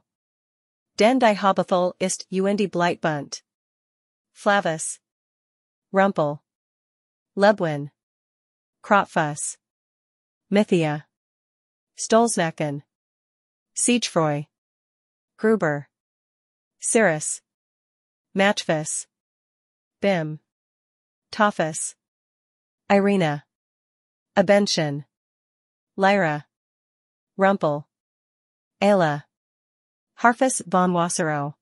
Den 0.95 1.19
die 1.19 1.35
Habefull 1.35 1.93
ist 1.99 2.25
und 2.31 2.71
Bleitbunt. 2.71 3.43
Flavus. 4.31 5.01
Rumpel. 5.91 6.39
Lebwin. 7.35 7.89
Krotfuss. 8.83 9.57
Mythia. 10.51 11.07
Stolznaken. 11.97 12.83
Siegefroy. 13.75 14.45
Gruber. 15.37 15.87
Cirrus. 16.79 17.41
Matchvis. 18.37 19.07
Bim. 19.99 20.41
Tophus. 21.31 21.95
Irina. 22.87 23.45
Abention. 24.35 25.05
Lyra. 25.95 26.45
Rumpel. 27.39 27.85
Ayla. 28.79 29.23
Harfus 30.19 30.61
von 30.67 30.93
Wassero. 30.93 31.55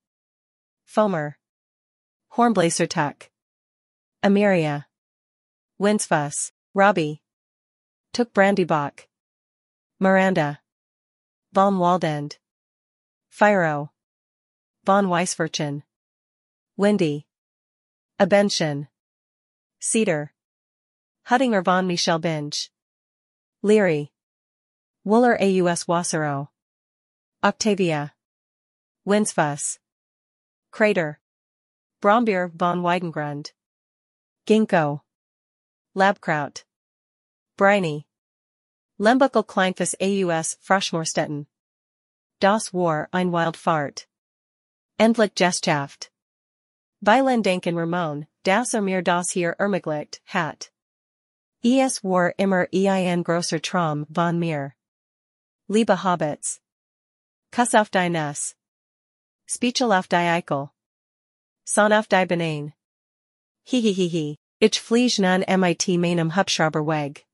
Fomer. 0.86 1.36
Hornblasertuck. 2.36 3.30
Winsfuss, 5.82 6.52
Robbie. 6.74 7.22
Took 8.12 8.32
Brandybach. 8.32 9.08
Miranda. 9.98 10.60
Von 11.52 11.78
Waldend. 11.78 12.38
Firo. 13.32 13.90
Von 14.86 15.08
Weisfurchen. 15.08 15.82
Windy. 16.76 17.26
Abention. 18.20 18.86
Cedar. 19.80 20.30
Huttinger 21.26 21.64
von 21.64 21.88
Michel 21.88 22.20
Binge. 22.20 22.70
Leary. 23.62 24.12
Wooler 25.04 25.36
AUS 25.40 25.86
Wassero. 25.86 26.50
Octavia. 27.42 28.12
Winsfuss. 29.04 29.80
Crater. 30.70 31.18
Brombeer 32.00 32.56
von 32.56 32.82
Weidengrund. 32.82 33.50
Ginkgo. 34.46 35.01
Labkraut. 35.94 36.64
Briny. 37.58 38.06
Lembuckel 38.98 39.44
Kleinfuss 39.44 39.94
AUS 40.00 40.56
Froschmorstetten. 40.62 41.46
Das 42.40 42.72
war 42.72 43.10
ein 43.12 43.30
Wildfahrt. 43.30 44.06
Endlich 44.98 45.34
Geschaft. 45.34 46.10
Weilen 47.02 47.42
denken 47.42 47.76
Ramon, 47.76 48.26
das 48.42 48.72
er 48.72 48.80
mir 48.80 49.02
das 49.02 49.32
hier 49.32 49.54
ermöglicht 49.58 50.22
hat. 50.24 50.70
Es 51.62 52.02
war 52.02 52.32
immer 52.38 52.66
ein 52.72 53.22
großer 53.22 53.60
Traum 53.60 54.06
von 54.06 54.38
mir. 54.38 54.74
Liebe 55.68 56.02
Hobbits. 56.02 56.62
Kuss 57.50 57.74
auf 57.74 57.90
die 57.90 58.08
Nuss. 58.08 58.54
Spiechel 59.44 59.92
auf 59.92 60.08
die 60.08 60.16
Eichel. 60.16 60.70
Son 61.64 61.92
auf 61.92 62.08
die 62.08 62.24
Benin. 62.24 62.72
Hihihihi, 63.64 64.38
ich 64.62 64.80
fliege 64.80 65.20
nun 65.20 65.40
mit 65.58 65.88
meinem 65.98 66.36
Hubschrauber 66.36 66.86
weg. 66.86 67.26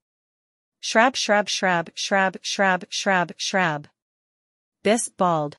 Schrab 0.81 1.15
schrab 1.15 1.51
schrab 1.51 1.91
schrab 1.95 2.39
schrab 2.41 2.87
schrab 2.89 3.33
schrab. 3.37 3.89
Bis 4.83 5.11
bald. 5.11 5.59